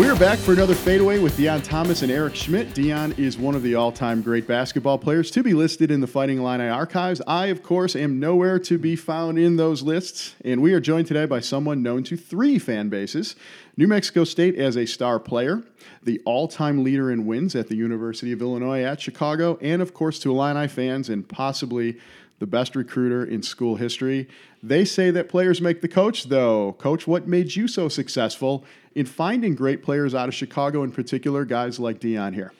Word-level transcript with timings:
We're 0.00 0.16
back 0.16 0.38
for 0.38 0.54
another 0.54 0.74
fadeaway 0.74 1.18
with 1.18 1.36
Deon 1.36 1.62
Thomas 1.62 2.00
and 2.00 2.10
Eric 2.10 2.34
Schmidt. 2.34 2.70
Deon 2.70 3.18
is 3.18 3.36
one 3.36 3.54
of 3.54 3.62
the 3.62 3.74
all 3.74 3.92
time 3.92 4.22
great 4.22 4.46
basketball 4.46 4.96
players 4.96 5.30
to 5.32 5.42
be 5.42 5.52
listed 5.52 5.90
in 5.90 6.00
the 6.00 6.06
Fighting 6.06 6.38
Illini 6.38 6.68
archives. 6.68 7.20
I, 7.26 7.48
of 7.48 7.62
course, 7.62 7.94
am 7.94 8.18
nowhere 8.18 8.58
to 8.60 8.78
be 8.78 8.96
found 8.96 9.38
in 9.38 9.56
those 9.56 9.82
lists, 9.82 10.36
and 10.42 10.62
we 10.62 10.72
are 10.72 10.80
joined 10.80 11.06
today 11.06 11.26
by 11.26 11.40
someone 11.40 11.82
known 11.82 12.02
to 12.04 12.16
three 12.16 12.58
fan 12.58 12.88
bases 12.88 13.36
New 13.76 13.86
Mexico 13.86 14.24
State 14.24 14.56
as 14.56 14.74
a 14.74 14.86
star 14.86 15.20
player, 15.20 15.62
the 16.02 16.18
all 16.24 16.48
time 16.48 16.82
leader 16.82 17.12
in 17.12 17.26
wins 17.26 17.54
at 17.54 17.68
the 17.68 17.76
University 17.76 18.32
of 18.32 18.40
Illinois 18.40 18.82
at 18.82 19.02
Chicago, 19.02 19.58
and, 19.60 19.82
of 19.82 19.92
course, 19.92 20.18
to 20.20 20.30
Illini 20.30 20.66
fans 20.66 21.10
and 21.10 21.28
possibly 21.28 21.98
the 22.38 22.46
best 22.46 22.74
recruiter 22.74 23.22
in 23.22 23.42
school 23.42 23.76
history. 23.76 24.26
They 24.62 24.86
say 24.86 25.10
that 25.10 25.28
players 25.28 25.60
make 25.60 25.82
the 25.82 25.88
coach, 25.88 26.24
though. 26.24 26.72
Coach, 26.72 27.06
what 27.06 27.28
made 27.28 27.54
you 27.54 27.68
so 27.68 27.90
successful 27.90 28.64
in 28.94 29.06
finding 29.06 29.54
great 29.54 29.82
players 29.82 30.14
out 30.14 30.28
of 30.28 30.34
Chicago, 30.34 30.82
in 30.82 30.92
particular, 30.92 31.44
guys 31.44 31.78
like 31.78 32.00
Deon 32.00 32.34
here? 32.34 32.52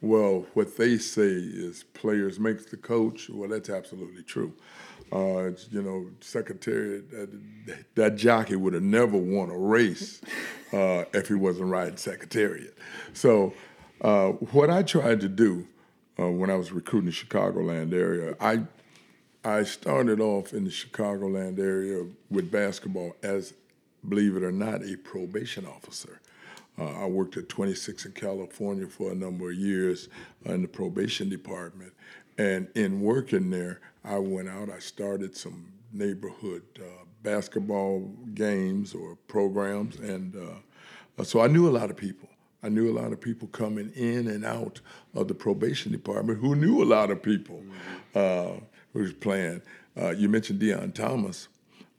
Well, 0.00 0.46
what 0.54 0.76
they 0.76 0.98
say 0.98 1.22
is 1.22 1.84
players 1.94 2.38
make 2.38 2.70
the 2.70 2.76
coach. 2.76 3.28
Well, 3.28 3.48
that's 3.48 3.70
absolutely 3.70 4.22
true. 4.22 4.52
Uh, 5.10 5.52
you 5.70 5.82
know, 5.82 6.06
Secretariat, 6.20 7.10
that, 7.10 7.84
that 7.94 8.16
jockey 8.16 8.56
would 8.56 8.74
have 8.74 8.82
never 8.82 9.16
won 9.16 9.50
a 9.50 9.56
race 9.56 10.20
uh, 10.72 11.04
if 11.14 11.28
he 11.28 11.34
wasn't 11.34 11.70
riding 11.70 11.96
Secretariat. 11.96 12.76
So, 13.14 13.54
uh, 14.02 14.28
what 14.52 14.70
I 14.70 14.82
tried 14.82 15.20
to 15.22 15.28
do 15.28 15.66
uh, 16.20 16.30
when 16.30 16.50
I 16.50 16.56
was 16.56 16.72
recruiting 16.72 17.10
the 17.10 17.16
Chicagoland 17.16 17.92
area, 17.92 18.36
I 18.40 18.64
I 19.44 19.62
started 19.62 20.20
off 20.20 20.52
in 20.52 20.64
the 20.64 20.70
Chicagoland 20.70 21.58
area 21.58 22.04
with 22.28 22.50
basketball 22.50 23.14
as, 23.22 23.54
believe 24.06 24.36
it 24.36 24.42
or 24.42 24.52
not, 24.52 24.82
a 24.82 24.96
probation 24.96 25.66
officer. 25.66 26.20
Uh, 26.78 27.02
I 27.02 27.06
worked 27.06 27.36
at 27.36 27.48
26 27.48 28.06
in 28.06 28.12
California 28.12 28.86
for 28.86 29.10
a 29.10 29.14
number 29.14 29.50
of 29.50 29.56
years 29.56 30.08
in 30.44 30.62
the 30.62 30.68
probation 30.68 31.28
department. 31.28 31.92
And 32.36 32.68
in 32.76 33.00
working 33.00 33.50
there, 33.50 33.80
I 34.04 34.18
went 34.18 34.48
out, 34.48 34.70
I 34.70 34.78
started 34.78 35.36
some 35.36 35.72
neighborhood 35.92 36.62
uh, 36.78 37.04
basketball 37.22 38.00
games 38.34 38.94
or 38.94 39.16
programs. 39.26 39.96
And 39.96 40.36
uh, 40.36 41.24
so 41.24 41.40
I 41.40 41.48
knew 41.48 41.68
a 41.68 41.72
lot 41.72 41.90
of 41.90 41.96
people. 41.96 42.28
I 42.62 42.68
knew 42.68 42.90
a 42.90 42.96
lot 42.98 43.12
of 43.12 43.20
people 43.20 43.48
coming 43.48 43.90
in 43.94 44.28
and 44.28 44.44
out 44.44 44.80
of 45.14 45.28
the 45.28 45.34
probation 45.34 45.90
department 45.90 46.40
who 46.40 46.54
knew 46.54 46.82
a 46.82 46.86
lot 46.86 47.10
of 47.10 47.22
people. 47.22 47.62
Mm-hmm 48.14 48.64
who's 48.92 49.12
playing. 49.12 49.62
Uh, 50.00 50.10
you 50.10 50.28
mentioned 50.28 50.60
Deon 50.60 50.94
Thomas. 50.94 51.48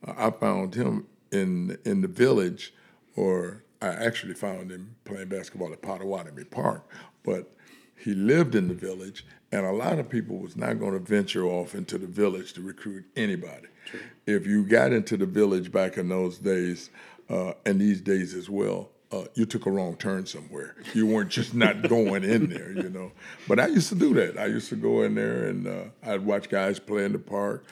Uh, 0.05 0.14
I 0.17 0.31
found 0.31 0.75
him 0.75 1.08
in 1.31 1.77
in 1.85 2.02
the 2.02 2.08
village, 2.08 2.73
or 3.16 3.63
I 3.81 3.88
actually 3.88 4.33
found 4.33 4.72
him 4.72 4.95
playing 5.05 5.30
basketball 5.30 5.71
at 5.73 5.81
Pottawattomie 5.81 6.49
Park. 6.49 6.88
But 7.23 7.52
he 7.95 8.13
lived 8.13 8.55
in 8.55 8.67
the 8.67 8.73
village, 8.73 9.25
and 9.52 9.66
a 9.66 9.71
lot 9.71 9.99
of 9.99 10.09
people 10.09 10.38
was 10.38 10.55
not 10.55 10.80
going 10.80 10.94
to 10.94 10.99
venture 10.99 11.45
off 11.45 11.75
into 11.75 11.97
the 11.97 12.08
village 12.08 12.53
to 12.53 12.61
recruit 12.61 13.05
anybody. 13.16 13.67
True. 13.86 13.99
If 14.25 14.47
you 14.47 14.63
got 14.63 14.94
into 14.94 15.17
the 15.17 15.25
village 15.25 15.71
back 15.71 15.97
in 15.97 16.09
those 16.09 16.38
days, 16.38 16.89
uh, 17.30 17.53
and 17.66 17.80
these 17.80 18.02
days 18.02 18.33
as 18.33 18.49
well, 18.49 18.89
uh, 19.11 19.23
you 19.33 19.45
took 19.45 19.66
a 19.66 19.71
wrong 19.71 19.95
turn 19.95 20.25
somewhere. 20.25 20.75
You 20.93 21.08
weren't 21.08 21.30
just 21.30 21.53
not 21.53 21.81
going 21.89 22.23
in 22.23 22.49
there, 22.49 22.71
you 22.71 22.89
know. 22.89 23.11
But 23.47 23.59
I 23.59 23.67
used 23.67 23.89
to 23.89 23.95
do 23.95 24.14
that. 24.16 24.38
I 24.38 24.45
used 24.45 24.69
to 24.69 24.75
go 24.75 25.02
in 25.03 25.16
there 25.16 25.47
and 25.47 25.67
uh, 25.67 25.83
I'd 26.03 26.25
watch 26.25 26.49
guys 26.49 26.80
play 26.80 27.05
in 27.05 27.14
the 27.14 27.19
park. 27.19 27.66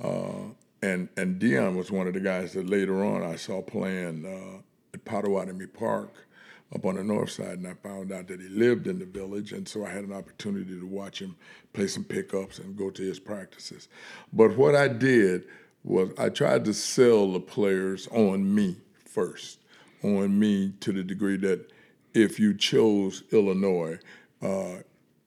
Uh, 0.00 0.50
and 0.84 1.08
and 1.16 1.40
Deon 1.40 1.76
was 1.76 1.90
one 1.90 2.06
of 2.06 2.14
the 2.14 2.20
guys 2.20 2.52
that 2.52 2.68
later 2.68 3.04
on 3.04 3.22
I 3.22 3.36
saw 3.36 3.62
playing 3.62 4.24
uh, 4.26 4.60
at 4.92 5.04
Pottawattomie 5.04 5.72
Park 5.72 6.26
up 6.74 6.84
on 6.84 6.96
the 6.96 7.04
north 7.04 7.30
side, 7.30 7.58
and 7.58 7.66
I 7.66 7.74
found 7.74 8.12
out 8.12 8.28
that 8.28 8.40
he 8.40 8.48
lived 8.48 8.86
in 8.86 8.98
the 8.98 9.04
village, 9.04 9.52
and 9.52 9.68
so 9.68 9.84
I 9.84 9.90
had 9.90 10.04
an 10.04 10.12
opportunity 10.12 10.78
to 10.78 10.86
watch 10.86 11.20
him 11.20 11.36
play 11.72 11.86
some 11.86 12.04
pickups 12.04 12.58
and 12.58 12.76
go 12.76 12.90
to 12.90 13.02
his 13.02 13.20
practices. 13.20 13.88
But 14.32 14.56
what 14.56 14.74
I 14.74 14.88
did 14.88 15.46
was 15.84 16.10
I 16.18 16.30
tried 16.30 16.64
to 16.64 16.74
sell 16.74 17.32
the 17.32 17.40
players 17.40 18.08
on 18.08 18.54
me 18.54 18.76
first 19.04 19.60
on 20.04 20.38
me 20.38 20.72
to 20.80 20.92
the 20.92 21.02
degree 21.02 21.36
that 21.38 21.70
if 22.12 22.38
you 22.38 22.54
chose 22.54 23.24
Illinois, 23.32 23.98
uh, 24.42 24.76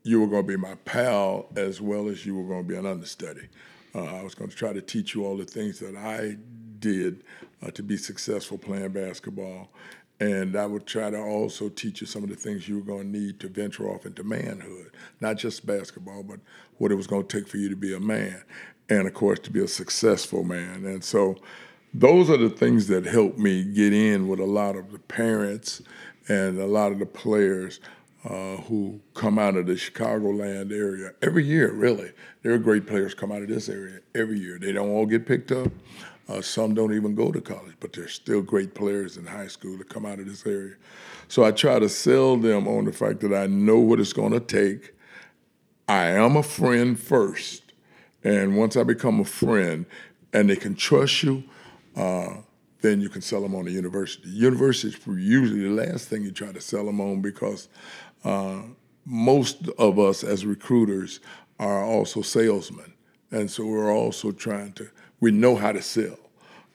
you 0.04 0.22
were 0.22 0.28
going 0.28 0.44
to 0.44 0.48
be 0.48 0.58
my 0.58 0.76
pal 0.86 1.48
as 1.56 1.82
well 1.82 2.08
as 2.08 2.26
you 2.26 2.36
were 2.36 2.48
going 2.48 2.64
to 2.64 2.68
be 2.68 2.76
an 2.76 2.86
understudy. 2.86 3.50
Uh, 3.96 4.04
I 4.04 4.24
was 4.24 4.36
going 4.36 4.50
to 4.50 4.56
try 4.56 4.74
to 4.74 4.82
teach 4.82 5.16
you 5.16 5.26
all 5.26 5.38
the 5.38 5.46
things 5.46 5.80
that 5.80 5.96
I 5.96 6.38
did 6.80 7.24
uh, 7.66 7.72
to 7.72 7.84
be 7.84 7.98
successful 7.98 8.58
playing 8.58 8.90
basketball. 8.90 9.70
And 10.20 10.56
I 10.56 10.66
would 10.66 10.88
try 10.88 11.12
to 11.12 11.20
also 11.20 11.70
teach 11.70 12.02
you 12.02 12.08
some 12.08 12.24
of 12.24 12.30
the 12.30 12.36
things 12.36 12.68
you 12.68 12.78
were 12.78 12.86
going 12.86 13.12
to 13.12 13.20
need 13.20 13.40
to 13.42 13.50
venture 13.50 13.88
off 13.88 14.06
into 14.06 14.24
manhood, 14.24 14.92
not 15.22 15.38
just 15.38 15.66
basketball, 15.66 16.24
but 16.24 16.40
what 16.80 16.92
it 16.92 16.96
was 16.96 17.06
going 17.06 17.28
to 17.28 17.40
take 17.40 17.48
for 17.48 17.58
you 17.58 17.70
to 17.70 17.76
be 17.76 17.94
a 17.94 18.00
man. 18.00 18.42
And 18.90 19.08
of 19.08 19.14
course, 19.14 19.40
to 19.40 19.52
be 19.52 19.64
a 19.64 19.68
successful 19.68 20.44
man. 20.44 20.86
And 20.86 21.04
so 21.04 21.36
those 21.94 22.30
are 22.30 22.38
the 22.38 22.50
things 22.50 22.88
that 22.88 23.06
helped 23.06 23.38
me 23.38 23.64
get 23.64 23.94
in 23.94 24.28
with 24.28 24.40
a 24.40 24.46
lot 24.46 24.76
of 24.76 24.92
the 24.92 25.00
parents 25.00 25.82
and 26.28 26.58
a 26.58 26.66
lot 26.66 26.92
of 26.92 27.00
the 27.00 27.06
players 27.06 27.80
uh, 28.28 28.58
who 28.64 29.00
come 29.14 29.40
out 29.40 29.56
of 29.56 29.68
the 29.68 29.74
Chicagoland 29.74 30.72
area 30.72 31.12
every 31.22 31.46
year. 31.46 31.72
Really, 31.72 32.12
there 32.44 32.54
are 32.54 32.58
great 32.58 32.86
players 32.86 33.14
come 33.14 33.32
out 33.32 33.42
of 33.42 33.48
this 33.48 33.70
area 33.70 34.00
every 34.14 34.40
year. 34.40 34.60
They 34.60 34.74
don't 34.74 34.90
all 34.90 35.06
get 35.06 35.26
picked 35.26 35.52
up. 35.52 35.72
Uh, 36.28 36.42
some 36.42 36.74
don't 36.74 36.94
even 36.94 37.16
go 37.16 37.32
to 37.32 37.40
college, 37.40 37.76
but 37.80 37.94
there's 37.94 38.12
still 38.12 38.42
great 38.42 38.76
players 38.76 39.16
in 39.16 39.26
high 39.26 39.48
school 39.48 39.78
that 39.78 39.88
come 39.88 40.06
out 40.06 40.20
of 40.20 40.26
this 40.26 40.46
area. 40.46 40.76
So 41.30 41.46
I 41.46 41.52
try 41.52 41.80
to 41.80 41.88
sell 41.88 42.36
them 42.36 42.68
on 42.68 42.84
the 42.84 42.92
fact 42.92 43.22
that 43.22 43.34
I 43.34 43.48
know 43.48 43.80
what 43.80 44.02
it's 44.02 44.12
going 44.12 44.34
to 44.34 44.42
take. 44.42 44.94
I 45.88 46.08
am 46.08 46.36
a 46.36 46.44
friend 46.44 47.00
first, 47.00 47.64
and 48.26 48.58
once 48.58 48.76
I 48.76 48.84
become 48.84 49.22
a 49.22 49.26
friend, 49.26 49.86
and 50.34 50.50
they 50.50 50.58
can 50.58 50.76
trust 50.76 51.24
you 51.24 51.46
uh, 51.98 52.36
then 52.82 53.02
you 53.02 53.10
can 53.10 53.22
sell 53.22 53.42
them 53.42 53.56
on 53.56 53.66
the 53.66 53.72
university. 53.72 54.30
University 54.30 54.96
is 54.96 55.08
usually 55.08 55.62
the 55.62 55.70
last 55.70 56.08
thing 56.10 56.24
you 56.24 56.32
try 56.32 56.52
to 56.52 56.62
sell 56.62 56.86
them 56.86 57.02
on 57.02 57.22
because 57.22 57.70
most 59.06 59.70
of 59.78 59.98
us 60.00 60.24
as 60.24 60.46
recruiters 60.46 61.20
are 61.60 61.84
also 61.84 62.22
salesmen. 62.22 62.94
And 63.32 63.50
so 63.50 63.66
we're 63.66 63.94
also 63.94 64.32
trying 64.32 64.74
to, 64.74 64.90
we 65.20 65.32
know 65.32 65.56
how 65.56 65.72
to 65.72 65.82
sell. 65.82 66.18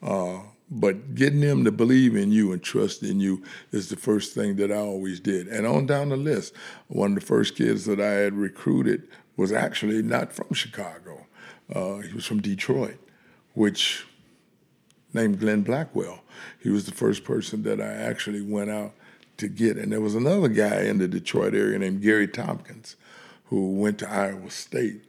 Uh, 0.03 0.41
but 0.71 1.15
getting 1.15 1.41
them 1.41 1.65
to 1.65 1.71
believe 1.71 2.17
in 2.17 2.33
you 2.33 2.53
and 2.53 2.63
trust 2.63 3.03
in 3.03 3.21
you 3.21 3.43
is 3.73 3.91
the 3.91 3.97
first 3.97 4.35
thing 4.35 4.57
that 4.57 4.73
I 4.73 4.77
always 4.77 5.21
did. 5.21 5.47
And 5.49 5.67
on 5.67 5.85
down 5.85 6.09
the 6.09 6.17
list, 6.17 6.55
one 6.89 7.13
of 7.13 7.21
the 7.21 7.27
first 7.27 7.57
kids 7.57 7.85
that 7.85 8.01
I 8.01 8.13
had 8.13 8.33
recruited 8.33 9.07
was 9.37 9.53
actually 9.53 10.03
not 10.03 10.33
from 10.33 10.55
Chicago. 10.55 11.27
Uh, 11.73 11.99
he 11.99 12.15
was 12.15 12.25
from 12.25 12.41
Detroit, 12.41 12.99
which 13.53 14.07
named 15.13 15.41
Glenn 15.41 15.63
Blackwell. 15.63 16.23
He 16.59 16.71
was 16.71 16.87
the 16.87 16.93
first 16.93 17.25
person 17.25 17.63
that 17.65 17.81
I 17.81 17.93
actually 17.93 18.41
went 18.41 18.71
out 18.71 18.95
to 19.43 19.49
get. 19.49 19.77
And 19.77 19.93
there 19.93 20.01
was 20.01 20.15
another 20.15 20.49
guy 20.49 20.83
in 20.83 20.99
the 20.99 21.07
Detroit 21.07 21.55
area 21.55 21.79
named 21.79 22.03
Gary 22.03 22.27
Tompkins 22.27 22.97
who 23.45 23.73
went 23.73 23.99
to 23.99 24.11
Iowa 24.11 24.51
State. 24.51 25.05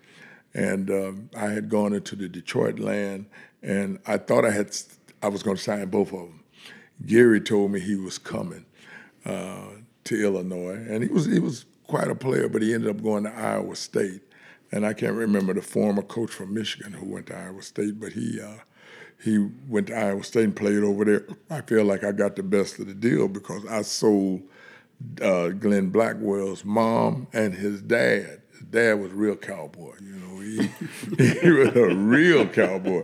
And 0.54 0.92
um, 0.92 1.30
I 1.36 1.48
had 1.48 1.70
gone 1.70 1.94
into 1.94 2.16
the 2.16 2.28
Detroit 2.28 2.78
land 2.78 3.26
and 3.64 4.00
I 4.06 4.18
thought 4.18 4.46
I 4.46 4.52
had 4.52 4.76
I 5.24 5.30
was 5.30 5.42
going 5.42 5.56
to 5.56 5.64
sign 5.64 5.88
both 5.88 6.12
of 6.12 6.20
them. 6.20 6.44
Gary 7.06 7.40
told 7.40 7.72
me 7.72 7.80
he 7.80 7.96
was 7.96 8.18
coming 8.18 8.66
uh, 9.26 9.70
to 10.04 10.22
Illinois, 10.22 10.76
and 10.76 11.02
he 11.02 11.10
was 11.10 11.26
he 11.26 11.40
was 11.40 11.66
quite 11.88 12.10
a 12.10 12.16
player, 12.16 12.50
but 12.50 12.62
he 12.62 12.74
ended 12.74 12.90
up 12.90 13.02
going 13.02 13.24
to 13.24 13.34
Iowa 13.34 13.76
State. 13.76 14.22
And 14.72 14.86
I 14.86 14.94
can't 14.94 15.16
remember 15.16 15.54
the 15.54 15.62
former 15.62 16.02
coach 16.02 16.32
from 16.32 16.54
Michigan 16.54 16.94
who 16.94 17.06
went 17.06 17.28
to 17.28 17.38
Iowa 17.38 17.62
State, 17.62 18.00
but 18.00 18.14
he 18.14 18.42
uh, 18.42 18.58
he 19.24 19.38
went 19.70 19.88
to 19.88 19.98
Iowa 19.98 20.24
State 20.24 20.44
and 20.44 20.56
played 20.56 20.84
over 20.84 21.06
there. 21.06 21.26
I 21.50 21.62
feel 21.62 21.86
like 21.86 22.04
I 22.04 22.12
got 22.12 22.36
the 22.36 22.44
best 22.44 22.78
of 22.80 22.88
the 22.88 22.94
deal 22.94 23.30
because 23.30 23.66
I 23.68 23.82
sold 23.82 24.42
uh, 25.22 25.50
Glenn 25.50 25.90
Blackwell's 25.90 26.66
mom 26.66 27.28
and 27.32 27.54
his 27.54 27.82
dad. 27.82 28.42
His 28.52 28.62
dad 28.70 29.00
was 29.00 29.12
a 29.12 29.16
real 29.16 29.38
cowboy, 29.38 29.96
you 30.02 30.16
know. 30.16 30.40
He, 30.40 31.40
he 31.40 31.52
was 31.52 31.74
a 31.76 31.96
real 31.96 32.48
cowboy. 32.48 33.04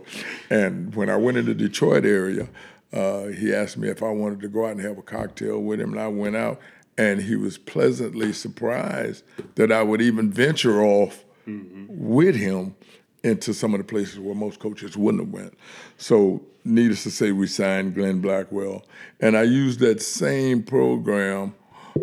And 0.50 0.94
when 0.94 1.08
I 1.08 1.16
went 1.16 1.38
in 1.38 1.46
the 1.46 1.54
Detroit 1.54 2.04
area, 2.04 2.48
uh, 2.92 3.26
he 3.28 3.54
asked 3.54 3.78
me 3.78 3.88
if 3.88 4.02
I 4.02 4.10
wanted 4.10 4.40
to 4.40 4.48
go 4.48 4.66
out 4.66 4.72
and 4.72 4.80
have 4.80 4.98
a 4.98 5.02
cocktail 5.02 5.60
with 5.60 5.80
him, 5.80 5.92
and 5.92 6.00
I 6.00 6.08
went 6.08 6.36
out. 6.36 6.60
And 6.98 7.22
he 7.22 7.34
was 7.34 7.56
pleasantly 7.56 8.34
surprised 8.34 9.24
that 9.54 9.72
I 9.72 9.82
would 9.82 10.02
even 10.02 10.30
venture 10.30 10.82
off 10.82 11.24
mm-hmm. 11.46 11.86
with 11.88 12.36
him 12.36 12.74
into 13.22 13.52
some 13.52 13.74
of 13.74 13.78
the 13.78 13.84
places 13.84 14.18
where 14.18 14.34
most 14.34 14.60
coaches 14.60 14.96
wouldn't 14.96 15.22
have 15.22 15.32
went. 15.32 15.58
So, 15.98 16.42
needless 16.64 17.02
to 17.04 17.10
say, 17.10 17.32
we 17.32 17.46
signed 17.46 17.94
Glenn 17.94 18.20
Blackwell, 18.20 18.84
and 19.20 19.36
I 19.36 19.42
used 19.42 19.80
that 19.80 20.02
same 20.02 20.62
program 20.62 21.54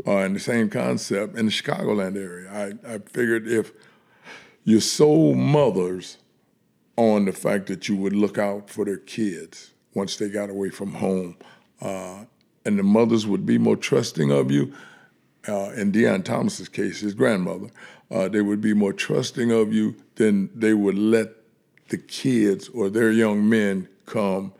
uh, 0.05 0.17
and 0.17 0.35
the 0.35 0.39
same 0.39 0.69
concept 0.69 1.37
in 1.37 1.45
the 1.45 1.51
Chicagoland 1.51 2.15
area. 2.15 2.51
I, 2.51 2.95
I 2.95 2.99
figured 2.99 3.47
if 3.47 3.71
you 4.63 4.79
sold 4.79 5.37
mothers 5.37 6.17
on 6.97 7.25
the 7.25 7.31
fact 7.31 7.67
that 7.67 7.87
you 7.87 7.95
would 7.95 8.13
look 8.13 8.37
out 8.37 8.69
for 8.69 8.85
their 8.85 8.97
kids 8.97 9.71
once 9.93 10.17
they 10.17 10.29
got 10.29 10.49
away 10.49 10.69
from 10.69 10.93
home, 10.93 11.37
uh, 11.81 12.25
and 12.65 12.77
the 12.77 12.83
mothers 12.83 13.25
would 13.25 13.45
be 13.45 13.57
more 13.57 13.77
trusting 13.77 14.31
of 14.31 14.51
you. 14.51 14.73
Uh, 15.47 15.71
in 15.77 15.93
Deon 15.93 16.25
Thomas's 16.25 16.67
case, 16.67 16.99
his 16.99 17.13
grandmother, 17.13 17.69
uh, 18.09 18.27
they 18.27 18.41
would 18.41 18.61
be 18.61 18.73
more 18.73 18.93
trusting 18.93 19.51
of 19.51 19.73
you 19.73 19.95
than 20.15 20.49
they 20.55 20.73
would 20.73 20.97
let 20.97 21.29
the 21.89 21.97
kids 21.97 22.69
or 22.69 22.89
their 22.89 23.11
young 23.11 23.47
men 23.47 23.87
come 24.05 24.53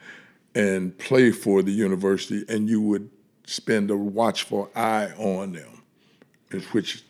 and 0.56 0.98
play 0.98 1.32
for 1.32 1.62
the 1.62 1.72
university, 1.72 2.44
and 2.50 2.70
you 2.70 2.82
would 2.82 3.10
spend 3.46 3.92
a 3.92 3.98
watchful 3.98 4.70
eye 4.76 5.12
on 5.18 5.54
them, 5.54 5.84
which 6.72 7.04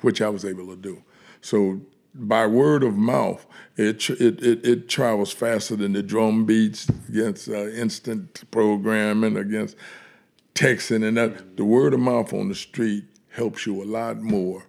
which 0.00 0.22
I 0.22 0.28
was 0.28 0.44
able 0.44 0.66
to 0.68 0.76
do. 0.76 1.02
So 1.40 1.80
by 2.14 2.46
word 2.46 2.82
of 2.82 2.96
mouth, 2.96 3.46
it 3.76 4.08
it 4.10 4.42
it, 4.42 4.66
it 4.66 4.88
travels 4.88 5.32
faster 5.32 5.76
than 5.76 5.92
the 5.92 6.02
drum 6.02 6.44
beats 6.44 6.88
against 7.08 7.48
uh, 7.48 7.68
instant 7.68 8.50
programming 8.50 9.36
against 9.36 9.76
texting 10.54 11.06
and 11.06 11.16
that. 11.16 11.56
The 11.56 11.64
word 11.64 11.94
of 11.94 12.00
mouth 12.00 12.32
on 12.32 12.48
the 12.48 12.54
street 12.54 13.04
helps 13.30 13.66
you 13.66 13.82
a 13.82 13.84
lot 13.84 14.20
more 14.20 14.64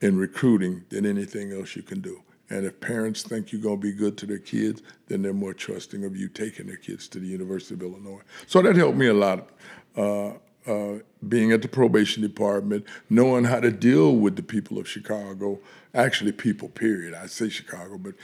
in 0.00 0.18
recruiting 0.18 0.84
than 0.88 1.06
anything 1.06 1.52
else 1.52 1.76
you 1.76 1.82
can 1.82 2.00
do. 2.00 2.22
And 2.48 2.66
if 2.66 2.80
parents 2.80 3.22
think 3.22 3.52
you're 3.52 3.62
going 3.62 3.80
to 3.80 3.82
be 3.82 3.92
good 3.92 4.18
to 4.18 4.26
their 4.26 4.38
kids, 4.38 4.82
then 5.06 5.22
they're 5.22 5.32
more 5.32 5.54
trusting 5.54 6.04
of 6.04 6.16
you 6.16 6.28
taking 6.28 6.66
their 6.66 6.76
kids 6.76 7.06
to 7.08 7.20
the 7.20 7.26
University 7.26 7.74
of 7.74 7.82
Illinois. 7.82 8.22
So 8.46 8.60
that 8.62 8.74
helped 8.76 8.96
me 8.96 9.06
a 9.06 9.14
lot. 9.14 9.50
Uh, 9.96 10.32
uh, 10.66 10.98
being 11.26 11.52
at 11.52 11.62
the 11.62 11.68
probation 11.68 12.22
department, 12.22 12.84
knowing 13.08 13.44
how 13.44 13.60
to 13.60 13.70
deal 13.70 14.14
with 14.14 14.36
the 14.36 14.42
people 14.42 14.78
of 14.78 14.86
Chicago, 14.86 15.58
actually 15.94 16.32
people, 16.32 16.68
period. 16.68 17.14
I 17.14 17.26
say 17.26 17.48
Chicago, 17.48 17.98
but 17.98 18.14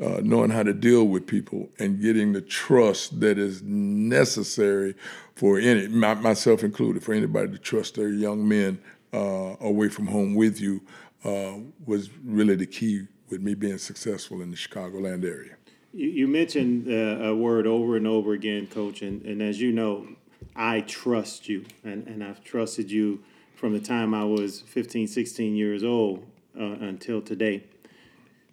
uh, 0.00 0.20
knowing 0.22 0.50
how 0.50 0.62
to 0.62 0.72
deal 0.72 1.04
with 1.04 1.26
people 1.26 1.68
and 1.78 2.00
getting 2.00 2.32
the 2.32 2.40
trust 2.40 3.20
that 3.20 3.38
is 3.38 3.62
necessary 3.62 4.94
for 5.34 5.58
any, 5.58 5.88
my, 5.88 6.14
myself 6.14 6.62
included, 6.62 7.02
for 7.02 7.12
anybody 7.12 7.50
to 7.50 7.58
trust 7.58 7.96
their 7.96 8.08
young 8.08 8.48
men 8.48 8.80
uh, 9.12 9.56
away 9.60 9.88
from 9.88 10.06
home 10.06 10.34
with 10.34 10.60
you 10.60 10.80
uh, 11.24 11.54
was 11.84 12.10
really 12.24 12.56
the 12.56 12.66
key 12.66 13.06
with 13.28 13.40
me 13.40 13.54
being 13.54 13.78
successful 13.78 14.40
in 14.42 14.50
the 14.50 14.56
Chicagoland 14.56 15.24
area. 15.24 15.56
You, 15.92 16.08
you 16.08 16.28
mentioned 16.28 16.88
uh, 16.88 17.24
a 17.24 17.34
word 17.34 17.66
over 17.66 17.96
and 17.96 18.06
over 18.06 18.32
again, 18.32 18.66
Coach, 18.66 19.02
and, 19.02 19.22
and 19.22 19.42
as 19.42 19.60
you 19.60 19.72
know, 19.72 20.08
I 20.56 20.80
trust 20.80 21.48
you, 21.48 21.64
and, 21.84 22.06
and 22.06 22.24
I've 22.24 22.42
trusted 22.42 22.90
you 22.90 23.22
from 23.54 23.72
the 23.72 23.80
time 23.80 24.14
I 24.14 24.24
was 24.24 24.62
15, 24.62 25.06
16 25.06 25.54
years 25.54 25.84
old 25.84 26.24
uh, 26.58 26.64
until 26.64 27.20
today. 27.20 27.64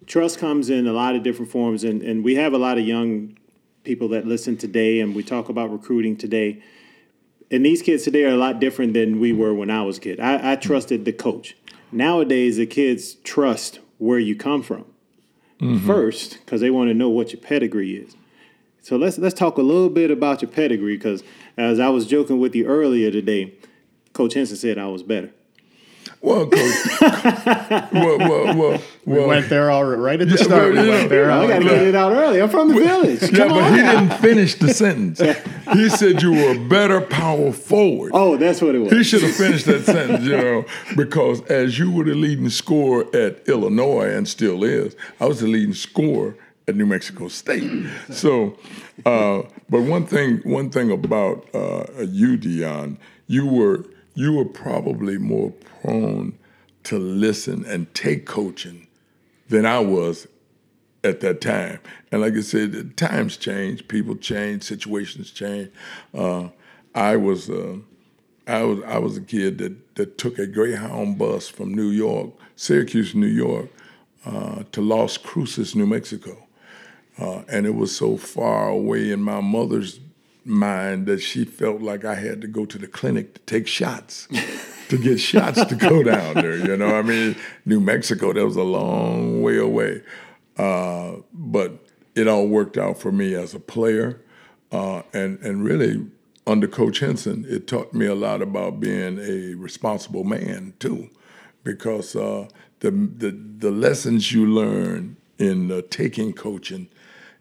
Trust 0.06 0.38
comes 0.38 0.70
in 0.70 0.86
a 0.86 0.92
lot 0.92 1.16
of 1.16 1.22
different 1.22 1.50
forms, 1.50 1.84
and, 1.84 2.02
and 2.02 2.22
we 2.22 2.34
have 2.36 2.52
a 2.52 2.58
lot 2.58 2.78
of 2.78 2.86
young 2.86 3.36
people 3.84 4.08
that 4.08 4.26
listen 4.26 4.56
today, 4.56 5.00
and 5.00 5.14
we 5.14 5.22
talk 5.22 5.48
about 5.48 5.72
recruiting 5.72 6.16
today. 6.16 6.62
And 7.50 7.64
these 7.64 7.80
kids 7.80 8.04
today 8.04 8.24
are 8.24 8.34
a 8.34 8.36
lot 8.36 8.60
different 8.60 8.92
than 8.92 9.18
we 9.18 9.32
were 9.32 9.54
when 9.54 9.70
I 9.70 9.82
was 9.82 9.96
a 9.98 10.00
kid. 10.00 10.20
I, 10.20 10.52
I 10.52 10.56
trusted 10.56 11.04
the 11.04 11.12
coach. 11.12 11.56
Nowadays, 11.90 12.56
the 12.56 12.66
kids 12.66 13.14
trust 13.14 13.80
where 13.98 14.18
you 14.18 14.36
come 14.36 14.62
from 14.62 14.84
mm-hmm. 15.60 15.86
first 15.86 16.38
because 16.44 16.60
they 16.60 16.70
want 16.70 16.88
to 16.88 16.94
know 16.94 17.08
what 17.08 17.32
your 17.32 17.40
pedigree 17.40 17.94
is. 17.96 18.16
So 18.82 18.96
let's 18.96 19.18
let's 19.18 19.34
talk 19.34 19.58
a 19.58 19.62
little 19.62 19.90
bit 19.90 20.10
about 20.10 20.40
your 20.40 20.50
pedigree 20.50 20.96
because 20.96 21.22
as 21.56 21.78
I 21.80 21.88
was 21.88 22.06
joking 22.06 22.38
with 22.38 22.54
you 22.54 22.66
earlier 22.66 23.10
today, 23.10 23.54
Coach 24.12 24.34
Henson 24.34 24.56
said 24.56 24.78
I 24.78 24.86
was 24.86 25.02
better. 25.02 25.30
Well, 26.20 26.46
coach, 26.48 27.00
well, 27.92 28.18
well, 28.18 28.56
well, 28.56 28.82
we 29.04 29.24
went 29.24 29.48
there 29.48 29.70
all 29.70 29.84
right 29.84 29.96
right 29.96 30.20
at 30.20 30.28
the 30.28 30.36
start. 30.36 30.72
we 30.72 30.88
went 30.88 31.08
there. 31.08 31.30
I 31.30 31.46
got 31.46 31.60
to 31.60 31.64
get 31.64 31.82
it 31.82 31.94
out 31.94 32.12
early. 32.12 32.42
I'm 32.42 32.48
from 32.48 32.68
the 32.68 32.74
village. 32.74 33.20
Come 33.20 33.34
yeah, 33.34 33.48
but 33.48 33.62
on. 33.62 33.72
he 33.72 33.78
didn't 33.78 34.18
finish 34.20 34.54
the 34.56 34.74
sentence. 34.74 35.20
he 35.72 35.88
said 35.88 36.20
you 36.20 36.32
were 36.32 36.56
a 36.56 36.68
better 36.68 37.00
power 37.00 37.52
forward. 37.52 38.10
Oh, 38.14 38.36
that's 38.36 38.60
what 38.60 38.74
it 38.74 38.80
was. 38.80 38.92
He 38.92 39.04
should 39.04 39.22
have 39.22 39.34
finished 39.34 39.66
that 39.66 39.84
sentence, 39.84 40.24
you 40.24 40.36
know, 40.36 40.64
because 40.96 41.40
as 41.46 41.78
you 41.78 41.90
were 41.90 42.04
the 42.04 42.14
leading 42.14 42.50
scorer 42.50 43.04
at 43.14 43.48
Illinois 43.48 44.10
and 44.10 44.26
still 44.26 44.64
is, 44.64 44.96
I 45.20 45.26
was 45.26 45.38
the 45.40 45.46
leading 45.46 45.74
scorer 45.74 46.36
at 46.66 46.74
New 46.76 46.86
Mexico 46.86 47.28
State. 47.28 47.86
So, 48.10 48.58
uh, 49.06 49.42
but 49.70 49.82
one 49.82 50.06
thing, 50.06 50.38
one 50.38 50.70
thing 50.70 50.90
about 50.90 51.46
uh, 51.54 51.84
you, 52.00 52.36
Deon, 52.36 52.96
you 53.26 53.46
were 53.46 53.84
you 54.18 54.32
were 54.32 54.44
probably 54.44 55.16
more 55.16 55.52
prone 55.52 56.36
to 56.82 56.98
listen 56.98 57.64
and 57.66 57.94
take 57.94 58.26
coaching 58.26 58.88
than 59.48 59.64
I 59.64 59.78
was 59.78 60.26
at 61.04 61.20
that 61.20 61.40
time. 61.40 61.78
And 62.10 62.22
like 62.22 62.34
I 62.34 62.40
said, 62.40 62.96
times 62.96 63.36
change, 63.36 63.86
people 63.86 64.16
change, 64.16 64.64
situations 64.64 65.30
change. 65.30 65.70
Uh, 66.12 66.48
I 66.96 67.14
was 67.14 67.48
uh, 67.48 67.76
I 68.48 68.64
was 68.64 68.82
I 68.88 68.98
was 68.98 69.16
a 69.16 69.20
kid 69.20 69.58
that 69.58 69.94
that 69.94 70.18
took 70.18 70.40
a 70.40 70.48
Greyhound 70.48 71.16
bus 71.16 71.48
from 71.48 71.72
New 71.72 71.90
York, 71.90 72.30
Syracuse, 72.56 73.14
New 73.14 73.28
York, 73.28 73.68
uh, 74.26 74.64
to 74.72 74.80
Las 74.80 75.16
Cruces, 75.16 75.76
New 75.76 75.86
Mexico, 75.86 76.48
uh, 77.20 77.42
and 77.48 77.66
it 77.66 77.76
was 77.76 77.94
so 77.94 78.16
far 78.16 78.68
away 78.68 79.12
in 79.12 79.22
my 79.22 79.40
mother's 79.40 80.00
mind 80.48 81.06
that 81.06 81.20
she 81.20 81.44
felt 81.44 81.82
like 81.82 82.04
I 82.04 82.14
had 82.14 82.40
to 82.40 82.48
go 82.48 82.64
to 82.64 82.78
the 82.78 82.86
clinic 82.86 83.34
to 83.34 83.40
take 83.42 83.66
shots, 83.66 84.26
to 84.88 84.98
get 84.98 85.20
shots 85.20 85.64
to 85.64 85.74
go 85.76 86.02
down 86.02 86.34
there. 86.34 86.56
You 86.56 86.76
know, 86.76 86.96
I 86.96 87.02
mean, 87.02 87.36
New 87.64 87.80
Mexico, 87.80 88.32
that 88.32 88.44
was 88.44 88.56
a 88.56 88.62
long 88.62 89.42
way 89.42 89.58
away. 89.58 90.02
Uh, 90.56 91.16
but 91.32 91.84
it 92.14 92.26
all 92.26 92.48
worked 92.48 92.76
out 92.76 92.98
for 92.98 93.12
me 93.12 93.34
as 93.34 93.54
a 93.54 93.60
player. 93.60 94.20
Uh, 94.72 95.02
and, 95.12 95.38
and 95.40 95.64
really, 95.64 96.06
under 96.46 96.66
Coach 96.66 97.00
Henson, 97.00 97.44
it 97.48 97.66
taught 97.66 97.94
me 97.94 98.06
a 98.06 98.14
lot 98.14 98.42
about 98.42 98.80
being 98.80 99.18
a 99.18 99.54
responsible 99.54 100.24
man, 100.24 100.72
too, 100.78 101.10
because 101.62 102.16
uh, 102.16 102.48
the, 102.80 102.90
the, 102.90 103.30
the 103.30 103.70
lessons 103.70 104.32
you 104.32 104.46
learn 104.46 105.16
in 105.38 105.82
taking 105.90 106.32
coaching 106.32 106.88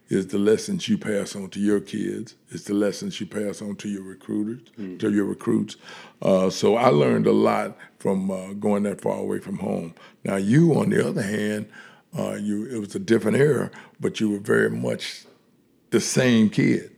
is 0.09 0.27
the 0.27 0.37
lessons 0.37 0.87
you 0.87 0.97
pass 0.97 1.35
on 1.35 1.49
to 1.49 1.59
your 1.59 1.79
kids. 1.79 2.35
It's 2.49 2.63
the 2.63 2.73
lessons 2.73 3.19
you 3.19 3.27
pass 3.27 3.61
on 3.61 3.75
to 3.77 3.89
your 3.89 4.03
recruiters, 4.03 4.61
mm. 4.79 4.99
to 4.99 5.11
your 5.11 5.25
recruits. 5.25 5.75
Uh, 6.21 6.49
so 6.49 6.75
I 6.75 6.89
learned 6.89 7.27
a 7.27 7.33
lot 7.33 7.77
from 7.99 8.31
uh, 8.31 8.53
going 8.53 8.83
that 8.83 9.01
far 9.01 9.17
away 9.17 9.39
from 9.39 9.57
home. 9.57 9.93
Now 10.23 10.37
you, 10.37 10.73
on 10.79 10.89
the 10.89 11.07
other 11.07 11.21
hand, 11.21 11.69
uh, 12.17 12.35
you 12.35 12.65
it 12.65 12.79
was 12.79 12.95
a 12.95 12.99
different 12.99 13.37
era, 13.37 13.69
but 13.99 14.19
you 14.19 14.29
were 14.29 14.39
very 14.39 14.69
much 14.69 15.25
the 15.89 15.99
same 15.99 16.49
kid. 16.49 16.95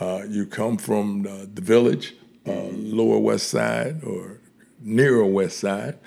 Uh, 0.00 0.22
you 0.28 0.46
come 0.46 0.76
from 0.76 1.24
the 1.54 1.60
village, 1.60 2.14
uh, 2.46 2.68
Lower 2.72 3.18
West 3.18 3.48
Side 3.48 4.02
or 4.04 4.40
nearer 4.80 5.26
West 5.26 5.58
Side, 5.58 5.98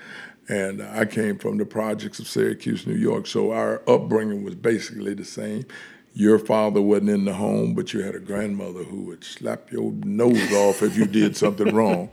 and 0.48 0.82
I 0.82 1.04
came 1.04 1.38
from 1.38 1.58
the 1.58 1.66
projects 1.66 2.18
of 2.18 2.26
Syracuse, 2.26 2.86
New 2.86 2.96
York. 2.96 3.26
So 3.26 3.52
our 3.52 3.82
upbringing 3.88 4.42
was 4.44 4.54
basically 4.54 5.14
the 5.14 5.24
same 5.24 5.66
your 6.14 6.38
father 6.38 6.82
wasn't 6.82 7.10
in 7.10 7.24
the 7.24 7.32
home, 7.34 7.74
but 7.74 7.92
you 7.92 8.00
had 8.02 8.14
a 8.14 8.20
grandmother 8.20 8.84
who 8.84 9.02
would 9.02 9.24
slap 9.24 9.72
your 9.72 9.92
nose 9.92 10.52
off 10.52 10.82
if 10.82 10.96
you 10.96 11.06
did 11.06 11.36
something 11.36 11.74
wrong, 11.74 12.10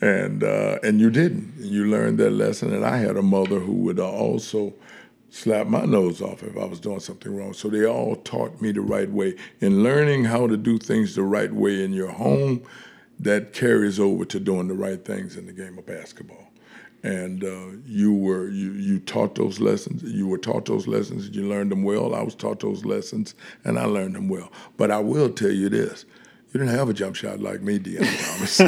and 0.00 0.42
uh, 0.42 0.78
and 0.82 1.00
you 1.00 1.10
didn't. 1.10 1.54
You 1.58 1.86
learned 1.86 2.18
that 2.18 2.30
lesson. 2.30 2.72
And 2.72 2.84
I 2.84 2.98
had 2.98 3.16
a 3.16 3.22
mother 3.22 3.60
who 3.60 3.72
would 3.72 4.00
also 4.00 4.74
slap 5.30 5.66
my 5.68 5.84
nose 5.84 6.20
off 6.20 6.42
if 6.42 6.56
I 6.56 6.64
was 6.64 6.80
doing 6.80 7.00
something 7.00 7.36
wrong. 7.36 7.52
So 7.52 7.68
they 7.68 7.84
all 7.84 8.16
taught 8.16 8.60
me 8.60 8.72
the 8.72 8.80
right 8.80 9.10
way. 9.10 9.36
In 9.60 9.82
learning 9.82 10.24
how 10.24 10.46
to 10.46 10.56
do 10.56 10.78
things 10.78 11.14
the 11.14 11.22
right 11.22 11.52
way 11.52 11.84
in 11.84 11.92
your 11.92 12.10
home, 12.10 12.62
that 13.20 13.52
carries 13.52 14.00
over 14.00 14.24
to 14.24 14.40
doing 14.40 14.68
the 14.68 14.74
right 14.74 15.04
things 15.04 15.36
in 15.36 15.46
the 15.46 15.52
game 15.52 15.78
of 15.78 15.86
basketball 15.86 16.45
and 17.02 17.44
uh, 17.44 17.76
you 17.84 18.12
were 18.12 18.48
you 18.48 18.72
you 18.72 18.98
taught 18.98 19.34
those 19.34 19.60
lessons. 19.60 20.02
You 20.02 20.26
were 20.26 20.38
taught 20.38 20.66
those 20.66 20.86
lessons, 20.86 21.26
and 21.26 21.34
you 21.34 21.46
learned 21.46 21.70
them 21.70 21.82
well. 21.82 22.14
I 22.14 22.22
was 22.22 22.34
taught 22.34 22.60
those 22.60 22.84
lessons, 22.84 23.34
and 23.64 23.78
I 23.78 23.84
learned 23.84 24.14
them 24.14 24.28
well. 24.28 24.50
But 24.76 24.90
I 24.90 24.98
will 24.98 25.30
tell 25.30 25.50
you 25.50 25.68
this: 25.68 26.04
you 26.52 26.60
didn't 26.60 26.74
have 26.74 26.88
a 26.88 26.94
jump 26.94 27.16
shot 27.16 27.40
like 27.40 27.60
me, 27.60 27.78
Deon 27.78 28.00
Thomas. 28.00 28.60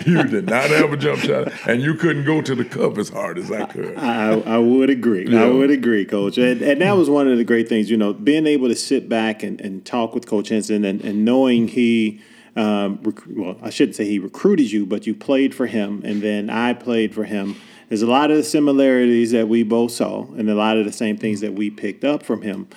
you 0.06 0.22
did 0.24 0.46
not 0.46 0.70
have 0.70 0.92
a 0.92 0.96
jump 0.96 1.20
shot, 1.20 1.52
and 1.68 1.82
you 1.82 1.94
couldn't 1.94 2.24
go 2.24 2.40
to 2.40 2.54
the 2.54 2.64
cup 2.64 2.98
as 2.98 3.08
hard 3.08 3.38
as 3.38 3.52
I 3.52 3.66
could. 3.66 3.96
I, 3.98 4.40
I 4.40 4.58
would 4.58 4.90
agree. 4.90 5.28
Yeah. 5.28 5.44
I 5.44 5.48
would 5.48 5.70
agree, 5.70 6.04
Coach. 6.04 6.38
And, 6.38 6.62
and, 6.62 6.80
that 6.80 6.96
was 6.96 7.10
one 7.10 7.28
of 7.28 7.36
the 7.36 7.44
great 7.44 7.68
things, 7.68 7.90
you 7.90 7.96
know, 7.96 8.14
being 8.14 8.46
able 8.46 8.68
to 8.68 8.74
sit 8.74 9.08
back 9.08 9.42
and, 9.42 9.60
and 9.60 9.84
talk 9.84 10.14
with 10.14 10.26
Coach 10.26 10.48
Henson 10.48 10.84
and, 10.84 11.02
and 11.02 11.24
knowing 11.24 11.68
he– 11.68 12.20
um, 12.56 12.98
rec- 13.02 13.22
well, 13.28 13.56
I 13.62 13.70
shouldn't 13.70 13.96
say 13.96 14.06
he 14.06 14.18
recruited 14.18 14.72
you, 14.72 14.86
but 14.86 15.06
you 15.06 15.14
played 15.14 15.54
for 15.54 15.66
him, 15.66 16.02
and 16.04 16.22
then 16.22 16.50
I 16.50 16.72
played 16.72 17.14
for 17.14 17.24
him. 17.24 17.56
There's 17.88 18.02
a 18.02 18.06
lot 18.06 18.30
of 18.30 18.36
the 18.38 18.42
similarities 18.42 19.30
that 19.32 19.48
we 19.48 19.62
both 19.62 19.92
saw, 19.92 20.24
and 20.34 20.48
a 20.50 20.54
lot 20.54 20.76
of 20.76 20.84
the 20.84 20.92
same 20.92 21.16
things 21.16 21.40
that 21.40 21.52
we 21.52 21.70
picked 21.70 22.04
up 22.04 22.22
from 22.22 22.42
him. 22.42 22.68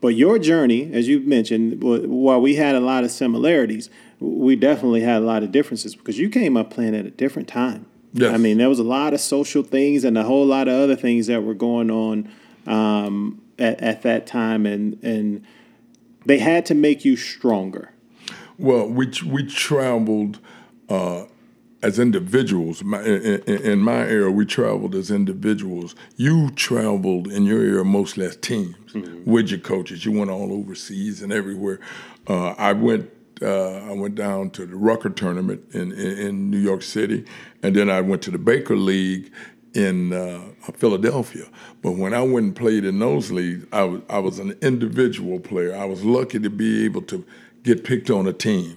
But 0.00 0.08
your 0.08 0.38
journey, 0.38 0.92
as 0.92 1.08
you 1.08 1.20
mentioned, 1.20 1.82
while 1.82 2.40
we 2.40 2.56
had 2.56 2.74
a 2.74 2.80
lot 2.80 3.04
of 3.04 3.10
similarities, 3.10 3.90
we 4.20 4.56
definitely 4.56 5.00
had 5.00 5.22
a 5.22 5.24
lot 5.24 5.42
of 5.42 5.52
differences 5.52 5.94
because 5.94 6.18
you 6.18 6.28
came 6.28 6.56
up 6.56 6.70
playing 6.70 6.94
at 6.94 7.06
a 7.06 7.10
different 7.10 7.48
time. 7.48 7.86
Yes. 8.12 8.32
I 8.32 8.38
mean, 8.38 8.58
there 8.58 8.68
was 8.68 8.78
a 8.78 8.84
lot 8.84 9.12
of 9.14 9.20
social 9.20 9.62
things 9.62 10.04
and 10.04 10.16
a 10.16 10.24
whole 10.24 10.46
lot 10.46 10.66
of 10.68 10.74
other 10.74 10.96
things 10.96 11.26
that 11.26 11.42
were 11.42 11.54
going 11.54 11.90
on 11.90 12.30
um, 12.66 13.42
at, 13.58 13.80
at 13.80 14.02
that 14.02 14.26
time, 14.26 14.66
and 14.66 15.02
and 15.02 15.44
they 16.24 16.38
had 16.38 16.66
to 16.66 16.74
make 16.74 17.04
you 17.04 17.16
stronger. 17.16 17.92
Well, 18.58 18.88
we 18.88 19.10
we 19.24 19.46
traveled 19.46 20.40
uh, 20.88 21.24
as 21.82 21.98
individuals, 21.98 22.82
my, 22.82 23.02
in, 23.02 23.40
in, 23.46 23.78
my 23.78 24.00
era, 24.00 24.30
we 24.32 24.44
traveled 24.44 24.94
as 24.94 25.10
individuals. 25.10 25.94
You 26.16 26.50
traveled 26.50 27.28
in 27.28 27.44
your 27.44 27.62
era 27.62 27.84
mostly 27.84 28.26
as 28.26 28.36
teams 28.36 28.92
mm-hmm. 28.92 29.30
with 29.30 29.50
your 29.50 29.60
coaches. 29.60 30.04
You 30.04 30.12
went 30.12 30.30
all 30.30 30.52
overseas 30.52 31.22
and 31.22 31.32
everywhere. 31.32 31.80
Uh, 32.26 32.50
I 32.58 32.72
went. 32.72 33.10
Uh, 33.40 33.84
I 33.88 33.92
went 33.92 34.16
down 34.16 34.50
to 34.50 34.66
the 34.66 34.74
Rucker 34.74 35.10
tournament 35.10 35.62
in, 35.72 35.92
in, 35.92 36.18
in, 36.18 36.50
New 36.50 36.58
York 36.58 36.82
City, 36.82 37.24
and 37.62 37.76
then 37.76 37.88
I 37.88 38.00
went 38.00 38.20
to 38.22 38.32
the 38.32 38.38
Baker 38.38 38.74
League 38.74 39.30
in 39.74 40.12
uh, 40.12 40.42
Philadelphia. 40.74 41.44
But 41.80 41.92
when 41.92 42.14
I 42.14 42.22
went 42.22 42.46
and 42.46 42.56
played 42.56 42.84
in 42.84 42.98
those 42.98 43.30
leagues, 43.30 43.64
I 43.72 43.84
was, 43.84 44.00
I 44.10 44.18
was 44.18 44.40
an 44.40 44.58
individual 44.60 45.38
player. 45.38 45.76
I 45.76 45.84
was 45.84 46.04
lucky 46.04 46.40
to 46.40 46.50
be 46.50 46.84
able 46.84 47.02
to 47.02 47.24
get 47.62 47.84
picked 47.84 48.10
on 48.10 48.26
a 48.26 48.32
team 48.32 48.76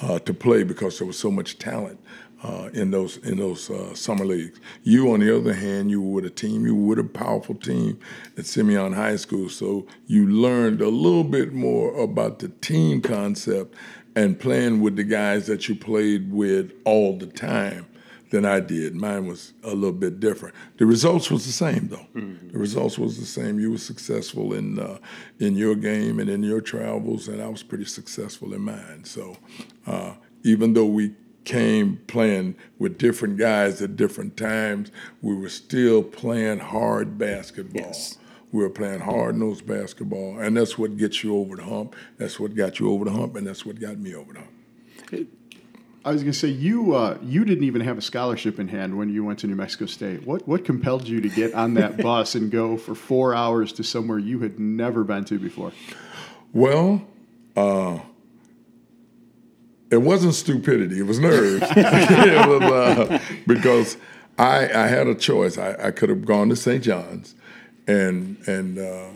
uh, 0.00 0.18
to 0.20 0.34
play 0.34 0.62
because 0.62 0.98
there 0.98 1.06
was 1.06 1.18
so 1.18 1.30
much 1.30 1.58
talent 1.58 2.00
uh, 2.42 2.70
in 2.72 2.90
those 2.90 3.16
in 3.18 3.38
those 3.38 3.68
uh, 3.70 3.94
summer 3.94 4.24
leagues. 4.24 4.60
You, 4.82 5.12
on 5.12 5.20
the 5.20 5.36
other 5.36 5.52
hand, 5.52 5.90
you 5.90 6.00
were 6.00 6.20
with 6.20 6.24
a 6.26 6.30
team. 6.30 6.64
You 6.64 6.74
were 6.74 6.88
with 6.88 6.98
a 6.98 7.08
powerful 7.08 7.54
team 7.54 7.98
at 8.36 8.46
Simeon 8.46 8.92
High 8.92 9.16
School, 9.16 9.48
so 9.48 9.86
you 10.06 10.26
learned 10.26 10.80
a 10.80 10.88
little 10.88 11.24
bit 11.24 11.52
more 11.52 11.98
about 12.00 12.38
the 12.38 12.48
team 12.48 13.00
concept 13.00 13.74
and 14.14 14.38
playing 14.38 14.80
with 14.80 14.96
the 14.96 15.04
guys 15.04 15.46
that 15.46 15.68
you 15.68 15.74
played 15.74 16.32
with 16.32 16.72
all 16.84 17.16
the 17.16 17.26
time 17.26 17.86
than 18.30 18.44
I 18.44 18.60
did. 18.60 18.94
Mine 18.94 19.26
was 19.26 19.52
a 19.62 19.74
little 19.74 19.92
bit 19.92 20.20
different. 20.20 20.54
The 20.76 20.86
results 20.86 21.30
was 21.30 21.46
the 21.46 21.52
same 21.52 21.88
though. 21.88 22.06
Mm-hmm. 22.14 22.50
The 22.50 22.58
results 22.58 22.98
was 22.98 23.18
the 23.18 23.26
same. 23.26 23.58
You 23.58 23.72
were 23.72 23.78
successful 23.78 24.52
in 24.52 24.78
uh, 24.78 24.98
in 25.38 25.56
your 25.56 25.74
game 25.74 26.18
and 26.18 26.28
in 26.28 26.42
your 26.42 26.60
travels, 26.60 27.28
and 27.28 27.42
I 27.42 27.48
was 27.48 27.62
pretty 27.62 27.86
successful 27.86 28.54
in 28.54 28.62
mine. 28.62 29.04
So 29.04 29.36
uh, 29.86 30.14
even 30.44 30.74
though 30.74 30.86
we 30.86 31.14
came 31.44 31.98
playing 32.06 32.54
with 32.78 32.98
different 32.98 33.38
guys 33.38 33.80
at 33.80 33.96
different 33.96 34.36
times, 34.36 34.90
we 35.22 35.34
were 35.34 35.48
still 35.48 36.02
playing 36.02 36.58
hard 36.58 37.16
basketball. 37.16 37.86
Yes. 37.86 38.18
We 38.52 38.62
were 38.62 38.70
playing 38.70 39.00
hard 39.00 39.36
nosed 39.36 39.66
basketball, 39.66 40.38
and 40.38 40.56
that's 40.56 40.78
what 40.78 40.96
gets 40.96 41.22
you 41.22 41.36
over 41.36 41.56
the 41.56 41.64
hump. 41.64 41.94
That's 42.16 42.40
what 42.40 42.54
got 42.54 42.80
you 42.80 42.90
over 42.90 43.04
the 43.04 43.10
hump, 43.10 43.36
and 43.36 43.46
that's 43.46 43.64
what 43.64 43.78
got 43.78 43.98
me 43.98 44.14
over 44.14 44.32
the 44.32 44.40
hump. 44.40 45.28
I 46.08 46.12
was 46.12 46.22
going 46.22 46.32
to 46.32 46.38
say 46.38 46.48
you 46.48 46.94
uh, 46.94 47.18
you 47.22 47.44
didn't 47.44 47.64
even 47.64 47.82
have 47.82 47.98
a 47.98 48.00
scholarship 48.00 48.58
in 48.58 48.68
hand 48.68 48.96
when 48.96 49.10
you 49.10 49.22
went 49.22 49.40
to 49.40 49.46
New 49.46 49.56
Mexico 49.56 49.84
State. 49.84 50.26
What 50.26 50.48
what 50.48 50.64
compelled 50.64 51.06
you 51.06 51.20
to 51.20 51.28
get 51.28 51.52
on 51.52 51.74
that 51.74 51.98
bus 52.02 52.34
and 52.34 52.50
go 52.50 52.78
for 52.78 52.94
four 52.94 53.34
hours 53.34 53.74
to 53.74 53.84
somewhere 53.84 54.18
you 54.18 54.38
had 54.38 54.58
never 54.58 55.04
been 55.04 55.26
to 55.26 55.38
before? 55.38 55.70
Well, 56.54 57.06
uh, 57.54 57.98
it 59.90 59.98
wasn't 59.98 60.32
stupidity; 60.32 60.98
it 60.98 61.02
was 61.02 61.18
nerves. 61.18 61.66
it 61.76 62.48
was, 62.48 62.62
uh, 62.62 63.18
because 63.46 63.98
I, 64.38 64.64
I 64.64 64.86
had 64.86 65.08
a 65.08 65.14
choice. 65.14 65.58
I, 65.58 65.74
I 65.74 65.90
could 65.90 66.08
have 66.08 66.24
gone 66.24 66.48
to 66.48 66.56
St. 66.56 66.82
John's, 66.82 67.34
and 67.86 68.38
and 68.48 68.78
uh, 68.78 69.10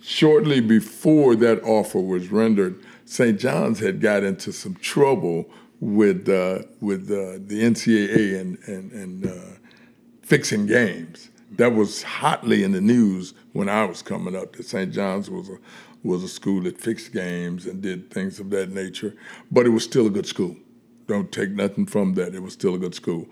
shortly 0.00 0.60
before 0.60 1.34
that 1.34 1.60
offer 1.64 1.98
was 1.98 2.30
rendered, 2.30 2.80
St. 3.04 3.36
John's 3.36 3.80
had 3.80 4.00
got 4.00 4.22
into 4.22 4.52
some 4.52 4.76
trouble 4.76 5.50
with 5.80 6.28
uh, 6.28 6.62
with 6.80 7.10
uh, 7.10 7.38
the 7.46 7.62
NCAA 7.62 8.40
and 8.40 8.58
and, 8.66 8.92
and 8.92 9.26
uh, 9.26 9.56
fixing 10.22 10.66
games. 10.66 11.30
That 11.52 11.74
was 11.74 12.02
hotly 12.02 12.64
in 12.64 12.72
the 12.72 12.80
news 12.80 13.32
when 13.52 13.68
I 13.68 13.84
was 13.84 14.02
coming 14.02 14.36
up. 14.36 14.56
That 14.56 14.66
St. 14.66 14.92
John's 14.92 15.30
was 15.30 15.48
a 15.48 15.58
was 16.02 16.22
a 16.22 16.28
school 16.28 16.62
that 16.62 16.78
fixed 16.78 17.12
games 17.12 17.66
and 17.66 17.82
did 17.82 18.10
things 18.10 18.38
of 18.38 18.50
that 18.50 18.70
nature, 18.70 19.14
but 19.50 19.66
it 19.66 19.70
was 19.70 19.84
still 19.84 20.06
a 20.06 20.10
good 20.10 20.26
school. 20.26 20.56
Don't 21.06 21.30
take 21.30 21.50
nothing 21.50 21.86
from 21.86 22.14
that. 22.14 22.34
It 22.34 22.42
was 22.42 22.52
still 22.52 22.74
a 22.74 22.78
good 22.78 22.94
school. 22.94 23.26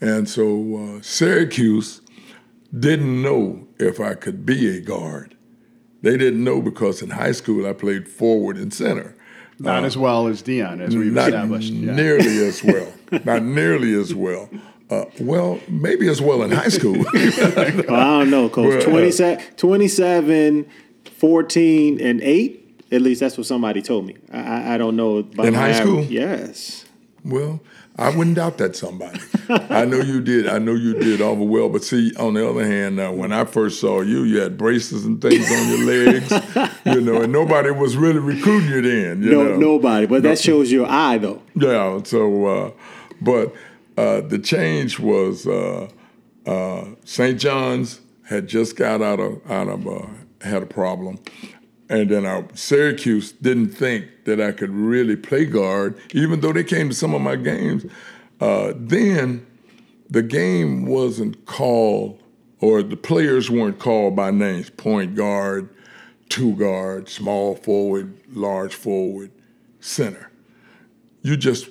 And 0.00 0.28
so 0.28 0.96
uh, 0.96 1.02
Syracuse 1.02 2.00
didn't 2.78 3.22
know 3.22 3.66
if 3.78 4.00
I 4.00 4.14
could 4.14 4.44
be 4.44 4.76
a 4.76 4.80
guard. 4.80 5.36
They 6.02 6.16
didn't 6.16 6.42
know 6.42 6.60
because 6.60 7.02
in 7.02 7.10
high 7.10 7.32
school 7.32 7.66
I 7.66 7.72
played 7.72 8.08
forward 8.08 8.56
and 8.56 8.74
center. 8.74 9.14
Not 9.62 9.84
uh, 9.84 9.86
as 9.86 9.96
well 9.96 10.26
as 10.26 10.42
Deon, 10.42 10.80
as 10.80 10.96
we've 10.96 11.12
not 11.12 11.28
established. 11.28 11.72
Yeah. 11.72 11.94
nearly 11.94 12.44
as 12.44 12.62
well. 12.64 12.92
not 13.24 13.42
nearly 13.42 13.94
as 13.94 14.14
well. 14.14 14.50
Uh, 14.90 15.04
well, 15.20 15.58
maybe 15.68 16.08
as 16.08 16.20
well 16.20 16.42
in 16.42 16.50
high 16.50 16.68
school. 16.68 16.92
well, 17.14 17.94
I 17.94 18.18
don't 18.18 18.30
know, 18.30 18.48
Coach. 18.48 18.84
Well, 18.86 18.90
27, 18.90 19.56
27 19.56 20.66
14 21.04 22.00
and 22.00 22.20
8. 22.20 22.58
At 22.90 23.00
least 23.00 23.20
that's 23.20 23.38
what 23.38 23.46
somebody 23.46 23.80
told 23.80 24.06
me. 24.06 24.16
I, 24.32 24.74
I 24.74 24.78
don't 24.78 24.96
know. 24.96 25.18
In 25.38 25.54
high 25.54 25.72
school? 25.72 26.02
Yes. 26.02 26.84
Well, 27.24 27.60
I 27.96 28.08
wouldn't 28.16 28.36
doubt 28.36 28.58
that 28.58 28.74
somebody. 28.74 29.20
I 29.48 29.84
know 29.84 29.98
you 29.98 30.22
did. 30.22 30.46
I 30.46 30.58
know 30.58 30.72
you 30.72 30.94
did 30.94 31.20
all 31.20 31.36
the 31.36 31.44
well. 31.44 31.68
But 31.68 31.84
see, 31.84 32.14
on 32.16 32.34
the 32.34 32.48
other 32.48 32.66
hand, 32.66 32.98
uh, 32.98 33.10
when 33.10 33.32
I 33.32 33.44
first 33.44 33.80
saw 33.80 34.00
you, 34.00 34.24
you 34.24 34.40
had 34.40 34.56
braces 34.56 35.04
and 35.04 35.20
things 35.20 35.50
on 35.50 35.68
your 35.68 35.84
legs, 35.84 36.30
you 36.86 37.00
know, 37.02 37.22
and 37.22 37.32
nobody 37.32 37.70
was 37.70 37.96
really 37.96 38.18
recruiting 38.18 38.70
you 38.70 38.82
then. 38.82 39.22
You 39.22 39.30
no, 39.30 39.44
know? 39.44 39.56
nobody. 39.56 40.06
But 40.06 40.22
that 40.22 40.38
shows 40.38 40.72
your 40.72 40.86
eye, 40.88 41.18
though. 41.18 41.42
Yeah. 41.54 42.02
So, 42.04 42.46
uh, 42.46 42.70
but 43.20 43.54
uh, 43.98 44.22
the 44.22 44.38
change 44.38 44.98
was 44.98 45.46
uh, 45.46 45.88
uh, 46.46 46.84
St. 47.04 47.38
John's 47.38 48.00
had 48.24 48.46
just 48.46 48.76
got 48.76 49.02
out 49.02 49.20
of 49.20 49.50
out 49.50 49.68
of 49.68 49.86
uh, 49.86 50.06
had 50.40 50.62
a 50.62 50.66
problem. 50.66 51.18
And 51.92 52.08
then 52.08 52.24
our 52.24 52.48
Syracuse 52.54 53.32
didn't 53.32 53.68
think 53.68 54.24
that 54.24 54.40
I 54.40 54.52
could 54.52 54.70
really 54.70 55.14
play 55.14 55.44
guard, 55.44 56.00
even 56.14 56.40
though 56.40 56.54
they 56.54 56.64
came 56.64 56.88
to 56.88 56.94
some 56.94 57.12
of 57.12 57.20
my 57.20 57.36
games. 57.36 57.84
Uh, 58.40 58.72
then 58.74 59.46
the 60.08 60.22
game 60.22 60.86
wasn't 60.86 61.44
called, 61.44 62.18
or 62.60 62.82
the 62.82 62.96
players 62.96 63.50
weren't 63.50 63.78
called 63.78 64.16
by 64.16 64.30
names 64.30 64.70
point 64.70 65.14
guard, 65.14 65.68
two 66.30 66.56
guard, 66.56 67.10
small 67.10 67.56
forward, 67.56 68.18
large 68.32 68.74
forward, 68.74 69.30
center. 69.78 70.30
You 71.20 71.36
just, 71.36 71.68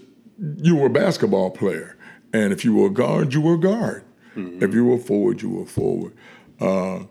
you 0.58 0.75
were 0.75 0.86
a 0.86 0.92
basketball 0.92 1.50
player. 1.50 1.98
And 2.32 2.54
if 2.54 2.63
you 2.63 2.75
were 2.75 2.88
a 2.88 2.92
guard, 2.92 3.34
you 3.34 3.42
were 3.42 3.56
a 3.56 3.60
guard. 3.60 4.04
Mm-hmm. 4.36 4.63
If 4.63 4.75
you 4.75 4.86
were 4.86 5.00
forward, 5.00 5.42
you 5.42 5.50
were 5.50 5.66
forward. 5.66 6.13
Uh, 6.60 7.06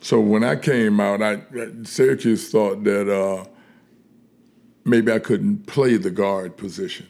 so 0.00 0.20
when 0.20 0.44
I 0.44 0.56
came 0.56 1.00
out, 1.00 1.22
I 1.22 1.40
Syracuse 1.82 2.50
thought 2.50 2.84
that 2.84 3.12
uh, 3.12 3.44
maybe 4.84 5.12
I 5.12 5.18
couldn't 5.18 5.66
play 5.66 5.96
the 5.96 6.10
guard 6.10 6.56
position. 6.56 7.08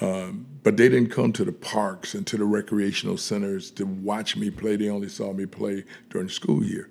Um, 0.00 0.46
but 0.64 0.76
they 0.76 0.88
didn't 0.88 1.10
come 1.10 1.32
to 1.34 1.44
the 1.44 1.52
parks 1.52 2.14
and 2.14 2.26
to 2.28 2.36
the 2.36 2.44
recreational 2.44 3.16
centers 3.16 3.70
to 3.72 3.84
watch 3.84 4.36
me 4.36 4.50
play. 4.50 4.76
They 4.76 4.88
only 4.88 5.08
saw 5.08 5.32
me 5.32 5.46
play 5.46 5.84
during 6.10 6.28
school 6.28 6.64
year. 6.64 6.88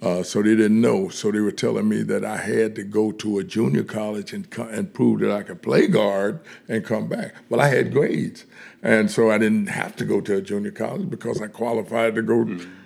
Uh, 0.00 0.22
so 0.22 0.42
they 0.42 0.54
didn't 0.54 0.80
know. 0.80 1.08
So 1.08 1.32
they 1.32 1.40
were 1.40 1.52
telling 1.52 1.88
me 1.88 2.02
that 2.04 2.24
I 2.24 2.36
had 2.36 2.76
to 2.76 2.84
go 2.84 3.10
to 3.12 3.38
a 3.38 3.44
junior 3.44 3.82
college 3.82 4.32
and, 4.32 4.46
and 4.56 4.92
prove 4.92 5.20
that 5.20 5.32
I 5.32 5.42
could 5.42 5.60
play 5.60 5.88
guard 5.88 6.40
and 6.68 6.84
come 6.84 7.08
back. 7.08 7.34
Well, 7.48 7.60
I 7.60 7.68
had 7.68 7.92
grades. 7.92 8.44
And 8.80 9.10
so 9.10 9.30
I 9.30 9.38
didn't 9.38 9.66
have 9.68 9.96
to 9.96 10.04
go 10.04 10.20
to 10.20 10.36
a 10.36 10.40
junior 10.40 10.70
college 10.70 11.10
because 11.10 11.42
I 11.42 11.48
qualified 11.48 12.14
to 12.14 12.22
go 12.22 12.44
mm-hmm 12.44 12.77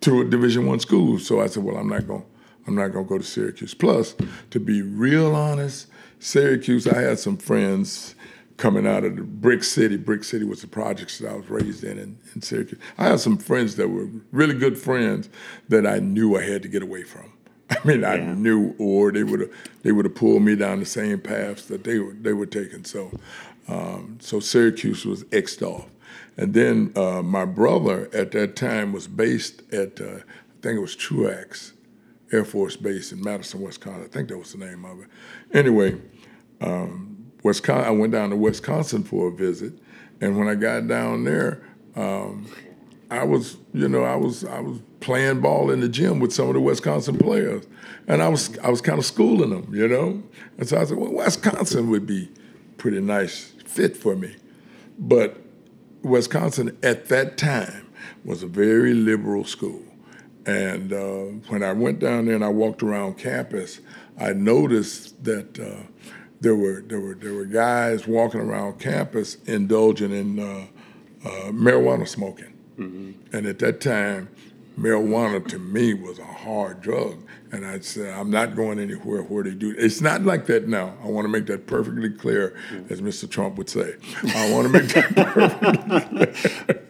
to 0.00 0.20
a 0.20 0.24
Division 0.24 0.66
One 0.66 0.80
school. 0.80 1.18
So 1.18 1.40
I 1.40 1.46
said, 1.46 1.62
well, 1.62 1.76
I'm 1.76 1.88
not 1.88 2.06
going. 2.06 2.24
I'm 2.66 2.74
not 2.74 2.88
going 2.88 3.04
to 3.04 3.08
go 3.08 3.18
to 3.18 3.24
Syracuse. 3.24 3.74
Plus, 3.74 4.14
to 4.50 4.60
be 4.60 4.82
real 4.82 5.34
honest, 5.34 5.88
Syracuse, 6.18 6.86
I 6.86 7.00
had 7.00 7.18
some 7.18 7.36
friends 7.36 8.14
coming 8.58 8.86
out 8.86 9.04
of 9.04 9.16
the 9.16 9.22
Brick 9.22 9.64
City. 9.64 9.96
Brick 9.96 10.22
City 10.22 10.44
was 10.44 10.60
the 10.60 10.66
projects 10.66 11.18
that 11.18 11.30
I 11.30 11.34
was 11.34 11.48
raised 11.48 11.82
in, 11.82 11.98
in 11.98 12.18
in 12.34 12.42
Syracuse. 12.42 12.78
I 12.98 13.04
had 13.04 13.20
some 13.20 13.38
friends 13.38 13.76
that 13.76 13.88
were 13.88 14.08
really 14.30 14.54
good 14.54 14.78
friends 14.78 15.28
that 15.68 15.86
I 15.86 15.98
knew 15.98 16.36
I 16.36 16.42
had 16.42 16.62
to 16.62 16.68
get 16.68 16.82
away 16.82 17.02
from. 17.02 17.32
I 17.70 17.78
mean, 17.84 18.04
I 18.04 18.18
knew, 18.18 18.74
or 18.78 19.10
they 19.12 19.24
would 19.24 19.40
have 19.40 19.50
they 19.82 19.92
would 19.92 20.04
have 20.04 20.14
pulled 20.14 20.42
me 20.42 20.56
down 20.56 20.80
the 20.80 20.86
same 20.86 21.20
paths 21.20 21.64
that 21.66 21.84
they 21.84 21.98
were 21.98 22.12
they 22.12 22.34
were 22.34 22.46
taking. 22.46 22.84
So, 22.84 23.10
um, 23.66 24.18
so 24.20 24.40
Syracuse 24.40 25.06
was 25.06 25.24
xed 25.24 25.62
off. 25.62 25.88
And 26.40 26.54
then 26.54 26.90
uh, 26.96 27.20
my 27.20 27.44
brother 27.44 28.08
at 28.14 28.30
that 28.30 28.56
time 28.56 28.94
was 28.94 29.06
based 29.06 29.62
at, 29.74 30.00
uh, 30.00 30.04
I 30.04 30.62
think 30.62 30.78
it 30.78 30.80
was 30.80 30.96
Truax 30.96 31.74
Air 32.32 32.46
Force 32.46 32.76
Base 32.76 33.12
in 33.12 33.22
Madison, 33.22 33.60
Wisconsin. 33.60 34.04
I 34.04 34.08
think 34.08 34.30
that 34.30 34.38
was 34.38 34.52
the 34.52 34.58
name 34.64 34.86
of 34.86 35.00
it. 35.00 35.08
Anyway, 35.52 36.00
um, 36.62 37.30
Wisconsin, 37.42 37.86
I 37.86 37.90
went 37.90 38.14
down 38.14 38.30
to 38.30 38.36
Wisconsin 38.36 39.04
for 39.04 39.28
a 39.28 39.30
visit, 39.30 39.74
and 40.22 40.38
when 40.38 40.48
I 40.48 40.54
got 40.54 40.88
down 40.88 41.24
there, 41.24 41.62
um, 41.94 42.46
I 43.10 43.22
was, 43.24 43.58
you 43.74 43.88
know, 43.90 44.04
I 44.04 44.16
was, 44.16 44.42
I 44.42 44.60
was 44.60 44.78
playing 45.00 45.42
ball 45.42 45.70
in 45.70 45.80
the 45.80 45.90
gym 45.90 46.20
with 46.20 46.32
some 46.32 46.48
of 46.48 46.54
the 46.54 46.60
Wisconsin 46.60 47.18
players, 47.18 47.66
and 48.08 48.22
I 48.22 48.28
was, 48.28 48.58
I 48.60 48.70
was 48.70 48.80
kind 48.80 48.98
of 48.98 49.04
schooling 49.04 49.50
them, 49.50 49.74
you 49.74 49.86
know. 49.86 50.22
And 50.56 50.66
so 50.66 50.80
I 50.80 50.84
said, 50.84 50.96
well, 50.96 51.12
Wisconsin 51.12 51.90
would 51.90 52.06
be 52.06 52.30
pretty 52.78 53.00
nice 53.02 53.52
fit 53.66 53.94
for 53.94 54.16
me, 54.16 54.36
but 54.98 55.39
Wisconsin 56.02 56.76
at 56.82 57.06
that 57.08 57.36
time 57.36 57.88
was 58.24 58.42
a 58.42 58.46
very 58.46 58.94
liberal 58.94 59.44
school. 59.44 59.82
And 60.46 60.92
uh, 60.92 61.24
when 61.48 61.62
I 61.62 61.72
went 61.72 61.98
down 61.98 62.26
there 62.26 62.34
and 62.34 62.44
I 62.44 62.48
walked 62.48 62.82
around 62.82 63.18
campus, 63.18 63.80
I 64.18 64.32
noticed 64.32 65.22
that 65.24 65.58
uh, 65.58 65.86
there 66.40 66.56
were 66.56 66.82
there 66.86 67.00
were 67.00 67.14
there 67.14 67.34
were 67.34 67.44
guys 67.44 68.06
walking 68.06 68.40
around 68.40 68.80
campus 68.80 69.36
indulging 69.44 70.12
in 70.12 70.38
uh, 70.38 70.66
uh, 71.24 71.50
marijuana 71.52 72.08
smoking, 72.08 72.54
mm-hmm. 72.78 73.36
and 73.36 73.46
at 73.46 73.58
that 73.58 73.80
time, 73.80 74.28
marijuana 74.78 75.46
to 75.48 75.58
me 75.58 75.92
was 75.94 76.18
a 76.18 76.24
hard 76.24 76.80
drug. 76.80 77.18
And 77.52 77.66
I 77.66 77.80
said, 77.80 78.14
I'm 78.14 78.30
not 78.30 78.54
going 78.54 78.78
anywhere 78.78 79.22
where 79.22 79.42
they 79.42 79.54
do. 79.54 79.74
It's 79.76 80.00
not 80.00 80.22
like 80.22 80.46
that 80.46 80.68
now. 80.68 80.94
I 81.02 81.08
want 81.08 81.24
to 81.24 81.28
make 81.28 81.46
that 81.46 81.66
perfectly 81.66 82.10
clear, 82.10 82.56
as 82.88 83.00
Mr. 83.00 83.28
Trump 83.28 83.56
would 83.56 83.68
say. 83.68 83.96
I 84.36 84.52
want 84.52 84.68
to 84.68 84.72
make 84.72 84.88
that 84.90 85.14
perfectly 85.16 86.80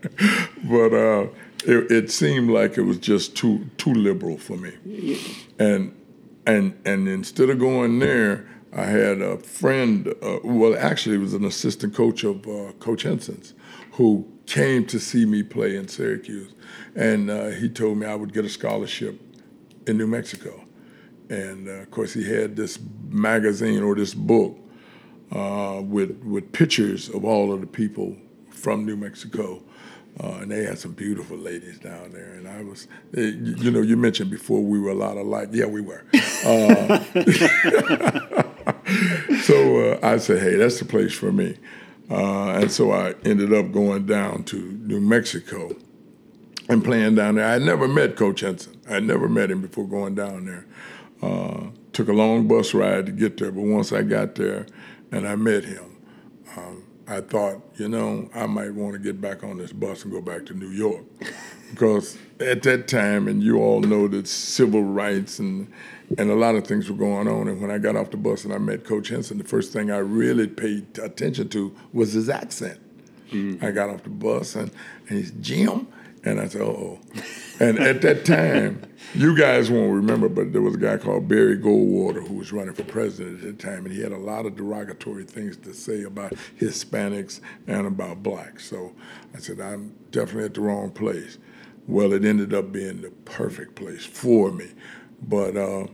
but 0.71 0.95
uh, 0.95 1.27
it, 1.65 1.91
it, 1.91 2.11
seemed 2.11 2.51
like 2.51 2.79
it 2.79 2.83
was 2.83 2.99
just 2.99 3.37
too 3.37 3.67
too 3.77 3.93
liberal 3.93 4.39
for 4.39 4.57
me. 4.57 5.19
And 5.59 5.95
and 6.47 6.79
and 6.85 7.09
instead 7.09 7.51
of 7.51 7.59
going 7.59 7.99
there, 7.99 8.49
I 8.73 8.85
had 8.85 9.21
a 9.21 9.39
friend. 9.39 10.15
Uh, 10.23 10.39
well, 10.45 10.77
actually, 10.79 11.17
it 11.17 11.21
was 11.21 11.35
an 11.35 11.45
assistant 11.45 11.95
coach 11.95 12.25
of 12.25 12.47
uh, 12.47 12.73
Coach 12.79 13.03
Henson's, 13.03 13.55
who 13.93 14.27
came 14.47 14.87
to 14.87 14.99
see 14.99 15.25
me 15.25 15.43
play 15.43 15.77
in 15.77 15.89
Syracuse, 15.89 16.53
and 16.95 17.31
uh, 17.31 17.49
he 17.49 17.69
told 17.69 17.99
me 17.99 18.07
I 18.07 18.15
would 18.15 18.33
get 18.33 18.45
a 18.45 18.49
scholarship 18.49 19.21
in 19.87 19.99
New 19.99 20.07
Mexico. 20.07 20.65
And 21.29 21.69
uh, 21.69 21.73
of 21.73 21.91
course, 21.91 22.13
he 22.13 22.25
had 22.25 22.57
this 22.57 22.79
magazine 23.09 23.83
or 23.83 23.95
this 23.95 24.15
book 24.15 24.59
uh, 25.33 25.81
with 25.83 26.21
with 26.25 26.53
pictures 26.53 27.09
of 27.09 27.25
all 27.25 27.53
of 27.53 27.61
the 27.61 27.67
people 27.67 28.17
from 28.51 28.85
New 28.85 28.97
Mexico. 28.97 29.63
Uh, 30.19 30.41
and 30.43 30.51
they 30.51 30.65
had 30.65 30.79
some 30.79 30.93
beautiful 30.93 31.37
ladies 31.37 31.79
down 31.79 32.13
there. 32.13 32.35
And 32.35 32.49
I 32.49 32.63
was, 32.63 32.89
eh, 33.17 33.31
you 33.37 33.71
know, 33.71 33.81
you 33.81 33.97
mentioned 33.97 34.29
before 34.29 34.61
we 34.61 34.79
were 34.79 34.91
a 34.91 34.95
lot 34.95 35.17
alike. 35.17 35.51
Yeah, 35.53 35.67
we 35.67 35.81
were. 35.81 36.05
Uh, 36.45 36.99
so 39.43 39.93
uh, 39.93 40.01
I 40.03 40.19
said, 40.19 40.43
hey, 40.43 40.57
that's 40.57 40.81
the 40.81 40.85
place 40.85 41.15
for 41.15 41.31
me. 41.31 41.57
Uh, 42.11 42.51
and 42.51 42.73
so 42.73 42.93
I 42.93 43.15
ended 43.25 43.55
up 43.55 43.71
going 43.71 44.07
down 44.07 44.43
to 44.45 44.57
New 44.57 45.01
Mexico 45.01 45.77
and 46.71 46.85
playing 46.85 47.17
down 47.17 47.35
there. 47.35 47.47
I 47.47 47.53
had 47.53 47.63
never 47.63 47.89
met 47.89 48.17
Coach 48.17 48.41
Henson. 48.41 48.81
I 48.89 48.95
had 48.95 49.05
never 49.05 49.29
met 49.29 49.51
him 49.51 49.61
before 49.61 49.87
going 49.87 50.15
down 50.15 50.47
there. 50.47 50.67
Uh, 51.23 51.71
took 51.93 52.09
a 52.09 52.13
long 52.13 52.47
bus 52.49 52.73
ride 52.73 53.07
to 53.07 53.13
get 53.13 53.37
there, 53.37 53.53
but 53.53 53.63
once 53.63 53.93
I 53.93 54.03
got 54.03 54.37
there 54.37 54.67
and 55.13 55.27
I 55.27 55.37
met 55.37 55.65
him, 55.65 55.97
um, 56.57 56.85
I 57.07 57.21
thought, 57.21 57.61
you 57.77 57.89
know, 57.89 58.31
I 58.35 58.47
might 58.47 58.73
want 58.73 58.93
to 58.93 58.99
get 58.99 59.21
back 59.21 59.43
on 59.43 59.59
this 59.59 59.73
bus 59.73 60.05
and 60.05 60.13
go 60.13 60.21
back 60.21 60.47
to 60.47 60.55
New 60.55 60.71
York. 60.71 61.05
because 61.71 62.17
at 62.39 62.63
that 62.63 62.89
time, 62.89 63.29
and 63.29 63.43
you 63.43 63.59
all 63.59 63.81
know 63.81 64.09
that 64.09 64.29
civil 64.29 64.83
rights 64.83 65.39
and 65.39 65.71
and 66.19 66.29
a 66.29 66.35
lot 66.35 66.57
of 66.57 66.67
things 66.67 66.91
were 66.91 66.97
going 66.97 67.29
on. 67.29 67.47
And 67.47 67.61
when 67.61 67.71
I 67.71 67.79
got 67.79 67.95
off 67.95 68.11
the 68.11 68.17
bus 68.17 68.45
and 68.45 68.53
I 68.53 68.59
met 68.59 68.85
Coach 68.85 69.09
Henson, 69.09 69.39
the 69.39 69.45
first 69.45 69.73
thing 69.73 69.93
I 69.93 69.99
really 69.99 70.49
paid 70.49 70.99
attention 70.99 71.49
to 71.51 71.73
was 71.93 72.15
his 72.15 72.29
accent. 72.29 72.81
Mm-hmm. 73.31 73.65
I 73.65 73.71
got 73.71 73.91
off 73.91 74.03
the 74.03 74.11
bus 74.11 74.57
and, 74.57 74.73
and 75.09 75.19
he's 75.19 75.31
Jim. 75.41 75.87
And 76.23 76.41
I 76.41 76.49
said, 76.49 76.63
oh. 76.63 77.01
And 77.61 77.79
at 77.79 78.03
that 78.03 78.25
time, 78.25 78.83
you 79.15 79.37
guys 79.37 79.71
won't 79.71 79.93
remember, 79.93 80.29
but 80.29 80.53
there 80.53 80.63
was 80.63 80.75
a 80.75 80.79
guy 80.79 80.97
called 80.99 81.29
Barry 81.29 81.59
Goldwater 81.59 82.27
who 82.27 82.35
was 82.35 82.53
running 82.53 82.75
for 82.75 82.85
president 82.85 83.43
at 83.43 83.59
the 83.59 83.63
time, 83.63 83.85
and 83.87 83.95
he 83.95 84.01
had 84.01 84.13
a 84.13 84.19
lot 84.19 84.47
of 84.47 84.57
derogatory 84.57 85.25
things 85.25 85.57
to 85.59 85.75
say 85.75 86.03
about 86.03 86.33
Hispanics 86.59 87.41
and 87.67 87.87
about 87.87 88.23
blacks. 88.23 88.69
So 88.69 88.93
I 89.35 89.39
said, 89.39 89.61
I'm 89.61 89.95
definitely 90.11 90.45
at 90.45 90.55
the 90.55 90.61
wrong 90.61 90.91
place. 90.91 91.39
Well, 91.87 92.13
it 92.13 92.25
ended 92.25 92.55
up 92.55 92.71
being 92.71 93.01
the 93.01 93.11
perfect 93.25 93.75
place 93.75 94.05
for 94.05 94.53
me. 94.53 94.69
But 95.23 95.57
uh, 95.57 95.87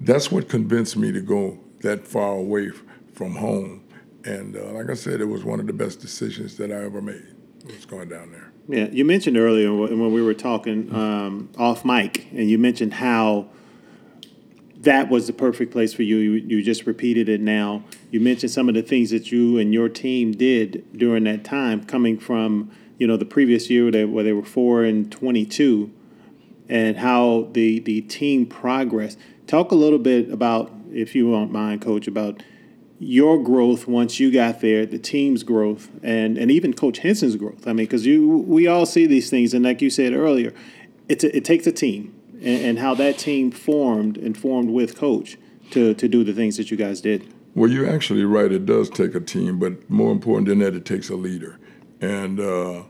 that's 0.00 0.32
what 0.32 0.48
convinced 0.48 0.96
me 0.96 1.12
to 1.12 1.20
go 1.20 1.58
that 1.82 2.06
far 2.06 2.32
away 2.32 2.70
from 3.12 3.34
home. 3.34 3.84
And 4.24 4.56
uh, 4.56 4.72
like 4.72 4.88
I 4.88 4.94
said, 4.94 5.20
it 5.20 5.26
was 5.26 5.44
one 5.44 5.60
of 5.60 5.66
the 5.66 5.72
best 5.72 6.00
decisions 6.00 6.56
that 6.56 6.72
I 6.72 6.84
ever 6.84 7.02
made, 7.02 7.34
was 7.66 7.84
going 7.84 8.08
down 8.08 8.32
there. 8.32 8.53
Yeah, 8.66 8.88
you 8.90 9.04
mentioned 9.04 9.36
earlier 9.36 9.72
when 9.74 10.12
we 10.12 10.22
were 10.22 10.32
talking 10.32 10.94
um, 10.94 11.50
off 11.58 11.84
mic, 11.84 12.28
and 12.32 12.48
you 12.48 12.56
mentioned 12.56 12.94
how 12.94 13.48
that 14.78 15.10
was 15.10 15.26
the 15.26 15.34
perfect 15.34 15.70
place 15.70 15.92
for 15.92 16.02
you. 16.02 16.16
you. 16.16 16.32
You 16.32 16.62
just 16.62 16.86
repeated 16.86 17.28
it 17.28 17.42
now. 17.42 17.84
You 18.10 18.20
mentioned 18.20 18.52
some 18.52 18.68
of 18.70 18.74
the 18.74 18.82
things 18.82 19.10
that 19.10 19.30
you 19.30 19.58
and 19.58 19.72
your 19.74 19.90
team 19.90 20.32
did 20.32 20.84
during 20.96 21.24
that 21.24 21.44
time, 21.44 21.84
coming 21.84 22.18
from 22.18 22.70
you 22.98 23.06
know 23.06 23.18
the 23.18 23.26
previous 23.26 23.68
year 23.68 24.06
where 24.06 24.24
they 24.24 24.32
were 24.32 24.44
four 24.44 24.82
and 24.82 25.12
twenty-two, 25.12 25.92
and 26.68 26.96
how 26.96 27.48
the 27.52 27.80
the 27.80 28.00
team 28.00 28.46
progressed. 28.46 29.18
Talk 29.46 29.72
a 29.72 29.74
little 29.74 29.98
bit 29.98 30.30
about, 30.30 30.72
if 30.90 31.14
you 31.14 31.28
won't 31.28 31.52
mind, 31.52 31.82
Coach, 31.82 32.06
about 32.06 32.42
your 32.98 33.42
growth 33.42 33.86
once 33.86 34.20
you 34.20 34.30
got 34.30 34.60
there, 34.60 34.86
the 34.86 34.98
team's 34.98 35.42
growth, 35.42 35.90
and 36.02 36.38
and 36.38 36.50
even 36.50 36.74
Coach 36.74 36.98
Henson's 36.98 37.36
growth. 37.36 37.66
I 37.66 37.72
mean, 37.72 37.86
because 37.86 38.06
you 38.06 38.28
we 38.28 38.66
all 38.66 38.86
see 38.86 39.06
these 39.06 39.30
things, 39.30 39.52
and 39.54 39.64
like 39.64 39.82
you 39.82 39.90
said 39.90 40.12
earlier, 40.12 40.52
it's 41.08 41.24
a, 41.24 41.36
it 41.36 41.44
takes 41.44 41.66
a 41.66 41.72
team, 41.72 42.14
and, 42.34 42.64
and, 42.64 42.78
how 42.78 42.94
that 42.94 43.18
team 43.18 43.50
formed 43.50 44.16
and 44.16 44.36
formed 44.36 44.70
with 44.70 44.96
Coach 44.96 45.36
to 45.70 45.94
to 45.94 46.08
do 46.08 46.24
the 46.24 46.32
things 46.32 46.56
that 46.56 46.70
you 46.70 46.76
guys 46.76 47.00
did. 47.00 47.32
Well, 47.54 47.70
you're 47.70 47.88
actually 47.88 48.24
right. 48.24 48.50
It 48.50 48.66
does 48.66 48.90
take 48.90 49.14
a 49.14 49.20
team, 49.20 49.58
but 49.58 49.88
more 49.88 50.10
important 50.10 50.48
than 50.48 50.58
that, 50.58 50.74
it 50.74 50.84
takes 50.84 51.08
a 51.08 51.14
leader. 51.14 51.58
And 52.00 52.40
uh, 52.40 52.82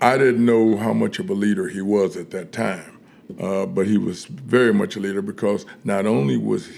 I 0.00 0.16
didn't 0.16 0.44
know 0.44 0.76
how 0.76 0.94
much 0.94 1.18
of 1.18 1.28
a 1.28 1.34
leader 1.34 1.68
he 1.68 1.82
was 1.82 2.16
at 2.16 2.30
that 2.30 2.50
time. 2.50 2.93
Uh, 3.40 3.64
but 3.64 3.86
he 3.86 3.96
was 3.96 4.26
very 4.26 4.72
much 4.72 4.96
a 4.96 5.00
leader 5.00 5.22
because 5.22 5.64
not 5.82 6.04
only 6.06 6.36
was 6.36 6.68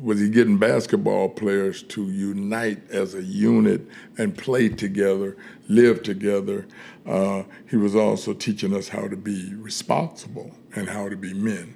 was 0.00 0.18
he 0.18 0.30
getting 0.30 0.58
basketball 0.58 1.28
players 1.28 1.82
to 1.82 2.10
unite 2.10 2.90
as 2.90 3.14
a 3.14 3.22
unit 3.22 3.86
and 4.18 4.36
play 4.36 4.68
together, 4.68 5.36
live 5.68 6.02
together, 6.02 6.66
uh, 7.06 7.42
he 7.68 7.76
was 7.76 7.94
also 7.94 8.32
teaching 8.32 8.74
us 8.74 8.88
how 8.88 9.06
to 9.08 9.16
be 9.16 9.54
responsible 9.54 10.50
and 10.74 10.88
how 10.88 11.08
to 11.08 11.16
be 11.16 11.32
men. 11.34 11.74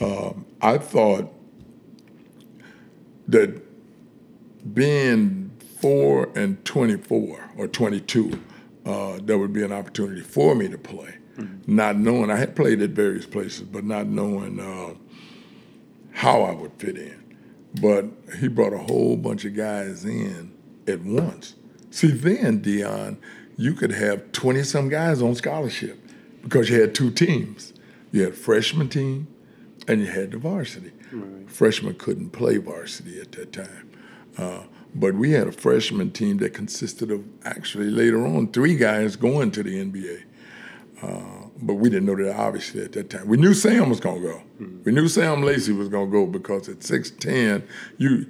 Um, 0.00 0.46
I 0.60 0.78
thought 0.78 1.32
that 3.28 3.62
being 4.74 5.50
four 5.80 6.30
and 6.34 6.62
24 6.64 7.50
or 7.56 7.68
22, 7.68 8.40
uh, 8.86 9.18
there 9.22 9.38
would 9.38 9.52
be 9.52 9.62
an 9.62 9.72
opportunity 9.72 10.22
for 10.22 10.54
me 10.54 10.68
to 10.68 10.78
play 10.78 11.18
mm-hmm. 11.36 11.74
not 11.74 11.96
knowing 11.96 12.30
I 12.30 12.36
had 12.36 12.56
played 12.56 12.82
at 12.82 12.90
various 12.90 13.26
places, 13.26 13.62
but 13.62 13.84
not 13.84 14.06
knowing 14.06 14.60
uh, 14.60 14.94
how 16.12 16.42
I 16.42 16.52
would 16.52 16.72
fit 16.78 16.96
in. 16.96 17.20
But 17.80 18.06
he 18.38 18.48
brought 18.48 18.72
a 18.72 18.78
whole 18.78 19.16
bunch 19.16 19.44
of 19.44 19.54
guys 19.54 20.04
in 20.04 20.52
at 20.86 21.00
once. 21.02 21.54
See, 21.90 22.08
then 22.08 22.60
Deon, 22.60 23.16
you 23.56 23.74
could 23.74 23.90
have 23.92 24.32
twenty 24.32 24.62
some 24.62 24.88
guys 24.88 25.22
on 25.22 25.34
scholarship 25.34 25.98
because 26.42 26.70
you 26.70 26.80
had 26.80 26.94
two 26.94 27.10
teams. 27.10 27.72
You 28.12 28.22
had 28.22 28.32
a 28.32 28.36
freshman 28.36 28.88
team, 28.88 29.26
and 29.88 30.00
you 30.00 30.06
had 30.06 30.30
the 30.30 30.38
varsity. 30.38 30.92
Right. 31.12 31.50
Freshmen 31.50 31.94
couldn't 31.94 32.30
play 32.30 32.58
varsity 32.58 33.20
at 33.20 33.32
that 33.32 33.52
time. 33.52 33.90
Uh, 34.36 34.62
but 34.94 35.14
we 35.14 35.32
had 35.32 35.48
a 35.48 35.52
freshman 35.52 36.10
team 36.10 36.38
that 36.38 36.54
consisted 36.54 37.10
of 37.10 37.24
actually 37.44 37.90
later 37.90 38.24
on 38.24 38.48
three 38.52 38.76
guys 38.76 39.16
going 39.16 39.50
to 39.52 39.62
the 39.62 39.84
NBA. 39.84 40.24
Uh, 41.02 41.48
but 41.60 41.74
we 41.74 41.88
didn't 41.88 42.06
know 42.06 42.16
that 42.16 42.36
obviously 42.36 42.84
at 42.84 42.92
that 42.92 43.10
time. 43.10 43.26
We 43.26 43.36
knew 43.36 43.54
Sam 43.54 43.88
was 43.88 44.00
to 44.00 44.04
go. 44.04 44.42
Mm-hmm. 44.60 44.82
We 44.84 44.92
knew 44.92 45.08
Sam 45.08 45.42
Lacey 45.42 45.72
was 45.72 45.88
to 45.88 46.06
go 46.06 46.26
because 46.26 46.68
at 46.68 46.80
6'10, 46.80 47.66
you 47.98 48.26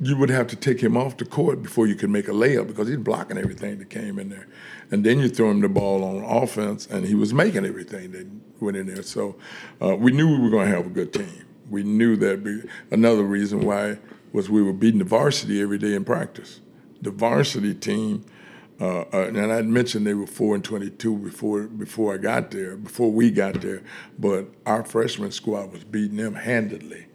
you 0.00 0.16
would 0.16 0.30
have 0.30 0.48
to 0.48 0.56
take 0.56 0.80
him 0.80 0.96
off 0.96 1.16
the 1.16 1.24
court 1.24 1.62
before 1.62 1.86
you 1.86 1.94
could 1.94 2.10
make 2.10 2.26
a 2.26 2.32
layup 2.32 2.66
because 2.66 2.88
he's 2.88 2.96
blocking 2.96 3.38
everything 3.38 3.78
that 3.78 3.88
came 3.88 4.18
in 4.18 4.30
there. 4.30 4.48
And 4.90 5.04
then 5.04 5.20
you 5.20 5.28
throw 5.28 5.48
him 5.48 5.60
the 5.60 5.68
ball 5.68 6.02
on 6.02 6.24
offense, 6.24 6.86
and 6.86 7.06
he 7.06 7.14
was 7.14 7.32
making 7.32 7.64
everything 7.64 8.10
that 8.10 8.26
went 8.58 8.76
in 8.76 8.88
there. 8.88 9.04
So 9.04 9.36
uh, 9.80 9.94
we 9.94 10.10
knew 10.10 10.28
we 10.28 10.42
were 10.42 10.50
going 10.50 10.68
to 10.68 10.74
have 10.74 10.86
a 10.86 10.90
good 10.90 11.12
team. 11.12 11.44
We 11.70 11.84
knew 11.84 12.16
that. 12.16 12.42
Be, 12.42 12.62
another 12.90 13.22
reason 13.22 13.60
why 13.60 13.98
was 14.32 14.50
we 14.50 14.60
were 14.60 14.72
beating 14.72 14.98
the 14.98 15.04
varsity 15.04 15.62
every 15.62 15.78
day 15.78 15.94
in 15.94 16.04
practice. 16.04 16.60
The 17.00 17.12
varsity 17.12 17.72
team– 17.72 18.24
uh, 18.82 19.04
uh, 19.12 19.28
and 19.28 19.52
I'd 19.52 19.66
mentioned 19.66 20.06
they 20.06 20.14
were 20.14 20.26
four 20.26 20.54
and 20.56 20.64
twenty-two 20.64 21.16
before 21.18 21.62
before 21.84 22.14
I 22.14 22.18
got 22.18 22.50
there, 22.50 22.76
before 22.76 23.12
we 23.12 23.30
got 23.30 23.60
there. 23.60 23.82
But 24.18 24.48
our 24.66 24.82
freshman 24.84 25.30
squad 25.30 25.72
was 25.72 25.84
beating 25.84 26.16
them 26.16 26.34
handedly 26.34 27.06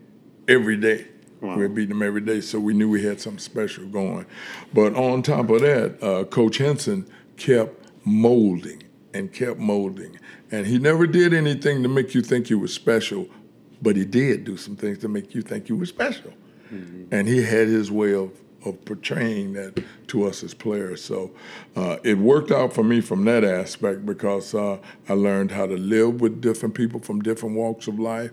every 0.47 0.77
day. 0.77 1.07
Wow. 1.41 1.55
We 1.55 1.63
were 1.63 1.69
beating 1.69 1.89
them 1.89 2.01
every 2.01 2.21
day, 2.21 2.41
so 2.41 2.59
we 2.59 2.73
knew 2.73 2.89
we 2.89 3.03
had 3.03 3.21
something 3.21 3.39
special 3.39 3.85
going. 3.85 4.25
But 4.73 4.95
on 4.95 5.21
top 5.21 5.49
of 5.49 5.61
that, 5.61 6.01
uh, 6.01 6.23
Coach 6.23 6.57
Henson 6.57 7.05
kept 7.35 7.73
molding 8.05 8.81
and 9.13 9.31
kept 9.31 9.59
molding, 9.59 10.17
and 10.51 10.65
he 10.65 10.79
never 10.79 11.05
did 11.05 11.33
anything 11.33 11.83
to 11.83 11.89
make 11.89 12.15
you 12.15 12.21
think 12.21 12.49
you 12.49 12.57
were 12.57 12.67
special, 12.67 13.27
but 13.81 13.95
he 13.95 14.05
did 14.05 14.45
do 14.45 14.57
some 14.57 14.75
things 14.75 14.97
to 14.99 15.07
make 15.07 15.35
you 15.35 15.41
think 15.41 15.69
you 15.69 15.75
were 15.75 15.85
special. 15.85 16.33
Mm-hmm. 16.73 17.13
And 17.13 17.27
he 17.27 17.43
had 17.43 17.67
his 17.67 17.91
way 17.91 18.13
of 18.13 18.31
of 18.65 18.83
portraying 18.85 19.53
that 19.53 19.83
to 20.07 20.25
us 20.25 20.43
as 20.43 20.53
players. 20.53 21.03
So 21.03 21.31
uh, 21.75 21.97
it 22.03 22.17
worked 22.17 22.51
out 22.51 22.73
for 22.73 22.83
me 22.83 23.01
from 23.01 23.25
that 23.25 23.43
aspect 23.43 24.05
because 24.05 24.53
uh, 24.55 24.77
I 25.07 25.13
learned 25.13 25.51
how 25.51 25.67
to 25.67 25.77
live 25.77 26.21
with 26.21 26.41
different 26.41 26.75
people 26.75 26.99
from 26.99 27.21
different 27.21 27.55
walks 27.55 27.87
of 27.87 27.99
life. 27.99 28.31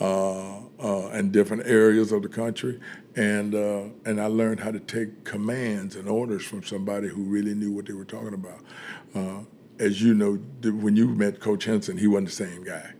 Uh, 0.00 0.60
uh, 0.82 1.10
in 1.10 1.30
different 1.30 1.66
areas 1.66 2.10
of 2.10 2.22
the 2.22 2.28
country, 2.28 2.80
and 3.16 3.54
uh, 3.54 3.82
and 4.06 4.18
I 4.18 4.28
learned 4.28 4.60
how 4.60 4.70
to 4.70 4.80
take 4.80 5.24
commands 5.24 5.94
and 5.94 6.08
orders 6.08 6.42
from 6.42 6.62
somebody 6.62 7.08
who 7.08 7.22
really 7.24 7.52
knew 7.52 7.70
what 7.70 7.84
they 7.84 7.92
were 7.92 8.06
talking 8.06 8.32
about. 8.32 8.60
Uh, 9.14 9.44
as 9.78 10.00
you 10.00 10.14
know, 10.14 10.36
when 10.70 10.96
you 10.96 11.06
met 11.08 11.38
Coach 11.38 11.64
Henson, 11.64 11.98
he 11.98 12.06
wasn't 12.06 12.28
the 12.28 12.34
same 12.34 12.64
guy. 12.64 12.94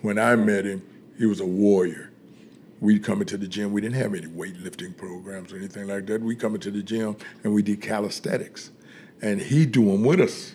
When 0.00 0.18
I 0.18 0.36
met 0.36 0.64
him, 0.64 0.82
he 1.18 1.26
was 1.26 1.40
a 1.40 1.46
warrior. 1.46 2.12
We'd 2.80 3.02
come 3.02 3.20
into 3.20 3.36
the 3.36 3.48
gym. 3.48 3.72
We 3.72 3.80
didn't 3.80 3.96
have 3.96 4.14
any 4.14 4.26
weightlifting 4.26 4.96
programs 4.96 5.52
or 5.52 5.56
anything 5.56 5.88
like 5.88 6.06
that. 6.06 6.22
We'd 6.22 6.38
come 6.38 6.54
into 6.54 6.70
the 6.70 6.82
gym 6.82 7.16
and 7.42 7.52
we 7.52 7.62
did 7.62 7.82
calisthenics, 7.82 8.70
and 9.20 9.40
he 9.40 9.66
do 9.66 9.84
them 9.86 10.04
with 10.04 10.20
us. 10.20 10.54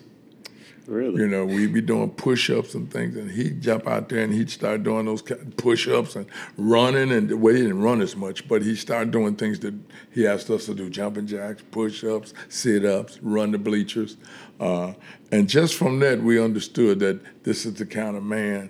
Really? 0.86 1.22
You 1.22 1.28
know, 1.30 1.46
we'd 1.46 1.74
be 1.74 1.80
doing 1.80 2.10
push-ups 2.12 2.76
and 2.76 2.92
things, 2.92 3.16
and 3.16 3.32
he'd 3.32 3.62
jump 3.62 3.88
out 3.88 4.10
there 4.10 4.20
and 4.20 4.34
he'd 4.34 4.50
start 4.50 4.84
doing 4.84 5.06
those 5.06 5.22
push-ups 5.22 6.18
and 6.18 6.26
running. 6.58 7.12
And 7.12 7.42
well, 7.42 7.56
he 7.56 7.62
didn't 7.62 7.82
run 7.82 8.02
as 8.02 8.18
much, 8.18 8.48
but 8.50 8.62
he 8.62 8.76
started 8.76 9.12
doing 9.12 9.36
things 9.36 9.60
that 9.60 9.74
he 10.12 10.28
asked 10.28 10.50
us 10.50 10.66
to 10.66 10.74
do: 10.74 10.90
jumping 10.90 11.26
jacks, 11.26 11.64
push-ups, 11.72 12.34
sit-ups, 12.50 13.20
run 13.22 13.52
the 13.52 13.58
bleachers. 13.58 14.18
Uh, 14.60 14.94
and 15.32 15.48
just 15.48 15.76
from 15.76 16.00
that, 16.02 16.22
we 16.22 16.42
understood 16.42 17.00
that 17.00 17.44
this 17.44 17.66
is 17.66 17.76
the 17.76 17.86
kind 17.86 18.18
of 18.18 18.24
man 18.24 18.70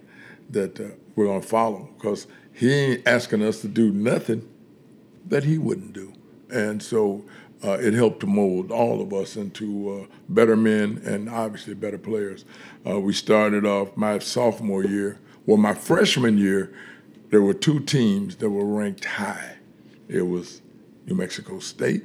that 0.51 0.79
uh, 0.79 0.89
we're 1.15 1.25
going 1.25 1.41
to 1.41 1.47
follow 1.47 1.89
because 1.97 2.27
he 2.53 2.71
ain't 2.71 3.07
asking 3.07 3.43
us 3.43 3.61
to 3.61 3.67
do 3.67 3.91
nothing 3.91 4.47
that 5.27 5.43
he 5.43 5.57
wouldn't 5.57 5.93
do. 5.93 6.13
And 6.49 6.81
so 6.81 7.25
uh, 7.63 7.77
it 7.79 7.93
helped 7.93 8.19
to 8.19 8.27
mold 8.27 8.71
all 8.71 9.01
of 9.01 9.13
us 9.13 9.35
into 9.35 9.89
uh, 9.89 10.15
better 10.29 10.55
men 10.55 11.01
and 11.05 11.29
obviously 11.29 11.73
better 11.73 11.97
players. 11.97 12.45
Uh, 12.87 12.99
we 12.99 13.13
started 13.13 13.65
off 13.65 13.95
my 13.95 14.19
sophomore 14.19 14.83
year. 14.83 15.19
Well, 15.45 15.57
my 15.57 15.73
freshman 15.73 16.37
year, 16.37 16.73
there 17.29 17.41
were 17.41 17.53
two 17.53 17.79
teams 17.79 18.35
that 18.37 18.49
were 18.49 18.65
ranked 18.65 19.05
high. 19.05 19.57
It 20.07 20.23
was 20.23 20.61
New 21.05 21.15
Mexico 21.15 21.59
State 21.59 22.03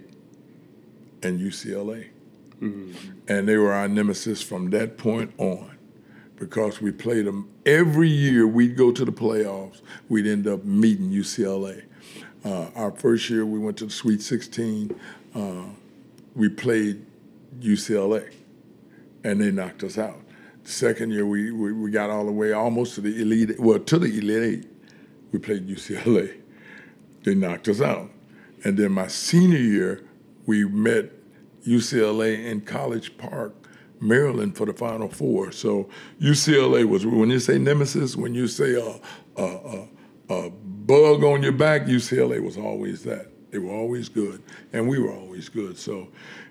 and 1.22 1.38
UCLA. 1.38 2.06
Mm-hmm. 2.60 3.18
And 3.28 3.46
they 3.46 3.56
were 3.56 3.72
our 3.72 3.88
nemesis 3.88 4.42
from 4.42 4.70
that 4.70 4.96
point 4.96 5.32
on 5.38 5.77
because 6.38 6.80
we 6.80 6.92
played 6.92 7.26
them 7.26 7.50
every 7.66 8.08
year. 8.08 8.46
We'd 8.46 8.76
go 8.76 8.92
to 8.92 9.04
the 9.04 9.12
playoffs. 9.12 9.80
We'd 10.08 10.26
end 10.26 10.46
up 10.46 10.64
meeting 10.64 11.10
UCLA. 11.10 11.84
Uh, 12.44 12.70
our 12.74 12.92
first 12.92 13.28
year, 13.28 13.44
we 13.44 13.58
went 13.58 13.76
to 13.78 13.86
the 13.86 13.90
Sweet 13.90 14.22
16 14.22 14.94
uh, 15.34 15.64
we 16.34 16.48
played 16.48 17.04
UCLA, 17.60 18.32
and 19.24 19.40
they 19.40 19.50
knocked 19.50 19.82
us 19.82 19.98
out. 19.98 20.20
The 20.64 20.70
second 20.70 21.10
year, 21.10 21.26
we, 21.26 21.50
we, 21.50 21.72
we 21.72 21.90
got 21.90 22.10
all 22.10 22.24
the 22.24 22.32
way 22.32 22.52
almost 22.52 22.94
to 22.96 23.00
the 23.00 23.20
elite, 23.20 23.58
well, 23.58 23.78
to 23.78 23.98
the 23.98 24.18
elite 24.18 24.42
eight. 24.42 24.70
We 25.32 25.38
played 25.38 25.68
UCLA. 25.68 26.40
They 27.24 27.34
knocked 27.34 27.68
us 27.68 27.80
out. 27.80 28.10
And 28.64 28.76
then 28.76 28.92
my 28.92 29.08
senior 29.08 29.58
year, 29.58 30.04
we 30.46 30.64
met 30.64 31.12
UCLA 31.66 32.44
in 32.46 32.62
College 32.62 33.18
Park, 33.18 33.57
Maryland, 34.00 34.56
for 34.56 34.66
the 34.66 34.72
Final 34.72 35.08
Four. 35.08 35.52
So 35.52 35.88
UCLA 36.20 36.84
was 36.84 37.06
when 37.06 37.30
you 37.30 37.40
say 37.40 37.58
nemesis, 37.58 38.16
when 38.16 38.34
you 38.34 38.46
say 38.46 38.74
a, 38.74 39.00
a, 39.40 39.44
a, 39.44 39.88
a 40.28 40.50
bug 40.50 41.24
on 41.24 41.42
your 41.42 41.52
back, 41.52 41.82
UCLA 41.82 42.42
was 42.42 42.56
always 42.56 43.04
that. 43.04 43.28
They 43.50 43.58
were 43.58 43.72
always 43.72 44.08
good, 44.08 44.42
and 44.72 44.88
we 44.88 44.98
were 44.98 45.12
always 45.12 45.48
good. 45.48 45.78
So 45.78 46.08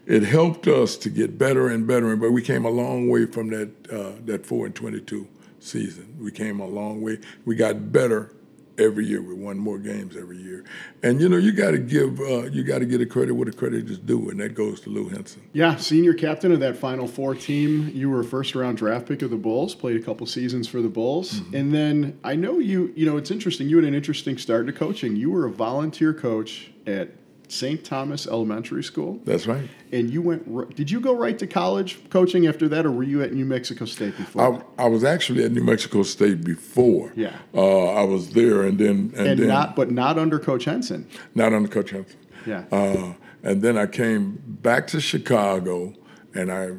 it 0.08 0.24
helped 0.24 0.68
us 0.68 0.98
to 0.98 1.10
get 1.10 1.38
better 1.38 1.68
and 1.68 1.86
better. 1.86 2.16
But 2.16 2.32
we 2.32 2.42
came 2.42 2.66
a 2.66 2.70
long 2.72 3.08
way 3.08 3.26
from 3.28 3.50
that 3.50 3.70
uh, 3.92 4.20
that 4.26 4.46
four 4.46 4.66
and 4.66 4.76
twenty-two 4.76 5.28
season. 5.60 6.16
We 6.20 6.32
came 6.32 6.60
a 6.60 6.66
long 6.68 7.02
way. 7.02 7.20
We 7.46 7.56
got 7.56 7.92
better 7.92 8.34
every 8.78 9.06
year. 9.06 9.22
We 9.22 9.34
won 9.34 9.58
more 9.58 9.78
games 9.78 10.16
every 10.16 10.38
year, 10.38 10.64
and 11.04 11.22
you 11.22 11.30
know 11.30 11.38
you 11.38 11.52
got 11.52 11.72
to 11.72 11.78
give 11.78 12.20
uh, 12.20 12.44
you 12.46 12.64
got 12.64 12.80
to 12.80 12.86
get 12.86 13.02
a 13.02 13.06
credit 13.06 13.34
what 13.34 13.48
a 13.48 13.52
credit 13.52 13.90
is 13.90 14.00
due, 14.00 14.30
and 14.30 14.40
that 14.40 14.56
goes 14.56 14.82
to 14.82 14.90
Lou 14.90 15.10
Henson. 15.10 15.42
Yeah, 15.54 15.76
senior 15.76 16.14
captain 16.14 16.52
of 16.52 16.60
that 16.60 16.78
Final 16.78 17.08
Four 17.08 17.36
team. 17.36 17.90
You 17.94 18.10
were 18.10 18.22
a 18.22 18.26
first 18.26 18.56
round 18.56 18.78
draft 18.78 19.08
pick 19.08 19.22
of 19.22 19.30
the 19.30 19.38
Bulls. 19.38 19.76
Played 19.76 20.02
a 20.02 20.04
couple 20.04 20.26
seasons 20.26 20.68
for 20.68 20.82
the 20.82 20.90
Bulls, 20.90 21.34
mm-hmm. 21.34 21.56
and 21.56 21.74
then 21.74 22.20
I 22.24 22.36
know 22.36 22.60
you. 22.60 22.94
You 22.96 23.06
know 23.06 23.18
it's 23.18 23.32
interesting. 23.32 23.70
You 23.70 23.78
had 23.78 23.86
an 23.86 23.96
interesting 23.96 24.38
start 24.38 24.68
to 24.68 24.74
coaching. 24.74 25.16
You 25.16 25.32
were 25.32 25.46
a 25.46 25.52
volunteer 25.52 26.14
coach 26.14 26.72
at 26.86 27.10
St. 27.50 27.84
Thomas 27.84 28.28
Elementary 28.28 28.84
School. 28.84 29.20
That's 29.24 29.48
right. 29.48 29.70
And 29.92 30.12
you 30.12 30.22
went. 30.22 30.76
Did 30.76 30.92
you 30.92 31.00
go 31.00 31.16
right 31.16 31.38
to 31.40 31.48
college 31.48 31.98
coaching 32.10 32.46
after 32.48 32.68
that, 32.70 32.86
or 32.86 32.92
were 32.92 33.04
you 33.04 33.22
at 33.22 33.34
New 33.34 33.46
Mexico 33.46 33.86
State 33.86 34.18
before? 34.18 34.64
I, 34.78 34.84
I 34.84 34.88
was 34.88 35.04
actually 35.04 35.44
at 35.46 35.52
New 35.52 35.64
Mexico 35.64 36.04
State 36.04 36.44
before. 36.44 37.14
Yeah. 37.16 37.38
Uh, 37.54 37.86
I 37.94 38.04
was 38.04 38.32
there, 38.32 38.64
and 38.64 38.78
then 38.78 39.14
and, 39.16 39.28
and 39.28 39.40
then, 39.40 39.48
not, 39.48 39.76
but 39.76 39.92
not 39.92 40.20
under 40.20 40.40
Coach 40.40 40.66
Henson. 40.66 41.08
Not 41.36 41.54
under 41.54 41.70
Coach 41.70 41.92
Henson. 41.92 42.20
Yeah. 42.46 42.66
Uh, 42.72 43.14
and 43.44 43.62
then 43.62 43.78
I 43.78 43.86
came 43.86 44.42
back 44.46 44.88
to 44.88 45.00
Chicago, 45.00 45.94
and 46.34 46.52
I 46.52 46.72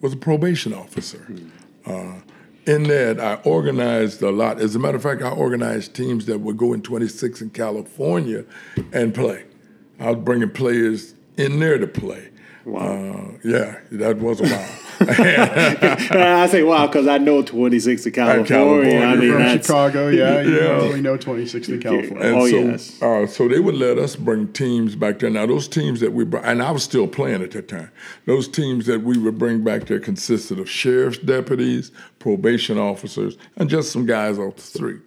was 0.00 0.12
a 0.12 0.16
probation 0.16 0.74
officer. 0.74 1.18
Hmm. 1.18 1.48
Uh, 1.86 2.20
in 2.66 2.84
that, 2.84 3.20
I 3.20 3.34
organized 3.48 4.22
a 4.22 4.30
lot. 4.30 4.58
As 4.58 4.74
a 4.74 4.78
matter 4.78 4.96
of 4.96 5.02
fact, 5.02 5.22
I 5.22 5.30
organized 5.30 5.94
teams 5.94 6.26
that 6.26 6.40
would 6.40 6.56
go 6.56 6.72
in 6.72 6.82
26 6.82 7.42
in 7.42 7.50
California 7.50 8.44
and 8.92 9.14
play. 9.14 9.44
I 9.98 10.10
was 10.10 10.24
bringing 10.24 10.50
players 10.50 11.14
in 11.36 11.60
there 11.60 11.78
to 11.78 11.86
play. 11.86 12.30
Wow. 12.64 12.80
Uh, 12.80 13.32
yeah, 13.44 13.80
that 13.92 14.18
was 14.18 14.40
a 14.40 14.44
while. 14.44 14.80
I 15.00 16.46
say 16.46 16.62
wow 16.62 16.86
because 16.86 17.06
I 17.06 17.18
know 17.18 17.42
26 17.42 18.06
in 18.06 18.12
California. 18.12 18.46
California. 18.46 19.00
I 19.00 19.16
mean, 19.16 19.32
from 19.32 19.58
Chicago, 19.60 20.08
yeah, 20.08 20.40
you 20.40 20.56
yeah. 20.56 20.78
probably 20.78 21.00
know 21.02 21.16
26 21.16 21.68
in 21.68 21.80
California. 21.80 22.26
And 22.26 22.36
oh 22.36 22.48
so, 22.48 22.56
yes. 22.56 23.02
Uh, 23.02 23.26
so 23.26 23.48
they 23.48 23.58
would 23.58 23.74
let 23.74 23.98
us 23.98 24.16
bring 24.16 24.50
teams 24.52 24.96
back 24.96 25.18
there. 25.18 25.30
Now 25.30 25.46
those 25.46 25.68
teams 25.68 26.00
that 26.00 26.12
we 26.12 26.24
brought, 26.24 26.44
and 26.44 26.62
I 26.62 26.70
was 26.70 26.84
still 26.84 27.06
playing 27.06 27.42
at 27.42 27.50
that 27.50 27.68
time. 27.68 27.90
Those 28.24 28.48
teams 28.48 28.86
that 28.86 29.02
we 29.02 29.18
would 29.18 29.38
bring 29.38 29.62
back 29.62 29.86
there 29.86 30.00
consisted 30.00 30.58
of 30.58 30.70
sheriff's 30.70 31.18
deputies, 31.18 31.90
probation 32.18 32.78
officers, 32.78 33.36
and 33.56 33.68
just 33.68 33.92
some 33.92 34.06
guys 34.06 34.38
off 34.38 34.56
the 34.56 34.62
street. 34.62 35.00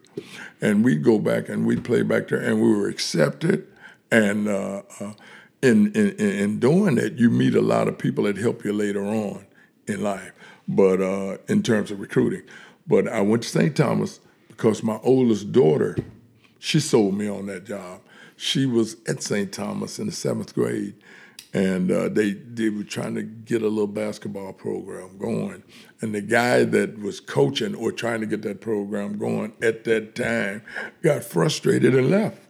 And 0.62 0.84
we'd 0.84 1.04
go 1.04 1.17
back 1.17 1.50
and 1.50 1.65
we'd 1.65 1.84
play 1.84 2.04
back 2.04 2.28
there, 2.28 2.39
and 2.39 2.62
we 2.62 2.71
were 2.71 2.89
accepted 2.89 3.67
and 4.12 4.48
uh, 4.48 4.82
uh, 5.00 5.13
in, 5.62 5.91
in, 5.93 6.12
in 6.20 6.60
doing 6.60 6.98
it, 6.98 7.13
you 7.13 7.30
meet 7.30 7.56
a 7.56 7.62
lot 7.62 7.88
of 7.88 7.98
people 7.98 8.24
that 8.26 8.38
help 8.38 8.63
you 8.63 8.74
later 8.74 9.04
on 9.04 9.46
in 9.88 10.02
life. 10.02 10.32
But 10.67 11.02
uh, 11.02 11.38
in 11.48 11.63
terms 11.63 11.91
of 11.91 12.00
recruiting, 12.00 12.43
but 12.86 13.08
I 13.08 13.22
went 13.22 13.43
to 13.43 13.50
St. 13.50 13.76
Thomas 13.76 14.20
because 14.48 14.84
my 14.84 15.00
oldest 15.04 15.52
daughter, 15.52 15.98
she 16.60 16.80
sold 16.80 17.17
me 17.17 17.30
on 17.30 17.46
that 17.48 17.65
job. 17.65 18.02
She 18.36 18.65
was 18.65 18.98
at 19.08 19.24
St. 19.24 19.52
Thomas 19.52 19.98
in 19.98 20.08
the 20.08 20.12
seventh 20.12 20.54
grade, 20.54 20.96
and 21.54 21.91
uh, 21.91 22.10
they 22.10 22.34
they 22.34 22.70
were 22.70 22.84
trying 22.84 23.15
to 23.15 23.24
get 23.24 23.62
a 23.62 23.67
little 23.67 23.88
basketball 23.88 24.54
program 24.54 25.17
going. 25.17 25.63
And 26.02 26.13
the 26.13 26.22
guy 26.22 26.63
that 26.65 27.00
was 27.00 27.20
coaching 27.20 27.74
or 27.74 27.91
trying 27.91 28.20
to 28.20 28.28
get 28.28 28.43
that 28.43 28.62
program 28.62 29.17
going 29.17 29.54
at 29.62 29.86
that 29.86 30.15
time 30.15 30.62
got 31.02 31.24
frustrated 31.24 31.96
and 31.96 32.12
left 32.12 32.46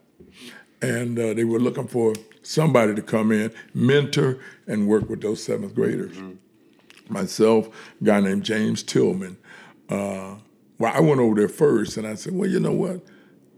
and 0.81 1.17
uh, 1.17 1.33
they 1.33 1.43
were 1.43 1.59
looking 1.59 1.87
for 1.87 2.13
somebody 2.43 2.95
to 2.95 3.01
come 3.01 3.31
in, 3.31 3.51
mentor, 3.73 4.39
and 4.67 4.87
work 4.87 5.09
with 5.09 5.21
those 5.21 5.43
seventh 5.43 5.75
graders. 5.75 6.15
Mm-hmm. 6.15 7.13
Myself, 7.13 7.69
a 8.01 8.03
guy 8.03 8.19
named 8.19 8.43
James 8.43 8.83
Tillman. 8.83 9.37
Uh, 9.89 10.35
well, 10.77 10.93
I 10.93 10.99
went 10.99 11.19
over 11.19 11.35
there 11.35 11.49
first, 11.49 11.97
and 11.97 12.05
I 12.05 12.15
said, 12.15 12.35
"Well, 12.35 12.49
you 12.49 12.59
know 12.59 12.73
what? 12.73 13.01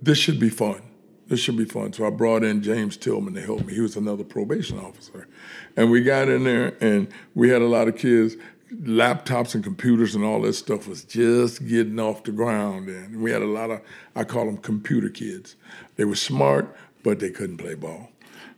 This 0.01 0.17
should 0.17 0.39
be 0.39 0.49
fun. 0.49 0.82
This 1.27 1.39
should 1.39 1.58
be 1.58 1.65
fun." 1.65 1.93
So 1.93 2.05
I 2.05 2.12
brought 2.12 2.43
in 2.43 2.62
James 2.62 2.95
Tillman 2.95 3.34
to 3.34 3.41
help 3.41 3.65
me. 3.65 3.73
He 3.73 3.82
was 3.82 3.95
another 3.95 4.23
probation 4.23 4.79
officer, 4.79 5.27
and 5.75 5.89
we 5.89 6.01
got 6.01 6.29
in 6.29 6.43
there, 6.43 6.77
and 6.79 7.08
we 7.34 7.49
had 7.49 7.62
a 7.62 7.67
lot 7.67 7.88
of 7.88 7.97
kids 7.97 8.36
laptops 8.84 9.55
and 9.55 9.63
computers 9.63 10.13
and 10.13 10.23
all 10.23 10.41
that 10.41 10.53
stuff 10.53 10.88
was 10.88 11.03
just 11.03 11.67
getting 11.67 11.99
off 11.99 12.23
the 12.23 12.32
ground 12.32 12.88
and 12.88 13.19
we 13.19 13.32
had 13.32 13.41
a 13.41 13.47
lot 13.47 13.71
of 13.71 13.82
i 14.15 14.23
call 14.23 14.45
them 14.45 14.58
computer 14.58 15.10
kids 15.10 15.55
they 15.95 16.05
were 16.05 16.15
smart 16.15 16.75
but 17.04 17.20
they 17.20 17.30
couldn't 17.30 17.58
play 17.58 17.76
ball. 17.76 18.10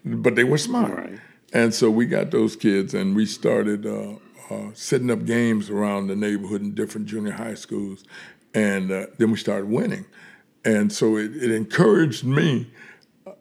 But 0.04 0.36
they 0.36 0.44
were 0.44 0.58
smart. 0.58 0.96
Right. 0.96 1.20
And 1.54 1.74
so 1.74 1.90
we 1.90 2.06
got 2.06 2.32
those 2.32 2.56
kids 2.56 2.94
and 2.94 3.16
we 3.16 3.26
started 3.26 3.86
uh, 3.86 4.16
uh, 4.50 4.70
setting 4.74 5.12
up 5.12 5.26
games 5.26 5.70
around 5.70 6.08
the 6.08 6.16
neighborhood 6.16 6.62
in 6.62 6.74
different 6.74 7.08
junior 7.08 7.34
high 7.34 7.56
schools. 7.56 8.04
And 8.54 8.92
uh, 8.92 9.08
then 9.18 9.32
we 9.32 9.38
started 9.38 9.70
winning. 9.70 10.06
And 10.64 10.92
so 10.92 11.18
it, 11.18 11.36
it 11.36 11.52
encouraged 11.52 12.24
me 12.24 12.68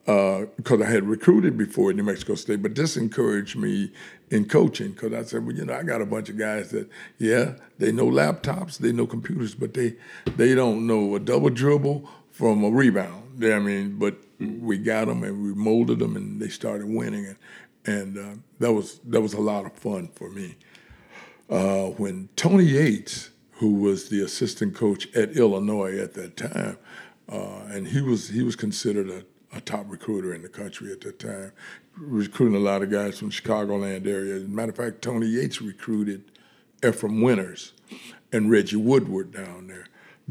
because 0.05 0.81
uh, 0.81 0.85
I 0.85 0.91
had 0.91 1.05
recruited 1.05 1.57
before 1.57 1.91
at 1.91 1.97
New 1.97 2.03
Mexico 2.03 2.35
State, 2.35 2.63
but 2.63 2.75
this 2.75 2.97
encouraged 2.97 3.57
me 3.57 3.93
in 4.31 4.47
coaching 4.47 4.93
because 4.93 5.13
I 5.13 5.23
said, 5.23 5.47
well, 5.47 5.55
you 5.55 5.65
know, 5.65 5.75
I 5.75 5.83
got 5.83 6.01
a 6.01 6.07
bunch 6.07 6.29
of 6.29 6.39
guys 6.39 6.71
that, 6.71 6.89
yeah, 7.19 7.55
they 7.79 7.93
know 7.93 8.07
laptops, 8.07 8.79
they 8.79 8.93
know 8.93 9.07
computers, 9.07 9.55
but 9.55 9.75
they 9.75 9.97
they 10.37 10.55
don't 10.55 10.87
know 10.87 11.15
a 11.15 11.21
double 11.21 11.51
dribble 11.51 12.09
from 12.31 12.65
a 12.65 12.71
rebound. 12.71 13.30
I 13.43 13.59
mean, 13.59 13.99
but 13.99 14.17
we 14.39 14.79
got 14.79 15.07
them 15.07 15.23
and 15.23 15.43
we 15.43 15.55
molded 15.55 15.99
them 15.99 16.17
and 16.17 16.41
they 16.41 16.49
started 16.49 16.89
winning 16.89 17.27
and 17.27 17.37
and 17.87 18.19
uh, 18.19 18.35
that 18.59 18.73
was 18.73 19.01
that 19.07 19.21
was 19.21 19.35
a 19.35 19.41
lot 19.41 19.65
of 19.65 19.73
fun 19.73 20.09
for 20.15 20.31
me. 20.31 20.57
Uh, 21.49 21.87
when 21.87 22.29
Tony 22.37 22.65
Yates, 22.65 23.31
who 23.53 23.75
was 23.75 24.09
the 24.09 24.23
assistant 24.23 24.75
coach 24.75 25.13
at 25.15 25.37
Illinois 25.37 25.99
at 25.99 26.15
that 26.15 26.37
time, 26.37 26.77
uh, 27.31 27.63
and 27.71 27.89
he 27.89 28.01
was 28.01 28.29
he 28.29 28.43
was 28.43 28.57
considered 28.57 29.09
a, 29.09 29.57
a 29.57 29.61
top 29.61 29.87
recruiter 29.89 30.35
in 30.35 30.43
the 30.43 30.49
country 30.49 30.93
at 30.93 31.01
that 31.01 31.19
time, 31.19 31.53
recruiting 31.97 32.57
a 32.57 32.61
lot 32.61 32.83
of 32.83 32.91
guys 32.91 33.19
from 33.19 33.31
Chicagoland 33.31 34.07
area. 34.07 34.35
As 34.35 34.45
a 34.45 34.49
matter 34.49 34.71
of 34.71 34.77
fact, 34.77 35.03
Tony 35.03 35.27
Yates 35.27 35.61
recruited 35.63 36.25
Efrem 36.83 37.23
Winters 37.23 37.73
and 38.33 38.51
Reggie 38.51 38.77
Woodward 38.77 39.33
down 39.33 39.67
there. 39.67 39.87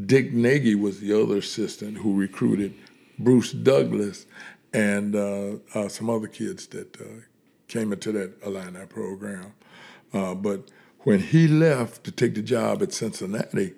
Dick 0.06 0.32
Nagy 0.32 0.74
was 0.74 1.00
the 1.00 1.12
other 1.20 1.38
assistant 1.38 1.98
who 1.98 2.14
recruited 2.14 2.74
Bruce 3.24 3.52
Douglas 3.52 4.26
and 4.72 5.14
uh, 5.14 5.56
uh, 5.74 5.88
some 5.88 6.10
other 6.10 6.26
kids 6.26 6.66
that 6.68 7.00
uh, 7.00 7.04
came 7.68 7.92
into 7.92 8.12
that 8.12 8.42
Illini 8.44 8.86
program. 8.86 9.54
Uh, 10.12 10.34
but 10.34 10.70
when 11.00 11.20
he 11.20 11.48
left 11.48 12.04
to 12.04 12.10
take 12.10 12.34
the 12.34 12.42
job 12.42 12.82
at 12.82 12.92
Cincinnati, 12.92 13.74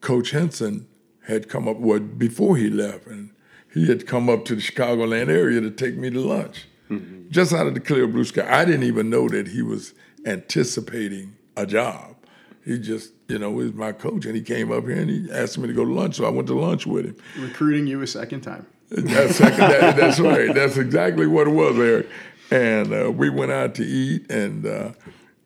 Coach 0.00 0.30
Henson 0.30 0.86
had 1.26 1.48
come 1.48 1.68
up, 1.68 1.78
well, 1.78 2.00
before 2.00 2.56
he 2.56 2.70
left, 2.70 3.06
and 3.06 3.30
he 3.72 3.88
had 3.88 4.06
come 4.06 4.28
up 4.28 4.44
to 4.46 4.54
the 4.54 4.60
Chicagoland 4.60 5.28
area 5.28 5.60
to 5.60 5.70
take 5.70 5.96
me 5.96 6.10
to 6.10 6.20
lunch, 6.20 6.66
mm-hmm. 6.90 7.30
just 7.30 7.52
out 7.52 7.66
of 7.66 7.74
the 7.74 7.80
clear 7.80 8.06
blue 8.06 8.24
sky. 8.24 8.46
I 8.48 8.64
didn't 8.64 8.84
even 8.84 9.10
know 9.10 9.28
that 9.28 9.48
he 9.48 9.62
was 9.62 9.94
anticipating 10.24 11.36
a 11.56 11.66
job. 11.66 12.16
He 12.64 12.78
just, 12.78 13.12
you 13.28 13.38
know, 13.38 13.50
was 13.50 13.72
my 13.72 13.92
coach, 13.92 14.26
and 14.26 14.34
he 14.34 14.42
came 14.42 14.70
up 14.70 14.84
here 14.84 14.98
and 14.98 15.08
he 15.08 15.28
asked 15.32 15.58
me 15.58 15.68
to 15.68 15.74
go 15.74 15.84
to 15.84 15.92
lunch, 15.92 16.16
so 16.16 16.26
I 16.26 16.30
went 16.30 16.48
to 16.48 16.58
lunch 16.58 16.86
with 16.86 17.06
him. 17.06 17.16
Recruiting 17.38 17.86
you 17.86 18.02
a 18.02 18.06
second 18.06 18.42
time. 18.42 18.66
That's, 18.90 19.38
that, 19.38 19.96
that's 19.96 20.20
right. 20.20 20.54
That's 20.54 20.76
exactly 20.76 21.26
what 21.26 21.46
it 21.46 21.50
was, 21.50 21.78
Eric. 21.78 22.08
And 22.50 22.92
uh, 22.92 23.12
we 23.12 23.28
went 23.28 23.52
out 23.52 23.74
to 23.76 23.84
eat, 23.84 24.30
and 24.30 24.66
uh, 24.66 24.92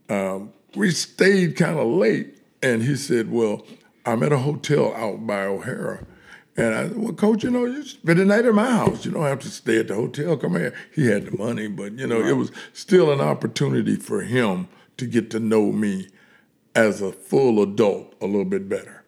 um, 0.09 0.53
we 0.77 0.91
stayed 0.91 1.57
kind 1.57 1.79
of 1.79 1.87
late. 1.87 2.39
And 2.63 2.85
he 2.85 2.95
said, 2.95 3.33
"Well, 3.33 3.65
I'm 4.05 4.23
at 4.23 4.33
a 4.33 4.39
hotel 4.39 4.95
out 4.95 5.27
by 5.27 5.45
O'Hare. 5.45 6.07
And 6.57 6.75
I 6.75 6.89
said, 6.89 6.97
well, 6.99 7.13
coach, 7.13 7.45
you 7.45 7.51
know, 7.51 7.65
you 7.65 7.83
spend 7.83 8.19
the 8.19 8.25
night 8.25 8.45
at 8.45 8.55
my 8.55 8.71
house. 8.71 9.05
You 9.05 9.13
don't 9.13 9.25
have 9.25 9.41
to 9.41 9.49
stay 9.49 9.79
at 9.79 9.89
the 9.89 9.95
hotel. 9.95 10.37
Come 10.37 10.57
here. 10.57 10.75
He 10.95 11.07
had 11.07 11.27
the 11.27 11.39
money, 11.39 11.69
but, 11.69 11.93
you 11.99 12.07
know, 12.07 12.21
it 12.21 12.37
was 12.37 12.51
still 12.73 13.11
an 13.11 13.21
opportunity 13.21 13.97
for 13.97 14.23
him 14.23 14.69
to 14.99 15.07
get 15.07 15.31
to 15.31 15.41
know 15.41 15.73
me 15.73 16.09
as 16.75 17.01
a 17.01 17.13
full 17.13 17.63
adult 17.63 18.15
a 18.21 18.27
little 18.27 18.45
bit 18.45 18.69
better. 18.69 19.02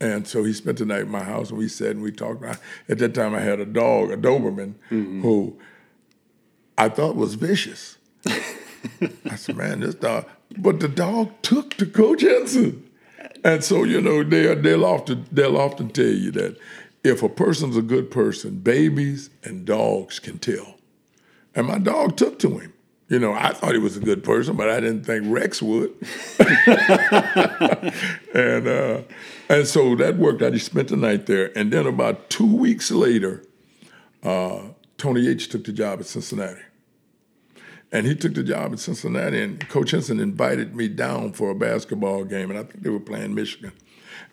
And 0.00 0.26
so 0.28 0.44
he 0.44 0.52
spent 0.52 0.78
the 0.78 0.86
night 0.86 1.00
at 1.00 1.08
my 1.08 1.24
house, 1.24 1.50
and 1.50 1.58
we 1.58 1.68
sat 1.68 1.90
and 1.90 2.02
we 2.02 2.12
talked. 2.12 2.44
At 2.44 2.98
that 2.98 3.14
time, 3.14 3.34
I 3.34 3.40
had 3.40 3.58
a 3.58 3.66
dog, 3.66 4.10
a 4.10 4.16
Doberman, 4.16 4.74
mm-hmm. 4.90 5.22
who 5.22 5.58
I 6.76 6.88
thought 6.88 7.16
was 7.16 7.34
vicious. 7.34 7.98
I 8.26 9.34
said, 9.36 9.56
man, 9.56 9.80
this 9.80 9.96
dog. 9.96 10.26
But 10.56 10.80
the 10.80 10.88
dog 10.88 11.32
took 11.42 11.74
to 11.74 11.86
Coach 11.86 12.22
Henson. 12.22 12.88
And 13.44 13.64
so, 13.64 13.82
you 13.84 14.00
know, 14.00 14.22
they, 14.22 14.54
they'll, 14.54 14.84
often, 14.84 15.26
they'll 15.32 15.56
often 15.56 15.90
tell 15.90 16.06
you 16.06 16.30
that 16.32 16.56
if 17.02 17.22
a 17.22 17.28
person's 17.28 17.76
a 17.76 17.82
good 17.82 18.10
person, 18.10 18.60
babies 18.60 19.30
and 19.42 19.64
dogs 19.64 20.18
can 20.18 20.38
tell. 20.38 20.76
And 21.54 21.66
my 21.66 21.78
dog 21.78 22.16
took 22.16 22.38
to 22.40 22.58
him. 22.58 22.72
You 23.08 23.18
know, 23.18 23.32
I 23.32 23.54
thought 23.54 23.72
he 23.72 23.78
was 23.78 23.96
a 23.96 24.00
good 24.00 24.22
person, 24.22 24.54
but 24.54 24.68
I 24.68 24.80
didn't 24.80 25.04
think 25.04 25.24
Rex 25.26 25.62
would. 25.62 25.94
and 28.34 28.68
uh, 28.68 29.02
and 29.48 29.66
so 29.66 29.94
that 29.96 30.16
worked 30.18 30.42
out. 30.42 30.52
He 30.52 30.58
spent 30.58 30.88
the 30.88 30.96
night 30.96 31.24
there, 31.24 31.50
and 31.56 31.72
then 31.72 31.86
about 31.86 32.28
two 32.28 32.54
weeks 32.54 32.90
later, 32.90 33.42
uh, 34.22 34.60
Tony 34.98 35.26
H 35.26 35.48
took 35.48 35.64
the 35.64 35.72
job 35.72 36.00
at 36.00 36.06
Cincinnati. 36.06 36.60
And 37.90 38.06
he 38.06 38.14
took 38.14 38.34
the 38.34 38.42
job 38.42 38.74
at 38.74 38.80
Cincinnati, 38.80 39.40
and 39.40 39.66
Coach 39.70 39.92
Henson 39.92 40.20
invited 40.20 40.76
me 40.76 40.88
down 40.88 41.32
for 41.32 41.48
a 41.48 41.54
basketball 41.54 42.24
game, 42.24 42.50
and 42.50 42.58
I 42.58 42.64
think 42.64 42.82
they 42.82 42.90
were 42.90 43.00
playing 43.00 43.34
Michigan. 43.34 43.72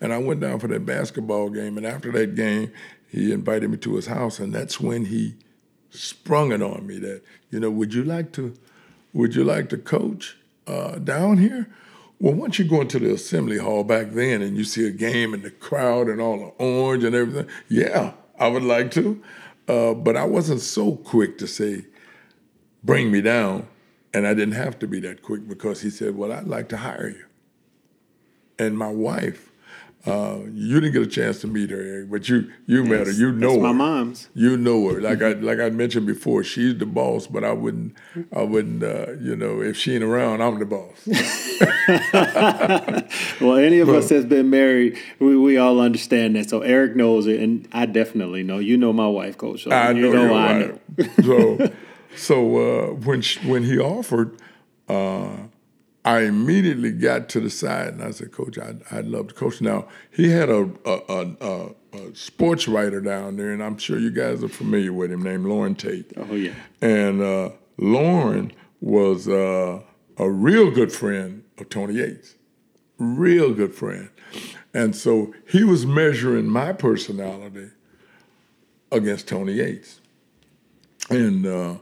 And 0.02 0.12
I 0.12 0.18
went 0.18 0.40
down 0.40 0.58
for 0.58 0.68
that 0.68 0.84
basketball 0.84 1.48
game, 1.48 1.78
and 1.78 1.86
after 1.86 2.12
that 2.12 2.34
game, 2.34 2.70
he 3.08 3.32
invited 3.32 3.70
me 3.70 3.78
to 3.78 3.96
his 3.96 4.06
house, 4.06 4.38
and 4.38 4.52
that's 4.52 4.78
when 4.78 5.06
he 5.06 5.36
sprung 5.96 6.52
it 6.52 6.62
on 6.62 6.86
me 6.86 6.98
that, 6.98 7.22
you 7.50 7.60
know, 7.60 7.70
would 7.70 7.94
you 7.94 8.04
like 8.04 8.32
to, 8.32 8.54
would 9.12 9.34
you 9.34 9.44
like 9.44 9.68
to 9.70 9.78
coach 9.78 10.36
uh, 10.66 10.96
down 10.96 11.38
here? 11.38 11.68
Well, 12.18 12.34
once 12.34 12.58
you 12.58 12.64
go 12.64 12.80
into 12.80 12.98
the 12.98 13.12
assembly 13.12 13.58
hall 13.58 13.84
back 13.84 14.12
then 14.12 14.40
and 14.40 14.56
you 14.56 14.64
see 14.64 14.86
a 14.86 14.90
game 14.90 15.34
and 15.34 15.42
the 15.42 15.50
crowd 15.50 16.08
and 16.08 16.20
all 16.20 16.38
the 16.38 16.64
orange 16.64 17.04
and 17.04 17.14
everything, 17.14 17.46
yeah, 17.68 18.12
I 18.38 18.48
would 18.48 18.62
like 18.62 18.90
to. 18.92 19.22
Uh, 19.68 19.94
but 19.94 20.16
I 20.16 20.24
wasn't 20.24 20.60
so 20.60 20.96
quick 20.96 21.38
to 21.38 21.46
say, 21.46 21.84
bring 22.82 23.10
me 23.10 23.20
down. 23.20 23.68
And 24.14 24.26
I 24.26 24.32
didn't 24.32 24.54
have 24.54 24.78
to 24.78 24.86
be 24.86 24.98
that 25.00 25.20
quick 25.20 25.46
because 25.46 25.82
he 25.82 25.90
said, 25.90 26.16
Well, 26.16 26.32
I'd 26.32 26.46
like 26.46 26.70
to 26.70 26.78
hire 26.78 27.08
you. 27.08 27.24
And 28.58 28.78
my 28.78 28.88
wife, 28.88 29.45
uh, 30.06 30.38
you 30.52 30.80
didn't 30.80 30.92
get 30.92 31.02
a 31.02 31.06
chance 31.06 31.40
to 31.40 31.48
meet 31.48 31.70
her, 31.70 31.80
Eric, 31.80 32.10
but 32.10 32.28
you 32.28 32.52
you 32.66 32.82
yes, 32.82 32.90
met 32.90 33.06
her. 33.06 33.12
You 33.12 33.32
know 33.32 33.54
her. 33.54 33.60
My 33.60 33.72
mom's. 33.72 34.28
You 34.34 34.56
know 34.56 34.88
her. 34.88 35.00
Like 35.00 35.20
I 35.20 35.32
like 35.32 35.58
I 35.58 35.70
mentioned 35.70 36.06
before, 36.06 36.44
she's 36.44 36.78
the 36.78 36.86
boss, 36.86 37.26
but 37.26 37.42
I 37.42 37.52
wouldn't 37.52 37.96
I 38.32 38.42
wouldn't 38.42 38.84
uh, 38.84 39.14
you 39.20 39.34
know 39.34 39.60
if 39.60 39.76
she 39.76 39.94
ain't 39.94 40.04
around, 40.04 40.42
I'm 40.42 40.60
the 40.60 40.66
boss. 40.66 41.06
well, 43.40 43.56
any 43.56 43.80
of 43.80 43.88
but, 43.88 43.96
us 43.96 44.08
that's 44.08 44.24
been 44.24 44.48
married, 44.48 44.96
we, 45.18 45.36
we 45.36 45.58
all 45.58 45.80
understand 45.80 46.36
that. 46.36 46.48
So 46.48 46.60
Eric 46.60 46.94
knows 46.94 47.26
it, 47.26 47.40
and 47.40 47.66
I 47.72 47.86
definitely 47.86 48.44
know. 48.44 48.58
You 48.58 48.76
know 48.76 48.92
my 48.92 49.08
wife, 49.08 49.36
Coach. 49.36 49.64
So 49.64 49.72
I 49.72 49.90
you 49.90 50.12
know, 50.12 50.28
know 50.28 50.34
I 50.34 50.58
know. 50.58 50.78
so 51.22 51.72
so 52.16 52.58
uh, 52.58 52.94
when 52.94 53.22
she, 53.22 53.40
when 53.40 53.64
he 53.64 53.76
offered, 53.76 54.38
uh, 54.88 55.48
I 56.06 56.20
immediately 56.20 56.92
got 56.92 57.28
to 57.30 57.40
the 57.40 57.50
side 57.50 57.94
and 57.94 58.02
I 58.02 58.12
said, 58.12 58.30
"Coach, 58.30 58.58
I'd, 58.58 58.80
I'd 58.92 59.06
love 59.06 59.26
to 59.28 59.34
coach." 59.34 59.60
Now 59.60 59.88
he 60.10 60.30
had 60.30 60.48
a 60.48 60.70
a, 60.84 61.26
a 61.40 61.70
a, 61.92 62.14
sports 62.14 62.68
writer 62.68 63.00
down 63.00 63.36
there, 63.36 63.50
and 63.50 63.60
I'm 63.60 63.76
sure 63.76 63.98
you 63.98 64.12
guys 64.12 64.44
are 64.44 64.48
familiar 64.48 64.92
with 64.92 65.10
him, 65.10 65.22
named 65.22 65.46
Loren 65.46 65.74
Tate. 65.74 66.12
Oh 66.16 66.34
yeah. 66.36 66.54
And 66.80 67.20
uh, 67.20 67.50
Loren 67.76 68.52
was 68.80 69.26
uh, 69.26 69.82
a 70.16 70.30
real 70.30 70.70
good 70.70 70.92
friend 70.92 71.42
of 71.58 71.68
Tony 71.70 71.94
Yates, 71.94 72.36
real 72.98 73.52
good 73.52 73.74
friend, 73.74 74.08
and 74.72 74.94
so 74.94 75.34
he 75.48 75.64
was 75.64 75.86
measuring 75.86 76.46
my 76.46 76.72
personality 76.72 77.70
against 78.92 79.26
Tony 79.26 79.54
Yates, 79.54 80.00
and 81.10 81.44
uh, 81.44 81.74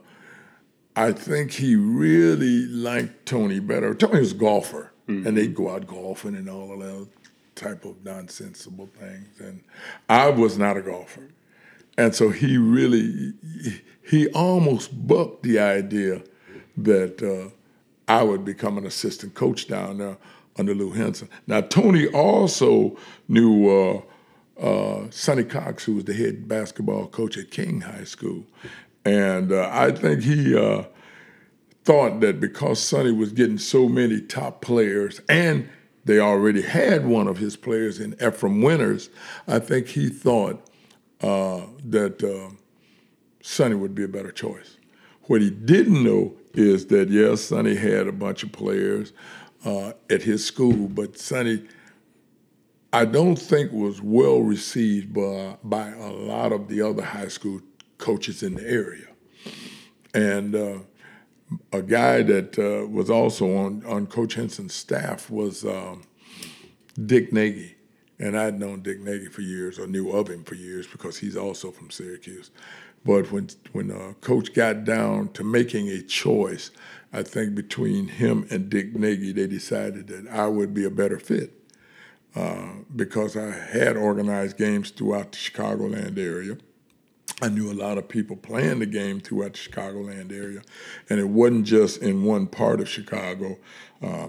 I 0.96 1.12
think 1.12 1.52
he 1.52 1.74
really 1.76 2.66
liked 2.66 3.26
Tony 3.26 3.58
better. 3.58 3.94
Tony 3.94 4.20
was 4.20 4.32
a 4.32 4.36
golfer, 4.36 4.92
mm-hmm. 5.08 5.26
and 5.26 5.36
they'd 5.36 5.54
go 5.54 5.70
out 5.70 5.86
golfing 5.86 6.36
and 6.36 6.48
all 6.48 6.72
of 6.72 6.78
that 6.80 7.08
type 7.54 7.84
of 7.84 8.04
nonsensical 8.04 8.88
things. 8.98 9.40
And 9.40 9.64
I 10.08 10.28
was 10.30 10.58
not 10.58 10.76
a 10.76 10.82
golfer. 10.82 11.28
And 11.96 12.14
so 12.14 12.30
he 12.30 12.58
really, 12.58 13.34
he 14.02 14.28
almost 14.28 15.06
bucked 15.06 15.42
the 15.42 15.58
idea 15.58 16.22
that 16.76 17.22
uh, 17.22 17.50
I 18.08 18.22
would 18.22 18.44
become 18.44 18.78
an 18.78 18.86
assistant 18.86 19.34
coach 19.34 19.68
down 19.68 19.98
there 19.98 20.16
under 20.56 20.74
Lou 20.74 20.90
Henson. 20.90 21.28
Now, 21.46 21.60
Tony 21.60 22.06
also 22.08 22.96
knew 23.28 23.68
uh, 23.68 24.02
uh, 24.60 25.10
Sonny 25.10 25.44
Cox, 25.44 25.84
who 25.84 25.96
was 25.96 26.04
the 26.04 26.14
head 26.14 26.48
basketball 26.48 27.06
coach 27.06 27.36
at 27.36 27.50
King 27.50 27.80
High 27.80 28.04
School. 28.04 28.44
And 29.04 29.52
uh, 29.52 29.68
I 29.72 29.92
think 29.92 30.22
he 30.22 30.56
uh, 30.56 30.84
thought 31.84 32.20
that 32.20 32.40
because 32.40 32.80
Sonny 32.80 33.12
was 33.12 33.32
getting 33.32 33.58
so 33.58 33.88
many 33.88 34.20
top 34.20 34.62
players 34.62 35.20
and 35.28 35.68
they 36.04 36.18
already 36.18 36.62
had 36.62 37.06
one 37.06 37.26
of 37.26 37.38
his 37.38 37.56
players 37.56 37.98
in 38.00 38.12
Efrem 38.14 38.62
Winters, 38.62 39.10
I 39.48 39.58
think 39.58 39.88
he 39.88 40.08
thought 40.08 40.66
uh, 41.22 41.62
that 41.84 42.22
uh, 42.22 42.54
Sonny 43.42 43.74
would 43.74 43.94
be 43.94 44.04
a 44.04 44.08
better 44.08 44.30
choice. 44.30 44.78
What 45.24 45.40
he 45.40 45.50
didn't 45.50 46.02
know 46.02 46.34
is 46.52 46.86
that, 46.86 47.08
yes, 47.08 47.42
Sonny 47.42 47.74
had 47.74 48.06
a 48.06 48.12
bunch 48.12 48.42
of 48.42 48.52
players 48.52 49.12
uh, 49.64 49.92
at 50.10 50.22
his 50.22 50.44
school, 50.44 50.88
but 50.88 51.18
Sonny, 51.18 51.64
I 52.92 53.06
don't 53.06 53.36
think 53.36 53.72
was 53.72 54.02
well 54.02 54.40
received 54.40 55.14
by, 55.14 55.56
by 55.64 55.90
a 55.90 56.10
lot 56.10 56.52
of 56.52 56.68
the 56.68 56.82
other 56.82 57.02
high 57.02 57.28
school 57.28 57.60
coaches 58.04 58.42
in 58.42 58.54
the 58.54 58.68
area. 58.68 59.06
And 60.12 60.54
uh, 60.54 60.78
a 61.72 61.82
guy 61.82 62.22
that 62.22 62.58
uh, 62.58 62.86
was 62.86 63.08
also 63.08 63.56
on, 63.56 63.82
on 63.86 64.06
Coach 64.06 64.34
Henson's 64.34 64.74
staff 64.74 65.30
was 65.30 65.64
um, 65.64 66.02
Dick 67.06 67.32
Nagy. 67.32 67.76
And 68.18 68.38
I'd 68.38 68.60
known 68.60 68.82
Dick 68.82 69.00
Nagy 69.00 69.26
for 69.26 69.40
years, 69.40 69.78
or 69.78 69.86
knew 69.86 70.10
of 70.12 70.28
him 70.28 70.44
for 70.44 70.54
years, 70.54 70.86
because 70.86 71.18
he's 71.18 71.36
also 71.36 71.70
from 71.72 71.90
Syracuse. 71.90 72.50
But 73.04 73.32
when 73.32 73.48
when 73.72 73.90
uh, 73.90 74.12
Coach 74.20 74.54
got 74.54 74.84
down 74.84 75.32
to 75.32 75.42
making 75.42 75.88
a 75.88 76.00
choice, 76.00 76.70
I 77.12 77.22
think 77.22 77.54
between 77.54 78.06
him 78.06 78.46
and 78.50 78.70
Dick 78.70 78.94
Nagy, 78.94 79.32
they 79.32 79.48
decided 79.48 80.06
that 80.08 80.28
I 80.30 80.46
would 80.46 80.72
be 80.72 80.84
a 80.84 80.90
better 80.90 81.18
fit 81.18 81.50
uh, 82.36 82.68
because 82.94 83.36
I 83.36 83.50
had 83.50 83.96
organized 83.96 84.56
games 84.56 84.90
throughout 84.90 85.32
the 85.32 85.38
Chicagoland 85.38 86.18
area. 86.18 86.56
I 87.42 87.48
knew 87.48 87.70
a 87.70 87.74
lot 87.74 87.98
of 87.98 88.08
people 88.08 88.36
playing 88.36 88.78
the 88.78 88.86
game 88.86 89.20
throughout 89.20 89.54
the 89.54 89.58
Chicagoland 89.58 90.32
area, 90.32 90.62
and 91.10 91.18
it 91.18 91.28
wasn't 91.28 91.66
just 91.66 92.00
in 92.00 92.24
one 92.24 92.46
part 92.46 92.80
of 92.80 92.88
Chicago. 92.88 93.58
Uh, 94.02 94.28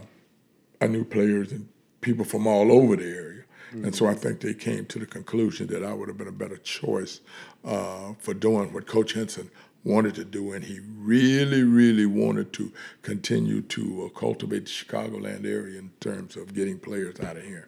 I 0.82 0.88
knew 0.88 1.06
players 1.06 1.52
and 1.52 1.70
people 2.02 2.26
from 2.26 2.48
all 2.48 2.72
over 2.72 2.96
the 2.96 3.06
area, 3.06 3.36
Mm-hmm. 3.76 3.86
And 3.86 3.96
so 3.96 4.08
I 4.08 4.14
think 4.14 4.40
they 4.40 4.54
came 4.54 4.86
to 4.86 5.00
the 5.00 5.06
conclusion 5.06 5.68
that 5.68 5.84
I 5.84 5.94
would 5.94 6.08
have 6.08 6.18
been 6.18 6.28
a 6.28 6.32
better 6.32 6.58
choice 6.58 7.20
uh, 7.66 8.14
for 8.20 8.34
doing 8.34 8.72
what 8.72 8.88
Coach 8.88 9.14
Henson 9.14 9.50
wanted 9.84 10.16
to 10.16 10.24
do, 10.24 10.54
and 10.54 10.64
he 10.64 10.80
really, 10.98 11.64
really 11.64 12.06
wanted 12.06 12.54
to 12.54 12.72
continue 13.02 13.62
to 13.62 14.06
uh, 14.06 14.20
cultivate 14.20 14.66
the 14.66 14.72
Chicagoland 14.72 15.46
area 15.46 15.78
in 15.80 15.92
terms 16.00 16.36
of 16.36 16.54
getting 16.54 16.80
players 16.80 17.20
out 17.20 17.38
of 17.38 17.44
here. 17.44 17.68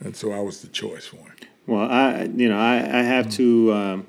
And 0.00 0.14
so 0.14 0.32
I 0.32 0.40
was 0.40 0.60
the 0.60 0.68
choice 0.68 1.06
for 1.06 1.16
him. 1.16 1.36
Well, 1.66 1.90
I, 1.90 2.24
you 2.24 2.48
know, 2.48 2.58
I, 2.58 2.76
I 2.76 3.02
have 3.02 3.30
to. 3.32 3.72
Um, 3.72 4.06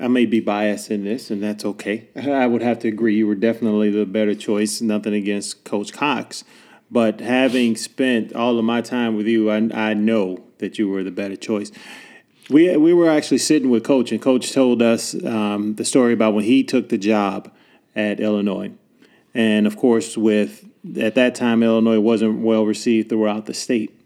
I 0.00 0.08
may 0.08 0.24
be 0.24 0.40
biased 0.40 0.90
in 0.90 1.04
this, 1.04 1.30
and 1.30 1.42
that's 1.42 1.64
okay. 1.64 2.08
I 2.16 2.46
would 2.46 2.62
have 2.62 2.78
to 2.80 2.88
agree. 2.88 3.16
You 3.16 3.26
were 3.26 3.34
definitely 3.34 3.90
the 3.90 4.06
better 4.06 4.34
choice. 4.34 4.80
Nothing 4.80 5.14
against 5.14 5.64
Coach 5.64 5.92
Cox, 5.92 6.42
but 6.90 7.20
having 7.20 7.76
spent 7.76 8.32
all 8.32 8.58
of 8.58 8.64
my 8.64 8.80
time 8.80 9.16
with 9.16 9.26
you, 9.26 9.50
I, 9.50 9.68
I 9.74 9.94
know 9.94 10.42
that 10.58 10.78
you 10.78 10.88
were 10.88 11.04
the 11.04 11.10
better 11.10 11.36
choice. 11.36 11.70
We 12.48 12.76
we 12.76 12.94
were 12.94 13.10
actually 13.10 13.38
sitting 13.38 13.68
with 13.68 13.84
Coach, 13.84 14.10
and 14.10 14.20
Coach 14.20 14.52
told 14.52 14.80
us 14.80 15.14
um, 15.24 15.74
the 15.74 15.84
story 15.84 16.14
about 16.14 16.34
when 16.34 16.44
he 16.44 16.64
took 16.64 16.88
the 16.88 16.98
job 16.98 17.52
at 17.94 18.20
Illinois, 18.20 18.72
and 19.34 19.66
of 19.66 19.76
course, 19.76 20.16
with 20.16 20.64
at 20.98 21.14
that 21.14 21.34
time 21.34 21.62
Illinois 21.62 22.00
wasn't 22.00 22.40
well 22.40 22.64
received 22.64 23.10
throughout 23.10 23.46
the 23.46 23.54
state. 23.54 23.99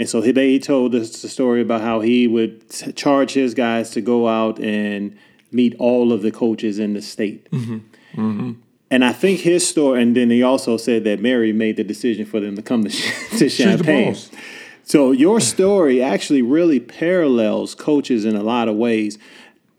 And 0.00 0.08
so 0.08 0.22
he, 0.22 0.32
he 0.32 0.58
told 0.58 0.94
us 0.94 1.20
the 1.20 1.28
story 1.28 1.60
about 1.60 1.82
how 1.82 2.00
he 2.00 2.26
would 2.26 2.64
charge 2.96 3.34
his 3.34 3.52
guys 3.52 3.90
to 3.90 4.00
go 4.00 4.28
out 4.28 4.58
and 4.58 5.14
meet 5.52 5.76
all 5.78 6.14
of 6.14 6.22
the 6.22 6.30
coaches 6.30 6.78
in 6.78 6.94
the 6.94 7.02
state. 7.02 7.50
Mm-hmm. 7.50 7.74
Mm-hmm. 8.14 8.52
And 8.90 9.04
I 9.04 9.12
think 9.12 9.40
his 9.40 9.68
story, 9.68 10.00
and 10.00 10.16
then 10.16 10.30
he 10.30 10.42
also 10.42 10.78
said 10.78 11.04
that 11.04 11.20
Mary 11.20 11.52
made 11.52 11.76
the 11.76 11.84
decision 11.84 12.24
for 12.24 12.40
them 12.40 12.56
to 12.56 12.62
come 12.62 12.84
to, 12.84 12.90
to 13.38 13.50
Champaign. 13.50 14.16
So 14.84 15.12
your 15.12 15.38
story 15.38 16.02
actually 16.02 16.40
really 16.40 16.80
parallels 16.80 17.74
coaches 17.74 18.24
in 18.24 18.36
a 18.36 18.42
lot 18.42 18.68
of 18.68 18.76
ways. 18.76 19.18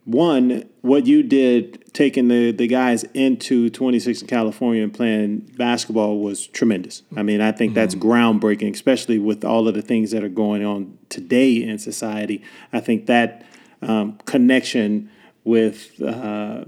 One, 0.05 0.69
what 0.81 1.05
you 1.05 1.21
did 1.21 1.93
taking 1.93 2.27
the, 2.27 2.51
the 2.51 2.67
guys 2.67 3.03
into 3.13 3.69
26 3.69 4.21
in 4.21 4.27
California 4.27 4.83
and 4.83 4.93
playing 4.93 5.39
basketball 5.57 6.19
was 6.19 6.47
tremendous. 6.47 7.03
I 7.15 7.21
mean, 7.21 7.39
I 7.39 7.51
think 7.51 7.71
mm-hmm. 7.71 7.75
that's 7.75 7.95
groundbreaking, 7.95 8.73
especially 8.73 9.19
with 9.19 9.45
all 9.45 9.67
of 9.67 9.75
the 9.75 9.81
things 9.81 10.11
that 10.11 10.23
are 10.23 10.29
going 10.29 10.65
on 10.65 10.97
today 11.09 11.61
in 11.61 11.77
society. 11.77 12.43
I 12.73 12.79
think 12.79 13.05
that 13.05 13.45
um, 13.83 14.17
connection 14.25 15.11
with, 15.43 16.01
uh, 16.01 16.65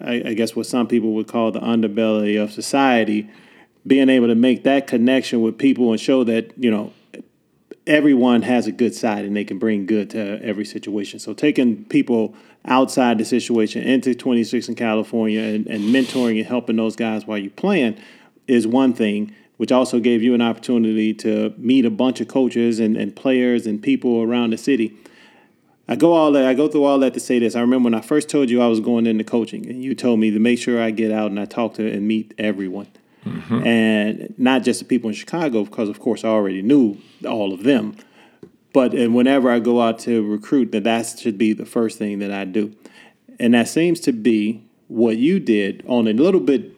I, 0.00 0.12
I 0.26 0.34
guess, 0.34 0.54
what 0.54 0.66
some 0.66 0.86
people 0.86 1.12
would 1.14 1.26
call 1.26 1.50
the 1.50 1.60
underbelly 1.60 2.40
of 2.40 2.52
society, 2.52 3.30
being 3.84 4.08
able 4.08 4.28
to 4.28 4.34
make 4.34 4.62
that 4.64 4.86
connection 4.86 5.40
with 5.40 5.58
people 5.58 5.90
and 5.90 6.00
show 6.00 6.22
that, 6.24 6.52
you 6.56 6.70
know, 6.70 6.92
everyone 7.86 8.42
has 8.42 8.66
a 8.66 8.72
good 8.72 8.94
side 8.94 9.24
and 9.24 9.34
they 9.34 9.44
can 9.44 9.58
bring 9.58 9.86
good 9.86 10.10
to 10.10 10.40
every 10.42 10.64
situation. 10.64 11.18
So 11.18 11.32
taking 11.32 11.84
people 11.86 12.34
outside 12.64 13.18
the 13.18 13.24
situation 13.24 13.82
into 13.82 14.14
26 14.14 14.68
in 14.68 14.74
California 14.74 15.40
and, 15.40 15.66
and 15.66 15.84
mentoring 15.84 16.38
and 16.38 16.46
helping 16.46 16.76
those 16.76 16.96
guys 16.96 17.26
while 17.26 17.38
you're 17.38 17.50
playing 17.50 17.98
is 18.46 18.66
one 18.66 18.92
thing, 18.92 19.34
which 19.56 19.72
also 19.72 20.00
gave 20.00 20.22
you 20.22 20.34
an 20.34 20.42
opportunity 20.42 21.14
to 21.14 21.54
meet 21.56 21.84
a 21.84 21.90
bunch 21.90 22.20
of 22.20 22.28
coaches 22.28 22.78
and, 22.78 22.96
and 22.96 23.16
players 23.16 23.66
and 23.66 23.82
people 23.82 24.22
around 24.22 24.50
the 24.50 24.58
city. 24.58 24.96
I 25.88 25.96
go 25.96 26.12
all 26.12 26.30
that 26.32 26.44
I 26.44 26.54
go 26.54 26.68
through 26.68 26.84
all 26.84 27.00
that 27.00 27.14
to 27.14 27.20
say 27.20 27.40
this. 27.40 27.56
I 27.56 27.60
remember 27.60 27.86
when 27.86 27.94
I 27.94 28.00
first 28.00 28.28
told 28.28 28.48
you 28.48 28.62
I 28.62 28.68
was 28.68 28.78
going 28.78 29.06
into 29.06 29.24
coaching, 29.24 29.68
and 29.68 29.82
you 29.82 29.96
told 29.96 30.20
me 30.20 30.30
to 30.30 30.38
make 30.38 30.60
sure 30.60 30.80
I 30.80 30.92
get 30.92 31.10
out 31.10 31.30
and 31.30 31.40
I 31.40 31.46
talk 31.46 31.74
to 31.74 31.92
and 31.92 32.06
meet 32.06 32.32
everyone. 32.38 32.86
Mm-hmm. 33.24 33.66
And 33.66 34.34
not 34.38 34.62
just 34.62 34.78
the 34.78 34.86
people 34.86 35.10
in 35.10 35.14
Chicago, 35.14 35.64
because 35.64 35.88
of 35.88 35.98
course 35.98 36.24
I 36.24 36.28
already 36.28 36.62
knew 36.62 36.98
all 37.26 37.52
of 37.52 37.64
them. 37.64 37.96
But 38.72 38.94
and 38.94 39.14
whenever 39.14 39.50
I 39.50 39.58
go 39.58 39.80
out 39.80 39.98
to 40.00 40.26
recruit, 40.26 40.72
that 40.72 40.84
that 40.84 41.18
should 41.18 41.38
be 41.38 41.52
the 41.52 41.66
first 41.66 41.98
thing 41.98 42.20
that 42.20 42.30
I 42.30 42.44
do. 42.44 42.74
And 43.38 43.54
that 43.54 43.68
seems 43.68 44.00
to 44.00 44.12
be 44.12 44.64
what 44.88 45.16
you 45.16 45.40
did 45.40 45.84
on 45.86 46.06
a 46.06 46.12
little 46.12 46.40
bit 46.40 46.76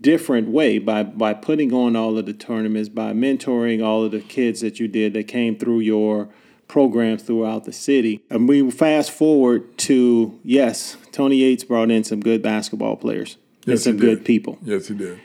different 0.00 0.48
way 0.48 0.78
by 0.78 1.02
by 1.02 1.32
putting 1.32 1.72
on 1.72 1.96
all 1.96 2.18
of 2.18 2.26
the 2.26 2.32
tournaments, 2.32 2.88
by 2.88 3.12
mentoring 3.12 3.84
all 3.84 4.04
of 4.04 4.12
the 4.12 4.20
kids 4.20 4.60
that 4.60 4.78
you 4.78 4.88
did 4.88 5.14
that 5.14 5.28
came 5.28 5.56
through 5.56 5.80
your 5.80 6.28
programs 6.68 7.22
throughout 7.22 7.64
the 7.64 7.72
city. 7.72 8.22
And 8.28 8.48
we 8.48 8.70
fast 8.70 9.10
forward 9.10 9.78
to 9.78 10.38
yes, 10.42 10.96
Tony 11.12 11.36
Yates 11.36 11.64
brought 11.64 11.90
in 11.90 12.04
some 12.04 12.20
good 12.20 12.42
basketball 12.42 12.96
players 12.96 13.36
yes, 13.64 13.74
and 13.74 13.80
some 13.80 13.96
good 13.96 14.24
people. 14.24 14.58
Yes, 14.62 14.88
he 14.88 14.94
did. 14.94 15.20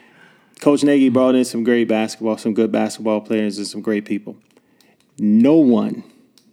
Coach 0.60 0.84
Nagy 0.84 1.08
brought 1.08 1.34
in 1.34 1.44
some 1.44 1.64
great 1.64 1.88
basketball, 1.88 2.38
some 2.38 2.54
good 2.54 2.70
basketball 2.70 3.20
players, 3.20 3.58
and 3.58 3.66
some 3.66 3.80
great 3.80 4.04
people. 4.04 4.36
No 5.18 5.56
one, 5.56 6.04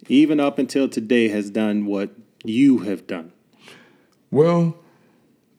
even 0.08 0.40
up 0.40 0.58
until 0.58 0.88
today, 0.88 1.28
has 1.28 1.50
done 1.50 1.86
what 1.86 2.10
you 2.44 2.80
have 2.80 3.06
done. 3.06 3.32
Well, 4.30 4.76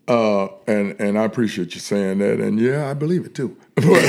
uh, 0.07 0.47
and 0.67 0.99
and 0.99 1.17
I 1.17 1.23
appreciate 1.23 1.73
you 1.73 1.81
saying 1.81 2.19
that, 2.19 2.39
and 2.39 2.59
yeah, 2.59 2.89
I 2.89 2.93
believe 2.93 3.25
it 3.25 3.35
too. 3.35 3.55
but, 3.75 3.85
but, 3.85 4.01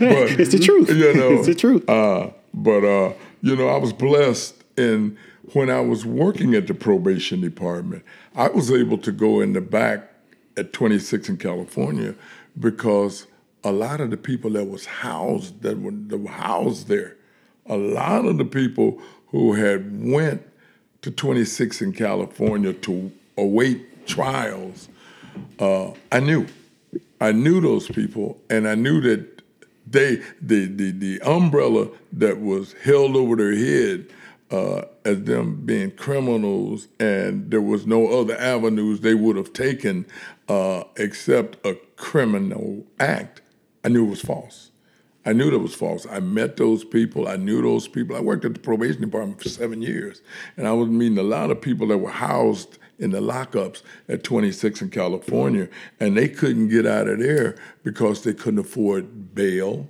it's 0.00 0.52
the 0.52 0.58
truth. 0.58 0.90
You 0.94 1.14
know, 1.14 1.32
it's 1.34 1.46
the 1.46 1.54
truth. 1.54 1.88
Uh, 1.88 2.30
but 2.54 2.84
uh, 2.84 3.12
you 3.42 3.56
know, 3.56 3.68
I 3.68 3.76
was 3.76 3.92
blessed 3.92 4.54
in 4.76 5.16
when 5.52 5.70
I 5.70 5.80
was 5.80 6.06
working 6.06 6.54
at 6.54 6.66
the 6.66 6.74
probation 6.74 7.40
department. 7.40 8.04
I 8.34 8.48
was 8.48 8.70
able 8.70 8.98
to 8.98 9.12
go 9.12 9.40
in 9.40 9.52
the 9.52 9.60
back 9.60 10.12
at 10.56 10.72
26 10.72 11.28
in 11.28 11.36
California 11.36 12.14
because 12.58 13.26
a 13.64 13.72
lot 13.72 14.00
of 14.00 14.10
the 14.10 14.16
people 14.16 14.50
that 14.50 14.66
was 14.66 14.86
housed 14.86 15.62
that 15.62 15.80
were, 15.80 15.92
that 15.92 16.18
were 16.18 16.30
housed 16.30 16.88
there, 16.88 17.16
a 17.70 17.76
lot 17.76 18.26
of 18.26 18.36
the 18.36 18.44
people 18.44 19.00
who 19.28 19.54
had 19.54 20.02
went 20.02 20.42
to 21.02 21.10
26 21.10 21.80
in 21.80 21.92
California 21.92 22.74
to 22.74 23.10
await 23.38 24.06
trials, 24.06 24.88
uh, 25.58 25.92
I 26.12 26.20
knew. 26.20 26.46
I 27.20 27.32
knew 27.32 27.60
those 27.60 27.88
people, 27.88 28.38
and 28.50 28.68
I 28.68 28.74
knew 28.74 29.00
that 29.02 29.42
they 29.86 30.16
the 30.42 30.66
the 30.66 30.90
the 30.90 31.20
umbrella 31.22 31.88
that 32.12 32.40
was 32.40 32.74
held 32.82 33.16
over 33.16 33.36
their 33.36 33.54
head 33.54 34.06
uh, 34.50 34.82
as 35.04 35.22
them 35.24 35.64
being 35.64 35.92
criminals, 35.92 36.88
and 36.98 37.50
there 37.50 37.62
was 37.62 37.86
no 37.86 38.08
other 38.20 38.36
avenues 38.36 39.00
they 39.00 39.14
would 39.14 39.36
have 39.36 39.52
taken 39.52 40.06
uh, 40.48 40.84
except 40.96 41.64
a 41.64 41.74
criminal 41.96 42.84
act, 42.98 43.42
I 43.84 43.88
knew 43.88 44.06
it 44.06 44.10
was 44.10 44.22
false. 44.22 44.69
I 45.24 45.34
knew 45.34 45.50
that 45.50 45.58
was 45.58 45.74
false. 45.74 46.06
I 46.10 46.20
met 46.20 46.56
those 46.56 46.82
people. 46.82 47.28
I 47.28 47.36
knew 47.36 47.60
those 47.60 47.86
people. 47.86 48.16
I 48.16 48.20
worked 48.20 48.44
at 48.44 48.54
the 48.54 48.60
probation 48.60 49.02
department 49.02 49.42
for 49.42 49.48
seven 49.48 49.82
years, 49.82 50.22
and 50.56 50.66
I 50.66 50.72
was 50.72 50.88
meeting 50.88 51.18
a 51.18 51.22
lot 51.22 51.50
of 51.50 51.60
people 51.60 51.88
that 51.88 51.98
were 51.98 52.10
housed 52.10 52.78
in 52.98 53.10
the 53.10 53.20
lockups 53.20 53.82
at 54.08 54.24
26 54.24 54.82
in 54.82 54.90
California, 54.90 55.68
and 55.98 56.16
they 56.16 56.28
couldn't 56.28 56.68
get 56.68 56.86
out 56.86 57.08
of 57.08 57.18
there 57.18 57.56
because 57.82 58.24
they 58.24 58.32
couldn't 58.32 58.60
afford 58.60 59.34
bail. 59.34 59.88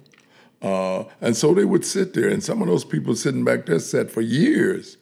Uh, 0.62 1.04
and 1.20 1.36
so 1.36 1.54
they 1.54 1.64
would 1.64 1.84
sit 1.84 2.14
there, 2.14 2.28
and 2.28 2.42
some 2.42 2.60
of 2.60 2.68
those 2.68 2.84
people 2.84 3.14
sitting 3.14 3.44
back 3.44 3.66
there 3.66 3.78
sat 3.78 4.10
for 4.10 4.20
years, 4.20 4.96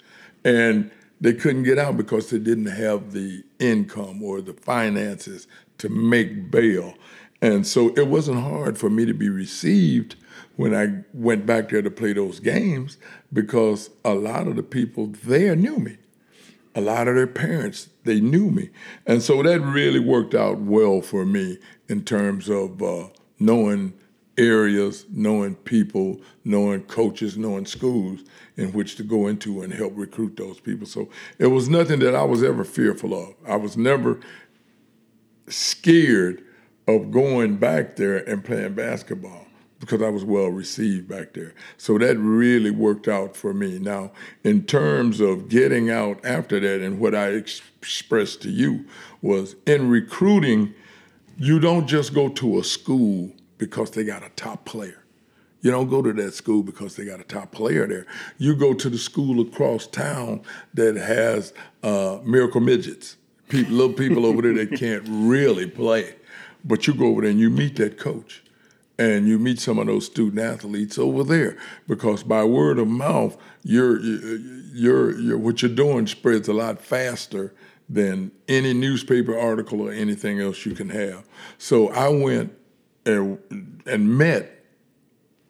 and 0.45 0.91
they 1.21 1.33
couldn't 1.33 1.65
get 1.65 1.79
out 1.79 1.97
because 1.97 2.31
they 2.31 2.39
didn't 2.39 2.67
have 2.67 3.13
the 3.13 3.43
income 3.59 4.23
or 4.23 4.41
the 4.41 4.53
finances 4.53 5.47
to 5.79 5.89
make 5.89 6.51
bail. 6.51 6.95
And 7.41 7.67
so 7.67 7.91
it 7.95 8.09
wasn't 8.09 8.41
hard 8.41 8.79
for 8.79 8.91
me 8.91 9.05
to 9.07 9.15
be 9.15 9.29
received 9.29 10.17
when 10.57 10.75
I 10.75 11.05
went 11.15 11.47
back 11.47 11.69
there 11.69 11.83
to 11.83 11.91
play 11.91 12.13
those 12.13 12.41
games 12.41 12.99
because 13.33 13.91
a 14.05 14.15
lot 14.15 14.49
of 14.49 14.57
the 14.57 14.63
people 14.63 15.13
there 15.25 15.55
knew 15.55 15.77
me. 15.77 15.99
A 16.75 16.81
lot 16.81 17.09
of 17.09 17.15
their 17.15 17.27
parents, 17.29 17.89
they 18.05 18.21
knew 18.21 18.51
me. 18.51 18.71
And 19.07 19.23
so 19.23 19.43
that 19.43 19.61
really 19.61 20.01
worked 20.01 20.35
out 20.35 20.59
well 20.59 21.01
for 21.01 21.25
me 21.25 21.59
in 21.89 22.05
terms 22.05 22.49
of 22.49 22.83
uh, 22.83 23.09
knowing 23.39 23.95
areas, 24.37 25.05
knowing 25.11 25.57
people, 25.57 26.21
knowing 26.45 26.83
coaches, 26.83 27.37
knowing 27.37 27.67
schools 27.67 28.21
in 28.57 28.73
which 28.73 28.97
to 28.97 29.03
go 29.03 29.27
into 29.27 29.63
and 29.63 29.73
help 29.73 29.93
recruit 29.97 30.37
those 30.37 30.61
people. 30.61 30.87
So 30.87 31.09
it 31.39 31.49
was 31.49 31.69
nothing 31.69 31.99
that 32.01 32.15
I 32.15 32.23
was 32.23 32.43
ever 32.43 32.65
fearful 32.65 33.15
of. 33.15 33.35
I 33.47 33.57
was 33.57 33.77
never 33.77 34.21
scared 35.49 36.45
of 36.89 37.13
going 37.13 37.57
back 37.57 37.97
there 37.97 38.17
and 38.29 38.43
playing 38.43 38.75
basketball 38.75 39.47
because 39.79 40.03
I 40.03 40.09
was 40.09 40.25
well 40.25 40.49
received 40.49 41.07
back 41.07 41.35
there. 41.35 41.55
So 41.77 41.99
that 41.99 42.17
really 42.17 42.71
worked 42.71 43.07
out 43.07 43.37
for 43.37 43.55
me. 43.55 43.79
Now, 43.79 44.11
in 44.43 44.65
terms 44.65 45.21
of 45.21 45.49
getting 45.49 45.91
out 45.91 46.25
after 46.25 46.59
that, 46.59 46.81
and 46.81 46.99
what 46.99 47.15
I 47.15 47.35
ex- 47.35 47.63
expressed 47.81 48.43
to 48.43 48.51
you 48.51 48.87
was 49.23 49.55
in 49.67 49.89
recruiting, 49.89 50.75
you 51.37 51.61
don't 51.61 51.87
just 51.87 52.15
go 52.15 52.29
to 52.31 52.59
a 52.59 52.65
school 52.65 53.31
because 53.59 53.91
they 53.93 54.03
got 54.03 54.25
a 54.25 54.31
top 54.31 54.65
player. 54.65 55.05
You 55.61 55.71
don't 55.71 55.89
go 55.89 56.03
to 56.03 56.13
that 56.13 56.35
school 56.35 56.63
because 56.63 56.97
they 56.97 57.05
got 57.05 57.21
a 57.21 57.25
top 57.25 57.53
player 57.53 57.87
there. 57.87 58.07
You 58.39 58.55
go 58.55 58.73
to 58.75 58.89
the 58.89 58.99
school 58.99 59.41
across 59.41 59.87
town 59.87 60.43
that 60.75 60.97
has 60.97 61.53
uh, 61.83 62.19
miracle 62.25 62.61
midgets, 62.61 63.17
people, 63.49 63.75
little 63.75 63.93
people 63.93 64.25
over 64.25 64.43
there 64.43 64.55
that 64.55 64.79
can't 64.79 65.05
really 65.07 65.67
play. 65.69 66.15
But 66.69 66.87
you 66.87 66.95
go 66.95 67.07
over 67.07 67.23
there 67.23 67.31
and 67.31 67.41
you 67.41 67.51
meet 67.51 67.77
that 67.77 67.99
coach, 67.99 68.45
and 68.99 69.27
you 69.27 69.39
meet 69.39 69.59
some 69.59 69.79
of 69.79 69.87
those 69.87 70.07
student 70.07 70.41
athletes 70.41 70.99
over 70.99 71.25
there 71.25 71.57
because 71.89 72.23
by 72.23 72.45
word 72.45 72.79
of 72.79 72.87
mouth, 72.89 73.37
you're, 73.63 73.99
you're, 74.01 75.19
you're, 75.19 75.39
what 75.39 75.63
you're 75.63 75.75
doing 75.75 76.07
spreads 76.07 76.47
a 76.47 76.53
lot 76.53 76.81
faster 76.81 77.55
than 77.89 78.31
any 78.49 78.75
newspaper 78.75 79.39
article 79.39 79.81
or 79.81 79.93
anything 79.93 80.41
else 80.41 80.67
you 80.67 80.75
can 80.75 80.91
have. 80.91 81.25
So 81.57 81.89
I 81.89 82.09
went 82.09 82.55
and, 83.07 83.83
and 83.87 84.19
met 84.19 84.65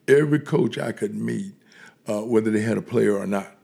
every 0.06 0.38
coach 0.38 0.78
I 0.78 0.92
could 0.92 1.14
meet, 1.14 1.52
uh, 2.06 2.20
whether 2.20 2.50
they 2.50 2.60
had 2.60 2.78
a 2.78 2.82
player 2.82 3.16
or 3.16 3.26
not. 3.26 3.54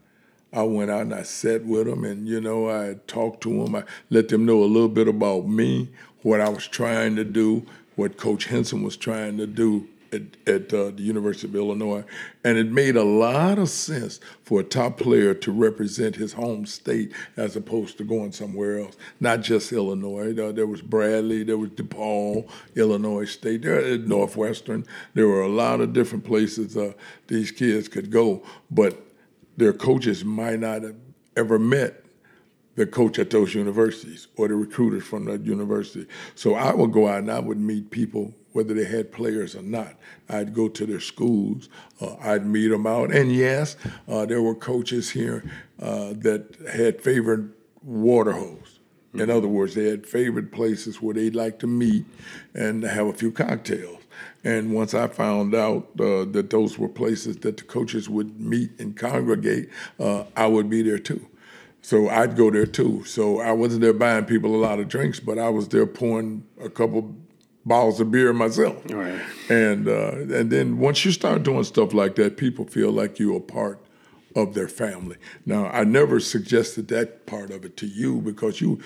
I 0.52 0.62
went 0.62 0.90
out 0.90 1.02
and 1.02 1.14
I 1.14 1.24
sat 1.24 1.64
with 1.64 1.86
them, 1.86 2.04
and 2.04 2.28
you 2.28 2.40
know, 2.40 2.70
I 2.70 2.96
talked 3.08 3.42
to 3.42 3.64
them. 3.64 3.74
I 3.74 3.84
let 4.10 4.28
them 4.28 4.46
know 4.46 4.62
a 4.62 4.66
little 4.66 4.88
bit 4.88 5.08
about 5.08 5.48
me, 5.48 5.90
what 6.24 6.40
I 6.40 6.48
was 6.48 6.66
trying 6.66 7.16
to 7.16 7.24
do, 7.24 7.66
what 7.96 8.16
Coach 8.16 8.46
Henson 8.46 8.82
was 8.82 8.96
trying 8.96 9.36
to 9.36 9.46
do 9.46 9.86
at, 10.10 10.22
at 10.46 10.72
uh, 10.72 10.90
the 10.90 11.02
University 11.02 11.46
of 11.46 11.54
Illinois. 11.54 12.02
And 12.44 12.56
it 12.56 12.72
made 12.72 12.96
a 12.96 13.04
lot 13.04 13.58
of 13.58 13.68
sense 13.68 14.20
for 14.42 14.60
a 14.60 14.64
top 14.64 14.96
player 14.96 15.34
to 15.34 15.52
represent 15.52 16.16
his 16.16 16.32
home 16.32 16.64
state 16.64 17.12
as 17.36 17.56
opposed 17.56 17.98
to 17.98 18.04
going 18.04 18.32
somewhere 18.32 18.78
else. 18.78 18.96
Not 19.20 19.42
just 19.42 19.70
Illinois. 19.70 20.32
Uh, 20.32 20.50
there 20.52 20.66
was 20.66 20.80
Bradley, 20.80 21.44
there 21.44 21.58
was 21.58 21.70
DePaul, 21.70 22.48
Illinois 22.74 23.26
State, 23.26 23.62
there 23.62 23.98
Northwestern. 23.98 24.86
There 25.12 25.28
were 25.28 25.42
a 25.42 25.48
lot 25.48 25.82
of 25.82 25.92
different 25.92 26.24
places 26.24 26.74
uh, 26.74 26.94
these 27.26 27.50
kids 27.50 27.86
could 27.86 28.10
go, 28.10 28.42
but 28.70 28.98
their 29.58 29.74
coaches 29.74 30.24
might 30.24 30.60
not 30.60 30.82
have 30.82 30.96
ever 31.36 31.58
met 31.58 32.03
the 32.76 32.86
coach 32.86 33.18
at 33.18 33.30
those 33.30 33.54
universities 33.54 34.26
or 34.36 34.48
the 34.48 34.54
recruiters 34.54 35.04
from 35.04 35.24
that 35.26 35.44
university. 35.44 36.06
So 36.34 36.54
I 36.54 36.74
would 36.74 36.92
go 36.92 37.08
out 37.08 37.18
and 37.18 37.30
I 37.30 37.38
would 37.38 37.58
meet 37.58 37.90
people, 37.90 38.34
whether 38.52 38.74
they 38.74 38.84
had 38.84 39.12
players 39.12 39.54
or 39.54 39.62
not. 39.62 39.94
I'd 40.28 40.54
go 40.54 40.68
to 40.68 40.86
their 40.86 41.00
schools, 41.00 41.68
uh, 42.00 42.16
I'd 42.20 42.46
meet 42.46 42.68
them 42.68 42.86
out. 42.86 43.14
And 43.14 43.32
yes, 43.32 43.76
uh, 44.08 44.26
there 44.26 44.42
were 44.42 44.54
coaches 44.54 45.10
here 45.10 45.44
uh, 45.80 46.14
that 46.18 46.56
had 46.72 47.00
favorite 47.00 47.50
water 47.82 48.32
hose. 48.32 48.80
In 49.14 49.30
other 49.30 49.46
words, 49.46 49.74
they 49.74 49.88
had 49.88 50.06
favorite 50.06 50.50
places 50.50 51.00
where 51.00 51.14
they'd 51.14 51.36
like 51.36 51.60
to 51.60 51.68
meet 51.68 52.04
and 52.52 52.82
have 52.82 53.06
a 53.06 53.12
few 53.12 53.30
cocktails. 53.30 54.00
And 54.42 54.74
once 54.74 54.92
I 54.92 55.06
found 55.06 55.54
out 55.54 55.88
uh, 56.00 56.24
that 56.26 56.48
those 56.50 56.78
were 56.78 56.88
places 56.88 57.36
that 57.38 57.56
the 57.56 57.62
coaches 57.62 58.08
would 58.08 58.40
meet 58.40 58.70
and 58.78 58.96
congregate, 58.96 59.70
uh, 60.00 60.24
I 60.36 60.48
would 60.48 60.68
be 60.68 60.82
there 60.82 60.98
too. 60.98 61.26
So 61.84 62.08
I'd 62.08 62.34
go 62.34 62.50
there 62.50 62.64
too. 62.64 63.04
So 63.04 63.40
I 63.40 63.52
wasn't 63.52 63.82
there 63.82 63.92
buying 63.92 64.24
people 64.24 64.56
a 64.56 64.56
lot 64.56 64.80
of 64.80 64.88
drinks, 64.88 65.20
but 65.20 65.38
I 65.38 65.50
was 65.50 65.68
there 65.68 65.84
pouring 65.84 66.46
a 66.58 66.70
couple 66.70 67.14
bottles 67.66 68.00
of 68.00 68.10
beer 68.10 68.32
myself. 68.32 68.82
Right. 68.88 69.20
And 69.50 69.86
uh, 69.86 70.12
and 70.34 70.50
then 70.50 70.78
once 70.78 71.04
you 71.04 71.12
start 71.12 71.42
doing 71.42 71.62
stuff 71.62 71.92
like 71.92 72.14
that, 72.14 72.38
people 72.38 72.64
feel 72.64 72.90
like 72.90 73.18
you're 73.18 73.36
a 73.36 73.40
part 73.40 73.84
of 74.34 74.54
their 74.54 74.66
family. 74.66 75.18
Now 75.44 75.66
I 75.66 75.84
never 75.84 76.20
suggested 76.20 76.88
that 76.88 77.26
part 77.26 77.50
of 77.50 77.66
it 77.66 77.76
to 77.76 77.86
you 77.86 78.22
because 78.22 78.62
you 78.62 78.80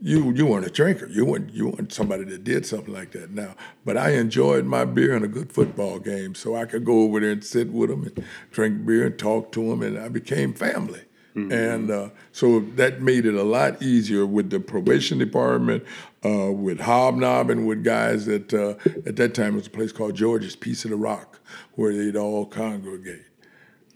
you 0.00 0.30
you 0.30 0.46
weren't 0.46 0.64
a 0.64 0.70
drinker. 0.70 1.08
You 1.08 1.24
weren't 1.24 1.52
you 1.52 1.70
weren't 1.70 1.92
somebody 1.92 2.22
that 2.22 2.44
did 2.44 2.66
something 2.66 2.94
like 2.94 3.10
that. 3.12 3.32
Now, 3.32 3.56
but 3.84 3.96
I 3.96 4.10
enjoyed 4.10 4.64
my 4.64 4.84
beer 4.84 5.16
and 5.16 5.24
a 5.24 5.28
good 5.28 5.50
football 5.50 5.98
game, 5.98 6.36
so 6.36 6.54
I 6.54 6.66
could 6.66 6.84
go 6.84 7.00
over 7.00 7.18
there 7.18 7.32
and 7.32 7.42
sit 7.42 7.72
with 7.72 7.90
them 7.90 8.04
and 8.04 8.24
drink 8.52 8.86
beer 8.86 9.06
and 9.06 9.18
talk 9.18 9.50
to 9.52 9.70
them, 9.70 9.82
and 9.82 9.98
I 9.98 10.08
became 10.08 10.54
family. 10.54 11.00
Mm-hmm. 11.36 11.52
And 11.52 11.90
uh, 11.90 12.08
so 12.30 12.60
that 12.60 13.02
made 13.02 13.26
it 13.26 13.34
a 13.34 13.42
lot 13.42 13.82
easier 13.82 14.24
with 14.24 14.50
the 14.50 14.60
probation 14.60 15.18
department, 15.18 15.84
uh, 16.24 16.52
with 16.52 16.80
hobnobbing 16.80 17.66
with 17.66 17.82
guys 17.82 18.26
that 18.26 18.54
uh, 18.54 18.74
at 19.04 19.16
that 19.16 19.34
time 19.34 19.54
it 19.54 19.56
was 19.56 19.66
a 19.66 19.70
place 19.70 19.90
called 19.90 20.14
George's 20.14 20.54
Piece 20.54 20.84
of 20.84 20.90
the 20.90 20.96
Rock, 20.96 21.40
where 21.74 21.92
they'd 21.92 22.16
all 22.16 22.46
congregate. 22.46 23.24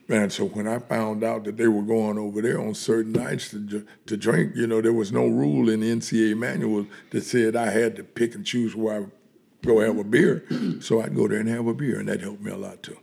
And 0.08 0.32
so 0.32 0.46
when 0.46 0.66
I 0.66 0.78
found 0.78 1.22
out 1.22 1.44
that 1.44 1.58
they 1.58 1.68
were 1.68 1.82
going 1.82 2.18
over 2.18 2.40
there 2.40 2.60
on 2.60 2.74
certain 2.74 3.12
nights 3.12 3.50
to, 3.50 3.86
to 4.06 4.16
drink, 4.16 4.56
you 4.56 4.66
know, 4.66 4.80
there 4.80 4.92
was 4.92 5.12
no 5.12 5.26
rule 5.26 5.68
in 5.68 5.80
the 5.80 5.94
NCAA 5.94 6.36
manual 6.36 6.86
that 7.10 7.24
said 7.24 7.54
I 7.54 7.70
had 7.70 7.94
to 7.96 8.04
pick 8.04 8.34
and 8.34 8.44
choose 8.44 8.74
where 8.74 9.02
I 9.02 9.06
go 9.66 9.80
have 9.80 9.98
a 9.98 10.04
beer. 10.04 10.44
So 10.80 11.02
I'd 11.02 11.14
go 11.14 11.28
there 11.28 11.40
and 11.40 11.48
have 11.48 11.66
a 11.66 11.74
beer, 11.74 11.98
and 11.98 12.08
that 12.08 12.20
helped 12.20 12.40
me 12.40 12.50
a 12.50 12.56
lot 12.56 12.82
too. 12.82 12.96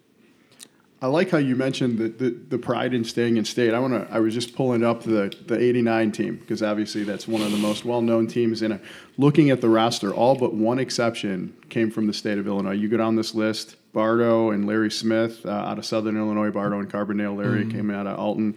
I 1.02 1.08
like 1.08 1.30
how 1.30 1.38
you 1.38 1.56
mentioned 1.56 1.98
the, 1.98 2.08
the, 2.08 2.30
the 2.30 2.58
pride 2.58 2.94
in 2.94 3.04
staying 3.04 3.36
in 3.38 3.44
state. 3.44 3.74
I 3.74 3.80
want 3.80 3.94
to. 3.94 4.14
I 4.14 4.20
was 4.20 4.34
just 4.34 4.56
pulling 4.56 4.84
up 4.84 5.04
the 5.04 5.34
the 5.46 5.60
'89 5.60 6.12
team 6.14 6.36
because 6.38 6.64
obviously 6.64 7.04
that's 7.04 7.28
one 7.28 7.42
of 7.42 7.52
the 7.52 7.58
most 7.58 7.84
well 7.84 8.02
known 8.02 8.28
teams. 8.28 8.62
And 8.62 8.80
looking 9.18 9.50
at 9.50 9.60
the 9.60 9.68
roster, 9.70 10.14
all 10.14 10.36
but 10.36 10.54
one 10.54 10.80
exception 10.80 11.56
came 11.70 11.92
from 11.92 12.08
the 12.08 12.14
state 12.14 12.38
of 12.38 12.48
Illinois. 12.48 12.72
You 12.72 12.88
go 12.88 12.96
down 12.96 13.18
this 13.18 13.36
list: 13.36 13.76
Bardo 13.92 14.52
and 14.52 14.66
Larry 14.66 14.90
Smith 14.90 15.46
uh, 15.46 15.50
out 15.50 15.78
of 15.78 15.86
Southern 15.86 16.16
Illinois. 16.16 16.50
Bardo 16.50 16.80
and 16.80 16.90
Carbondale. 16.90 17.38
Larry 17.38 17.66
mm-hmm. 17.66 17.72
came 17.72 17.92
out 17.92 18.08
of 18.08 18.18
Alton. 18.18 18.56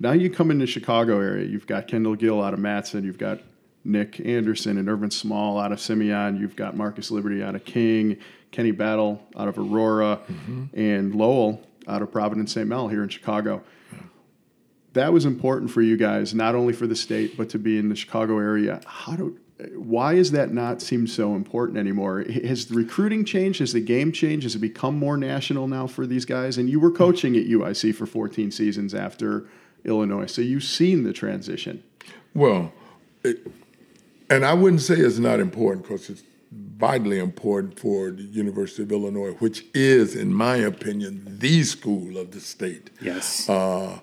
Now 0.00 0.12
you 0.12 0.30
come 0.30 0.50
into 0.50 0.64
the 0.64 0.72
Chicago 0.72 1.20
area. 1.20 1.46
You've 1.46 1.66
got 1.66 1.86
Kendall 1.86 2.16
Gill 2.16 2.42
out 2.42 2.54
of 2.54 2.60
Matteson. 2.60 3.04
You've 3.04 3.18
got 3.18 3.40
Nick 3.84 4.20
Anderson 4.20 4.78
and 4.78 4.88
Ervin 4.88 5.10
Small 5.10 5.60
out 5.60 5.70
of 5.70 5.80
Simeon. 5.80 6.40
You've 6.40 6.56
got 6.56 6.76
Marcus 6.76 7.10
Liberty 7.10 7.42
out 7.42 7.54
of 7.54 7.66
King. 7.66 8.16
Kenny 8.54 8.70
Battle 8.70 9.20
out 9.36 9.48
of 9.48 9.58
Aurora, 9.58 10.20
mm-hmm. 10.28 10.78
and 10.78 11.12
Lowell 11.12 11.60
out 11.88 12.02
of 12.02 12.10
Providence 12.10 12.52
St. 12.52 12.66
Mel 12.66 12.88
here 12.88 13.02
in 13.02 13.08
Chicago. 13.08 13.62
That 14.92 15.12
was 15.12 15.24
important 15.24 15.70
for 15.70 15.82
you 15.82 15.96
guys, 15.96 16.34
not 16.34 16.54
only 16.54 16.72
for 16.72 16.86
the 16.86 16.94
state, 16.94 17.36
but 17.36 17.48
to 17.50 17.58
be 17.58 17.78
in 17.78 17.88
the 17.88 17.96
Chicago 17.96 18.38
area. 18.38 18.80
How 18.86 19.16
do 19.16 19.38
why 19.76 20.14
is 20.14 20.32
that 20.32 20.52
not 20.52 20.82
seem 20.82 21.06
so 21.06 21.34
important 21.36 21.78
anymore? 21.78 22.24
Has 22.44 22.66
the 22.66 22.74
recruiting 22.74 23.24
changed? 23.24 23.60
Has 23.60 23.72
the 23.72 23.80
game 23.80 24.10
changed? 24.10 24.44
Has 24.44 24.56
it 24.56 24.60
become 24.60 24.98
more 24.98 25.16
national 25.16 25.68
now 25.68 25.86
for 25.86 26.06
these 26.06 26.24
guys? 26.24 26.58
And 26.58 26.68
you 26.68 26.80
were 26.80 26.90
coaching 26.90 27.36
at 27.36 27.46
UIC 27.46 27.94
for 27.94 28.06
14 28.06 28.50
seasons 28.50 28.94
after 28.94 29.46
Illinois, 29.84 30.26
so 30.26 30.42
you've 30.42 30.64
seen 30.64 31.04
the 31.04 31.12
transition. 31.12 31.84
Well, 32.34 32.72
it, 33.22 33.46
and 34.28 34.44
I 34.44 34.54
wouldn't 34.54 34.82
say 34.82 34.96
it's 34.96 35.18
not 35.18 35.38
important 35.38 35.84
because 35.84 36.10
it's 36.10 36.22
vitally 36.76 37.18
important 37.18 37.78
for 37.78 38.10
the 38.10 38.22
University 38.22 38.82
of 38.82 38.92
Illinois, 38.92 39.32
which 39.32 39.64
is, 39.74 40.14
in 40.14 40.32
my 40.34 40.56
opinion, 40.56 41.22
the 41.38 41.62
school 41.62 42.18
of 42.18 42.30
the 42.32 42.40
state. 42.40 42.90
Yes. 43.00 43.48
Uh, 43.48 44.00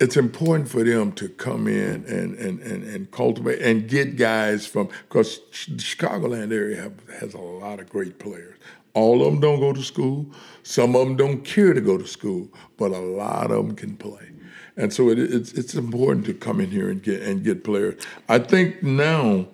it's 0.00 0.16
important 0.16 0.68
for 0.68 0.82
them 0.82 1.12
to 1.12 1.28
come 1.28 1.68
in 1.68 2.04
and, 2.06 2.36
and, 2.36 2.60
and, 2.60 2.82
and 2.84 3.10
cultivate 3.10 3.62
and 3.62 3.88
get 3.88 4.16
guys 4.16 4.66
from 4.66 4.88
because 5.08 5.40
the 5.68 5.74
Chicagoland 5.76 6.52
area 6.52 6.82
have, 6.82 6.94
has 7.20 7.34
a 7.34 7.40
lot 7.40 7.80
of 7.80 7.88
great 7.88 8.18
players. 8.18 8.58
All 8.94 9.22
of 9.22 9.32
them 9.32 9.40
don't 9.40 9.60
go 9.60 9.72
to 9.72 9.82
school. 9.82 10.26
Some 10.62 10.94
of 10.94 11.06
them 11.06 11.16
don't 11.16 11.44
care 11.44 11.74
to 11.74 11.80
go 11.80 11.98
to 11.98 12.06
school, 12.06 12.48
but 12.76 12.92
a 12.92 12.98
lot 12.98 13.50
of 13.50 13.66
them 13.66 13.76
can 13.76 13.96
play. 13.96 14.30
And 14.76 14.92
so 14.92 15.08
it, 15.08 15.18
it's 15.18 15.52
it's 15.52 15.74
important 15.74 16.26
to 16.26 16.34
come 16.34 16.60
in 16.60 16.70
here 16.70 16.90
and 16.90 17.02
get 17.02 17.22
and 17.22 17.44
get 17.44 17.62
players. 17.62 18.00
I 18.28 18.40
think 18.40 18.82
now 18.82 19.46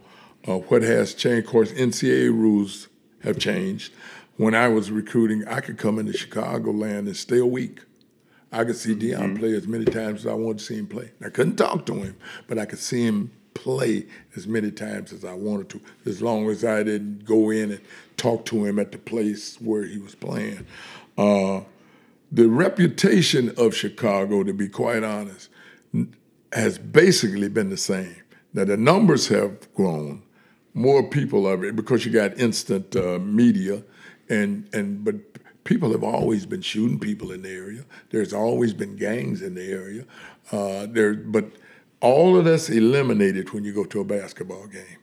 uh, 0.48 0.58
what 0.58 0.82
has 0.82 1.14
changed, 1.14 1.46
of 1.46 1.52
course, 1.52 1.72
NCAA 1.72 2.28
rules 2.30 2.88
have 3.22 3.38
changed. 3.38 3.92
When 4.36 4.54
I 4.54 4.68
was 4.68 4.90
recruiting, 4.90 5.46
I 5.46 5.60
could 5.60 5.78
come 5.78 5.98
into 5.98 6.12
Chicagoland 6.12 7.00
and 7.00 7.16
stay 7.16 7.38
a 7.38 7.46
week. 7.46 7.80
I 8.52 8.64
could 8.64 8.76
see 8.76 8.94
Deon 8.94 9.18
mm-hmm. 9.18 9.36
play 9.36 9.52
as 9.52 9.66
many 9.66 9.84
times 9.84 10.20
as 10.20 10.26
I 10.26 10.34
wanted 10.34 10.58
to 10.58 10.64
see 10.64 10.78
him 10.78 10.86
play. 10.86 11.12
I 11.24 11.28
couldn't 11.28 11.56
talk 11.56 11.86
to 11.86 11.94
him, 11.94 12.16
but 12.48 12.58
I 12.58 12.64
could 12.64 12.78
see 12.78 13.04
him 13.04 13.30
play 13.54 14.06
as 14.36 14.46
many 14.46 14.70
times 14.70 15.12
as 15.12 15.24
I 15.24 15.34
wanted 15.34 15.68
to, 15.70 15.80
as 16.06 16.22
long 16.22 16.48
as 16.48 16.64
I 16.64 16.82
didn't 16.82 17.24
go 17.24 17.50
in 17.50 17.72
and 17.72 17.80
talk 18.16 18.44
to 18.46 18.64
him 18.64 18.78
at 18.78 18.92
the 18.92 18.98
place 18.98 19.60
where 19.60 19.84
he 19.84 19.98
was 19.98 20.14
playing. 20.14 20.66
Uh, 21.18 21.60
the 22.32 22.48
reputation 22.48 23.52
of 23.56 23.74
Chicago, 23.74 24.42
to 24.42 24.52
be 24.52 24.68
quite 24.68 25.02
honest, 25.02 25.48
has 26.52 26.78
basically 26.78 27.48
been 27.48 27.70
the 27.70 27.76
same. 27.76 28.16
Now, 28.52 28.64
the 28.64 28.76
numbers 28.76 29.28
have 29.28 29.72
grown, 29.74 30.22
more 30.74 31.02
people 31.08 31.46
of 31.46 31.64
it 31.64 31.76
because 31.76 32.04
you 32.06 32.12
got 32.12 32.38
instant 32.38 32.94
uh, 32.96 33.18
media, 33.18 33.82
and 34.28 34.68
and 34.72 35.04
but 35.04 35.16
people 35.64 35.92
have 35.92 36.02
always 36.02 36.46
been 36.46 36.62
shooting 36.62 36.98
people 36.98 37.32
in 37.32 37.42
the 37.42 37.50
area. 37.50 37.84
There's 38.10 38.32
always 38.32 38.72
been 38.72 38.96
gangs 38.96 39.42
in 39.42 39.54
the 39.54 39.70
area. 39.70 40.04
Uh, 40.52 40.86
there, 40.86 41.14
but 41.14 41.46
all 42.00 42.36
of 42.36 42.44
that's 42.44 42.70
eliminated 42.70 43.52
when 43.52 43.64
you 43.64 43.72
go 43.72 43.84
to 43.84 44.00
a 44.00 44.04
basketball 44.04 44.66
game. 44.66 44.98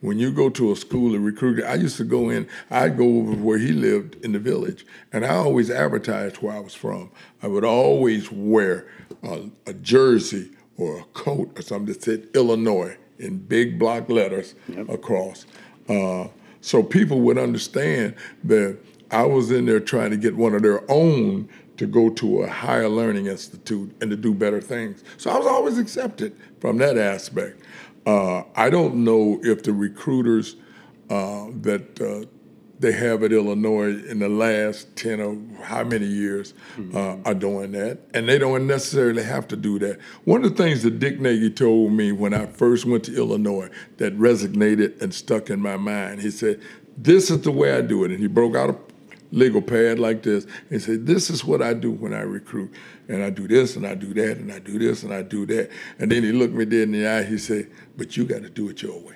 When 0.00 0.18
you 0.18 0.30
go 0.30 0.50
to 0.50 0.72
a 0.72 0.76
school 0.76 1.14
and 1.14 1.24
recruit, 1.24 1.64
I 1.64 1.74
used 1.74 1.96
to 1.96 2.04
go 2.04 2.28
in. 2.28 2.46
I'd 2.70 2.98
go 2.98 3.04
over 3.18 3.32
where 3.32 3.58
he 3.58 3.72
lived 3.72 4.22
in 4.24 4.32
the 4.32 4.38
village, 4.38 4.86
and 5.12 5.24
I 5.24 5.34
always 5.36 5.70
advertised 5.70 6.36
where 6.36 6.54
I 6.54 6.60
was 6.60 6.74
from. 6.74 7.10
I 7.42 7.48
would 7.48 7.64
always 7.64 8.30
wear 8.30 8.86
a, 9.22 9.50
a 9.66 9.72
jersey 9.72 10.50
or 10.76 10.98
a 10.98 11.04
coat 11.14 11.58
or 11.58 11.62
something 11.62 11.92
that 11.92 12.02
said 12.02 12.28
Illinois 12.34 12.98
in 13.18 13.38
big 13.38 13.78
block 13.78 14.08
letters 14.08 14.54
yep. 14.68 14.88
across. 14.88 15.46
Uh, 15.88 16.28
so 16.60 16.82
people 16.82 17.20
would 17.20 17.38
understand 17.38 18.14
that 18.44 18.78
I 19.10 19.24
was 19.24 19.50
in 19.50 19.66
there 19.66 19.80
trying 19.80 20.10
to 20.10 20.16
get 20.16 20.36
one 20.36 20.54
of 20.54 20.62
their 20.62 20.82
own 20.90 21.48
to 21.76 21.86
go 21.86 22.10
to 22.10 22.42
a 22.42 22.48
higher 22.48 22.88
learning 22.88 23.26
institute 23.26 23.94
and 24.00 24.10
to 24.10 24.16
do 24.16 24.34
better 24.34 24.60
things. 24.60 25.04
So 25.18 25.30
I 25.30 25.36
was 25.36 25.46
always 25.46 25.78
accepted 25.78 26.36
from 26.60 26.78
that 26.78 26.96
aspect. 26.96 27.60
Uh, 28.06 28.44
I 28.54 28.70
don't 28.70 29.04
know 29.04 29.40
if 29.42 29.62
the 29.62 29.72
recruiters 29.72 30.56
uh, 31.10 31.46
that 31.60 32.00
uh, 32.00 32.26
they 32.78 32.92
have 32.92 33.22
at 33.22 33.32
Illinois 33.32 34.04
in 34.06 34.18
the 34.18 34.28
last 34.28 34.94
10 34.96 35.20
or 35.20 35.64
how 35.64 35.82
many 35.82 36.06
years 36.06 36.52
uh, 36.94 37.16
are 37.24 37.34
doing 37.34 37.72
that. 37.72 37.98
And 38.12 38.28
they 38.28 38.38
don't 38.38 38.66
necessarily 38.66 39.22
have 39.22 39.48
to 39.48 39.56
do 39.56 39.78
that. 39.78 39.98
One 40.24 40.44
of 40.44 40.56
the 40.56 40.62
things 40.62 40.82
that 40.82 40.98
Dick 40.98 41.18
Nagy 41.18 41.50
told 41.50 41.92
me 41.92 42.12
when 42.12 42.34
I 42.34 42.46
first 42.46 42.84
went 42.84 43.04
to 43.04 43.16
Illinois 43.16 43.70
that 43.96 44.16
resonated 44.18 45.00
and 45.00 45.14
stuck 45.14 45.48
in 45.48 45.60
my 45.60 45.76
mind, 45.76 46.20
he 46.20 46.30
said, 46.30 46.60
This 46.98 47.30
is 47.30 47.42
the 47.42 47.52
way 47.52 47.72
I 47.72 47.80
do 47.80 48.04
it. 48.04 48.10
And 48.10 48.20
he 48.20 48.26
broke 48.26 48.54
out 48.54 48.70
a 48.70 48.76
legal 49.32 49.62
pad 49.62 49.98
like 49.98 50.22
this 50.22 50.46
and 50.70 50.80
said, 50.80 51.06
This 51.06 51.30
is 51.30 51.44
what 51.44 51.62
I 51.62 51.72
do 51.72 51.90
when 51.90 52.12
I 52.12 52.20
recruit. 52.20 52.72
And 53.08 53.22
I 53.22 53.30
do 53.30 53.48
this 53.48 53.76
and 53.76 53.86
I 53.86 53.94
do 53.94 54.12
that 54.14 54.36
and 54.38 54.52
I 54.52 54.58
do 54.58 54.78
this 54.78 55.02
and 55.02 55.14
I 55.14 55.22
do 55.22 55.46
that. 55.46 55.70
And 55.98 56.10
then 56.10 56.22
he 56.22 56.32
looked 56.32 56.54
me 56.54 56.64
dead 56.66 56.82
in 56.82 56.92
the 56.92 57.06
eye. 57.06 57.22
He 57.22 57.38
said, 57.38 57.70
But 57.96 58.16
you 58.16 58.24
got 58.24 58.42
to 58.42 58.50
do 58.50 58.68
it 58.68 58.82
your 58.82 59.00
way. 59.00 59.14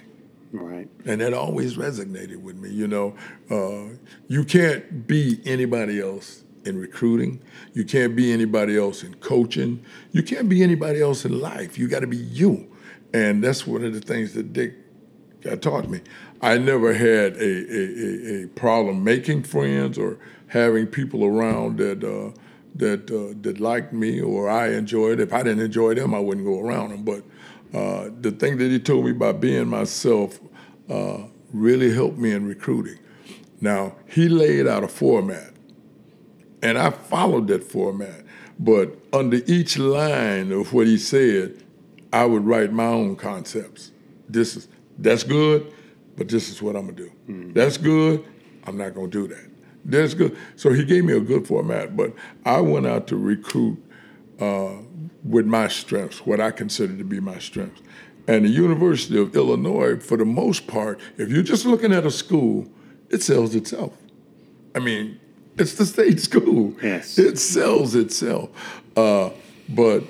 Right. 0.52 0.88
And 1.04 1.20
that 1.20 1.32
always 1.32 1.76
resonated 1.76 2.38
with 2.38 2.56
me. 2.56 2.70
You 2.70 2.88
know, 2.88 3.16
uh, 3.50 3.96
you 4.28 4.44
can't 4.44 5.06
be 5.06 5.40
anybody 5.44 6.00
else 6.00 6.44
in 6.64 6.78
recruiting. 6.78 7.40
You 7.72 7.84
can't 7.84 8.16
be 8.16 8.32
anybody 8.32 8.76
else 8.76 9.02
in 9.02 9.14
coaching. 9.14 9.84
You 10.12 10.22
can't 10.22 10.48
be 10.48 10.62
anybody 10.62 11.00
else 11.00 11.24
in 11.24 11.38
life. 11.38 11.78
You 11.78 11.88
got 11.88 12.00
to 12.00 12.06
be 12.06 12.16
you. 12.16 12.66
And 13.12 13.42
that's 13.42 13.66
one 13.66 13.84
of 13.84 13.92
the 13.92 14.00
things 14.00 14.34
that 14.34 14.52
Dick 14.52 14.74
taught 15.60 15.88
me. 15.88 16.00
I 16.42 16.58
never 16.58 16.94
had 16.94 17.36
a, 17.36 17.44
a, 17.44 18.42
a, 18.42 18.44
a 18.44 18.48
problem 18.48 19.04
making 19.04 19.44
friends 19.44 19.98
or 19.98 20.18
having 20.48 20.86
people 20.86 21.24
around 21.24 21.78
that 21.78 22.02
uh, 22.02 22.38
that 22.74 23.10
uh, 23.10 23.34
that 23.42 23.60
liked 23.60 23.92
me 23.92 24.20
or 24.20 24.48
I 24.48 24.68
enjoyed. 24.68 25.20
If 25.20 25.32
I 25.32 25.42
didn't 25.42 25.62
enjoy 25.64 25.94
them, 25.94 26.14
I 26.14 26.18
wouldn't 26.18 26.46
go 26.46 26.60
around 26.60 26.90
them. 26.90 27.02
But 27.04 27.24
uh, 27.72 28.10
the 28.20 28.30
thing 28.30 28.58
that 28.58 28.70
he 28.70 28.78
told 28.78 29.04
me 29.04 29.12
about 29.12 29.40
being 29.40 29.68
myself 29.68 30.40
uh, 30.88 31.18
really 31.52 31.94
helped 31.94 32.18
me 32.18 32.32
in 32.32 32.46
recruiting. 32.46 32.98
Now, 33.60 33.94
he 34.06 34.28
laid 34.28 34.66
out 34.66 34.84
a 34.84 34.88
format, 34.88 35.52
and 36.62 36.78
I 36.78 36.90
followed 36.90 37.48
that 37.48 37.64
format. 37.64 38.24
But 38.58 38.98
under 39.12 39.40
each 39.46 39.78
line 39.78 40.52
of 40.52 40.72
what 40.72 40.86
he 40.86 40.98
said, 40.98 41.62
I 42.12 42.24
would 42.24 42.44
write 42.44 42.72
my 42.72 42.86
own 42.86 43.16
concepts. 43.16 43.92
This 44.28 44.56
is 44.56 44.68
that's 44.98 45.22
good, 45.22 45.72
but 46.16 46.28
this 46.28 46.50
is 46.50 46.60
what 46.60 46.76
I'm 46.76 46.86
gonna 46.86 46.96
do. 46.96 47.12
Mm-hmm. 47.28 47.52
That's 47.54 47.78
good. 47.78 48.24
I'm 48.64 48.76
not 48.76 48.94
gonna 48.94 49.08
do 49.08 49.26
that. 49.28 49.50
That's 49.84 50.12
good. 50.12 50.36
So 50.56 50.72
he 50.72 50.84
gave 50.84 51.04
me 51.04 51.14
a 51.14 51.20
good 51.20 51.46
format, 51.46 51.96
but 51.96 52.12
I 52.44 52.60
went 52.60 52.86
out 52.86 53.06
to 53.08 53.16
recruit 53.16 53.82
uh, 54.38 54.72
with 55.24 55.46
my 55.46 55.68
strengths, 55.68 56.24
what 56.26 56.40
I 56.40 56.50
consider 56.50 56.96
to 56.96 57.04
be 57.04 57.20
my 57.20 57.38
strengths. 57.38 57.82
And 58.26 58.44
the 58.44 58.48
University 58.48 59.18
of 59.18 59.34
Illinois, 59.34 59.98
for 59.98 60.16
the 60.16 60.24
most 60.24 60.66
part, 60.66 61.00
if 61.18 61.30
you're 61.30 61.42
just 61.42 61.66
looking 61.66 61.92
at 61.92 62.06
a 62.06 62.10
school, 62.10 62.70
it 63.08 63.22
sells 63.22 63.54
itself. 63.54 63.92
I 64.74 64.78
mean, 64.78 65.18
it's 65.58 65.74
the 65.74 65.86
state 65.86 66.20
school. 66.30 66.74
Yes. 66.82 67.18
It 67.18 67.38
sells 67.38 67.94
itself. 67.94 68.50
Uh, 68.96 69.30
but 69.68 70.04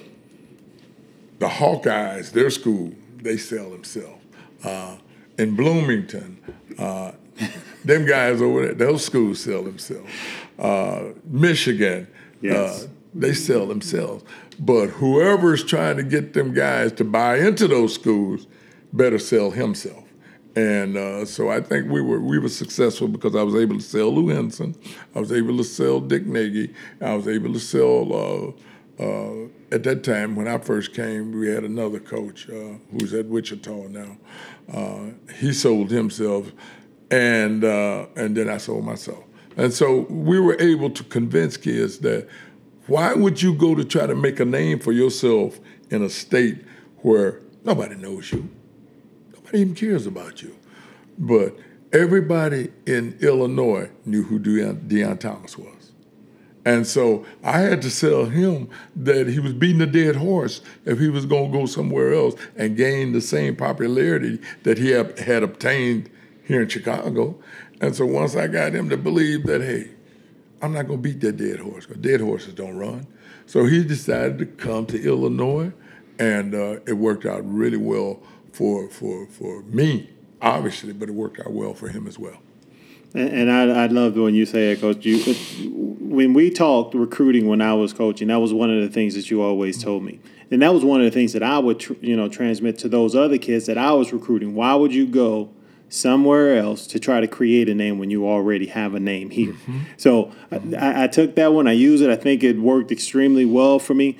the 1.39 1.49
Hawkeyes, 1.49 2.33
their 2.33 2.51
school, 2.51 2.93
they 3.17 3.37
sell 3.37 3.71
themselves. 3.71 4.23
Uh, 4.63 4.97
in 5.39 5.57
Bloomington, 5.57 6.39
uh, 6.79 7.13
them 7.85 8.07
guys 8.07 8.43
over 8.43 8.67
there, 8.67 8.75
those 8.75 9.05
schools 9.05 9.41
sell 9.41 9.63
themselves. 9.63 10.13
Uh, 10.59 11.13
Michigan, 11.25 12.07
yes. 12.43 12.85
Uh, 12.85 12.89
they 13.15 13.33
sell 13.33 13.67
themselves. 13.67 14.25
But 14.61 14.89
whoever's 14.89 15.65
trying 15.65 15.97
to 15.97 16.03
get 16.03 16.35
them 16.35 16.53
guys 16.53 16.93
to 16.93 17.05
buy 17.05 17.39
into 17.39 17.67
those 17.67 17.95
schools 17.95 18.47
better 18.93 19.19
sell 19.19 19.51
himself. 19.51 20.05
And 20.55 20.97
uh, 20.97 21.25
so 21.25 21.49
I 21.49 21.61
think 21.61 21.91
we 21.91 22.03
were 22.03 22.21
we 22.21 22.39
were 22.39 22.49
successful 22.49 23.09
because 23.09 23.35
I 23.35 23.43
was 23.43 23.55
able 23.55 23.77
to 23.77 23.83
sell 23.83 24.15
Lou 24.15 24.29
Henson, 24.29 24.75
I 25.15 25.21
was 25.21 25.33
able 25.33 25.57
to 25.57 25.65
sell 25.65 26.01
Dick 26.01 26.27
Nagy, 26.27 26.75
I 27.01 27.15
was 27.15 27.27
able 27.27 27.53
to 27.53 27.61
sell. 27.61 28.13
Uh, 28.13 28.53
uh, 29.03 29.49
at 29.73 29.83
that 29.85 30.05
time, 30.05 30.37
when 30.37 30.47
I 30.47 30.59
first 30.59 30.93
came, 30.93 31.33
we 31.33 31.49
had 31.49 31.65
another 31.65 32.01
coach 32.01 32.51
uh, 32.51 32.75
who's 32.91 33.15
at 33.15 33.25
Wichita 33.27 33.87
now. 33.89 34.19
Uh, 34.71 35.13
he 35.37 35.55
sold 35.55 35.91
himself, 35.91 36.53
and 37.11 37.65
uh, 37.65 38.07
and 38.17 38.37
then 38.37 38.51
I 38.51 38.59
sold 38.59 38.85
myself. 38.85 39.25
And 39.57 39.73
so 39.73 40.01
we 40.11 40.39
were 40.39 40.61
able 40.61 40.91
to 40.91 41.05
convince 41.05 41.57
kids 41.57 42.01
that 42.01 42.29
why 42.91 43.15
would 43.15 43.41
you 43.41 43.55
go 43.55 43.77
to 43.77 43.85
try 43.85 44.05
to 44.05 44.17
make 44.17 44.41
a 44.41 44.45
name 44.45 44.81
for 44.81 44.91
yourself 44.91 45.61
in 45.91 46.03
a 46.03 46.11
state 46.11 46.59
where 47.03 47.41
nobody 47.63 47.95
knows 47.95 48.33
you? 48.33 48.51
Nobody 49.33 49.61
even 49.61 49.77
cares 49.77 50.09
about 50.09 50.43
you. 50.43 50.57
But 51.17 51.57
everybody 51.93 52.73
in 52.87 53.17
Illinois 53.21 53.91
knew 54.05 54.25
who 54.25 54.41
Deon, 54.41 54.89
Deon 54.89 55.21
Thomas 55.21 55.57
was. 55.57 55.93
And 56.65 56.85
so 56.85 57.25
I 57.45 57.61
had 57.61 57.81
to 57.83 57.91
sell 57.91 58.25
him 58.25 58.69
that 58.97 59.29
he 59.29 59.39
was 59.39 59.53
beating 59.53 59.81
a 59.83 59.87
dead 59.87 60.17
horse 60.17 60.61
if 60.85 60.99
he 60.99 61.09
was 61.11 61.27
going 61.27 61.53
to 61.53 61.59
go 61.59 61.67
somewhere 61.67 62.13
else 62.13 62.35
and 62.57 62.77
gain 62.77 63.13
the 63.13 63.21
same 63.21 63.55
popularity 63.55 64.41
that 64.65 64.79
he 64.79 64.91
had, 64.91 65.17
had 65.21 65.45
obtained 65.45 66.11
here 66.45 66.63
in 66.63 66.69
Chicago. 66.69 67.39
And 67.81 67.95
so 67.95 68.05
once 68.05 68.35
I 68.35 68.49
got 68.49 68.73
him 68.73 68.89
to 68.89 68.97
believe 68.97 69.47
that, 69.47 69.61
hey, 69.61 69.91
I'm 70.63 70.73
not 70.73 70.87
going 70.87 71.03
to 71.03 71.03
beat 71.03 71.21
that 71.21 71.37
dead 71.37 71.61
horse 71.61 71.87
because 71.87 72.03
dead 72.03 72.21
horses 72.21 72.55
don't 72.55 72.77
run. 72.77 73.07
So 73.47 73.65
he 73.65 73.83
decided 73.83 74.39
to 74.39 74.47
come 74.47 74.87
to 74.87 75.03
Illinois, 75.03 75.73
and 76.19 76.55
uh, 76.55 76.81
it 76.87 76.95
worked 76.95 77.27
out 77.27 77.43
really 77.45 77.77
well 77.77 78.23
for, 78.53 78.89
for, 78.89 79.27
for 79.27 79.63
me, 79.63 80.11
obviously, 80.41 80.93
but 80.93 81.09
it 81.09 81.13
worked 81.13 81.41
out 81.41 81.53
well 81.53 81.75
for 81.75 81.89
him 81.89 82.07
as 82.07 82.19
well. 82.19 82.41
And, 83.13 83.51
I, 83.51 83.63
I 83.63 83.87
love 83.87 84.17
when 84.17 84.37
you 84.37 84.47
say 84.47 84.71
it, 84.71 84.81
Coach. 84.81 85.05
You, 85.05 85.19
when 86.01 86.33
we 86.33 86.49
talked 86.49 86.95
recruiting 86.95 87.49
when 87.49 87.61
I 87.61 87.75
was 87.75 87.93
coaching, 87.93 88.29
that 88.29 88.39
was 88.39 88.53
one 88.53 88.71
of 88.71 88.83
the 88.83 88.89
things 88.89 89.15
that 89.17 89.31
you 89.31 89.43
always 89.43 89.83
told 89.83 90.05
me, 90.05 90.21
and 90.53 90.63
that 90.63 90.73
was 90.73 90.85
one 90.85 91.01
of 91.01 91.07
the 91.07 91.11
things 91.11 91.33
that 91.33 91.43
I 91.43 91.59
would, 91.59 91.81
tr- 91.81 91.95
you 92.01 92.17
know, 92.17 92.29
transmit 92.29 92.79
to 92.79 92.89
those 92.89 93.17
other 93.17 93.37
kids 93.37 93.67
that 93.67 93.77
I 93.77 93.93
was 93.93 94.13
recruiting. 94.13 94.55
Why 94.55 94.77
would 94.77 94.95
you 94.95 95.07
go 95.09 95.51
somewhere 95.91 96.57
else 96.57 96.87
to 96.87 96.99
try 96.99 97.21
to 97.21 97.27
create 97.27 97.69
a 97.69 97.75
name 97.75 97.99
when 97.99 98.11
you 98.11 98.27
already 98.27 98.67
have 98.67 98.95
a 98.95 99.01
name 99.01 99.29
here. 99.29 99.53
Mm-hmm. 99.53 99.81
So 99.97 100.33
I, 100.51 101.05
I, 101.05 101.07
took 101.09 101.35
that 101.35 101.53
one, 101.53 101.67
I 101.67 101.73
used 101.73 102.03
it. 102.03 102.09
I 102.09 102.17
think 102.17 102.43
it 102.45 102.59
worked 102.59 102.93
extremely 102.93 103.45
well 103.45 103.79
for 103.79 103.93
me. 103.93 104.17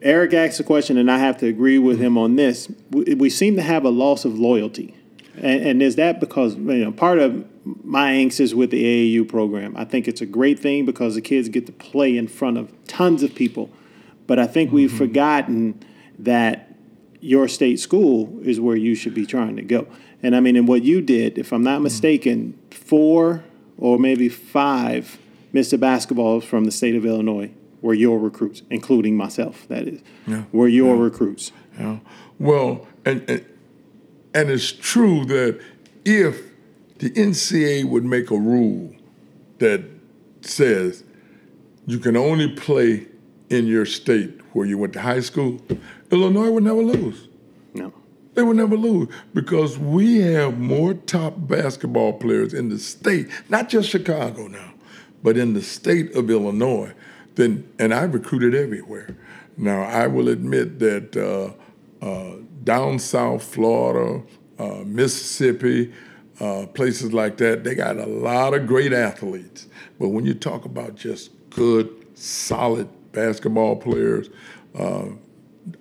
Eric 0.00 0.32
asked 0.34 0.60
a 0.60 0.64
question, 0.64 0.96
and 0.96 1.10
I 1.10 1.18
have 1.18 1.36
to 1.38 1.46
agree 1.46 1.78
with 1.78 1.98
him 1.98 2.16
on 2.16 2.36
this. 2.36 2.70
We, 2.90 3.14
we 3.14 3.28
seem 3.28 3.56
to 3.56 3.62
have 3.62 3.84
a 3.84 3.90
loss 3.90 4.24
of 4.24 4.38
loyalty. 4.38 4.94
And, 5.36 5.62
and 5.62 5.82
is 5.82 5.96
that 5.96 6.20
because 6.20 6.54
you 6.54 6.84
know 6.84 6.92
part 6.92 7.18
of 7.18 7.44
my 7.64 8.12
angst 8.12 8.38
is 8.38 8.54
with 8.54 8.70
the 8.70 8.84
AAU 9.18 9.28
program? 9.28 9.76
I 9.76 9.84
think 9.84 10.06
it's 10.06 10.20
a 10.20 10.26
great 10.26 10.60
thing 10.60 10.86
because 10.86 11.16
the 11.16 11.22
kids 11.22 11.48
get 11.48 11.66
to 11.66 11.72
play 11.72 12.16
in 12.16 12.28
front 12.28 12.56
of 12.56 12.72
tons 12.86 13.22
of 13.22 13.34
people. 13.34 13.70
But 14.26 14.38
I 14.38 14.46
think 14.46 14.68
mm-hmm. 14.68 14.76
we've 14.76 14.92
forgotten 14.92 15.82
that 16.20 16.70
your 17.20 17.48
state 17.48 17.80
school 17.80 18.38
is 18.42 18.60
where 18.60 18.76
you 18.76 18.94
should 18.94 19.14
be 19.14 19.26
trying 19.26 19.56
to 19.56 19.62
go. 19.62 19.88
And 20.24 20.34
I 20.34 20.40
mean, 20.40 20.56
and 20.56 20.66
what 20.66 20.82
you 20.82 21.02
did, 21.02 21.36
if 21.36 21.52
I'm 21.52 21.62
not 21.62 21.80
mm. 21.80 21.84
mistaken, 21.84 22.58
four 22.70 23.44
or 23.76 23.98
maybe 23.98 24.30
five 24.30 25.18
Mr. 25.52 25.78
Basketballs 25.78 26.44
from 26.44 26.64
the 26.64 26.70
state 26.70 26.96
of 26.96 27.04
Illinois 27.04 27.50
were 27.82 27.92
your 27.92 28.18
recruits, 28.18 28.62
including 28.70 29.18
myself. 29.18 29.68
That 29.68 29.86
is, 29.86 30.00
yeah. 30.26 30.44
were 30.50 30.66
your 30.66 30.96
yeah. 30.96 31.02
recruits. 31.02 31.52
Yeah. 31.78 31.98
Well, 32.38 32.88
and, 33.04 33.22
and 33.28 33.44
and 34.32 34.50
it's 34.50 34.72
true 34.72 35.26
that 35.26 35.60
if 36.06 36.42
the 36.98 37.10
NCAA 37.10 37.84
would 37.84 38.04
make 38.04 38.30
a 38.30 38.38
rule 38.38 38.96
that 39.58 39.84
says 40.40 41.04
you 41.86 41.98
can 41.98 42.16
only 42.16 42.48
play 42.48 43.06
in 43.50 43.66
your 43.66 43.84
state 43.84 44.40
where 44.54 44.66
you 44.66 44.78
went 44.78 44.94
to 44.94 45.02
high 45.02 45.20
school, 45.20 45.60
Illinois 46.10 46.50
would 46.50 46.64
never 46.64 46.82
lose. 46.82 47.28
No. 47.74 47.92
They 48.34 48.42
will 48.42 48.54
never 48.54 48.76
lose 48.76 49.08
because 49.32 49.78
we 49.78 50.18
have 50.18 50.58
more 50.58 50.94
top 50.94 51.34
basketball 51.36 52.14
players 52.14 52.52
in 52.52 52.68
the 52.68 52.78
state, 52.78 53.28
not 53.48 53.68
just 53.68 53.88
Chicago 53.88 54.48
now, 54.48 54.74
but 55.22 55.36
in 55.36 55.54
the 55.54 55.62
state 55.62 56.14
of 56.16 56.30
Illinois. 56.30 56.92
Than, 57.36 57.68
and 57.80 57.92
I 57.92 58.04
recruited 58.04 58.54
everywhere. 58.54 59.16
Now, 59.56 59.82
I 59.82 60.06
will 60.06 60.28
admit 60.28 60.78
that 60.78 61.16
uh, 61.16 62.04
uh, 62.04 62.36
down 62.62 62.98
south, 63.00 63.42
Florida, 63.42 64.22
uh, 64.58 64.82
Mississippi, 64.84 65.92
uh, 66.40 66.66
places 66.66 67.12
like 67.12 67.36
that, 67.38 67.64
they 67.64 67.74
got 67.74 67.96
a 67.96 68.06
lot 68.06 68.54
of 68.54 68.66
great 68.66 68.92
athletes. 68.92 69.66
But 69.98 70.08
when 70.08 70.24
you 70.24 70.34
talk 70.34 70.64
about 70.64 70.94
just 70.94 71.30
good, 71.50 71.88
solid 72.16 72.88
basketball 73.12 73.76
players, 73.76 74.28
uh, 74.76 75.06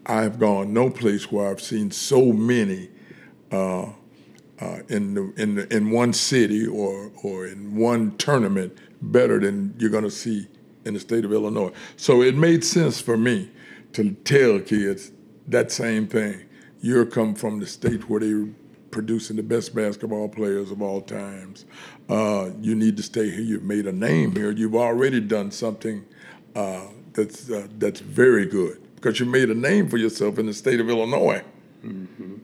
I've 0.05 0.39
gone 0.39 0.73
no 0.73 0.89
place 0.89 1.31
where 1.31 1.49
I've 1.49 1.61
seen 1.61 1.91
so 1.91 2.31
many 2.31 2.89
uh, 3.51 3.89
uh, 4.59 4.79
in 4.89 5.13
the, 5.13 5.33
in 5.37 5.55
the, 5.55 5.75
in 5.75 5.91
one 5.91 6.13
city 6.13 6.65
or 6.65 7.11
or 7.23 7.47
in 7.47 7.75
one 7.75 8.15
tournament 8.17 8.77
better 9.01 9.39
than 9.39 9.73
you're 9.77 9.89
going 9.89 10.03
to 10.03 10.11
see 10.11 10.47
in 10.85 10.93
the 10.93 10.99
state 10.99 11.25
of 11.25 11.33
Illinois. 11.33 11.71
So 11.97 12.21
it 12.21 12.35
made 12.35 12.63
sense 12.63 13.01
for 13.01 13.17
me 13.17 13.49
to 13.93 14.11
tell 14.23 14.59
kids 14.59 15.11
that 15.47 15.71
same 15.71 16.07
thing. 16.07 16.45
You're 16.81 17.05
come 17.05 17.35
from 17.35 17.59
the 17.59 17.65
state 17.65 18.09
where 18.09 18.19
they're 18.19 18.47
producing 18.91 19.35
the 19.35 19.43
best 19.43 19.73
basketball 19.73 20.29
players 20.29 20.71
of 20.71 20.81
all 20.81 21.01
times. 21.01 21.65
Uh, 22.09 22.51
you 22.61 22.75
need 22.75 22.95
to 22.97 23.03
stay 23.03 23.29
here. 23.29 23.41
You've 23.41 23.63
made 23.63 23.87
a 23.87 23.91
name 23.91 24.33
here. 24.33 24.51
You've 24.51 24.75
already 24.75 25.19
done 25.19 25.51
something 25.51 26.05
uh, 26.55 26.87
that's 27.13 27.49
uh, 27.49 27.67
that's 27.77 27.99
very 27.99 28.45
good 28.45 28.82
because 29.03 29.19
you 29.19 29.25
made 29.25 29.49
a 29.49 29.53
name 29.53 29.89
for 29.89 29.97
yourself 29.97 30.39
in 30.39 30.45
the 30.45 30.53
state 30.53 30.79
of 30.79 30.89
Illinois. 30.89 31.43
Mm-hmm. 31.85 32.35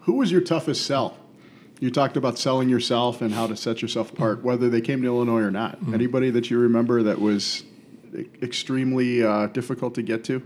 Who 0.00 0.14
was 0.14 0.32
your 0.32 0.40
toughest 0.40 0.84
sell? 0.84 1.16
You 1.78 1.90
talked 1.92 2.16
about 2.16 2.36
selling 2.36 2.68
yourself 2.68 3.22
and 3.22 3.32
how 3.32 3.46
to 3.46 3.56
set 3.56 3.80
yourself 3.80 4.12
apart, 4.12 4.42
whether 4.42 4.68
they 4.68 4.80
came 4.80 5.02
to 5.02 5.06
Illinois 5.06 5.42
or 5.42 5.52
not. 5.52 5.80
Mm-hmm. 5.80 5.94
Anybody 5.94 6.30
that 6.30 6.50
you 6.50 6.58
remember 6.58 7.04
that 7.04 7.20
was 7.20 7.62
extremely 8.42 9.22
uh, 9.22 9.46
difficult 9.46 9.94
to 9.94 10.02
get 10.02 10.24
to? 10.24 10.42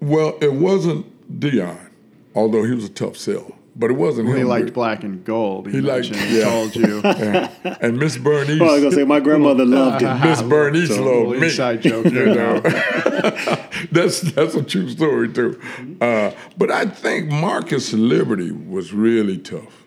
Well, 0.00 0.38
it 0.40 0.54
wasn't 0.54 1.40
Deon, 1.40 1.90
although 2.36 2.62
he 2.62 2.72
was 2.72 2.84
a 2.84 2.88
tough 2.88 3.16
sell. 3.16 3.57
But 3.78 3.92
it 3.92 3.94
wasn't 3.94 4.26
well, 4.26 4.36
him. 4.36 4.42
He 4.42 4.44
liked 4.44 4.72
black 4.72 5.04
and 5.04 5.24
gold. 5.24 5.66
He, 5.66 5.74
he 5.74 5.80
liked, 5.80 6.10
yeah. 6.10 6.44
told 6.44 6.74
you. 6.74 7.00
yeah. 7.04 7.48
And 7.80 7.96
Miss 7.96 8.18
Bernice. 8.18 8.60
Oh, 8.60 8.66
I 8.66 8.72
was 8.72 8.82
gonna 8.82 8.94
say 8.96 9.04
my 9.04 9.20
grandmother 9.20 9.64
loved 9.64 10.02
him. 10.02 10.20
Miss 10.28 10.42
Bernice 10.42 10.88
so, 10.88 11.04
loved 11.04 11.40
me. 11.40 11.46
Inside 11.46 11.82
joke, 11.82 12.06
you 12.06 12.26
know. 12.26 12.58
that's 13.92 14.20
that's 14.32 14.56
a 14.56 14.64
true 14.64 14.88
story 14.88 15.32
too. 15.32 15.60
Uh, 16.00 16.32
but 16.56 16.72
I 16.72 16.86
think 16.86 17.30
Marcus 17.30 17.92
Liberty 17.92 18.50
was 18.50 18.92
really 18.92 19.38
tough. 19.38 19.84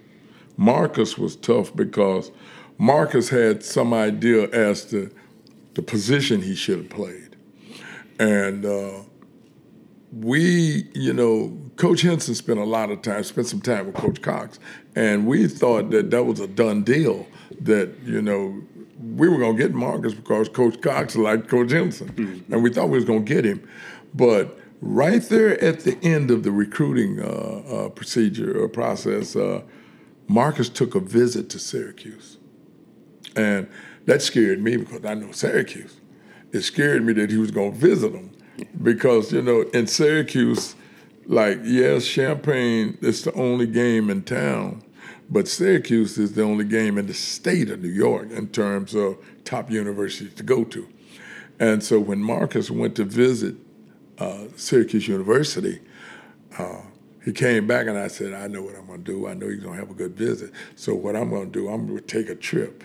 Marcus 0.56 1.18
was 1.18 1.36
tough 1.36 1.76
because 1.76 2.32
Marcus 2.78 3.28
had 3.28 3.62
some 3.62 3.94
idea 3.94 4.50
as 4.52 4.86
to 4.86 5.14
the 5.74 5.82
position 5.82 6.44
he 6.44 6.56
should 6.56 6.78
have 6.78 6.90
played, 6.90 7.36
and. 8.18 8.66
Uh, 8.66 9.02
we, 10.14 10.90
you 10.94 11.14
know, 11.14 11.58
Coach 11.82 12.02
Henson 12.04 12.36
spent 12.36 12.60
a 12.60 12.64
lot 12.64 12.92
of 12.92 13.02
time, 13.02 13.24
spent 13.24 13.48
some 13.48 13.60
time 13.60 13.88
with 13.88 13.96
Coach 13.96 14.22
Cox, 14.22 14.60
and 14.96 15.26
we 15.26 15.48
thought 15.48 15.90
that 15.90 16.12
that 16.12 16.26
was 16.26 16.40
a 16.40 16.46
done 16.46 16.84
deal. 16.84 17.26
That 17.60 17.92
you 18.06 18.22
know, 18.22 18.62
we 19.00 19.28
were 19.28 19.40
going 19.40 19.58
to 19.58 19.64
get 19.64 19.74
Marcus 19.74 20.14
because 20.14 20.48
Coach 20.48 20.80
Cox 20.82 21.16
liked 21.16 21.48
Coach 21.48 21.72
Henson, 21.72 22.10
mm-hmm. 22.10 22.54
and 22.54 22.62
we 22.62 22.72
thought 22.72 22.90
we 22.90 22.98
was 22.98 23.06
going 23.06 23.26
to 23.26 23.34
get 23.34 23.46
him. 23.46 23.68
But 24.14 24.60
right 24.80 25.24
there 25.24 25.60
at 25.60 25.80
the 25.80 25.98
end 26.04 26.30
of 26.30 26.44
the 26.44 26.52
recruiting 26.52 27.20
uh, 27.20 27.26
uh, 27.26 27.90
procedure 27.90 28.62
or 28.62 28.70
process, 28.70 29.36
uh, 29.36 29.64
Marcus 30.28 30.70
took 30.70 30.94
a 30.94 31.00
visit 31.00 31.50
to 31.50 31.58
Syracuse, 31.58 32.38
and 33.36 33.68
that 34.06 34.22
scared 34.22 34.62
me 34.62 34.78
because 34.78 35.04
I 35.04 35.16
know 35.16 35.32
Syracuse. 35.32 36.00
It 36.52 36.62
scared 36.62 37.04
me 37.04 37.14
that 37.14 37.32
he 37.32 37.38
was 37.38 37.50
going 37.50 37.72
to 37.72 37.78
visit 37.80 38.14
them 38.14 38.30
because 38.84 39.34
you 39.34 39.42
know 39.42 39.62
in 39.74 39.88
Syracuse, 39.88 40.76
like 41.32 41.60
yes, 41.64 42.06
Champaign 42.06 42.98
is 43.02 43.24
the 43.24 43.34
only 43.34 43.66
game 43.66 44.10
in 44.10 44.22
town, 44.22 44.84
but 45.30 45.48
Syracuse 45.48 46.18
is 46.18 46.34
the 46.34 46.44
only 46.44 46.66
game 46.66 46.98
in 46.98 47.08
the 47.08 47.14
state 47.14 47.70
of 47.70 47.82
New 47.82 47.88
York 47.90 48.30
in 48.32 48.50
terms 48.50 48.94
of 48.94 49.18
top 49.46 49.72
universities 49.72 50.34
to 50.36 50.44
go 50.44 50.66
to. 50.66 50.88
And 51.58 51.82
so 51.82 52.02
when 52.02 52.22
Marcus 52.22 52.70
went 52.70 52.98
to 52.98 53.06
visit 53.06 53.56
uh, 54.18 54.48
Syracuse 54.58 55.08
University, 55.08 55.80
uh, 56.58 56.82
he 57.24 57.32
came 57.32 57.66
back 57.66 57.88
and 57.88 57.98
I 57.98 58.10
said, 58.10 58.34
I 58.34 58.48
know 58.48 58.64
what 58.64 58.76
I'm 58.76 58.88
going 58.88 59.06
to 59.06 59.12
do. 59.12 59.28
I 59.28 59.34
know 59.34 59.48
he's 59.48 59.62
going 59.62 59.76
to 59.76 59.80
have 59.80 59.90
a 59.92 59.94
good 59.94 60.18
visit. 60.18 60.52
So 60.76 60.94
what 60.96 61.16
I'm 61.16 61.30
going 61.30 61.50
to 61.50 61.60
do, 61.60 61.70
I'm 61.70 61.88
going 61.88 62.00
to 62.00 62.06
take 62.06 62.28
a 62.30 62.36
trip. 62.36 62.84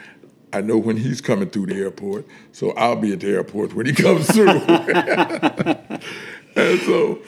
I 0.53 0.61
know 0.61 0.79
when 0.79 0.99
he's 0.99 1.21
coming 1.21 1.51
through 1.51 1.67
the 1.67 1.75
airport, 1.75 2.27
so 2.53 2.71
I'll 2.73 2.95
be 2.95 3.13
at 3.13 3.21
the 3.21 3.29
airport 3.29 3.75
when 3.75 3.87
he 3.87 3.93
comes 3.93 4.31
through. 4.31 4.49
and 6.57 6.81
so 6.83 7.19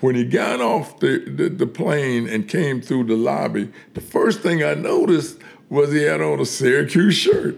when 0.00 0.14
he 0.14 0.24
got 0.24 0.60
off 0.60 1.00
the, 1.00 1.18
the, 1.18 1.48
the, 1.48 1.66
plane 1.66 2.28
and 2.28 2.48
came 2.48 2.80
through 2.80 3.04
the 3.04 3.16
lobby, 3.16 3.70
the 3.94 4.00
first 4.00 4.40
thing 4.40 4.62
I 4.62 4.74
noticed 4.74 5.38
was 5.68 5.92
he 5.92 6.02
had 6.02 6.20
on 6.20 6.40
a 6.40 6.46
Syracuse 6.46 7.16
shirt. 7.16 7.56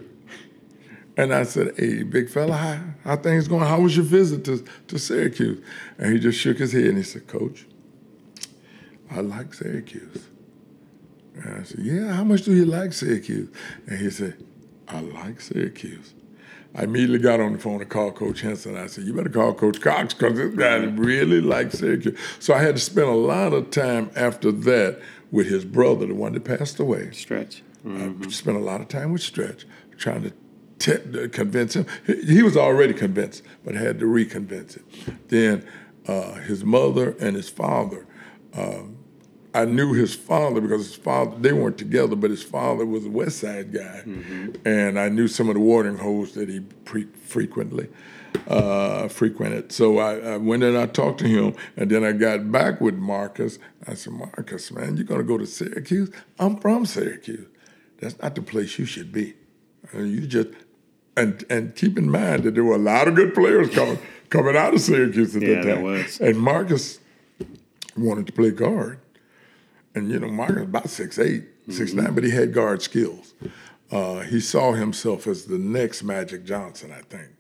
And 1.16 1.34
I 1.34 1.42
said, 1.42 1.74
hey, 1.76 2.02
big 2.02 2.30
fella, 2.30 2.56
how, 2.56 2.80
how 3.04 3.16
things 3.16 3.46
going? 3.46 3.66
How 3.66 3.80
was 3.80 3.94
your 3.94 4.06
visit 4.06 4.44
to, 4.46 4.64
to 4.88 4.98
Syracuse? 4.98 5.62
And 5.98 6.14
he 6.14 6.18
just 6.18 6.38
shook 6.38 6.58
his 6.58 6.72
head 6.72 6.84
and 6.84 6.96
he 6.96 7.02
said, 7.02 7.26
Coach, 7.26 7.66
I 9.10 9.20
like 9.20 9.52
Syracuse. 9.52 10.26
And 11.34 11.60
I 11.60 11.62
said, 11.64 11.80
yeah, 11.80 12.12
how 12.12 12.24
much 12.24 12.42
do 12.42 12.54
you 12.54 12.64
like 12.64 12.92
Syracuse? 12.92 13.48
And 13.86 13.98
he 13.98 14.10
said, 14.10 14.42
I 14.88 15.00
like 15.00 15.40
Syracuse. 15.40 16.14
I 16.74 16.84
immediately 16.84 17.18
got 17.18 17.40
on 17.40 17.52
the 17.52 17.58
phone 17.58 17.80
and 17.80 17.90
called 17.90 18.14
Coach 18.14 18.42
Henson. 18.42 18.76
I 18.76 18.86
said, 18.86 19.04
You 19.04 19.12
better 19.12 19.28
call 19.28 19.54
Coach 19.54 19.80
Cox 19.80 20.14
because 20.14 20.36
this 20.36 20.54
guy 20.54 20.76
really 20.76 21.40
likes 21.40 21.78
Syracuse. 21.78 22.18
So 22.38 22.54
I 22.54 22.62
had 22.62 22.76
to 22.76 22.80
spend 22.80 23.08
a 23.08 23.14
lot 23.14 23.52
of 23.52 23.70
time 23.70 24.10
after 24.14 24.52
that 24.52 25.00
with 25.32 25.48
his 25.48 25.64
brother, 25.64 26.06
the 26.06 26.14
one 26.14 26.32
that 26.34 26.44
passed 26.44 26.78
away. 26.78 27.10
Stretch. 27.12 27.62
Mm-hmm. 27.84 28.24
I 28.24 28.28
spent 28.28 28.56
a 28.56 28.60
lot 28.60 28.80
of 28.80 28.88
time 28.88 29.12
with 29.12 29.22
Stretch, 29.22 29.66
trying 29.96 30.22
to 30.22 30.32
t- 30.78 31.28
convince 31.28 31.74
him. 31.74 31.86
He, 32.06 32.34
he, 32.34 32.42
was 32.42 32.56
already 32.56 32.94
convinced, 32.94 33.42
but 33.64 33.74
had 33.74 33.98
to 34.00 34.06
reconvince 34.06 34.76
it. 34.76 34.84
Then 35.28 35.66
uh, 36.06 36.34
his 36.34 36.64
mother 36.64 37.16
and 37.20 37.36
his 37.36 37.48
father. 37.48 38.06
Um, 38.54 38.96
I 39.54 39.64
knew 39.64 39.92
his 39.92 40.14
father 40.14 40.60
because 40.60 40.86
his 40.86 40.94
father 40.94 41.36
they 41.38 41.52
weren't 41.52 41.78
together, 41.78 42.16
but 42.16 42.30
his 42.30 42.42
father 42.42 42.86
was 42.86 43.04
a 43.06 43.10
West 43.10 43.38
Side 43.38 43.72
guy, 43.72 44.02
mm-hmm. 44.06 44.52
and 44.64 44.98
I 44.98 45.08
knew 45.08 45.26
some 45.28 45.48
of 45.48 45.54
the 45.54 45.60
watering 45.60 45.98
holes 45.98 46.32
that 46.32 46.48
he 46.48 46.60
pre- 46.60 47.08
frequently 47.24 47.88
uh, 48.46 49.08
frequented. 49.08 49.72
So 49.72 49.98
I, 49.98 50.34
I, 50.34 50.36
went 50.36 50.62
and 50.62 50.76
I 50.76 50.86
talked 50.86 51.18
to 51.20 51.28
him, 51.28 51.54
and 51.76 51.90
then 51.90 52.04
I 52.04 52.12
got 52.12 52.50
back 52.50 52.80
with 52.80 52.94
Marcus. 52.94 53.58
I 53.86 53.94
said, 53.94 54.12
Marcus, 54.12 54.70
man, 54.70 54.96
you're 54.96 55.06
gonna 55.06 55.22
go 55.22 55.38
to 55.38 55.46
Syracuse? 55.46 56.10
I'm 56.38 56.56
from 56.56 56.86
Syracuse. 56.86 57.46
That's 57.98 58.18
not 58.20 58.34
the 58.34 58.42
place 58.42 58.78
you 58.78 58.84
should 58.84 59.12
be. 59.12 59.34
And 59.92 60.10
you 60.10 60.26
just 60.26 60.48
and 61.16 61.44
and 61.50 61.74
keep 61.74 61.98
in 61.98 62.10
mind 62.10 62.44
that 62.44 62.54
there 62.54 62.64
were 62.64 62.76
a 62.76 62.78
lot 62.78 63.08
of 63.08 63.14
good 63.14 63.34
players 63.34 63.70
coming 63.70 63.98
coming 64.30 64.56
out 64.56 64.74
of 64.74 64.80
Syracuse 64.80 65.34
at 65.34 65.42
yeah, 65.42 65.62
that 65.62 65.74
time. 65.74 65.82
Was. 65.82 66.20
And 66.20 66.38
Marcus 66.38 67.00
wanted 67.96 68.26
to 68.28 68.32
play 68.32 68.50
guard 68.50 69.00
and 69.94 70.10
you 70.10 70.18
know, 70.18 70.28
Mark 70.28 70.50
was 70.50 70.62
about 70.62 70.88
six 70.88 71.18
eight, 71.18 71.44
six 71.68 71.90
mm-hmm. 71.90 72.04
nine, 72.04 72.14
but 72.14 72.24
he 72.24 72.30
had 72.30 72.52
guard 72.52 72.82
skills. 72.82 73.34
Uh, 73.90 74.20
he 74.20 74.38
saw 74.38 74.72
himself 74.72 75.26
as 75.26 75.46
the 75.46 75.58
next 75.58 76.02
Magic 76.02 76.44
Johnson, 76.44 76.92
I 76.92 77.00
think, 77.02 77.30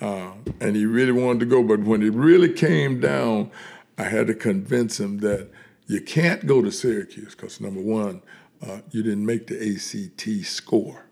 uh, 0.00 0.32
and 0.60 0.76
he 0.76 0.86
really 0.86 1.12
wanted 1.12 1.40
to 1.40 1.46
go. 1.46 1.62
But 1.62 1.80
when 1.80 2.02
it 2.02 2.12
really 2.12 2.52
came 2.52 3.00
down, 3.00 3.50
I 3.98 4.04
had 4.04 4.28
to 4.28 4.34
convince 4.34 5.00
him 5.00 5.18
that 5.18 5.48
you 5.86 6.00
can't 6.00 6.46
go 6.46 6.62
to 6.62 6.70
Syracuse 6.70 7.34
because 7.34 7.60
number 7.60 7.80
one, 7.80 8.22
uh, 8.64 8.80
you 8.92 9.02
didn't 9.02 9.26
make 9.26 9.48
the 9.48 9.74
ACT 9.74 10.46
score, 10.46 11.06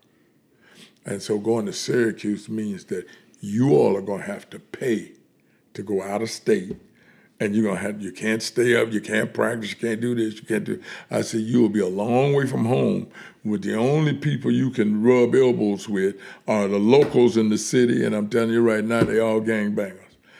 and 1.05 1.21
so 1.21 1.37
going 1.37 1.65
to 1.65 1.73
Syracuse 1.73 2.47
means 2.47 2.85
that 2.85 3.05
you 3.41 3.71
all 3.71 3.97
are 3.97 4.01
going 4.01 4.21
to 4.21 4.27
have 4.27 4.49
to 4.51 4.59
pay 4.59 5.13
to 5.73 5.83
go 5.83 6.01
out 6.01 6.21
of 6.21 6.29
state 6.29 6.77
and 7.41 7.55
you're 7.55 7.65
gonna 7.65 7.79
have 7.79 7.99
you 7.99 8.11
can't 8.11 8.43
stay 8.43 8.75
up, 8.75 8.93
you 8.93 9.01
can't 9.01 9.33
practice, 9.33 9.71
you 9.71 9.75
can't 9.75 9.99
do 9.99 10.13
this, 10.13 10.35
you 10.35 10.43
can't 10.43 10.63
do. 10.63 10.79
I 11.09 11.21
said 11.21 11.41
you 11.41 11.59
will 11.59 11.69
be 11.69 11.79
a 11.79 11.87
long 11.87 12.33
way 12.33 12.45
from 12.45 12.65
home 12.65 13.07
with 13.43 13.63
the 13.63 13.75
only 13.75 14.13
people 14.13 14.51
you 14.51 14.69
can 14.69 15.01
rub 15.01 15.33
elbows 15.33 15.89
with 15.89 16.17
are 16.47 16.67
the 16.67 16.77
locals 16.77 17.37
in 17.37 17.49
the 17.49 17.57
city, 17.57 18.05
and 18.05 18.15
I'm 18.15 18.29
telling 18.29 18.51
you 18.51 18.61
right 18.61 18.83
now, 18.83 19.03
they 19.03 19.19
all 19.19 19.41
gangbangers. 19.41 19.97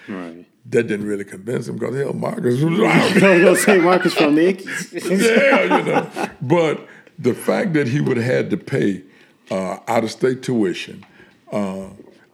Right. 0.07 0.45
That 0.67 0.83
didn't 0.83 1.07
really 1.07 1.23
convince 1.23 1.67
him 1.67 1.79
because 1.79 1.95
hell, 1.95 2.13
Marcus 2.13 2.61
was 2.61 2.79
out. 2.79 2.85
I 3.23 3.33
was 3.33 3.43
gonna 3.43 3.55
say 3.55 3.79
Marcus 3.79 4.13
from 4.13 4.35
the 4.35 4.43
yeah, 4.93 5.77
you 5.77 5.83
know. 5.83 6.29
But 6.39 6.87
the 7.17 7.33
fact 7.33 7.73
that 7.73 7.87
he 7.87 7.99
would 7.99 8.17
have 8.17 8.25
had 8.27 8.49
to 8.51 8.57
pay 8.57 9.01
uh, 9.49 9.79
out 9.87 10.03
of 10.03 10.11
state 10.11 10.43
tuition 10.43 11.03
uh, 11.51 11.87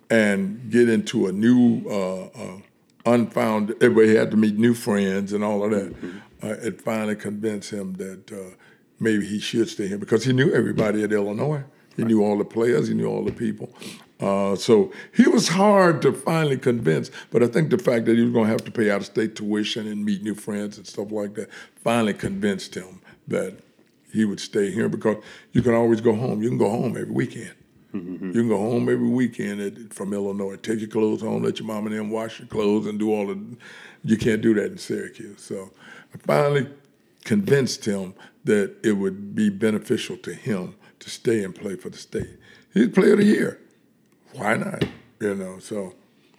and 0.09 0.69
get 0.69 0.89
into 0.89 1.27
a 1.27 1.31
new 1.31 1.87
uh, 1.89 2.57
uh 3.07 3.13
unfound, 3.13 3.71
everybody 3.81 4.15
had 4.15 4.31
to 4.31 4.37
meet 4.37 4.57
new 4.57 4.73
friends 4.73 5.33
and 5.33 5.43
all 5.43 5.63
of 5.63 5.71
that. 5.71 5.93
Mm-hmm. 5.93 6.17
Uh, 6.43 6.67
it 6.67 6.81
finally 6.81 7.15
convinced 7.15 7.71
him 7.71 7.93
that 7.93 8.31
uh, 8.31 8.55
maybe 8.99 9.25
he 9.25 9.39
should 9.39 9.69
stay 9.69 9.87
here 9.87 9.97
because 9.97 10.23
he 10.23 10.33
knew 10.33 10.53
everybody 10.53 11.03
at 11.03 11.11
Illinois. 11.11 11.63
He 11.95 12.03
knew 12.03 12.23
all 12.23 12.37
the 12.37 12.45
players, 12.45 12.87
he 12.87 12.93
knew 12.93 13.07
all 13.07 13.23
the 13.23 13.31
people. 13.31 13.69
Uh, 14.19 14.55
so 14.55 14.91
he 15.13 15.27
was 15.27 15.47
hard 15.47 16.01
to 16.03 16.11
finally 16.11 16.57
convince, 16.57 17.11
but 17.31 17.43
I 17.43 17.47
think 17.47 17.69
the 17.69 17.77
fact 17.77 18.05
that 18.05 18.15
he 18.15 18.23
was 18.23 18.31
going 18.31 18.45
to 18.45 18.51
have 18.51 18.65
to 18.65 18.71
pay 18.71 18.89
out 18.89 19.01
of 19.01 19.05
state 19.05 19.35
tuition 19.35 19.87
and 19.87 20.03
meet 20.03 20.23
new 20.23 20.35
friends 20.35 20.77
and 20.77 20.87
stuff 20.87 21.11
like 21.11 21.35
that 21.35 21.49
finally 21.83 22.13
convinced 22.13 22.75
him 22.75 23.01
that 23.27 23.57
he 24.11 24.25
would 24.25 24.39
stay 24.39 24.71
here 24.71 24.89
because 24.89 25.17
you 25.51 25.61
can 25.61 25.73
always 25.73 26.01
go 26.01 26.15
home. 26.15 26.41
You 26.41 26.49
can 26.49 26.57
go 26.57 26.69
home 26.69 26.97
every 26.97 27.11
weekend. 27.11 27.53
Mm-hmm. 28.01 28.27
You 28.27 28.33
can 28.33 28.47
go 28.49 28.57
home 28.57 28.89
every 28.89 29.07
weekend 29.07 29.61
at, 29.61 29.93
from 29.93 30.13
Illinois, 30.13 30.55
take 30.57 30.79
your 30.79 30.89
clothes 30.89 31.21
home, 31.21 31.43
let 31.43 31.59
your 31.59 31.67
mom 31.67 31.87
and 31.87 31.95
them 31.95 32.09
wash 32.09 32.39
your 32.39 32.47
clothes, 32.47 32.85
and 32.87 32.99
do 32.99 33.13
all 33.13 33.27
the. 33.27 33.39
You 34.03 34.17
can't 34.17 34.41
do 34.41 34.53
that 34.55 34.71
in 34.71 34.77
Syracuse. 34.77 35.41
So 35.41 35.71
I 36.13 36.17
finally 36.19 36.69
convinced 37.23 37.85
him 37.85 38.13
that 38.45 38.75
it 38.83 38.93
would 38.93 39.35
be 39.35 39.49
beneficial 39.49 40.17
to 40.17 40.33
him 40.33 40.75
to 40.99 41.09
stay 41.09 41.43
and 41.43 41.53
play 41.53 41.75
for 41.75 41.89
the 41.89 41.97
state. 41.97 42.29
He's 42.73 42.89
player 42.89 43.13
of 43.13 43.19
the 43.19 43.25
year. 43.25 43.59
Why 44.33 44.55
not? 44.55 44.83
You 45.19 45.35
know, 45.35 45.59
so. 45.59 45.93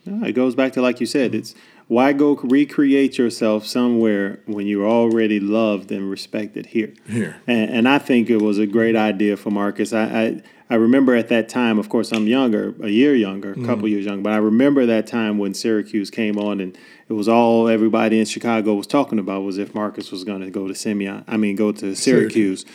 it 0.07 0.33
goes 0.33 0.55
back 0.55 0.73
to 0.75 0.83
like 0.83 1.01
you 1.01 1.07
said. 1.07 1.35
It's 1.35 1.55
Why 1.89 2.13
go 2.13 2.37
recreate 2.37 3.19
yourself 3.19 3.67
somewhere 3.67 4.41
when 4.47 4.67
you're 4.67 4.89
already 4.89 5.41
loved 5.41 5.91
and 5.91 6.09
respected 6.09 6.67
here? 6.67 6.95
Here. 7.07 7.41
And, 7.47 7.71
and 7.71 7.89
I 7.89 7.99
think 7.99 8.31
it 8.31 8.41
was 8.41 8.59
a 8.59 8.67
great 8.67 8.97
idea 8.97 9.37
for 9.37 9.51
Marcus. 9.51 9.93
I, 9.93 10.05
I, 10.05 10.43
I 10.71 10.75
remember 10.75 11.15
at 11.15 11.29
that 11.29 11.49
time, 11.49 11.79
of 11.79 11.89
course, 11.89 12.13
I'm 12.13 12.27
younger, 12.27 12.75
a 12.83 12.89
year 12.91 13.15
younger, 13.15 13.53
a 13.53 13.65
couple 13.65 13.85
Mm. 13.89 13.91
years 13.91 14.05
younger, 14.05 14.23
but 14.23 14.33
I 14.33 14.37
remember 14.37 14.85
that 14.87 15.07
time 15.07 15.39
when 15.39 15.55
Syracuse 15.55 16.11
came 16.11 16.39
on 16.39 16.61
and 16.61 16.77
it 17.09 17.15
was 17.15 17.27
all 17.29 17.69
everybody 17.69 18.19
in 18.19 18.27
Chicago 18.27 18.75
was 18.75 18.87
talking 18.87 19.19
about 19.19 19.45
was 19.45 19.57
if 19.57 19.75
Marcus 19.75 20.13
was 20.13 20.25
going 20.25 20.43
to 20.43 20.51
go 20.51 20.69
to 20.69 20.75
Simeon. 20.75 21.25
I 21.27 21.39
mean, 21.39 21.57
go 21.57 21.73
to 21.73 21.95
Syracuse. 21.95 22.67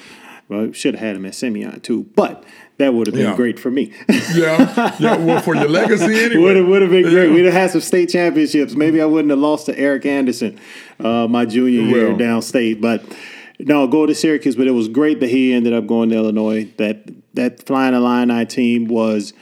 Well, 0.49 0.71
should 0.73 0.95
have 0.95 1.03
had 1.05 1.15
him 1.15 1.25
at 1.25 1.35
Simeon 1.35 1.79
too, 1.81 2.07
but 2.15 2.43
that 2.77 2.93
would 2.93 3.07
have 3.07 3.15
been 3.15 3.25
Yeah. 3.27 3.35
great 3.35 3.59
for 3.59 3.69
me. 3.71 3.91
Yeah, 4.35 4.95
yeah. 4.99 5.17
Well, 5.17 5.41
for 5.41 5.55
your 5.55 5.69
legacy 5.69 6.03
anyway. 6.25 6.41
would 6.41 6.55
have 6.57 6.67
would 6.67 6.81
have 6.81 6.91
been 6.91 7.03
great. 7.03 7.27
Yeah. 7.29 7.33
We'd 7.33 7.45
have 7.45 7.53
had 7.53 7.71
some 7.71 7.81
state 7.81 8.09
championships. 8.09 8.75
Maybe 8.75 9.01
I 9.01 9.05
wouldn't 9.05 9.29
have 9.29 9.39
lost 9.39 9.67
to 9.67 9.79
Eric 9.79 10.05
Anderson 10.05 10.59
uh, 10.99 11.27
my 11.29 11.45
junior 11.45 11.81
year 11.83 12.09
Well. 12.09 12.17
downstate, 12.17 12.81
but 12.81 13.03
no, 13.59 13.87
go 13.87 14.05
to 14.05 14.15
Syracuse. 14.15 14.55
But 14.55 14.67
it 14.67 14.71
was 14.71 14.87
great 14.87 15.19
that 15.19 15.29
he 15.29 15.53
ended 15.53 15.73
up 15.73 15.87
going 15.87 16.09
to 16.09 16.15
Illinois. 16.15 16.71
That 16.77 17.09
that 17.33 17.65
Flying 17.65 17.93
Illini 17.93 18.45
team 18.45 18.85
was 18.85 19.33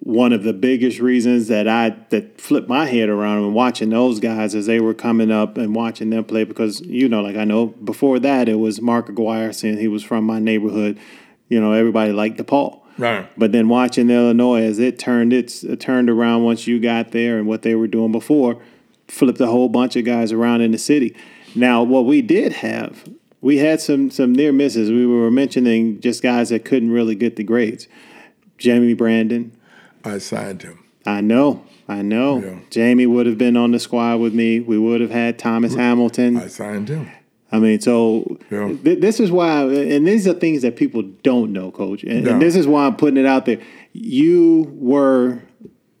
one 0.00 0.32
of 0.32 0.44
the 0.44 0.52
biggest 0.52 0.98
reasons 0.98 1.48
that 1.48 1.68
I 1.68 1.90
that 2.10 2.40
flipped 2.40 2.68
my 2.68 2.86
head 2.86 3.08
around 3.08 3.44
and 3.44 3.54
watching 3.54 3.90
those 3.90 4.20
guys 4.20 4.54
as 4.54 4.66
they 4.66 4.80
were 4.80 4.94
coming 4.94 5.30
up 5.30 5.58
and 5.58 5.74
watching 5.74 6.10
them 6.10 6.24
play 6.24 6.44
because 6.44 6.80
you 6.80 7.08
know, 7.08 7.20
like 7.20 7.36
I 7.36 7.44
know 7.44 7.66
before 7.66 8.18
that 8.20 8.48
it 8.48 8.56
was 8.56 8.80
Mark 8.80 9.08
Aguirre 9.08 9.52
saying 9.52 9.78
he 9.78 9.88
was 9.88 10.02
from 10.02 10.24
my 10.24 10.38
neighborhood. 10.38 10.98
You 11.48 11.60
know, 11.60 11.72
everybody 11.72 12.12
liked 12.12 12.38
DePaul. 12.38 12.80
Right. 12.96 13.26
But 13.36 13.52
then 13.52 13.68
watching 13.68 14.10
Illinois 14.10 14.62
as 14.62 14.78
it 14.78 14.98
turned 14.98 15.32
its 15.32 15.64
it 15.64 15.80
turned 15.80 16.10
around 16.10 16.44
once 16.44 16.66
you 16.66 16.78
got 16.78 17.12
there 17.12 17.38
and 17.38 17.46
what 17.46 17.62
they 17.62 17.74
were 17.74 17.88
doing 17.88 18.12
before, 18.12 18.62
flipped 19.08 19.40
a 19.40 19.46
whole 19.46 19.68
bunch 19.68 19.96
of 19.96 20.04
guys 20.04 20.32
around 20.32 20.60
in 20.60 20.70
the 20.70 20.78
city. 20.78 21.16
Now, 21.54 21.82
what 21.82 22.04
we 22.04 22.22
did 22.22 22.52
have, 22.52 23.04
we 23.40 23.58
had 23.58 23.80
some 23.80 24.10
some 24.10 24.32
near 24.32 24.52
misses. 24.52 24.90
We 24.90 25.06
were 25.06 25.30
mentioning 25.30 26.00
just 26.00 26.22
guys 26.22 26.50
that 26.50 26.64
couldn't 26.64 26.90
really 26.90 27.14
get 27.14 27.36
the 27.36 27.44
grades. 27.44 27.88
Jamie 28.58 28.94
Brandon, 28.94 29.52
I 30.04 30.18
signed 30.18 30.62
him. 30.62 30.84
I 31.06 31.20
know, 31.22 31.64
I 31.88 32.02
know. 32.02 32.42
Yeah. 32.42 32.58
Jamie 32.70 33.06
would 33.06 33.26
have 33.26 33.38
been 33.38 33.56
on 33.56 33.70
the 33.72 33.78
squad 33.78 34.16
with 34.20 34.34
me. 34.34 34.60
We 34.60 34.78
would 34.78 35.00
have 35.00 35.10
had 35.10 35.38
Thomas 35.38 35.74
Hamilton. 35.74 36.36
I 36.36 36.48
signed 36.48 36.88
him. 36.88 37.10
I 37.52 37.58
mean, 37.58 37.80
so 37.80 38.38
Yeah. 38.50 38.74
th- 38.84 39.00
this 39.00 39.18
is 39.18 39.32
why, 39.32 39.62
and 39.62 40.06
these 40.06 40.28
are 40.28 40.34
things 40.34 40.62
that 40.62 40.76
people 40.76 41.02
don't 41.24 41.52
know, 41.52 41.70
Coach, 41.72 42.04
and, 42.04 42.28
and 42.28 42.40
this 42.40 42.54
is 42.54 42.66
why 42.68 42.86
I'm 42.86 42.94
putting 42.96 43.16
it 43.16 43.26
out 43.26 43.44
there. 43.46 43.58
You 43.92 44.70
were 44.76 45.42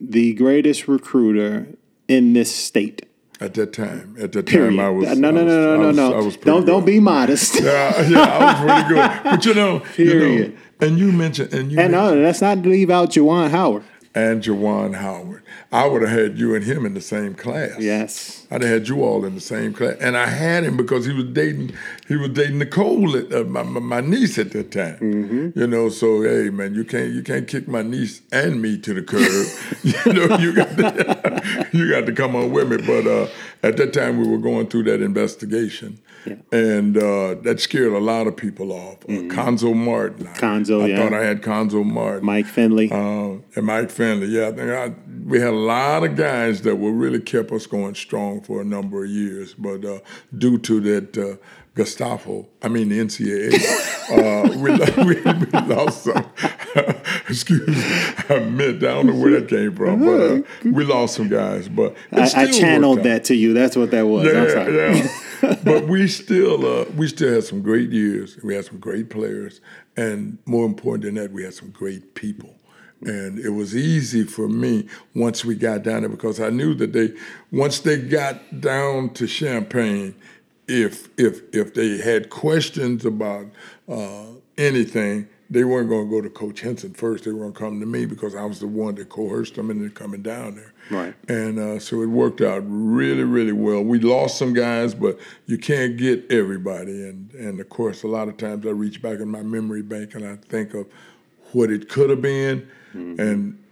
the 0.00 0.32
greatest 0.34 0.86
recruiter 0.86 1.66
in 2.06 2.34
this 2.34 2.54
state. 2.54 3.04
At 3.42 3.54
that 3.54 3.72
time, 3.72 4.16
at 4.20 4.32
that 4.32 4.44
Period. 4.46 4.76
time, 4.76 4.80
I 4.80 4.90
was. 4.90 5.18
no, 5.18 5.30
no, 5.30 5.42
was- 5.44 5.52
no, 5.52 5.64
no, 5.64 5.72
I 5.72 5.76
no, 5.78 5.86
was- 5.88 5.96
no. 5.96 6.12
I 6.14 6.22
was 6.22 6.36
don't 6.36 6.66
don't 6.66 6.84
be 6.84 7.00
modest. 7.00 7.58
Yeah, 7.60 8.06
yeah, 8.06 8.18
I 8.20 8.38
was 8.44 8.60
pretty 8.60 8.94
good. 8.94 9.10
But 9.32 9.46
you 9.46 9.54
know, 9.54 9.82
you 9.96 10.04
know, 10.04 10.12
Period. 10.12 10.58
and 10.80 10.98
you 10.98 11.10
mentioned, 11.10 11.54
and 11.54 11.72
you 11.72 11.78
and 11.80 11.94
uh, 11.94 11.98
mentioned, 12.02 12.20
no, 12.20 12.26
let's 12.26 12.40
not 12.42 12.58
leave 12.58 12.90
out 12.90 13.10
Juwan 13.12 13.50
Howard. 13.50 13.82
and 14.14 14.42
Juwan 14.42 14.94
Howard. 14.94 15.42
I 15.72 15.86
would 15.86 16.02
have 16.02 16.10
had 16.10 16.38
you 16.38 16.56
and 16.56 16.64
him 16.64 16.84
in 16.84 16.94
the 16.94 17.00
same 17.00 17.34
class. 17.34 17.78
Yes. 17.78 18.44
I'd 18.50 18.62
have 18.62 18.70
had 18.70 18.88
you 18.88 19.04
all 19.04 19.24
in 19.24 19.36
the 19.36 19.40
same 19.40 19.72
class, 19.72 19.96
and 20.00 20.16
I 20.16 20.26
had 20.26 20.64
him 20.64 20.76
because 20.76 21.06
he 21.06 21.12
was 21.12 21.26
dating. 21.26 21.72
He 22.08 22.16
was 22.16 22.30
dating 22.30 22.58
Nicole, 22.58 23.16
at, 23.16 23.32
uh, 23.32 23.44
my, 23.44 23.62
my 23.62 23.78
my 23.78 24.00
niece 24.00 24.36
at 24.38 24.50
that 24.50 24.72
time. 24.72 24.96
Mm-hmm. 24.96 25.58
You 25.58 25.66
know, 25.68 25.88
so 25.88 26.22
hey, 26.22 26.50
man, 26.50 26.74
you 26.74 26.84
can't 26.84 27.12
you 27.12 27.22
can't 27.22 27.46
kick 27.46 27.68
my 27.68 27.82
niece 27.82 28.22
and 28.32 28.60
me 28.60 28.78
to 28.78 28.94
the 28.94 29.02
curb. 29.02 29.46
you 29.84 30.12
know, 30.12 30.36
you 30.38 30.54
got 30.54 30.76
to, 30.76 31.68
you 31.72 31.88
got 31.88 32.06
to 32.06 32.12
come 32.12 32.34
on 32.34 32.50
with 32.50 32.68
me. 32.68 32.78
But 32.78 33.06
uh, 33.06 33.28
at 33.62 33.76
that 33.76 33.92
time, 33.92 34.18
we 34.18 34.26
were 34.26 34.38
going 34.38 34.66
through 34.66 34.84
that 34.84 35.02
investigation, 35.02 36.00
and 36.52 36.96
uh, 36.96 37.34
that 37.42 37.60
scared 37.60 37.92
a 37.92 37.98
lot 37.98 38.26
of 38.26 38.36
people 38.36 38.72
off. 38.72 38.98
Uh, 39.04 39.22
Cuonzo 39.32 39.74
Martin, 39.74 40.26
I- 40.26 40.30
Mm-hmm. 40.30 40.44
Cuonzo, 40.44 40.82
I, 40.82 40.86
yeah. 40.86 40.96
thought 40.96 41.12
I 41.14 41.24
had 41.24 41.42
Cuonzo 41.42 41.84
Martin. 41.84 42.24
Mike 42.24 42.46
Finley. 42.46 42.90
Um, 42.90 43.44
and 43.56 43.66
Mike 43.66 43.90
Finley, 43.90 44.26
yeah, 44.28 44.48
I 44.48 44.52
think 44.52 44.70
I, 44.70 44.94
we 45.26 45.38
had 45.40 45.48
a 45.54 45.56
lot 45.56 46.04
of 46.04 46.16
guys 46.16 46.62
that 46.62 46.76
were 46.76 46.92
really 46.92 47.20
kept 47.20 47.52
us 47.52 47.66
going 47.66 47.94
strong 47.94 48.40
for 48.42 48.60
a 48.60 48.64
number 48.64 49.04
of 49.04 49.10
years, 49.10 49.54
but 49.54 49.84
uh, 49.84 49.98
due 50.36 50.58
to 50.58 50.80
that 50.80 51.16
uh, 51.18 51.36
Gestapo, 51.76 52.48
I 52.62 52.68
mean 52.68 52.88
the 52.88 52.98
NCAA, 52.98 53.54
uh, 54.10 54.58
we, 54.58 55.04
we, 55.04 55.22
we 55.22 55.74
lost 55.74 56.04
some. 56.04 56.26
excuse 57.28 57.66
me, 57.66 57.74
I 58.28 58.40
meant 58.40 58.76
I 58.78 58.94
don't 58.94 59.06
know 59.06 59.14
where 59.14 59.40
that 59.40 59.48
came 59.48 59.74
from, 59.74 60.00
but 60.00 60.20
uh, 60.20 60.40
we 60.64 60.84
lost 60.84 61.14
some 61.14 61.28
guys. 61.28 61.68
But 61.68 61.94
I, 62.12 62.22
I 62.34 62.50
channeled 62.50 63.02
that 63.04 63.24
to 63.24 63.34
you. 63.34 63.54
That's 63.54 63.76
what 63.76 63.90
that 63.92 64.02
was. 64.06 64.26
I'm 64.26 64.50
sorry. 64.50 64.76
Yeah, 64.76 64.94
yeah. 64.94 65.08
But 65.40 65.86
we 65.86 66.06
still 66.08 66.66
uh, 66.66 66.84
we 66.96 67.08
still 67.08 67.32
had 67.32 67.44
some 67.44 67.62
great 67.62 67.90
years. 67.90 68.38
We 68.42 68.54
had 68.54 68.64
some 68.64 68.78
great 68.78 69.10
players, 69.10 69.60
and 69.96 70.38
more 70.46 70.66
important 70.66 71.04
than 71.04 71.14
that, 71.16 71.32
we 71.32 71.44
had 71.44 71.54
some 71.54 71.70
great 71.70 72.14
people. 72.14 72.54
And 73.02 73.38
it 73.38 73.50
was 73.50 73.74
easy 73.74 74.24
for 74.24 74.46
me 74.46 74.86
once 75.14 75.42
we 75.42 75.54
got 75.54 75.82
down 75.82 76.02
there 76.02 76.10
because 76.10 76.38
I 76.38 76.50
knew 76.50 76.74
that 76.74 76.92
they 76.92 77.14
once 77.50 77.80
they 77.80 77.98
got 77.98 78.60
down 78.60 79.14
to 79.14 79.26
Champaign, 79.26 80.14
if 80.68 81.08
if 81.18 81.42
if 81.54 81.74
they 81.74 81.98
had 81.98 82.28
questions 82.28 83.06
about 83.06 83.46
uh, 83.88 84.26
anything, 84.58 85.28
they 85.48 85.64
weren't 85.64 85.88
going 85.88 86.06
to 86.06 86.10
go 86.10 86.20
to 86.20 86.30
Coach 86.30 86.60
Henson 86.60 86.92
first. 86.92 87.24
They 87.24 87.32
were 87.32 87.40
going 87.40 87.52
to 87.52 87.58
come 87.58 87.80
to 87.80 87.86
me 87.86 88.04
because 88.04 88.34
I 88.34 88.44
was 88.44 88.60
the 88.60 88.66
one 88.68 88.94
that 88.96 89.08
coerced 89.08 89.54
them 89.54 89.70
into 89.70 89.90
coming 89.90 90.22
down 90.22 90.56
there. 90.56 90.69
Right. 90.90 91.14
And 91.28 91.58
uh, 91.58 91.78
so 91.78 92.02
it 92.02 92.06
worked 92.06 92.40
out 92.40 92.62
really, 92.66 93.22
really 93.22 93.52
well. 93.52 93.82
We 93.82 94.00
lost 94.00 94.38
some 94.38 94.52
guys, 94.52 94.94
but 94.94 95.18
you 95.46 95.56
can't 95.56 95.96
get 95.96 96.30
everybody. 96.30 97.08
And 97.08 97.32
and 97.34 97.60
of 97.60 97.68
course, 97.68 98.02
a 98.02 98.08
lot 98.08 98.28
of 98.28 98.36
times 98.36 98.66
I 98.66 98.70
reach 98.70 99.00
back 99.00 99.20
in 99.20 99.28
my 99.28 99.42
memory 99.42 99.82
bank 99.82 100.14
and 100.14 100.26
I 100.26 100.36
think 100.36 100.74
of 100.74 100.86
what 101.52 101.70
it 101.70 101.88
could 101.88 102.10
have 102.10 102.22
been, 102.22 102.68
mm-hmm. 102.94 103.20
and 103.20 103.62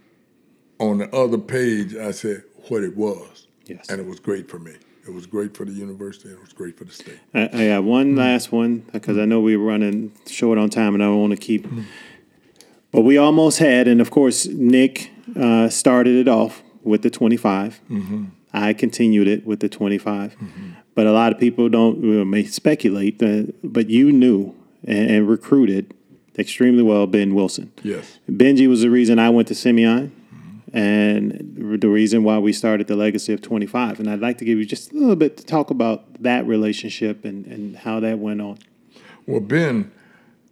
on 0.79 0.97
the 0.97 1.13
other 1.15 1.37
page 1.37 1.95
I 1.95 2.11
said 2.11 2.43
what 2.67 2.83
it 2.83 2.95
was. 2.95 3.47
Yes. 3.65 3.89
And 3.89 3.99
it 3.99 4.07
was 4.07 4.19
great 4.19 4.49
for 4.49 4.59
me. 4.59 4.73
It 5.07 5.13
was 5.13 5.25
great 5.25 5.55
for 5.55 5.65
the 5.65 5.71
university. 5.71 6.29
It 6.29 6.39
was 6.39 6.53
great 6.53 6.77
for 6.77 6.83
the 6.85 6.91
state. 6.91 7.19
I, 7.33 7.49
I 7.51 7.67
got 7.67 7.83
one 7.83 8.09
mm-hmm. 8.09 8.17
last 8.17 8.51
one 8.51 8.79
because 8.91 9.17
I 9.17 9.25
know 9.25 9.41
we're 9.41 9.59
running 9.59 10.13
short 10.27 10.57
on 10.57 10.69
time 10.69 10.93
and 10.93 11.03
I 11.03 11.07
don't 11.07 11.19
want 11.19 11.31
to 11.31 11.37
keep. 11.37 11.65
Mm-hmm. 11.65 11.81
But 12.91 13.01
we 13.01 13.17
almost 13.17 13.59
had, 13.59 13.87
and 13.87 14.01
of 14.01 14.09
course, 14.09 14.47
Nick 14.47 15.11
uh, 15.35 15.69
started 15.69 16.15
it 16.15 16.27
off 16.27 16.63
with 16.83 17.01
the 17.01 17.09
25. 17.09 17.81
Mm-hmm. 17.89 18.25
I 18.53 18.73
continued 18.73 19.27
it 19.27 19.45
with 19.45 19.59
the 19.59 19.69
25. 19.69 20.35
Mm-hmm. 20.35 20.69
But 20.95 21.07
a 21.07 21.11
lot 21.11 21.31
of 21.31 21.39
people 21.39 21.69
don't 21.69 22.01
well, 22.01 22.25
may 22.25 22.45
speculate, 22.45 23.19
that, 23.19 23.53
but 23.63 23.89
you 23.89 24.11
knew 24.11 24.55
and, 24.85 25.09
and 25.09 25.29
recruited 25.29 25.93
extremely 26.37 26.83
well 26.83 27.05
Ben 27.05 27.35
Wilson. 27.35 27.71
Yes. 27.83 28.19
Benji 28.29 28.67
was 28.67 28.81
the 28.81 28.89
reason 28.89 29.19
I 29.19 29.29
went 29.29 29.47
to 29.49 29.55
Simeon 29.55 30.11
mm-hmm. 30.33 30.77
and 30.77 31.79
the 31.81 31.89
reason 31.89 32.23
why 32.23 32.39
we 32.39 32.53
started 32.53 32.87
the 32.87 32.95
legacy 32.95 33.33
of 33.33 33.41
25. 33.41 33.99
And 33.99 34.09
I'd 34.09 34.21
like 34.21 34.37
to 34.39 34.45
give 34.45 34.57
you 34.57 34.65
just 34.65 34.91
a 34.91 34.95
little 34.95 35.15
bit 35.15 35.37
to 35.37 35.45
talk 35.45 35.69
about 35.69 36.21
that 36.23 36.45
relationship 36.47 37.25
and, 37.25 37.45
and 37.45 37.77
how 37.77 37.99
that 37.99 38.19
went 38.19 38.41
on. 38.41 38.57
Well, 39.25 39.41
Ben, 39.41 39.91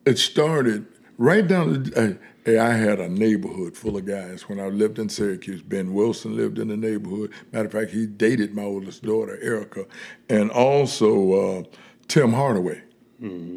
it 0.05 0.19
started 0.19 0.85
right 1.17 1.47
down. 1.47 1.83
The, 1.83 1.99
uh, 1.99 2.13
hey, 2.45 2.57
I 2.57 2.73
had 2.73 2.99
a 2.99 3.09
neighborhood 3.09 3.75
full 3.75 3.97
of 3.97 4.05
guys 4.05 4.47
when 4.47 4.59
I 4.59 4.67
lived 4.67 4.99
in 4.99 5.09
Syracuse. 5.09 5.61
Ben 5.61 5.93
Wilson 5.93 6.35
lived 6.35 6.59
in 6.59 6.67
the 6.67 6.77
neighborhood. 6.77 7.31
Matter 7.51 7.65
of 7.65 7.71
fact, 7.71 7.91
he 7.91 8.05
dated 8.05 8.55
my 8.55 8.63
oldest 8.63 9.03
daughter, 9.03 9.37
Erica, 9.41 9.85
and 10.29 10.51
also 10.51 11.33
uh, 11.33 11.63
Tim 12.07 12.33
Hardaway. 12.33 12.83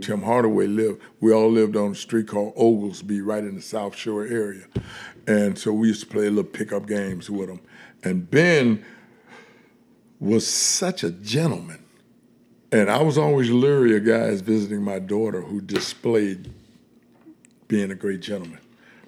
Tim 0.00 0.22
Hardaway 0.22 0.66
lived. 0.66 1.02
We 1.20 1.32
all 1.32 1.50
lived 1.50 1.76
on 1.76 1.92
a 1.92 1.94
street 1.94 2.28
called 2.28 2.54
Oglesby, 2.56 3.20
right 3.20 3.44
in 3.44 3.56
the 3.56 3.62
South 3.62 3.94
Shore 3.94 4.24
area, 4.24 4.64
and 5.26 5.58
so 5.58 5.72
we 5.72 5.88
used 5.88 6.00
to 6.00 6.06
play 6.06 6.30
little 6.30 6.44
pickup 6.44 6.86
games 6.86 7.28
with 7.28 7.50
him. 7.50 7.60
And 8.02 8.30
Ben 8.30 8.82
was 10.18 10.46
such 10.46 11.04
a 11.04 11.10
gentleman. 11.10 11.84
And 12.72 12.90
I 12.90 13.02
was 13.02 13.18
always 13.18 13.50
leery 13.50 13.96
of 13.96 14.06
guys 14.06 14.40
visiting 14.40 14.82
my 14.82 14.98
daughter 14.98 15.42
who 15.42 15.60
displayed 15.60 16.50
being 17.70 17.92
a 17.92 17.94
great 17.94 18.20
gentleman 18.20 18.58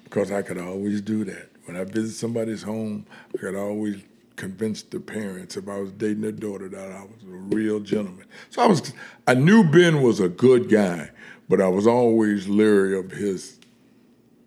because 0.05 0.31
I 0.31 0.41
could 0.41 0.57
always 0.57 1.01
do 1.01 1.25
that. 1.25 1.49
When 1.65 1.75
I 1.75 1.83
visit 1.83 2.15
somebody's 2.15 2.63
home, 2.63 3.05
I 3.35 3.37
could 3.37 3.55
always 3.55 4.01
convince 4.37 4.81
the 4.83 5.01
parents 5.01 5.57
if 5.57 5.67
I 5.67 5.77
was 5.79 5.91
dating 5.91 6.21
their 6.21 6.31
daughter 6.31 6.69
that 6.69 6.91
I 6.91 7.01
was 7.01 7.23
a 7.23 7.55
real 7.55 7.81
gentleman. 7.81 8.25
So 8.49 8.63
I 8.63 8.67
was, 8.67 8.93
I 9.27 9.33
knew 9.33 9.65
Ben 9.65 10.01
was 10.01 10.21
a 10.21 10.29
good 10.29 10.69
guy, 10.69 11.11
but 11.49 11.59
I 11.59 11.67
was 11.67 11.85
always 11.85 12.47
leery 12.47 12.97
of 12.97 13.11
his. 13.11 13.59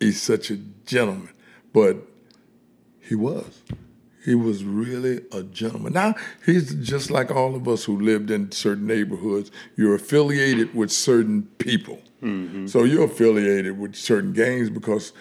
He's 0.01 0.21
such 0.21 0.51
a 0.51 0.57
gentleman, 0.87 1.29
but 1.75 1.99
he 3.01 3.15
was. 3.15 3.63
He 4.25 4.35
was 4.35 4.65
really 4.65 5.21
a 5.31 5.43
gentleman. 5.43 5.93
Now, 5.93 6.15
he's 6.45 6.75
just 6.75 7.11
like 7.11 7.31
all 7.31 7.55
of 7.55 7.69
us 7.69 7.85
who 7.85 8.01
lived 8.01 8.31
in 8.31 8.51
certain 8.51 8.87
neighborhoods. 8.87 9.51
You're 9.77 9.95
affiliated 9.95 10.75
with 10.75 10.91
certain 10.91 11.43
people. 11.59 12.01
So 12.67 12.85
you're 12.85 13.05
affiliated 13.05 13.79
with 13.79 13.95
certain 13.95 14.33
gangs 14.33 14.71
because 14.71 15.13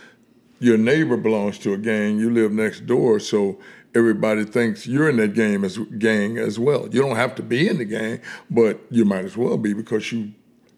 your 0.60 0.78
neighbor 0.78 1.18
belongs 1.18 1.60
to 1.60 1.74
a 1.74 1.78
gang, 1.78 2.18
you 2.18 2.30
live 2.30 2.52
next 2.52 2.86
door. 2.86 3.20
So 3.20 3.60
everybody 3.94 4.44
thinks 4.46 4.88
you're 4.88 5.10
in 5.10 5.18
that 5.18 5.34
game 5.34 5.64
as 5.64 5.78
gang 5.98 6.38
as 6.38 6.58
well. 6.60 6.88
You 6.92 7.02
don't 7.02 7.16
have 7.16 7.36
to 7.36 7.44
be 7.44 7.68
in 7.68 7.78
the 7.78 7.86
gang, 7.86 8.22
but 8.50 8.80
you 8.90 9.06
might 9.06 9.26
as 9.26 9.38
well 9.38 9.58
be 9.58 9.74
because 9.74 10.12
you 10.12 10.34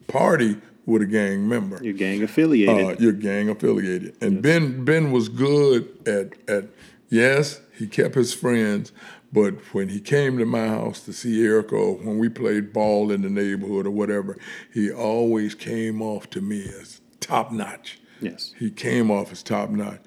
party 0.08 0.58
with 0.86 1.02
a 1.02 1.06
gang 1.06 1.48
member. 1.48 1.80
You're 1.84 1.94
gang 1.94 2.24
affiliated. 2.24 2.86
Uh, 2.86 2.96
you're 3.00 3.12
gang 3.12 3.50
affiliated. 3.50 4.16
And 4.22 4.36
yes. 4.36 4.42
Ben 4.42 4.86
Ben 4.86 5.12
was 5.12 5.30
good 5.30 5.88
at 6.08 6.34
at 6.50 6.66
yes, 7.10 7.62
he 7.78 7.88
kept 7.88 8.16
his 8.16 8.34
friends, 8.34 8.92
but 9.38 9.54
when 9.72 9.90
he 9.90 10.00
came 10.00 10.40
to 10.40 10.46
my 10.46 10.68
house 10.68 11.02
to 11.02 11.14
see 11.14 11.44
Erica 11.46 11.76
or 11.76 11.94
when 11.98 12.18
we 12.18 12.28
played 12.28 12.74
ball 12.74 13.12
in 13.12 13.22
the 13.22 13.30
neighborhood 13.30 13.86
or 13.86 13.92
whatever, 13.92 14.36
he 14.74 14.92
always 14.92 15.54
came 15.54 16.02
off 16.02 16.28
to 16.32 16.42
me 16.42 16.64
as 16.64 17.02
top 17.20 17.52
notch. 17.52 18.00
Yes. 18.20 18.56
He 18.58 18.72
came 18.72 19.12
off 19.12 19.32
as 19.32 19.44
top 19.44 19.70
notch. 19.70 20.02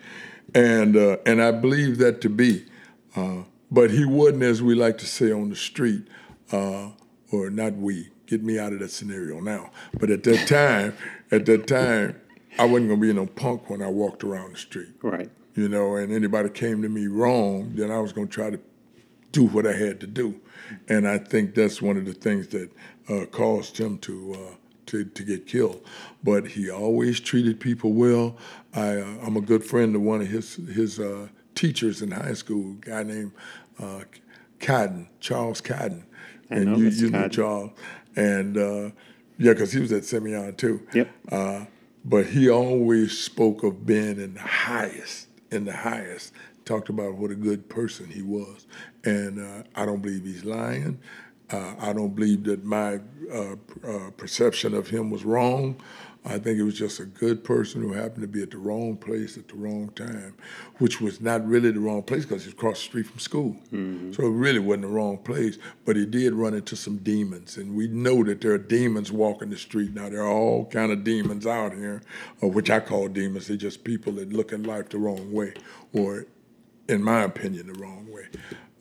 And 0.53 0.97
uh, 0.97 1.19
and 1.25 1.41
I 1.41 1.53
believe 1.53 1.99
that 1.99 2.21
to 2.23 2.29
be. 2.29 2.65
Uh, 3.15 3.45
but 3.71 3.93
he 3.93 4.05
wasn't, 4.05 4.43
as 4.43 4.65
we 4.65 4.75
like 4.75 4.99
to 4.99 5.07
say 5.07 5.31
on 5.31 5.49
the 5.49 5.55
street, 5.55 6.09
uh, 6.51 6.89
or 7.31 7.51
not 7.51 7.75
we, 7.75 8.09
get 8.27 8.43
me 8.43 8.59
out 8.59 8.73
of 8.73 8.81
that 8.81 8.91
scenario 8.91 9.39
now. 9.39 9.71
But 9.97 10.11
at 10.11 10.25
that 10.25 10.49
time, 10.49 10.97
at 11.31 11.47
that 11.47 11.69
time, 11.69 12.21
I 12.59 12.65
wasn't 12.65 12.89
gonna 12.89 13.01
be 13.01 13.13
no 13.13 13.27
punk 13.27 13.71
when 13.71 13.81
I 13.81 13.91
walked 13.91 14.25
around 14.25 14.55
the 14.55 14.59
street. 14.59 14.91
Right. 15.03 15.31
You 15.55 15.69
know, 15.69 15.95
and 15.95 16.13
anybody 16.13 16.49
came 16.49 16.83
to 16.83 16.89
me 16.89 17.07
wrong, 17.07 17.75
then 17.77 17.93
I 17.93 18.01
was 18.01 18.13
gonna 18.13 18.27
try 18.27 18.51
to 18.51 18.59
do 19.33 19.45
what 19.45 19.67
I 19.67 19.73
had 19.73 20.01
to 20.01 20.07
do. 20.07 20.41
And 20.89 21.07
I 21.07 21.19
think 21.19 21.55
that's 21.55 21.83
one 21.83 21.97
of 21.97 22.05
the 22.05 22.13
things 22.13 22.49
that 22.49 22.71
uh, 23.09 23.27
caused 23.27 23.79
him 23.79 23.99
to, 23.99 24.35
uh, 24.35 24.55
to 24.87 25.05
to 25.05 25.23
get 25.23 25.47
killed. 25.47 25.85
But 26.23 26.47
he 26.47 26.71
always 26.71 27.21
treated 27.21 27.61
people 27.61 27.93
well. 27.93 28.37
I, 28.75 29.01
uh, 29.01 29.17
I'm 29.23 29.37
a 29.37 29.41
good 29.41 29.65
friend 29.65 29.95
of 29.97 30.03
one 30.03 30.21
of 30.21 30.29
his 30.29 30.55
his 30.55 31.01
uh, 31.01 31.29
teachers 31.55 32.03
in 32.03 32.11
high 32.11 32.35
school, 32.35 32.73
a 32.73 32.87
guy 32.87 33.03
named 33.03 33.33
uh, 33.79 34.03
Cotton, 34.61 35.09
Charles 35.21 35.61
Cotton. 35.61 36.05
I 36.51 36.57
and 36.57 36.79
you, 36.79 36.89
you 36.89 37.11
know 37.11 37.29
Charles. 37.29 37.71
And 38.17 38.57
uh, 38.57 38.91
yeah, 39.39 39.53
because 39.53 39.73
he 39.73 39.81
was 39.81 39.93
at 39.93 40.05
Simeon 40.05 40.55
too. 40.57 40.87
Yep. 40.95 41.11
Uh, 41.31 41.65
but 42.05 42.27
he 42.27 42.49
always 42.49 43.19
spoke 43.19 43.63
of 43.63 43.87
Ben 43.87 44.19
in 44.19 44.35
the 44.35 44.41
highest, 44.41 45.29
in 45.51 45.65
the 45.65 45.77
highest. 45.77 46.33
Talked 46.65 46.89
about 46.89 47.15
what 47.15 47.31
a 47.31 47.35
good 47.35 47.69
person 47.69 48.07
he 48.07 48.23
was, 48.23 48.67
and 49.05 49.41
uh, 49.41 49.63
I 49.75 49.87
don't 49.87 50.03
believe 50.03 50.25
he's 50.25 50.45
lying. 50.45 51.01
Uh, 51.51 51.75
I 51.81 51.93
don't 51.93 52.15
believe 52.15 52.45
that 52.45 52.65
my 52.65 53.01
uh, 53.33 53.57
uh, 53.85 54.11
perception 54.17 54.73
of 54.75 54.89
him 54.89 55.11
was 55.11 55.25
wrong. 55.25 55.81
I 56.25 56.39
think 56.39 56.59
it 56.59 56.65
was 56.65 56.75
just 56.79 57.01
a 57.01 57.07
good 57.07 57.45
person 57.45 57.81
who 57.81 57.95
happened 57.95 58.21
to 58.21 58.29
be 58.29 58.43
at 58.43 58.51
the 58.51 58.59
wrong 58.59 58.97
place 58.99 59.39
at 59.39 59.49
the 59.49 59.55
wrong 59.55 59.89
time, 59.97 60.35
which 60.77 61.01
was 61.01 61.21
not 61.21 61.47
really 61.49 61.71
the 61.71 61.81
wrong 61.81 62.03
place 62.03 62.27
because 62.27 62.45
he 62.45 62.49
was 62.49 62.55
across 62.55 62.77
the 62.77 62.85
street 62.85 63.07
from 63.07 63.19
school. 63.19 63.57
Mm-hmm. 63.73 64.13
So 64.13 64.25
it 64.25 64.31
really 64.31 64.59
wasn't 64.59 64.83
the 64.83 64.89
wrong 64.89 65.17
place. 65.17 65.57
But 65.87 65.97
he 65.97 66.05
did 66.05 66.35
run 66.35 66.53
into 66.53 66.77
some 66.77 66.99
demons, 66.99 67.57
and 67.57 67.75
we 67.75 67.89
know 67.89 68.23
that 68.25 68.43
there 68.43 68.53
are 68.53 68.59
demons 68.59 69.11
walking 69.11 69.49
the 69.49 69.57
street 69.57 69.95
now. 69.95 70.11
There 70.11 70.23
are 70.23 70.29
all 70.29 70.67
kind 70.67 70.93
of 70.93 71.05
demons 71.05 71.47
out 71.47 71.73
here, 71.73 72.03
uh, 72.43 72.49
which 72.49 72.71
I 72.71 72.81
call 72.81 73.09
demons. 73.09 73.49
They're 73.49 73.57
just 73.57 73.83
people 73.83 74.13
that 74.15 74.31
look 74.31 74.53
at 74.53 74.63
life 74.65 74.91
the 74.91 74.99
wrong 74.99 75.33
way, 75.33 75.55
or, 75.95 76.27
in 76.87 77.03
my 77.03 77.23
opinion, 77.23 77.73
the 77.73 77.79
wrong 77.81 78.07
way. 78.13 78.27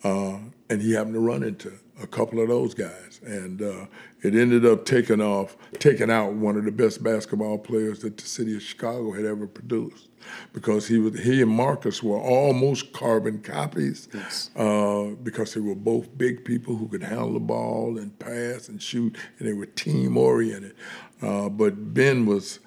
Uh, 0.04 0.38
and 0.70 0.82
he 0.82 0.94
happened 0.94 1.16
to 1.16 1.20
run 1.20 1.44
into 1.44 1.74
a 2.02 2.08
couple 2.08 2.42
of 2.42 2.48
those 2.48 2.74
guys, 2.74 3.20
and 3.26 3.62
uh, 3.62 3.86
it 4.22 4.36
ended 4.36 4.66
up 4.66 4.86
taking 4.86 5.20
off, 5.20 5.58
taking 5.80 6.10
out 6.10 6.34
one 6.34 6.56
of 6.56 6.64
the 6.64 6.72
best 6.72 7.04
basketball 7.04 7.58
players 7.58 8.00
that 8.00 8.18
the 8.18 8.26
city 8.26 8.56
of 8.56 8.62
Chicago 8.62 9.12
had 9.12 9.26
ever 9.26 9.48
produced, 9.48 10.08
because 10.54 10.88
he 10.88 10.98
was 10.98 11.20
he 11.20 11.42
and 11.42 11.52
Marcus 11.52 12.02
were 12.02 12.20
almost 12.20 12.94
carbon 12.94 13.42
copies, 13.42 14.08
yes. 14.14 14.52
uh, 14.56 15.08
because 15.24 15.54
they 15.54 15.60
were 15.60 15.76
both 15.76 16.18
big 16.18 16.46
people 16.46 16.76
who 16.76 16.88
could 16.88 17.04
handle 17.04 17.34
the 17.34 17.40
ball 17.40 17.98
and 17.98 18.18
pass 18.20 18.70
and 18.70 18.82
shoot, 18.82 19.18
and 19.40 19.48
they 19.48 19.54
were 19.54 19.66
team 19.66 20.16
oriented. 20.18 20.76
Uh, 21.22 21.50
but 21.50 21.94
Ben 21.94 22.26
was 22.26 22.60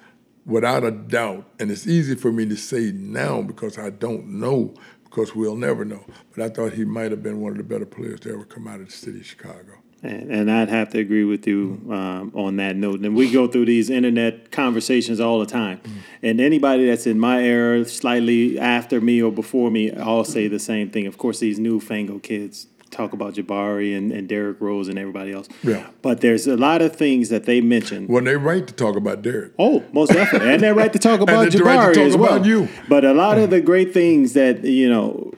without 0.45 0.83
a 0.83 0.91
doubt, 0.91 1.47
and 1.59 1.71
it's 1.71 1.87
easy 1.87 2.15
for 2.15 2.31
me 2.31 2.45
to 2.45 2.55
say 2.55 2.91
now 2.91 3.41
because 3.41 3.77
I 3.77 3.89
don't 3.89 4.27
know 4.27 4.75
course, 5.13 5.33
we'll 5.35 5.55
never 5.55 5.85
know. 5.85 6.03
But 6.35 6.43
I 6.43 6.49
thought 6.49 6.73
he 6.73 6.83
might 6.83 7.11
have 7.11 7.23
been 7.23 7.39
one 7.39 7.51
of 7.53 7.57
the 7.57 7.63
better 7.63 7.85
players 7.85 8.19
to 8.21 8.33
ever 8.33 8.45
come 8.45 8.67
out 8.67 8.81
of 8.81 8.87
the 8.87 8.91
city 8.91 9.19
of 9.19 9.25
Chicago. 9.25 9.77
And, 10.01 10.29
and 10.29 10.51
I'd 10.51 10.67
have 10.67 10.89
to 10.89 10.99
agree 10.99 11.23
with 11.23 11.47
you 11.47 11.79
um, 11.89 12.33
on 12.35 12.57
that 12.57 12.75
note. 12.75 12.99
And 12.99 13.15
we 13.15 13.31
go 13.31 13.47
through 13.47 13.65
these 13.65 13.89
internet 13.89 14.51
conversations 14.51 15.21
all 15.21 15.39
the 15.39 15.45
time. 15.45 15.77
Mm-hmm. 15.77 15.99
And 16.23 16.41
anybody 16.41 16.87
that's 16.87 17.07
in 17.07 17.19
my 17.19 17.41
era, 17.41 17.85
slightly 17.85 18.59
after 18.59 18.99
me 18.99 19.21
or 19.21 19.31
before 19.31 19.71
me, 19.71 19.91
all 19.91 20.25
say 20.25 20.49
the 20.49 20.59
same 20.59 20.89
thing. 20.89 21.07
Of 21.07 21.17
course, 21.17 21.39
these 21.39 21.57
newfangled 21.57 22.23
kids 22.23 22.67
talk 22.93 23.13
about 23.13 23.33
Jabari 23.33 23.97
and, 23.97 24.11
and 24.11 24.27
Derrick 24.27 24.61
Rose 24.61 24.87
and 24.87 24.97
everybody 24.97 25.31
else. 25.31 25.47
Yeah. 25.63 25.89
But 26.01 26.21
there's 26.21 26.47
a 26.47 26.55
lot 26.55 26.81
of 26.81 26.95
things 26.95 27.29
that 27.29 27.45
they 27.45 27.61
mentioned. 27.61 28.09
Well, 28.09 28.23
they're 28.23 28.39
right 28.39 28.65
to 28.65 28.73
talk 28.73 28.95
about 28.95 29.21
Derrick. 29.21 29.53
Oh, 29.59 29.83
most 29.91 30.11
definitely. 30.11 30.49
and 30.49 30.61
they're 30.61 30.75
right 30.75 30.93
to 30.93 30.99
talk 30.99 31.19
about 31.21 31.49
Jabari 31.49 31.65
right 31.65 31.95
talk 31.95 31.97
as 31.97 32.17
well. 32.17 32.45
You. 32.45 32.69
But 32.87 33.03
a 33.03 33.13
lot 33.13 33.37
of 33.37 33.49
the 33.49 33.61
great 33.71 33.93
things 33.93 34.33
that, 34.33 34.63
you 34.63 34.89
know, 34.89 35.33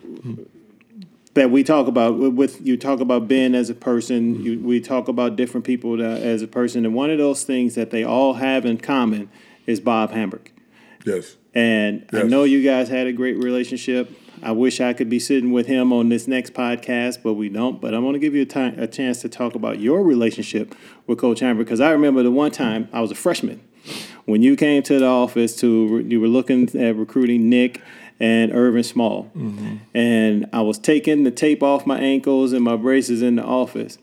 that 1.36 1.52
we 1.52 1.64
talk 1.64 1.88
about 1.88 2.18
with 2.18 2.66
you 2.66 2.78
talk 2.78 3.02
about 3.02 3.28
Ben 3.28 3.56
as 3.56 3.70
a 3.70 3.76
person, 3.76 4.36
mm-hmm. 4.36 4.44
you, 4.46 4.60
we 4.60 4.80
talk 4.80 5.08
about 5.08 5.36
different 5.36 5.66
people 5.66 6.02
as 6.02 6.42
a 6.42 6.48
person, 6.48 6.86
and 6.86 6.96
one 6.96 7.12
of 7.12 7.18
those 7.18 7.44
things 7.44 7.76
that 7.76 7.92
they 7.92 8.04
all 8.04 8.36
have 8.36 8.66
in 8.66 8.78
common 8.78 9.30
is 9.68 9.80
Bob 9.80 10.12
Hambrick. 10.12 10.48
Yes. 11.06 11.36
And 11.54 12.08
yes. 12.12 12.24
I 12.24 12.28
know 12.28 12.44
you 12.44 12.64
guys 12.64 12.90
had 12.90 13.08
a 13.08 13.14
great 13.14 13.38
relationship. 13.38 14.12
I 14.44 14.52
wish 14.52 14.82
I 14.82 14.94
could 14.94 15.10
be 15.10 15.20
sitting 15.20 15.52
with 15.52 15.68
him 15.68 15.92
on 15.94 16.10
this 16.10 16.28
next 16.28 16.54
podcast, 16.54 17.24
but 17.24 17.34
we 17.34 17.50
don't. 17.50 17.82
But 17.82 17.94
I'm 17.94 18.02
going 18.02 18.14
to 18.14 18.20
give 18.20 18.36
you 18.36 18.44
a, 18.44 18.46
time, 18.46 18.80
a 18.80 18.88
chance 18.88 19.22
to 19.22 19.30
talk 19.30 19.56
about 19.56 19.80
your 19.80 20.04
relationship 20.04 20.76
with 21.08 21.20
Coach 21.20 21.42
Hambrick 21.42 21.60
because 21.60 21.82
I 21.82 21.92
remember 21.92 22.24
the 22.24 22.32
one 22.32 22.52
time 22.52 22.90
I 22.94 23.02
was 23.02 23.12
a 23.12 23.16
freshman 23.16 23.62
when 24.26 24.42
you 24.42 24.56
came 24.56 24.84
to 24.84 25.00
the 25.00 25.06
office 25.06 25.56
to 25.58 26.04
you 26.08 26.20
were 26.20 26.28
looking 26.28 26.64
at 26.76 26.96
recruiting 26.96 27.50
Nick 27.50 27.82
and 28.20 28.52
Ervin 28.52 28.84
Small, 28.84 29.32
mm-hmm. 29.36 29.78
and 29.94 30.50
I 30.54 30.62
was 30.62 30.80
taking 30.80 31.24
the 31.24 31.32
tape 31.32 31.62
off 31.62 31.86
my 31.86 32.00
ankles 32.00 32.54
and 32.54 32.64
my 32.64 32.76
braces 32.76 33.22
in 33.22 33.36
the 33.36 33.44
office, 33.44 33.98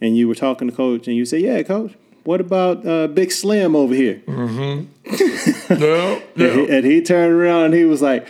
and 0.00 0.16
you 0.16 0.26
were 0.26 0.34
talking 0.34 0.68
to 0.68 0.74
Coach, 0.74 1.06
and 1.06 1.16
you 1.16 1.24
said, 1.24 1.40
"Yeah, 1.40 1.62
Coach." 1.62 1.94
What 2.24 2.42
about 2.42 2.86
uh, 2.86 3.06
Big 3.06 3.32
Slim 3.32 3.74
over 3.74 3.94
here? 3.94 4.20
Mm-hmm. 4.26 5.74
no, 5.80 6.22
no. 6.36 6.50
And, 6.50 6.60
he, 6.60 6.76
and 6.76 6.84
he 6.84 7.00
turned 7.00 7.32
around 7.32 7.66
and 7.66 7.74
he 7.74 7.86
was 7.86 8.02
like, 8.02 8.26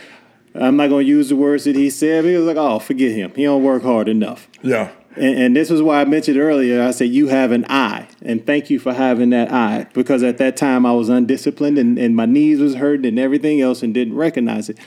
I'm 0.55 0.77
not 0.77 0.89
going 0.89 1.05
to 1.05 1.09
use 1.09 1.29
the 1.29 1.35
words 1.35 1.65
that 1.65 1.75
he 1.75 1.89
said. 1.89 2.23
but 2.23 2.29
He 2.29 2.37
was 2.37 2.45
like, 2.45 2.57
"Oh, 2.57 2.79
forget 2.79 3.11
him. 3.11 3.31
He 3.35 3.43
don't 3.43 3.63
work 3.63 3.83
hard 3.83 4.07
enough." 4.07 4.47
Yeah. 4.61 4.91
And, 5.15 5.37
and, 5.37 5.55
this 5.55 5.71
is 5.71 5.81
why 5.81 6.01
I 6.01 6.05
mentioned 6.05 6.37
earlier. 6.37 6.83
I 6.83 6.91
said 6.91 7.09
you 7.09 7.27
have 7.27 7.51
an 7.51 7.65
eye, 7.67 8.07
and 8.21 8.45
thank 8.45 8.69
you 8.69 8.79
for 8.79 8.93
having 8.93 9.31
that 9.31 9.51
eye 9.51 9.87
because 9.93 10.23
at 10.23 10.37
that 10.37 10.55
time 10.55 10.85
I 10.85 10.93
was 10.93 11.09
undisciplined 11.09 11.77
and, 11.77 11.97
and 11.97 12.15
my 12.15 12.25
knees 12.25 12.59
was 12.59 12.75
hurting 12.75 13.05
and 13.07 13.19
everything 13.19 13.59
else 13.59 13.81
and 13.81 13.93
didn't 13.93 14.15
recognize 14.15 14.69
it. 14.69 14.77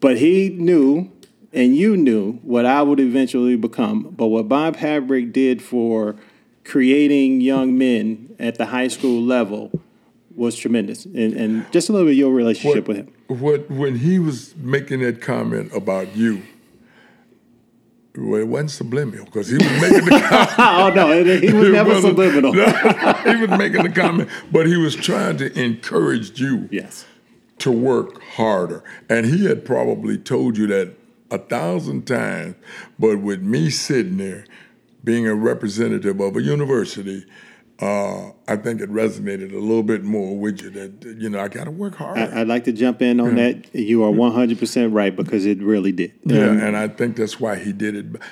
But 0.00 0.18
he 0.18 0.48
knew, 0.48 1.12
and 1.52 1.76
you 1.76 1.96
knew 1.96 2.40
what 2.42 2.64
I 2.64 2.82
would 2.82 2.98
eventually 2.98 3.56
become. 3.56 4.14
But 4.16 4.28
what 4.28 4.48
Bob 4.48 4.78
Hambrick 4.78 5.32
did 5.32 5.62
for 5.62 6.16
creating 6.64 7.40
young 7.40 7.76
men 7.76 8.34
at 8.38 8.56
the 8.56 8.66
high 8.66 8.88
school 8.88 9.22
level 9.22 9.70
was 10.34 10.56
tremendous. 10.56 11.04
And, 11.04 11.34
and 11.34 11.72
just 11.72 11.88
a 11.88 11.92
little 11.92 12.06
bit 12.06 12.12
of 12.12 12.18
your 12.18 12.32
relationship 12.32 12.88
what, 12.88 12.96
with 12.96 12.96
him 12.96 13.14
what 13.40 13.70
when 13.70 13.96
he 13.96 14.18
was 14.18 14.54
making 14.56 15.00
that 15.00 15.20
comment 15.20 15.72
about 15.74 16.14
you, 16.16 16.42
well, 18.16 18.40
it 18.40 18.48
wasn't 18.48 18.70
subliminal 18.70 19.24
because 19.24 19.48
he 19.48 19.56
was 19.56 19.80
making 19.80 20.04
the 20.04 20.20
comment. 20.28 20.58
oh 20.58 20.92
no, 20.94 21.24
he 21.24 21.52
was 21.52 21.68
never 21.70 22.00
subliminal. 22.00 22.52
No, 22.52 22.64
he 22.64 23.36
was 23.46 23.58
making 23.58 23.82
the 23.82 23.92
comment, 23.94 24.28
but 24.50 24.66
he 24.66 24.76
was 24.76 24.94
trying 24.94 25.38
to 25.38 25.58
encourage 25.58 26.38
you. 26.40 26.68
Yes. 26.70 27.06
To 27.58 27.70
work 27.70 28.20
harder, 28.22 28.82
and 29.08 29.24
he 29.24 29.46
had 29.46 29.64
probably 29.64 30.18
told 30.18 30.58
you 30.58 30.66
that 30.66 30.96
a 31.30 31.38
thousand 31.38 32.06
times, 32.06 32.56
but 32.98 33.20
with 33.20 33.40
me 33.40 33.70
sitting 33.70 34.16
there, 34.16 34.46
being 35.04 35.26
a 35.26 35.34
representative 35.34 36.20
of 36.20 36.36
a 36.36 36.42
university, 36.42 37.24
uh, 37.82 38.30
I 38.46 38.54
think 38.54 38.80
it 38.80 38.88
resonated 38.92 39.52
a 39.52 39.58
little 39.58 39.82
bit 39.82 40.04
more 40.04 40.38
with 40.38 40.62
you 40.62 40.70
that 40.70 41.16
you 41.18 41.28
know 41.28 41.40
I 41.40 41.48
got 41.48 41.64
to 41.64 41.72
work 41.72 41.96
hard. 41.96 42.16
I, 42.16 42.38
would 42.38 42.48
like 42.48 42.62
to 42.64 42.72
jump 42.72 43.02
in 43.02 43.18
on 43.18 43.36
yeah. 43.36 43.54
that. 43.54 43.74
You 43.74 44.04
are 44.04 44.10
one 44.10 44.30
hundred 44.30 44.60
percent 44.60 44.92
right 44.92 45.14
because 45.14 45.46
it 45.46 45.60
really 45.60 45.90
did. 45.90 46.12
Yeah, 46.24 46.50
um, 46.50 46.60
and 46.60 46.76
I 46.76 46.86
think 46.86 47.16
that's 47.16 47.40
why 47.40 47.56
he 47.56 47.72
did 47.72 47.96
it. 47.96 48.22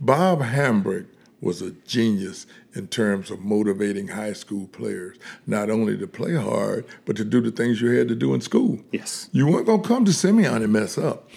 Bob 0.00 0.40
Hambrick 0.40 1.06
was 1.42 1.60
a 1.60 1.72
genius 1.86 2.46
in 2.74 2.88
terms 2.88 3.30
of 3.30 3.40
motivating 3.40 4.08
high 4.08 4.32
school 4.32 4.66
players, 4.68 5.18
not 5.46 5.68
only 5.68 5.98
to 5.98 6.06
play 6.06 6.34
hard, 6.34 6.86
but 7.04 7.16
to 7.16 7.24
do 7.24 7.42
the 7.42 7.50
things 7.50 7.82
you 7.82 7.90
had 7.90 8.08
to 8.08 8.14
do 8.14 8.32
in 8.32 8.40
school. 8.40 8.80
Yes, 8.92 9.28
you 9.32 9.46
weren't 9.46 9.66
gonna 9.66 9.82
come 9.82 10.06
to 10.06 10.12
Simeon 10.14 10.62
and 10.62 10.72
mess 10.72 10.96
up. 10.96 11.28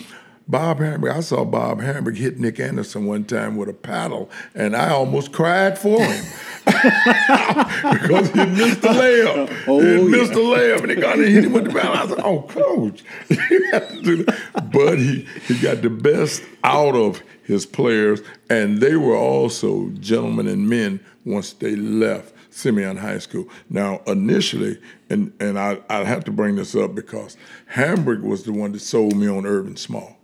Bob 0.50 0.80
Hambrick, 0.80 1.14
I 1.14 1.20
saw 1.20 1.44
Bob 1.44 1.82
Hambrick 1.82 2.16
hit 2.16 2.40
Nick 2.40 2.60
Anderson 2.60 3.06
one 3.06 3.26
time 3.26 3.58
with 3.58 3.68
a 3.68 3.74
paddle, 3.74 4.30
and 4.56 4.76
I 4.78 4.92
almost 4.92 5.34
cried 5.34 5.78
for 5.78 6.02
him. 6.02 6.26
because 6.68 8.30
he 8.32 8.46
missed 8.46 8.82
the 8.82 8.90
layup. 8.90 9.64
Oh, 9.68 9.80
he 9.80 9.96
yeah. 9.96 10.04
missed 10.04 10.34
the 10.34 10.40
layup, 10.40 10.82
and 10.82 10.90
they 10.90 10.96
got 10.96 11.18
hit 11.18 11.46
him 11.46 11.54
with 11.54 11.66
the 11.66 11.70
ball. 11.70 11.94
I 11.94 12.08
said, 12.08 12.20
"Oh, 12.24 12.42
coach, 12.44 13.04
you 13.30 13.72
have 13.72 13.90
to 13.90 14.02
do 14.02 14.24
that." 14.24 14.72
But 14.72 15.00
he 15.00 15.28
he 15.48 15.60
got 15.60 15.82
the 15.82 15.90
best 15.90 16.44
out 16.64 16.96
of 16.96 17.22
his 17.44 17.66
players, 17.66 18.22
and 18.50 18.80
they 18.80 18.96
were 18.96 19.16
also 19.16 19.90
gentlemen 20.00 20.48
and 20.48 20.70
men 20.70 21.00
once 21.26 21.54
they 21.54 21.76
left 21.76 22.34
Simeon 22.50 22.98
High 22.98 23.20
School. 23.20 23.48
Now, 23.70 24.02
initially, 24.08 24.80
and 25.10 25.34
and 25.40 25.58
I 25.58 25.80
I 25.90 26.04
have 26.04 26.26
to 26.26 26.32
bring 26.32 26.58
this 26.58 26.76
up 26.76 26.96
because 26.96 27.38
Hambrick 27.74 28.22
was 28.22 28.44
the 28.44 28.52
one 28.52 28.74
that 28.74 28.80
sold 28.80 29.16
me 29.16 29.28
on 29.28 29.46
Ervin 29.46 29.78
Small. 29.78 30.17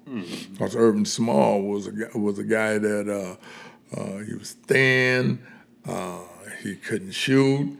Because 0.52 0.76
Ervin 0.76 1.06
Small 1.06 1.62
was 1.62 1.88
a 1.88 2.18
was 2.18 2.40
a 2.40 2.44
guy 2.44 2.78
that 2.78 3.10
uh, 3.10 4.00
uh, 4.00 4.18
he 4.20 4.34
was 4.36 4.54
thin, 4.54 5.40
uh, 5.88 6.20
he 6.62 6.76
couldn't 6.76 7.12
shoot, 7.12 7.78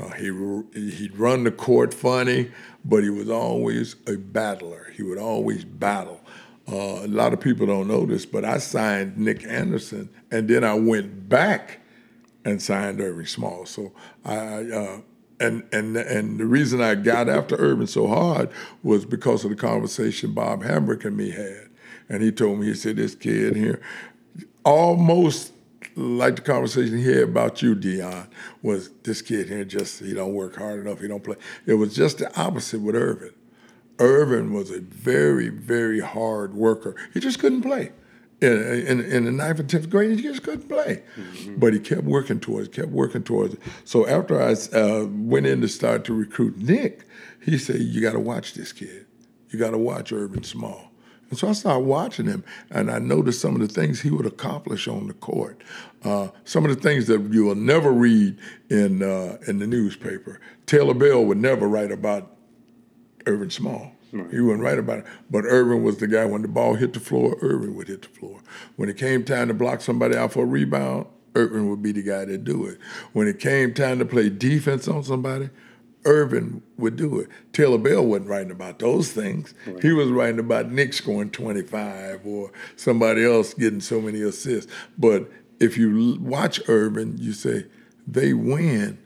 uh, 0.00 0.10
he 0.10 0.26
he'd 0.74 1.16
run 1.16 1.44
the 1.44 1.50
court 1.50 1.94
funny, 1.94 2.50
but 2.84 3.02
he 3.02 3.10
was 3.10 3.30
always 3.30 3.96
a 4.06 4.16
battler. 4.16 4.92
He 4.96 5.02
would 5.02 5.18
always 5.18 5.64
battle. 5.64 6.20
Uh, 6.68 7.04
a 7.04 7.08
lot 7.08 7.32
of 7.32 7.40
people 7.40 7.66
don't 7.66 7.86
know 7.86 8.04
this, 8.06 8.26
but 8.26 8.44
I 8.44 8.58
signed 8.58 9.16
Nick 9.16 9.44
Anderson, 9.44 10.08
and 10.32 10.48
then 10.48 10.64
I 10.64 10.74
went 10.74 11.28
back 11.28 11.80
and 12.44 12.60
signed 12.60 13.00
Irving 13.00 13.26
Small. 13.26 13.66
So 13.66 13.92
I 14.24 15.00
and 15.40 15.64
and 15.72 15.96
and 15.96 16.38
the 16.38 16.46
reason 16.46 16.80
I 16.80 16.94
got 16.94 17.28
after 17.28 17.56
Ervin 17.56 17.86
so 17.86 18.06
hard 18.06 18.50
was 18.82 19.04
because 19.04 19.44
of 19.44 19.50
the 19.50 19.56
conversation 19.56 20.32
Bob 20.32 20.62
Hambrick 20.62 21.04
and 21.04 21.16
me 21.16 21.30
had, 21.30 21.65
and 22.08 22.22
he 22.22 22.32
told 22.32 22.58
me 22.58 22.66
he 22.66 22.74
said 22.74 22.96
this 22.96 23.14
kid 23.14 23.56
here, 23.56 23.80
almost 24.64 25.52
like 25.96 26.36
the 26.36 26.42
conversation 26.42 26.98
he 26.98 27.04
had 27.04 27.24
about 27.24 27.62
you, 27.62 27.74
Deon, 27.74 28.28
was 28.62 28.90
this 29.02 29.22
kid 29.22 29.48
here 29.48 29.64
just 29.64 30.00
he 30.00 30.14
don't 30.14 30.34
work 30.34 30.56
hard 30.56 30.80
enough, 30.80 31.00
he 31.00 31.08
don't 31.08 31.24
play. 31.24 31.36
It 31.64 31.74
was 31.74 31.94
just 31.94 32.18
the 32.18 32.38
opposite 32.38 32.80
with 32.80 32.94
Ervin. 32.94 33.32
Ervin 33.98 34.52
was 34.52 34.70
a 34.70 34.80
very, 34.80 35.48
very 35.48 36.00
hard 36.00 36.54
worker. 36.54 36.94
He 37.14 37.20
just 37.20 37.38
couldn't 37.38 37.62
play. 37.62 37.92
In, 38.42 38.52
in, 38.52 39.00
in 39.00 39.24
the 39.24 39.32
ninth 39.32 39.60
and 39.60 39.70
tenth 39.70 39.88
grade, 39.88 40.18
he 40.18 40.22
just 40.22 40.42
couldn't 40.42 40.68
play. 40.68 41.02
But 41.56 41.72
he 41.72 41.80
kept 41.80 42.02
working 42.02 42.38
towards 42.38 42.68
it, 42.68 42.74
kept 42.74 42.88
working 42.88 43.22
towards 43.22 43.54
it. 43.54 43.60
So 43.84 44.06
after 44.06 44.40
I 44.42 44.52
uh, 44.76 45.06
went 45.06 45.46
in 45.46 45.62
to 45.62 45.68
start 45.68 46.04
to 46.04 46.12
recruit 46.12 46.58
Nick, 46.58 47.04
he 47.40 47.56
said, 47.56 47.80
You 47.80 48.02
got 48.02 48.12
to 48.12 48.20
watch 48.20 48.52
this 48.52 48.72
kid. 48.72 49.06
You 49.48 49.58
got 49.58 49.70
to 49.70 49.78
watch 49.78 50.12
Ervin 50.12 50.42
Small. 50.42 50.90
And 51.28 51.38
so 51.38 51.48
I 51.48 51.52
started 51.52 51.80
watching 51.80 52.26
him, 52.26 52.44
and 52.70 52.90
I 52.90 52.98
noticed 52.98 53.40
some 53.40 53.54
of 53.54 53.60
the 53.60 53.68
things 53.68 54.00
he 54.00 54.10
would 54.10 54.26
accomplish 54.26 54.86
on 54.86 55.08
the 55.08 55.14
court. 55.14 55.60
Uh, 56.04 56.28
some 56.44 56.64
of 56.64 56.74
the 56.74 56.80
things 56.80 57.06
that 57.08 57.20
you 57.32 57.44
will 57.44 57.56
never 57.56 57.90
read 57.90 58.38
in 58.70 59.02
uh, 59.02 59.38
in 59.46 59.58
the 59.58 59.66
newspaper. 59.66 60.40
Taylor 60.66 60.94
Bell 60.94 61.24
would 61.24 61.38
never 61.38 61.68
write 61.68 61.90
about 61.90 62.36
Ervin 63.26 63.50
Small. 63.50 63.92
He 64.30 64.40
wouldn't 64.40 64.62
write 64.62 64.78
about 64.78 65.00
it. 65.00 65.06
But 65.30 65.44
Ervin 65.44 65.82
was 65.82 65.98
the 65.98 66.06
guy 66.06 66.24
when 66.24 66.42
the 66.42 66.48
ball 66.48 66.74
hit 66.74 66.92
the 66.92 67.00
floor, 67.00 67.36
Ervin 67.42 67.74
would 67.74 67.88
hit 67.88 68.02
the 68.02 68.08
floor. 68.08 68.40
When 68.76 68.88
it 68.88 68.96
came 68.96 69.24
time 69.24 69.48
to 69.48 69.54
block 69.54 69.80
somebody 69.80 70.16
out 70.16 70.32
for 70.32 70.44
a 70.44 70.46
rebound, 70.46 71.06
Ervin 71.34 71.68
would 71.68 71.82
be 71.82 71.92
the 71.92 72.02
guy 72.02 72.24
to 72.24 72.38
do 72.38 72.64
it. 72.66 72.78
When 73.12 73.28
it 73.28 73.38
came 73.38 73.74
time 73.74 73.98
to 73.98 74.06
play 74.06 74.30
defense 74.30 74.88
on 74.88 75.04
somebody, 75.04 75.50
Ervin 76.06 76.62
would 76.78 76.96
do 76.96 77.18
it. 77.20 77.28
Taylor 77.52 77.78
Bell 77.78 78.04
wasn't 78.04 78.28
writing 78.28 78.50
about 78.52 78.78
those 78.78 79.12
things. 79.12 79.52
He 79.82 79.92
was 79.92 80.08
writing 80.10 80.38
about 80.38 80.70
Nick 80.70 80.92
scoring 80.92 81.30
25 81.30 82.26
or 82.26 82.52
somebody 82.76 83.24
else 83.24 83.52
getting 83.54 83.80
so 83.80 84.00
many 84.00 84.22
assists. 84.22 84.72
But 84.96 85.30
if 85.60 85.76
you 85.76 86.16
watch 86.20 86.60
Ervin, 86.68 87.16
you 87.18 87.32
say 87.32 87.66
they 88.06 88.32
win 88.32 88.98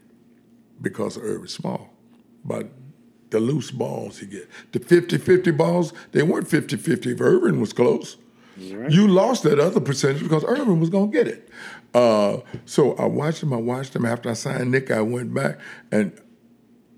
because 0.81 1.17
of 1.17 1.25
Ervin 1.25 1.49
Small. 1.49 1.93
But 2.45 2.71
the 3.31 3.41
loose 3.41 3.71
balls 3.71 4.19
he 4.19 4.27
get. 4.27 4.49
The 4.73 4.81
50-50 4.81 5.57
balls, 5.57 5.93
they 6.13 6.23
weren't 6.23 6.49
50-50 6.49 7.07
if 7.15 7.21
Ervin 7.21 7.61
was 7.61 7.73
close. 7.73 8.17
You 8.93 9.09
lost 9.09 9.45
that 9.45 9.59
other 9.59 9.81
percentage 9.81 10.23
because 10.23 10.45
Ervin 10.45 10.81
was 10.81 10.91
going 10.91 11.11
to 11.11 11.17
get 11.17 11.27
it. 11.29 11.49
Uh, 11.95 12.39
so 12.67 12.95
I 12.97 13.07
watched 13.07 13.43
him. 13.43 13.53
I 13.55 13.57
watched 13.57 13.97
him. 13.97 14.05
After 14.05 14.29
I 14.29 14.35
signed 14.35 14.71
Nick, 14.71 14.91
I 14.91 15.01
went 15.01 15.33
back. 15.33 15.59
And 15.91 16.13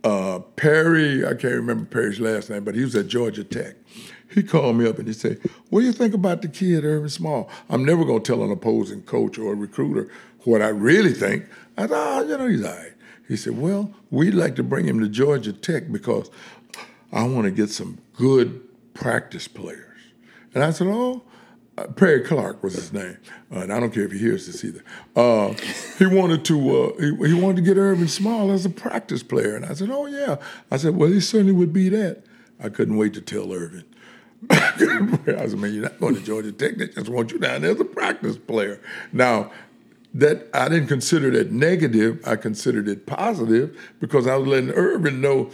uh, 0.04 0.40
Perry, 0.56 1.24
I 1.24 1.34
can't 1.34 1.54
remember 1.54 1.84
Perry's 1.84 2.20
last 2.20 2.50
name, 2.50 2.64
but 2.64 2.74
he 2.74 2.82
was 2.82 2.96
at 2.96 3.08
Georgia 3.08 3.44
Tech. 3.44 3.76
He 4.28 4.42
called 4.42 4.76
me 4.76 4.88
up 4.88 4.98
and 4.98 5.06
he 5.06 5.12
said, 5.12 5.38
What 5.68 5.80
do 5.80 5.86
you 5.86 5.92
think 5.92 6.14
about 6.14 6.42
the 6.42 6.48
kid, 6.48 6.84
Ervin 6.84 7.10
Small? 7.10 7.50
I'm 7.68 7.84
never 7.84 8.04
going 8.04 8.22
to 8.22 8.32
tell 8.32 8.42
an 8.42 8.50
opposing 8.50 9.02
coach 9.02 9.38
or 9.38 9.52
a 9.52 9.56
recruiter 9.56 10.08
what 10.44 10.62
I 10.62 10.68
really 10.68 11.12
think. 11.12 11.44
I 11.76 11.86
thought, 11.86 12.22
oh, 12.24 12.28
you 12.28 12.38
know, 12.38 12.46
he's 12.46 12.64
all 12.64 12.74
right. 12.74 12.92
He 13.28 13.36
said, 13.36 13.58
Well, 13.58 13.92
we'd 14.10 14.34
like 14.34 14.56
to 14.56 14.62
bring 14.62 14.86
him 14.86 15.00
to 15.00 15.08
Georgia 15.08 15.52
Tech 15.52 15.92
because 15.92 16.30
I 17.12 17.24
want 17.24 17.44
to 17.44 17.50
get 17.50 17.70
some 17.70 17.98
good 18.14 18.62
practice 18.94 19.46
players. 19.48 20.00
And 20.54 20.64
I 20.64 20.70
said, 20.70 20.88
Oh, 20.88 21.22
uh, 21.78 21.86
Perry 21.88 22.20
Clark 22.20 22.62
was 22.62 22.74
his 22.74 22.92
name, 22.92 23.16
uh, 23.50 23.60
and 23.60 23.72
I 23.72 23.80
don't 23.80 23.92
care 23.92 24.04
if 24.04 24.12
he 24.12 24.18
hears 24.18 24.46
this 24.46 24.62
either. 24.62 24.84
Uh, 25.16 25.54
he 25.98 26.06
wanted 26.06 26.44
to 26.46 26.82
uh, 26.82 27.00
he, 27.00 27.28
he 27.28 27.34
wanted 27.34 27.56
to 27.56 27.62
get 27.62 27.78
Ervin 27.78 28.08
Small 28.08 28.50
as 28.50 28.66
a 28.66 28.70
practice 28.70 29.22
player, 29.22 29.56
and 29.56 29.64
I 29.64 29.72
said, 29.72 29.88
"Oh 29.90 30.06
yeah." 30.06 30.36
I 30.70 30.76
said, 30.76 30.96
"Well, 30.96 31.10
he 31.10 31.20
certainly 31.20 31.52
would 31.52 31.72
be 31.72 31.88
that." 31.88 32.24
I 32.60 32.68
couldn't 32.68 32.96
wait 32.96 33.14
to 33.14 33.22
tell 33.22 33.52
Ervin. 33.52 33.84
I 34.50 34.74
said, 34.76 35.58
"Man, 35.58 35.72
you're 35.72 35.84
not 35.84 35.98
going 35.98 36.14
to 36.14 36.20
Georgia 36.20 36.52
Tech. 36.52 36.76
They 36.76 36.88
just 36.88 37.08
want 37.08 37.32
you 37.32 37.38
down 37.38 37.62
there 37.62 37.70
as 37.70 37.80
a 37.80 37.86
practice 37.86 38.36
player." 38.36 38.78
Now, 39.12 39.50
that 40.12 40.48
I 40.52 40.68
didn't 40.68 40.88
consider 40.88 41.30
that 41.30 41.52
negative. 41.52 42.20
I 42.26 42.36
considered 42.36 42.86
it 42.86 43.06
positive 43.06 43.78
because 43.98 44.26
I 44.26 44.36
was 44.36 44.46
letting 44.46 44.70
Ervin 44.70 45.22
know 45.22 45.50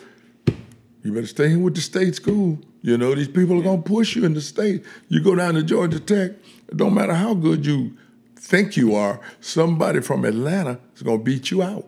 you 1.02 1.12
better 1.12 1.26
stay 1.26 1.50
here 1.50 1.60
with 1.60 1.76
the 1.76 1.80
state 1.80 2.16
school. 2.16 2.58
You 2.82 2.96
know, 2.96 3.14
these 3.14 3.28
people 3.28 3.58
are 3.58 3.62
gonna 3.62 3.82
push 3.82 4.14
you 4.16 4.24
in 4.24 4.34
the 4.34 4.40
state. 4.40 4.84
You 5.08 5.22
go 5.22 5.34
down 5.34 5.54
to 5.54 5.62
Georgia 5.62 6.00
Tech, 6.00 6.32
it 6.68 6.76
don't 6.76 6.94
matter 6.94 7.14
how 7.14 7.34
good 7.34 7.66
you 7.66 7.96
think 8.36 8.76
you 8.76 8.94
are, 8.94 9.20
somebody 9.40 10.00
from 10.00 10.24
Atlanta 10.24 10.78
is 10.94 11.02
gonna 11.02 11.18
beat 11.18 11.50
you 11.50 11.62
out. 11.62 11.86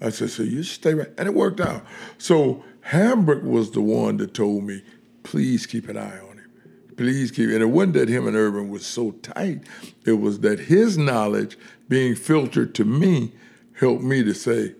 I 0.00 0.10
said, 0.10 0.30
so 0.30 0.42
you 0.42 0.62
stay 0.62 0.94
right. 0.94 1.08
And 1.18 1.28
it 1.28 1.34
worked 1.34 1.60
out. 1.60 1.84
So 2.18 2.62
Hambrick 2.86 3.42
was 3.42 3.72
the 3.72 3.80
one 3.80 4.16
that 4.18 4.34
told 4.34 4.64
me, 4.64 4.82
please 5.22 5.66
keep 5.66 5.88
an 5.88 5.96
eye 5.96 6.18
on 6.20 6.38
him. 6.38 6.50
Please 6.96 7.30
keep 7.30 7.50
and 7.50 7.62
it 7.62 7.66
wasn't 7.66 7.94
that 7.94 8.08
him 8.08 8.26
and 8.26 8.36
Ervin 8.36 8.68
was 8.68 8.86
so 8.86 9.12
tight. 9.12 9.62
It 10.04 10.20
was 10.20 10.40
that 10.40 10.58
his 10.58 10.98
knowledge 10.98 11.58
being 11.88 12.14
filtered 12.14 12.74
to 12.76 12.84
me 12.84 13.32
helped 13.74 14.02
me 14.02 14.22
to 14.24 14.34
say, 14.34 14.74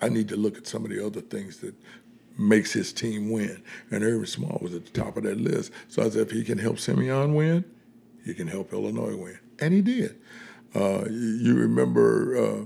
I 0.00 0.08
need 0.08 0.28
to 0.28 0.36
look 0.36 0.56
at 0.56 0.66
some 0.66 0.84
of 0.84 0.90
the 0.90 1.04
other 1.04 1.20
things 1.20 1.58
that 1.58 1.74
makes 2.40 2.72
his 2.72 2.92
team 2.92 3.30
win. 3.30 3.62
And 3.90 4.02
Ervin 4.02 4.26
Small 4.26 4.58
was 4.60 4.74
at 4.74 4.84
the 4.84 4.90
top 4.90 5.16
of 5.16 5.24
that 5.24 5.38
list. 5.40 5.72
So 5.88 6.02
I 6.02 6.10
said, 6.10 6.22
if 6.22 6.30
he 6.30 6.42
can 6.44 6.58
help 6.58 6.78
Simeon 6.78 7.34
win, 7.34 7.64
he 8.24 8.34
can 8.34 8.48
help 8.48 8.72
Illinois 8.72 9.16
win. 9.16 9.38
And 9.60 9.74
he 9.74 9.82
did. 9.82 10.18
Uh, 10.74 11.04
you, 11.10 11.54
remember 11.54 12.36
uh, 12.36 12.64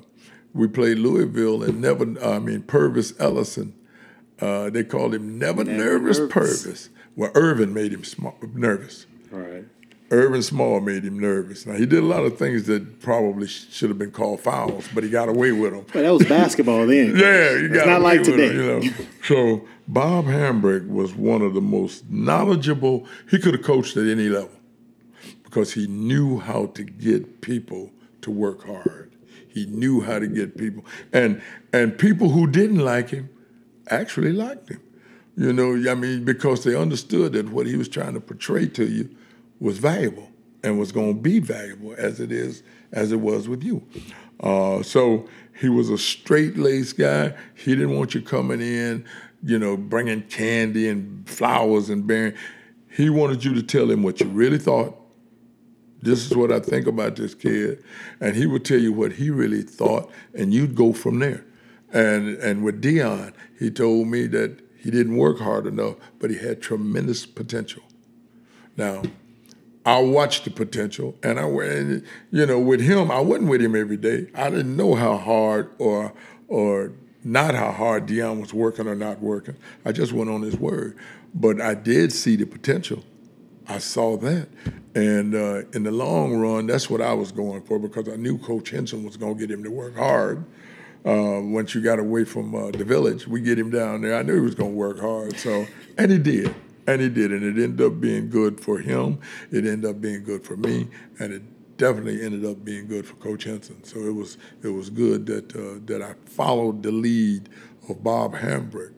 we 0.53 0.69
played 0.69 0.99
Louisville 0.99 1.63
and 1.63 1.81
never, 1.81 2.05
I 2.23 2.39
mean, 2.39 2.63
Pervis 2.63 3.15
Ellison. 3.19 3.75
Uh, 4.41 4.69
they 4.71 4.85
called 4.85 5.15
him 5.15 5.39
Never, 5.39 5.65
Never 5.65 5.79
Nervous, 5.79 6.19
Nervous. 6.19 6.67
Pervis. 6.67 6.89
Well, 7.17 7.31
Ervin 7.35 7.73
made 7.73 7.93
him 7.93 8.05
small, 8.05 8.37
nervous. 8.53 9.07
All 9.33 9.39
right. 9.39 9.65
Ervin 10.13 10.43
Small 10.43 10.81
made 10.81 11.03
him 11.05 11.19
nervous. 11.19 11.67
Now, 11.67 11.75
he 11.75 11.87
did 11.87 12.01
a 12.03 12.07
lot 12.07 12.25
of 12.25 12.37
things 12.39 12.65
that 12.67 13.01
probably 13.01 13.47
sh- 13.47 13.67
should 13.71 13.89
have 13.89 13.99
been 13.99 14.11
called 14.13 14.41
fouls, 14.41 14.87
but 14.95 15.03
he 15.03 15.11
got 15.11 15.29
away 15.29 15.51
with 15.53 15.73
them. 15.73 15.87
But 15.93 16.03
that 16.03 16.11
was 16.11 16.27
basketball 16.29 16.87
then. 16.87 17.17
Yeah, 17.17 17.51
you 17.53 17.67
It's 17.67 17.75
got 17.75 17.87
not 17.87 18.01
away 18.03 18.19
like 18.19 18.23
today. 18.23 18.53
you 18.53 18.63
know. 18.63 18.83
So 19.25 19.65
Bob 19.89 20.27
Hambrick 20.27 20.89
was 20.89 21.15
one 21.15 21.43
of 21.43 21.55
the 21.55 21.61
most 21.63 22.09
knowledgeable. 22.11 23.07
He 23.31 23.39
could 23.39 23.55
have 23.55 23.63
coached 23.65 23.97
at 23.97 24.07
any 24.07 24.29
level 24.29 24.51
because 25.43 25.73
he 25.73 25.87
knew 25.87 26.39
how 26.39 26.67
to 26.67 26.85
get 26.85 27.41
people 27.41 27.91
to 28.21 28.31
work 28.31 28.65
hard. 28.67 29.11
He 29.49 29.67
knew 29.67 30.01
how 30.01 30.19
to 30.19 30.27
get 30.27 30.59
people, 30.59 30.85
and 31.13 31.41
and 31.73 31.97
people 31.97 32.29
who 32.31 32.47
didn't 32.49 32.81
like 32.81 33.11
him 33.11 33.31
actually 33.89 34.33
liked 34.33 34.69
him. 34.69 34.81
You 35.37 35.53
know, 35.53 35.91
I 35.91 35.95
mean, 35.95 36.25
because 36.25 36.65
they 36.65 36.75
understood 36.77 37.33
that 37.33 37.49
what 37.51 37.67
he 37.67 37.77
was 37.77 37.89
trying 37.89 38.15
to 38.15 38.21
portray 38.21 38.67
to 38.69 38.85
you 38.85 39.09
was 39.61 39.79
valuable 39.79 40.31
and 40.63 40.79
was 40.79 40.93
going 40.93 41.15
to 41.15 41.21
be 41.21 41.39
valuable 41.39 41.95
as 41.99 42.21
it 42.21 42.33
is 42.33 42.63
as 42.93 43.13
it 43.13 43.21
was 43.21 43.49
with 43.49 43.63
you. 43.63 43.87
Uh, 44.41 44.83
so 44.83 45.29
he 45.61 45.69
was 45.69 45.91
a 45.91 45.99
straight 45.99 46.57
laced 46.57 46.97
guy. 46.97 47.35
He 47.55 47.75
didn't 47.75 47.97
want 47.97 48.15
you 48.15 48.23
coming 48.23 48.61
in, 48.61 49.05
you 49.43 49.59
know, 49.59 49.77
bringing 49.77 50.23
candy 50.23 50.89
and 50.89 51.29
flowers 51.29 51.91
and 51.91 52.07
bearing. 52.07 52.35
He 52.91 53.11
wanted 53.11 53.45
you 53.45 53.55
to 53.55 53.63
tell 53.63 53.91
him 53.91 54.03
what 54.03 54.21
you 54.21 54.27
really 54.27 54.59
thought. 54.59 54.97
This 56.03 56.31
is 56.31 56.37
what 56.37 56.53
I 56.53 56.61
think 56.61 56.87
about 56.87 57.17
this 57.17 57.35
kid, 57.35 57.83
and 58.21 58.37
he 58.37 58.45
would 58.45 58.65
tell 58.65 58.79
you 58.79 58.93
what 58.93 59.13
he 59.13 59.31
really 59.31 59.63
thought, 59.63 60.11
and 60.35 60.53
you'd 60.53 60.75
go 60.75 60.93
from 60.93 61.19
there. 61.19 61.47
And 61.93 62.37
and 62.37 62.63
with 62.63 62.83
Deon, 62.83 63.33
he 63.59 63.71
told 63.71 64.09
me 64.09 64.27
that 64.27 64.61
he 64.77 64.91
didn't 64.91 65.17
work 65.17 65.39
hard 65.39 65.67
enough, 65.67 65.97
but 66.19 66.31
he 66.31 66.37
had 66.37 66.61
tremendous 66.61 67.25
potential. 67.25 67.83
Now, 68.77 69.03
I 69.87 70.01
watched 70.01 70.45
the 70.45 70.51
potential, 70.51 71.15
and 71.23 71.39
I 71.39 71.45
went. 71.45 72.05
You 72.31 72.47
know, 72.47 72.59
with 72.59 72.81
him, 72.81 73.11
I 73.11 73.21
wasn't 73.21 73.51
with 73.51 73.61
him 73.61 73.77
every 73.77 73.99
day. 73.99 74.29
I 74.35 74.49
didn't 74.51 74.77
know 74.77 74.95
how 74.95 75.19
hard 75.19 75.71
or 75.79 76.13
or 76.49 76.93
not 77.23 77.55
how 77.55 77.71
hard 77.71 78.07
Deon 78.07 78.41
was 78.41 78.55
working 78.55 78.87
or 78.87 78.95
not 78.95 79.21
working. 79.21 79.57
I 79.85 79.93
just 79.93 80.13
went 80.13 80.31
on 80.31 80.43
his 80.43 80.57
word, 80.57 80.97
but 81.35 81.61
I 81.61 81.75
did 81.75 82.13
see 82.13 82.37
the 82.37 82.47
potential. 82.47 83.03
I 83.67 83.79
saw 83.79 84.17
that, 84.19 84.49
and 84.95 85.35
uh, 85.35 85.63
in 85.73 85.85
the 85.85 85.91
long 85.91 86.37
run, 86.37 86.67
that's 86.67 86.91
what 86.91 87.01
I 87.01 87.15
was 87.15 87.33
going 87.33 87.63
for 87.63 87.79
because 87.79 88.09
I 88.09 88.17
knew 88.17 88.37
Coach 88.39 88.71
Henson 88.71 89.05
was 89.05 89.17
going 89.17 89.35
to 89.35 89.41
get 89.41 89.51
him 89.51 89.65
to 89.65 89.71
work 89.71 89.97
hard. 89.97 90.45
Uh, 91.07 91.41
once 91.43 91.75
you 91.75 91.83
got 91.83 91.99
away 91.99 92.25
from 92.25 92.55
uh, 92.55 92.71
the 92.71 92.85
village, 92.85 93.27
we 93.27 93.41
get 93.41 93.59
him 93.59 93.71
down 93.71 94.01
there. 94.01 94.17
I 94.17 94.23
knew 94.23 94.35
he 94.35 94.41
was 94.41 94.55
going 94.55 94.73
to 94.73 94.77
work 94.77 95.01
hard, 95.01 95.37
so 95.39 95.67
and 95.99 96.11
he 96.11 96.19
did. 96.19 96.55
And 96.87 97.01
he 97.01 97.09
did, 97.09 97.33
and 97.33 97.43
it 97.43 97.63
ended 97.63 97.87
up 97.87 98.01
being 98.01 98.29
good 98.29 98.61
for 98.61 98.79
him. 98.79 99.19
It 99.51 99.65
ended 99.65 99.87
up 99.87 100.01
being 100.01 100.23
good 100.23 100.45
for 100.45 100.57
me, 100.57 100.89
and 101.19 101.33
it 101.33 101.43
definitely 101.77 102.23
ended 102.23 102.45
up 102.45 102.65
being 102.65 102.87
good 102.87 103.07
for 103.07 103.15
Coach 103.15 103.45
Henson. 103.45 103.83
So 103.85 104.01
it 104.01 104.15
was 104.15 104.39
it 104.63 104.69
was 104.69 104.91
good 104.91 105.27
that 105.27 105.55
uh, 105.57 105.81
that 105.87 106.03
I 106.03 106.15
followed 106.27 106.83
the 106.83 106.93
lead 106.93 107.49
of 107.89 108.03
Bob 108.03 108.35
Hambrick, 108.35 108.93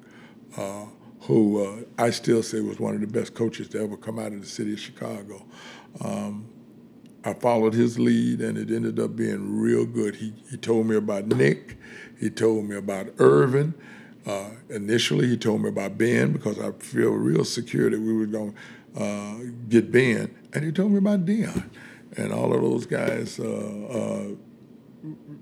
uh, 0.56 0.86
who 1.20 1.64
uh, 1.64 1.82
I 1.98 2.10
still 2.10 2.42
say 2.42 2.60
was 2.60 2.78
one 2.78 2.94
of 2.94 3.00
the 3.00 3.06
best 3.06 3.34
coaches 3.34 3.68
to 3.70 3.80
ever 3.80 3.96
come 3.96 4.18
out 4.18 4.32
of 4.32 4.40
the 4.40 4.46
city 4.46 4.72
of 4.72 4.80
Chicago. 4.80 5.44
Um, 6.00 6.48
I 7.24 7.34
followed 7.34 7.74
his 7.74 7.98
lead, 7.98 8.40
and 8.40 8.56
it 8.56 8.70
ended 8.70 9.00
up 9.00 9.16
being 9.16 9.58
real 9.58 9.84
good. 9.84 10.16
He 10.16 10.32
he 10.50 10.56
told 10.56 10.86
me 10.86 10.96
about 10.96 11.26
Nick, 11.26 11.76
he 12.18 12.30
told 12.30 12.68
me 12.68 12.76
about 12.76 13.08
Ervin. 13.18 13.74
Uh, 14.26 14.50
initially, 14.70 15.28
he 15.28 15.36
told 15.36 15.62
me 15.62 15.68
about 15.68 15.96
Ben 15.96 16.32
because 16.32 16.58
I 16.58 16.72
feel 16.72 17.10
real 17.10 17.44
secure 17.44 17.88
that 17.88 18.00
we 18.00 18.12
were 18.12 18.26
going 18.26 18.54
to 18.96 19.02
uh, 19.02 19.36
get 19.68 19.92
Ben, 19.92 20.34
and 20.52 20.64
he 20.64 20.72
told 20.72 20.90
me 20.90 20.98
about 20.98 21.24
Deon 21.24 21.70
and 22.16 22.32
all 22.32 22.52
of 22.52 22.60
those 22.60 22.86
guys, 22.86 23.38
uh, 23.38 23.44
uh 23.44 24.34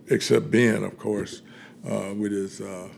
except 0.08 0.50
Ben, 0.50 0.84
of 0.84 0.98
course, 0.98 1.40
uh, 1.88 2.12
with 2.14 2.32
his 2.32 2.60
uh, 2.60 2.88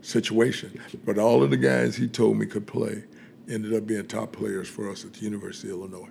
situation. 0.00 0.80
But 1.04 1.18
all 1.18 1.42
of 1.42 1.50
the 1.50 1.58
guys 1.58 1.96
he 1.96 2.08
told 2.08 2.38
me 2.38 2.46
could 2.46 2.66
play 2.66 3.04
ended 3.46 3.74
up 3.74 3.86
being 3.86 4.06
top 4.06 4.32
players 4.32 4.68
for 4.68 4.90
us 4.90 5.04
at 5.04 5.12
the 5.12 5.20
University 5.20 5.68
of 5.68 5.74
Illinois. 5.74 6.08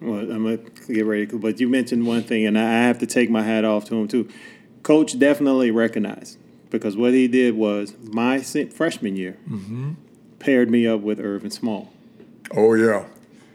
Well, 0.00 0.18
I'm 0.18 0.42
gonna 0.42 0.56
get 0.88 1.06
ready, 1.06 1.26
but 1.26 1.60
you 1.60 1.68
mentioned 1.68 2.04
one 2.04 2.24
thing, 2.24 2.46
and 2.46 2.58
I 2.58 2.72
have 2.82 2.98
to 2.98 3.06
take 3.06 3.30
my 3.30 3.42
hat 3.42 3.64
off 3.64 3.84
to 3.86 3.94
him 3.94 4.08
too. 4.08 4.28
Coach 4.82 5.16
definitely 5.16 5.70
recognized 5.70 6.38
because 6.72 6.96
what 6.96 7.12
he 7.12 7.28
did 7.28 7.54
was 7.54 7.94
my 8.02 8.40
freshman 8.40 9.14
year 9.14 9.36
mm-hmm. 9.48 9.92
paired 10.38 10.70
me 10.70 10.86
up 10.86 11.00
with 11.00 11.20
Ervin 11.20 11.50
Small. 11.50 11.92
Oh 12.50 12.74
yeah, 12.74 13.04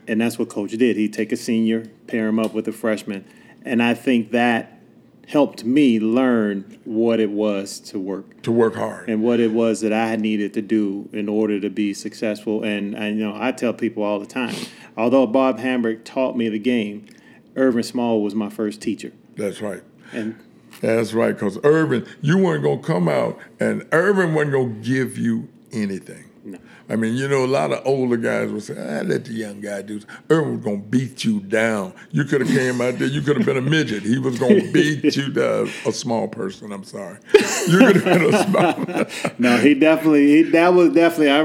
and 0.07 0.21
that's 0.21 0.39
what 0.39 0.49
Coach 0.49 0.71
did. 0.71 0.95
He'd 0.95 1.13
take 1.13 1.31
a 1.31 1.37
senior, 1.37 1.87
pair 2.07 2.27
him 2.27 2.39
up 2.39 2.53
with 2.53 2.67
a 2.67 2.71
freshman, 2.71 3.25
and 3.65 3.83
I 3.83 3.93
think 3.93 4.31
that 4.31 4.79
helped 5.27 5.65
me 5.65 5.99
learn 5.99 6.79
what 6.85 7.19
it 7.19 7.29
was 7.29 7.81
to 7.81 7.99
work 7.99 8.41
to 8.43 8.51
work 8.51 8.75
hard 8.75 9.09
and 9.09 9.21
what 9.21 9.41
it 9.41 9.51
was 9.51 9.81
that 9.81 9.91
I 9.91 10.15
needed 10.15 10.53
to 10.53 10.61
do 10.61 11.09
in 11.11 11.27
order 11.27 11.59
to 11.59 11.69
be 11.69 11.93
successful. 11.93 12.63
And 12.63 12.95
I 12.95 13.09
you 13.09 13.27
know 13.27 13.35
I 13.35 13.51
tell 13.51 13.73
people 13.73 14.03
all 14.03 14.19
the 14.19 14.27
time, 14.27 14.55
although 14.95 15.27
Bob 15.27 15.59
Hambrick 15.59 16.05
taught 16.05 16.37
me 16.37 16.47
the 16.47 16.59
game, 16.59 17.07
Ervin 17.55 17.83
Small 17.83 18.21
was 18.21 18.35
my 18.35 18.49
first 18.49 18.79
teacher. 18.79 19.11
That's 19.35 19.61
right. 19.61 19.83
And 20.13 20.39
that's 20.81 21.13
right, 21.13 21.33
because 21.33 21.57
Ervin, 21.63 22.05
you 22.21 22.37
weren't 22.37 22.63
gonna 22.63 22.81
come 22.81 23.07
out, 23.07 23.37
and 23.59 23.85
Ervin 23.91 24.33
wasn't 24.33 24.53
gonna 24.53 24.83
give 24.83 25.17
you 25.17 25.49
anything. 25.71 26.25
No. 26.43 26.59
I 26.89 26.95
mean, 26.95 27.15
you 27.15 27.27
know, 27.27 27.43
a 27.43 27.47
lot 27.47 27.73
of 27.73 27.85
older 27.85 28.15
guys 28.15 28.51
would 28.51 28.63
say, 28.63 28.77
"I 28.77 28.99
ah, 28.99 29.01
let 29.01 29.25
the 29.25 29.33
young 29.33 29.59
guy 29.59 29.81
do." 29.81 29.99
Ervin 30.29 30.55
was 30.55 30.63
gonna 30.63 30.77
beat 30.77 31.25
you 31.25 31.41
down. 31.41 31.93
You 32.11 32.23
could 32.23 32.41
have 32.41 32.49
came 32.49 32.79
out 32.79 32.97
there. 32.99 33.07
You 33.07 33.21
could 33.21 33.37
have 33.37 33.45
been 33.45 33.57
a 33.57 33.61
midget. 33.61 34.03
He 34.03 34.17
was 34.17 34.39
gonna 34.39 34.71
beat 34.71 35.15
you 35.15 35.29
down. 35.29 35.69
A 35.85 35.91
small 35.91 36.27
person. 36.27 36.71
I'm 36.71 36.85
sorry. 36.85 37.17
You 37.67 37.79
could 37.79 37.95
have 37.97 38.05
been 38.05 38.33
a 38.33 38.43
small. 38.45 39.31
no, 39.39 39.57
he 39.57 39.73
definitely. 39.73 40.27
He, 40.27 40.43
that 40.51 40.73
was 40.73 40.93
definitely. 40.93 41.31
I 41.31 41.39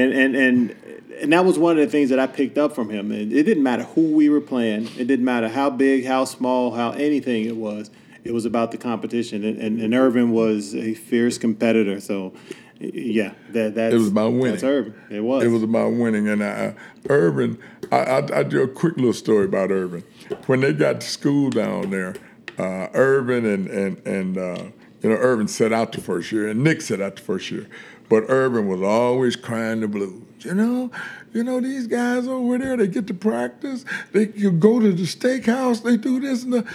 and 0.00 0.12
and 0.12 0.36
and 0.36 0.76
and 1.20 1.32
that 1.32 1.44
was 1.44 1.58
one 1.58 1.78
of 1.78 1.84
the 1.84 1.90
things 1.90 2.10
that 2.10 2.20
I 2.20 2.26
picked 2.26 2.58
up 2.58 2.74
from 2.74 2.90
him. 2.90 3.10
And 3.10 3.32
it 3.32 3.42
didn't 3.42 3.62
matter 3.62 3.84
who 3.84 4.12
we 4.12 4.28
were 4.28 4.40
playing. 4.40 4.86
It 4.96 5.06
didn't 5.06 5.24
matter 5.24 5.48
how 5.48 5.70
big, 5.70 6.04
how 6.04 6.24
small, 6.24 6.72
how 6.72 6.90
anything 6.92 7.46
it 7.46 7.56
was 7.56 7.90
it 8.26 8.32
was 8.32 8.44
about 8.44 8.72
the 8.72 8.78
competition, 8.78 9.44
and, 9.44 9.58
and, 9.58 9.80
and 9.80 9.94
Ervin 9.94 10.32
was 10.32 10.74
a 10.74 10.94
fierce 10.94 11.38
competitor. 11.38 12.00
So, 12.00 12.32
yeah, 12.78 13.32
that 13.50 13.74
that 13.76 13.92
it 13.92 13.96
was 13.96 14.08
about 14.08 14.32
winning. 14.32 14.52
That's 14.52 14.64
Ervin. 14.64 14.94
It 15.10 15.20
was. 15.20 15.44
It 15.44 15.48
was 15.48 15.62
about 15.62 15.92
winning, 15.92 16.28
and 16.28 16.42
I, 16.42 16.74
Ervin. 17.08 17.58
I, 17.90 17.96
I, 17.96 18.38
I 18.40 18.42
do 18.42 18.62
a 18.62 18.68
quick 18.68 18.96
little 18.96 19.12
story 19.12 19.46
about 19.46 19.70
Ervin. 19.70 20.04
When 20.46 20.60
they 20.60 20.72
got 20.72 21.00
to 21.00 21.06
school 21.06 21.50
down 21.50 21.90
there, 21.90 22.14
uh, 22.58 22.88
Ervin 22.94 23.46
and 23.46 23.68
and 23.68 24.06
and 24.06 24.38
uh, 24.38 24.64
you 25.02 25.10
know 25.10 25.16
Ervin 25.16 25.48
set 25.48 25.72
out 25.72 25.92
the 25.92 26.00
first 26.00 26.32
year, 26.32 26.48
and 26.48 26.62
Nick 26.62 26.82
set 26.82 27.00
out 27.00 27.16
the 27.16 27.22
first 27.22 27.50
year, 27.50 27.66
but 28.08 28.24
Ervin 28.28 28.66
was 28.68 28.82
always 28.82 29.36
crying 29.36 29.80
the 29.80 29.88
blues. 29.88 30.22
You 30.40 30.54
know, 30.54 30.90
you 31.32 31.42
know 31.42 31.60
these 31.60 31.86
guys 31.86 32.28
over 32.28 32.58
there. 32.58 32.76
They 32.76 32.88
get 32.88 33.06
to 33.06 33.14
practice. 33.14 33.84
They 34.12 34.28
you 34.34 34.52
go 34.52 34.80
to 34.80 34.92
the 34.92 35.04
steakhouse. 35.04 35.82
They 35.82 35.96
do 35.96 36.20
this 36.20 36.44
and 36.44 36.52
the. 36.52 36.66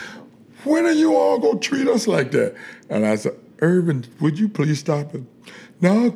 When 0.63 0.85
are 0.85 0.91
you 0.91 1.15
all 1.15 1.39
going 1.39 1.59
to 1.59 1.67
treat 1.67 1.87
us 1.87 2.07
like 2.07 2.31
that? 2.31 2.55
And 2.89 3.05
I 3.05 3.15
said, 3.15 3.37
Ervin, 3.61 4.05
would 4.19 4.39
you 4.39 4.49
please 4.49 4.79
stop 4.79 5.15
it? 5.15 5.23
No, 5.81 6.13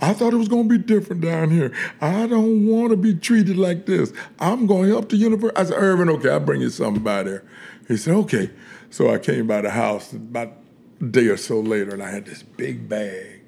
I 0.00 0.12
thought 0.12 0.32
it 0.32 0.36
was 0.36 0.48
going 0.48 0.68
to 0.68 0.78
be 0.78 0.84
different 0.84 1.22
down 1.22 1.50
here. 1.50 1.72
I 2.00 2.26
don't 2.26 2.66
want 2.66 2.90
to 2.90 2.96
be 2.96 3.14
treated 3.14 3.56
like 3.56 3.86
this. 3.86 4.12
I'm 4.38 4.66
going 4.66 4.84
to 4.84 4.88
help 4.90 5.08
the 5.08 5.16
university. 5.16 5.56
I 5.56 5.64
said, 5.64 5.78
Ervin, 5.78 6.08
okay, 6.10 6.30
I'll 6.30 6.40
bring 6.40 6.60
you 6.60 6.70
something 6.70 7.02
by 7.02 7.22
there. 7.22 7.44
He 7.88 7.96
said, 7.96 8.14
okay. 8.14 8.50
So 8.90 9.12
I 9.12 9.18
came 9.18 9.46
by 9.46 9.62
the 9.62 9.70
house 9.70 10.12
about 10.12 10.52
a 11.00 11.04
day 11.04 11.26
or 11.26 11.36
so 11.36 11.60
later, 11.60 11.92
and 11.92 12.02
I 12.02 12.10
had 12.10 12.26
this 12.26 12.42
big 12.42 12.88
bag, 12.88 13.42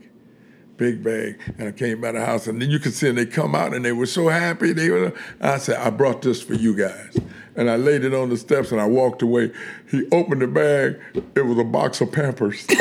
big 0.77 1.03
bag, 1.03 1.41
and 1.59 1.69
I 1.69 1.73
came 1.73 2.01
by 2.01 2.13
the 2.13 2.25
house, 2.25 2.47
and 2.47 2.63
then 2.63 2.71
you 2.71 2.79
could 2.79 2.95
see, 2.95 3.09
and 3.09 3.19
they 3.19 3.27
come 3.27 3.55
out, 3.55 3.75
and 3.75 3.85
they 3.85 3.93
were 3.93 4.07
so 4.07 4.29
happy. 4.29 4.73
They 4.73 4.91
were. 4.91 5.13
I 5.41 5.59
said, 5.59 5.77
I 5.77 5.91
brought 5.91 6.23
this 6.23 6.41
for 6.41 6.55
you 6.55 6.75
guys 6.75 7.19
and 7.57 7.71
I 7.71 7.77
laid 7.77 8.05
it 8.05 8.15
on 8.15 8.31
the 8.31 8.37
steps 8.37 8.73
and 8.73 8.81
I 8.81 8.87
walked 8.87 9.23
away. 9.23 9.51
He 9.91 10.07
opened 10.11 10.43
the 10.43 10.47
bag. 10.47 11.01
It 11.35 11.43
was 11.43 11.59
a 11.59 11.65
box 11.65 12.01
of 12.01 12.13
Pampers. 12.13 12.67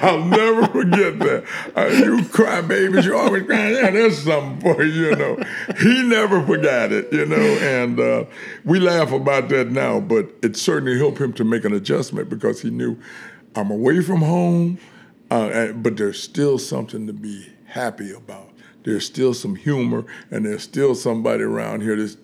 I'll 0.00 0.24
never 0.24 0.66
forget 0.68 1.18
that. 1.18 1.44
Uh, 1.76 1.86
you 1.86 2.24
cry 2.28 2.60
babies, 2.60 3.04
you 3.04 3.16
always 3.16 3.44
cry. 3.44 3.70
Yeah, 3.72 3.90
there's 3.90 4.22
something 4.22 4.60
for 4.60 4.82
you, 4.82 5.10
you 5.10 5.16
know. 5.16 5.36
He 5.80 6.02
never 6.02 6.44
forgot 6.44 6.92
it, 6.92 7.12
you 7.12 7.26
know, 7.26 7.36
and 7.36 7.98
uh, 7.98 8.24
we 8.64 8.80
laugh 8.80 9.12
about 9.12 9.48
that 9.50 9.70
now, 9.70 10.00
but 10.00 10.30
it 10.42 10.56
certainly 10.56 10.98
helped 10.98 11.18
him 11.18 11.32
to 11.34 11.44
make 11.44 11.64
an 11.64 11.72
adjustment 11.72 12.28
because 12.28 12.62
he 12.62 12.70
knew 12.70 12.98
I'm 13.54 13.70
away 13.70 14.00
from 14.02 14.22
home, 14.22 14.78
uh, 15.30 15.72
but 15.72 15.96
there's 15.96 16.22
still 16.22 16.58
something 16.58 17.06
to 17.06 17.12
be 17.12 17.52
happy 17.66 18.12
about 18.12 18.47
there's 18.88 19.04
still 19.04 19.34
some 19.34 19.54
humor, 19.54 20.06
and 20.30 20.46
there's 20.46 20.62
still 20.62 20.94
somebody 20.94 21.42
around 21.42 21.82
here 21.82 21.94
that's 21.94 22.16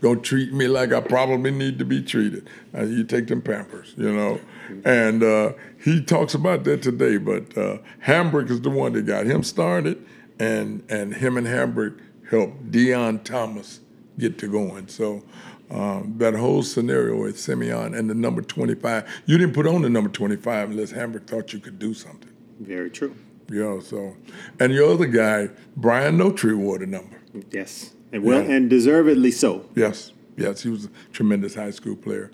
gonna 0.00 0.18
treat 0.18 0.52
me 0.52 0.66
like 0.66 0.92
I 0.92 1.00
probably 1.00 1.52
need 1.52 1.78
to 1.78 1.84
be 1.84 2.02
treated. 2.02 2.50
Uh, 2.76 2.82
you 2.82 3.04
take 3.04 3.28
them 3.28 3.40
Pampers, 3.40 3.94
you 3.96 4.12
know. 4.12 4.40
And 4.84 5.22
uh, 5.22 5.52
he 5.80 6.02
talks 6.02 6.34
about 6.34 6.64
that 6.64 6.82
today, 6.82 7.16
but 7.16 7.56
uh, 7.56 7.78
Hambrick 8.04 8.50
is 8.50 8.60
the 8.60 8.70
one 8.70 8.92
that 8.94 9.02
got 9.02 9.26
him 9.26 9.44
started, 9.44 10.04
and 10.40 10.82
and 10.90 11.14
him 11.14 11.36
and 11.36 11.46
Hambrick 11.46 12.00
helped 12.28 12.72
Deon 12.72 13.22
Thomas 13.22 13.78
get 14.18 14.36
to 14.38 14.48
going. 14.48 14.88
So 14.88 15.22
um, 15.70 16.14
that 16.16 16.34
whole 16.34 16.64
scenario 16.64 17.22
with 17.22 17.38
Simeon 17.38 17.94
and 17.94 18.10
the 18.10 18.14
number 18.14 18.42
25, 18.42 19.22
you 19.26 19.38
didn't 19.38 19.54
put 19.54 19.68
on 19.68 19.82
the 19.82 19.88
number 19.88 20.10
25 20.10 20.70
unless 20.70 20.92
Hambrick 20.92 21.28
thought 21.28 21.52
you 21.52 21.60
could 21.60 21.78
do 21.78 21.94
something. 21.94 22.30
Very 22.58 22.90
true. 22.90 23.14
You 23.50 23.62
know, 23.62 23.80
so 23.80 24.14
and 24.60 24.72
your 24.72 24.92
other 24.92 25.06
guy, 25.06 25.48
Bryant 25.76 26.18
Notree, 26.18 26.56
wore 26.56 26.78
the 26.78 26.86
number. 26.86 27.18
Yes, 27.50 27.94
and 28.12 28.22
well, 28.22 28.42
yeah. 28.42 28.56
and 28.56 28.68
deservedly 28.68 29.30
so. 29.30 29.68
Yes, 29.74 30.12
yes, 30.36 30.62
he 30.62 30.68
was 30.68 30.86
a 30.86 30.90
tremendous 31.12 31.54
high 31.54 31.70
school 31.70 31.96
player. 31.96 32.30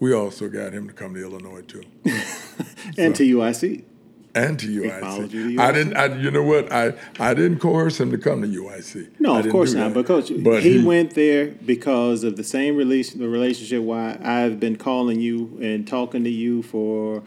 We 0.00 0.14
also 0.14 0.48
got 0.48 0.72
him 0.72 0.88
to 0.88 0.94
come 0.94 1.14
to 1.14 1.20
Illinois 1.22 1.62
too, 1.62 1.84
and 2.04 2.14
so, 3.16 3.24
to 3.24 3.36
UIC. 3.36 3.84
And 4.36 4.58
to 4.58 4.66
UIC. 4.66 5.30
to 5.30 5.36
UIC. 5.36 5.58
I 5.60 5.72
didn't. 5.72 5.96
I, 5.96 6.06
you 6.06 6.30
know 6.30 6.42
what? 6.42 6.72
I 6.72 6.94
I 7.20 7.34
didn't 7.34 7.58
coerce 7.58 8.00
him 8.00 8.10
to 8.10 8.18
come 8.18 8.40
to 8.42 8.48
UIC. 8.48 9.20
No, 9.20 9.38
of 9.38 9.48
course 9.50 9.74
not. 9.74 9.92
But 9.92 10.06
coach, 10.06 10.32
but 10.42 10.62
he, 10.62 10.78
he, 10.78 10.84
went 10.84 11.14
there 11.14 11.48
because 11.48 12.24
of 12.24 12.36
the 12.36 12.44
same 12.44 12.76
relation, 12.76 13.20
the 13.20 13.28
relationship. 13.28 13.82
Why 13.82 14.18
I've 14.22 14.58
been 14.58 14.76
calling 14.76 15.20
you 15.20 15.58
and 15.60 15.86
talking 15.86 16.24
to 16.24 16.30
you 16.30 16.62
for 16.62 17.22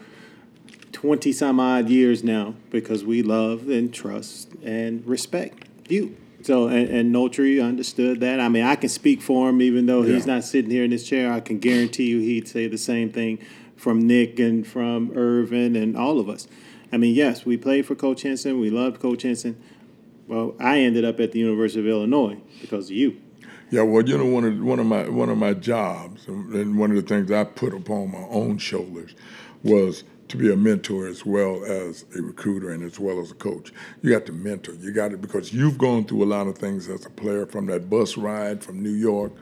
20 0.98 1.30
some 1.30 1.60
odd 1.60 1.88
years 1.88 2.24
now 2.24 2.56
because 2.70 3.04
we 3.04 3.22
love 3.22 3.68
and 3.68 3.94
trust 3.94 4.52
and 4.64 5.06
respect 5.06 5.68
you. 5.88 6.16
So, 6.42 6.66
and, 6.66 6.88
and 6.88 7.16
understood 7.16 8.18
that. 8.18 8.40
I 8.40 8.48
mean, 8.48 8.64
I 8.64 8.74
can 8.74 8.88
speak 8.88 9.22
for 9.22 9.48
him, 9.48 9.62
even 9.62 9.86
though 9.86 10.02
yeah. 10.02 10.14
he's 10.14 10.26
not 10.26 10.42
sitting 10.42 10.72
here 10.72 10.82
in 10.82 10.90
his 10.90 11.08
chair. 11.08 11.32
I 11.32 11.38
can 11.38 11.60
guarantee 11.60 12.08
you 12.08 12.18
he'd 12.18 12.48
say 12.48 12.66
the 12.66 12.76
same 12.76 13.12
thing 13.12 13.38
from 13.76 14.08
Nick 14.08 14.40
and 14.40 14.66
from 14.66 15.12
Ervin 15.16 15.76
and 15.76 15.96
all 15.96 16.18
of 16.18 16.28
us. 16.28 16.48
I 16.90 16.96
mean, 16.96 17.14
yes, 17.14 17.46
we 17.46 17.56
played 17.56 17.86
for 17.86 17.94
Coach 17.94 18.22
Henson. 18.22 18.58
We 18.58 18.68
loved 18.68 19.00
Coach 19.00 19.22
Henson. 19.22 19.56
Well, 20.26 20.56
I 20.58 20.80
ended 20.80 21.04
up 21.04 21.20
at 21.20 21.30
the 21.30 21.38
University 21.38 21.78
of 21.78 21.86
Illinois 21.86 22.38
because 22.60 22.90
of 22.90 22.96
you. 22.96 23.20
Yeah, 23.70 23.82
well, 23.82 24.02
you 24.02 24.18
know, 24.18 24.26
one 24.26 24.44
of 24.44 24.60
one 24.60 24.80
of 24.80 24.86
my 24.86 25.08
one 25.08 25.28
of 25.28 25.38
my 25.38 25.54
jobs, 25.54 26.26
and 26.26 26.76
one 26.76 26.90
of 26.90 26.96
the 26.96 27.02
things 27.02 27.30
I 27.30 27.44
put 27.44 27.72
upon 27.72 28.10
my 28.10 28.26
own 28.30 28.58
shoulders 28.58 29.14
was 29.62 30.02
to 30.28 30.36
be 30.36 30.52
a 30.52 30.56
mentor 30.56 31.06
as 31.06 31.24
well 31.24 31.64
as 31.64 32.04
a 32.16 32.22
recruiter 32.22 32.70
and 32.70 32.82
as 32.82 32.98
well 32.98 33.20
as 33.20 33.30
a 33.30 33.34
coach. 33.34 33.72
You 34.02 34.10
got 34.10 34.26
to 34.26 34.32
mentor. 34.32 34.74
You 34.74 34.92
got 34.92 35.12
it 35.12 35.20
because 35.20 35.52
you've 35.52 35.78
gone 35.78 36.04
through 36.04 36.22
a 36.22 36.26
lot 36.26 36.46
of 36.46 36.58
things 36.58 36.88
as 36.88 37.06
a 37.06 37.10
player 37.10 37.46
from 37.46 37.66
that 37.66 37.88
bus 37.88 38.16
ride 38.16 38.62
from 38.62 38.82
New 38.82 38.92
York 38.92 39.32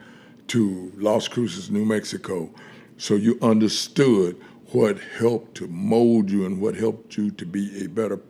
to 0.49 0.93
Las 0.97 1.29
Cruces, 1.29 1.71
New 1.71 1.85
Mexico. 1.85 2.51
So 2.99 3.15
you 3.15 3.39
understood 3.43 4.41
what 4.73 4.99
helped 5.19 5.57
to 5.57 5.69
mold 5.69 6.31
you 6.31 6.47
and 6.47 6.61
what 6.61 6.75
helped 6.75 7.17
you 7.17 7.31
to 7.33 7.47
be 7.47 7.85
a 7.85 7.89
better 7.89 8.21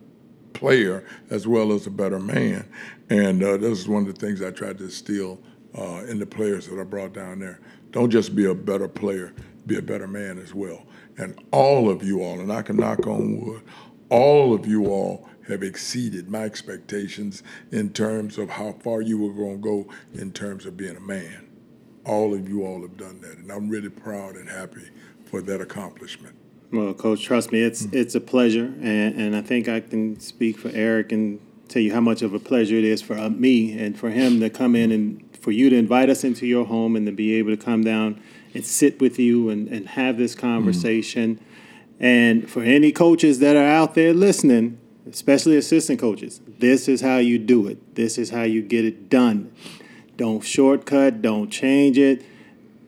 player 0.53 1.03
as 1.29 1.47
well 1.47 1.71
as 1.71 1.87
a 1.87 1.91
better 1.91 2.19
man. 2.19 2.67
And 3.09 3.43
uh, 3.43 3.57
this 3.57 3.79
is 3.79 3.87
one 3.87 4.07
of 4.07 4.13
the 4.13 4.19
things 4.19 4.41
I 4.41 4.51
tried 4.51 4.79
to 4.79 4.85
instill 4.85 5.39
uh, 5.77 6.03
in 6.07 6.19
the 6.19 6.25
players 6.25 6.67
that 6.67 6.79
I 6.79 6.83
brought 6.83 7.13
down 7.13 7.39
there. 7.39 7.59
Don't 7.91 8.09
just 8.09 8.35
be 8.35 8.45
a 8.45 8.53
better 8.53 8.87
player, 8.87 9.33
be 9.65 9.77
a 9.77 9.81
better 9.81 10.07
man 10.07 10.39
as 10.39 10.53
well. 10.53 10.83
And 11.17 11.43
all 11.51 11.89
of 11.89 12.03
you 12.03 12.21
all, 12.21 12.39
and 12.39 12.51
I 12.51 12.61
can 12.61 12.77
knock 12.77 13.07
on 13.07 13.41
wood, 13.41 13.63
all 14.09 14.53
of 14.53 14.65
you 14.67 14.87
all 14.87 15.27
have 15.47 15.63
exceeded 15.63 16.29
my 16.29 16.43
expectations 16.43 17.41
in 17.71 17.91
terms 17.91 18.37
of 18.37 18.49
how 18.49 18.73
far 18.73 19.01
you 19.01 19.17
were 19.17 19.33
going 19.33 19.61
to 19.61 19.63
go 19.63 19.93
in 20.13 20.31
terms 20.31 20.65
of 20.65 20.77
being 20.77 20.95
a 20.95 21.01
man. 21.01 21.47
All 22.05 22.33
of 22.33 22.47
you 22.47 22.63
all 22.65 22.81
have 22.81 22.97
done 22.97 23.21
that, 23.21 23.37
and 23.37 23.51
I'm 23.51 23.69
really 23.69 23.89
proud 23.89 24.35
and 24.35 24.49
happy 24.49 24.89
for 25.25 25.41
that 25.41 25.59
accomplishment. 25.59 26.35
Well, 26.71 26.93
Coach, 26.93 27.23
trust 27.23 27.51
me, 27.51 27.61
it's 27.61 27.83
mm-hmm. 27.83 27.97
it's 27.97 28.15
a 28.15 28.21
pleasure, 28.21 28.65
and, 28.65 29.15
and 29.15 29.35
I 29.35 29.41
think 29.41 29.67
I 29.67 29.79
can 29.79 30.19
speak 30.19 30.57
for 30.57 30.69
Eric 30.69 31.11
and 31.11 31.39
tell 31.67 31.81
you 31.81 31.93
how 31.93 32.01
much 32.01 32.21
of 32.21 32.33
a 32.33 32.39
pleasure 32.39 32.75
it 32.75 32.83
is 32.83 33.01
for 33.01 33.17
uh, 33.17 33.29
me 33.29 33.77
and 33.77 33.97
for 33.97 34.09
him 34.09 34.39
to 34.39 34.49
come 34.49 34.75
in 34.75 34.91
and 34.91 35.37
for 35.37 35.51
you 35.51 35.69
to 35.69 35.75
invite 35.75 36.09
us 36.09 36.23
into 36.23 36.45
your 36.45 36.65
home 36.65 36.95
and 36.95 37.05
to 37.05 37.11
be 37.11 37.35
able 37.35 37.51
to 37.51 37.57
come 37.57 37.83
down 37.83 38.21
and 38.53 38.65
sit 38.65 38.99
with 38.99 39.19
you 39.19 39.49
and, 39.49 39.67
and 39.67 39.87
have 39.89 40.17
this 40.17 40.35
conversation. 40.35 41.35
Mm. 41.35 41.41
And 41.99 42.49
for 42.49 42.63
any 42.63 42.91
coaches 42.91 43.39
that 43.39 43.55
are 43.55 43.67
out 43.67 43.95
there 43.95 44.13
listening, 44.13 44.79
especially 45.09 45.57
assistant 45.57 45.99
coaches, 45.99 46.41
this 46.59 46.87
is 46.87 47.01
how 47.01 47.17
you 47.17 47.39
do 47.39 47.67
it. 47.67 47.95
This 47.95 48.17
is 48.17 48.29
how 48.29 48.43
you 48.43 48.61
get 48.61 48.85
it 48.85 49.09
done. 49.09 49.51
Don't 50.15 50.41
shortcut, 50.41 51.21
don't 51.21 51.49
change 51.49 51.97
it. 51.97 52.23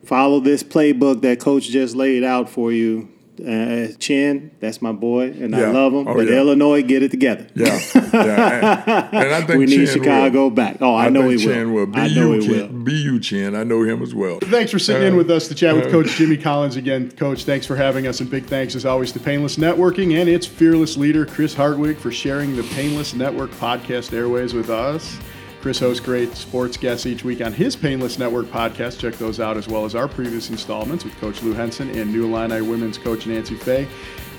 Follow 0.04 0.40
this 0.40 0.62
playbook 0.62 1.22
that 1.22 1.40
coach 1.40 1.68
just 1.68 1.94
laid 1.94 2.24
out 2.24 2.48
for 2.48 2.72
you 2.72 3.09
uh, 3.46 3.92
Chin, 3.98 4.50
that's 4.60 4.82
my 4.82 4.92
boy, 4.92 5.26
and 5.26 5.52
yeah. 5.52 5.62
I 5.62 5.70
love 5.70 5.92
him. 5.92 6.08
Oh, 6.08 6.14
but 6.14 6.26
yeah. 6.26 6.36
Illinois, 6.36 6.82
get 6.82 7.02
it 7.02 7.10
together. 7.10 7.46
Yeah, 7.54 7.80
yeah. 7.94 9.08
And, 9.12 9.24
and 9.24 9.34
I 9.34 9.40
think 9.42 9.58
we 9.58 9.66
need 9.66 9.86
Chicago 9.86 10.44
will. 10.44 10.50
back. 10.50 10.78
Oh, 10.80 10.94
I, 10.94 11.06
I 11.06 11.08
know 11.08 11.28
he 11.28 11.38
Chin 11.38 11.72
will. 11.72 11.86
will. 11.86 11.98
I 11.98 12.08
know 12.08 12.32
he 12.32 12.48
will. 12.48 12.68
BU 12.68 13.20
Chin, 13.20 13.54
I 13.54 13.64
know 13.64 13.82
him 13.82 14.02
as 14.02 14.14
well. 14.14 14.38
Thanks 14.40 14.70
for 14.70 14.78
sitting 14.78 15.02
uh, 15.02 15.06
in 15.06 15.16
with 15.16 15.30
us 15.30 15.48
to 15.48 15.54
chat 15.54 15.74
with 15.74 15.86
uh, 15.86 15.90
Coach 15.90 16.10
Jimmy 16.16 16.36
Collins 16.36 16.76
again. 16.76 17.10
Coach, 17.10 17.44
thanks 17.44 17.66
for 17.66 17.76
having 17.76 18.06
us, 18.06 18.20
and 18.20 18.30
big 18.30 18.44
thanks 18.46 18.74
as 18.74 18.84
always 18.84 19.12
to 19.12 19.20
Painless 19.20 19.56
Networking 19.56 20.20
and 20.20 20.28
its 20.28 20.46
fearless 20.46 20.96
leader 20.96 21.26
Chris 21.26 21.54
Hartwig 21.54 21.96
for 21.96 22.10
sharing 22.10 22.56
the 22.56 22.62
Painless 22.74 23.14
Network 23.14 23.50
podcast 23.52 24.12
airways 24.12 24.54
with 24.54 24.70
us. 24.70 25.18
Chris 25.60 25.78
hosts 25.78 26.04
great 26.04 26.34
sports 26.34 26.76
guests 26.76 27.04
each 27.04 27.22
week 27.22 27.42
on 27.42 27.52
his 27.52 27.76
Painless 27.76 28.18
Network 28.18 28.46
podcast. 28.46 28.98
Check 28.98 29.14
those 29.14 29.40
out 29.40 29.56
as 29.58 29.68
well 29.68 29.84
as 29.84 29.94
our 29.94 30.08
previous 30.08 30.48
installments 30.48 31.04
with 31.04 31.14
Coach 31.16 31.42
Lou 31.42 31.52
Henson 31.52 31.90
and 31.90 32.10
New 32.10 32.24
Illini 32.24 32.62
women's 32.62 32.96
coach 32.96 33.26
Nancy 33.26 33.56
Fahey. 33.56 33.86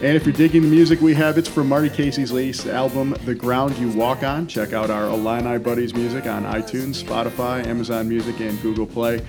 And 0.01 0.17
if 0.17 0.25
you're 0.25 0.33
digging 0.33 0.63
the 0.63 0.67
music 0.67 0.99
we 0.99 1.13
have, 1.13 1.37
it's 1.37 1.47
from 1.47 1.69
Marty 1.69 1.89
Casey's 1.89 2.31
latest 2.31 2.65
album, 2.65 3.15
The 3.25 3.35
Ground 3.35 3.77
You 3.77 3.89
Walk 3.91 4.23
On. 4.23 4.47
Check 4.47 4.73
out 4.73 4.89
our 4.89 5.09
Illini 5.09 5.59
Buddies 5.59 5.93
music 5.93 6.25
on 6.25 6.43
iTunes, 6.43 7.03
Spotify, 7.03 7.63
Amazon 7.67 8.09
Music, 8.09 8.39
and 8.39 8.59
Google 8.63 8.87
Play. 8.87 9.19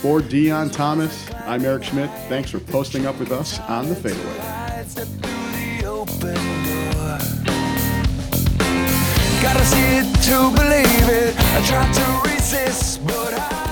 For 0.00 0.20
Deon 0.20 0.72
Thomas, 0.72 1.30
I'm 1.46 1.64
Eric 1.66 1.84
Schmidt. 1.84 2.10
Thanks 2.28 2.50
for 2.50 2.60
posting 2.60 3.04
up 3.04 3.18
with 3.18 3.30
us 3.30 3.60
on 3.60 3.90
the 3.90 3.94
fadeaway. 3.94 4.38
Gotta 9.42 9.64
see 9.64 9.96
it 9.98 10.14
to 10.26 10.52
believe 10.54 11.08
it. 11.08 11.34
I 11.36 11.60
try 11.66 11.92
to 11.92 12.30
resist, 12.30 13.04
but 13.04 13.34
I. 13.34 13.71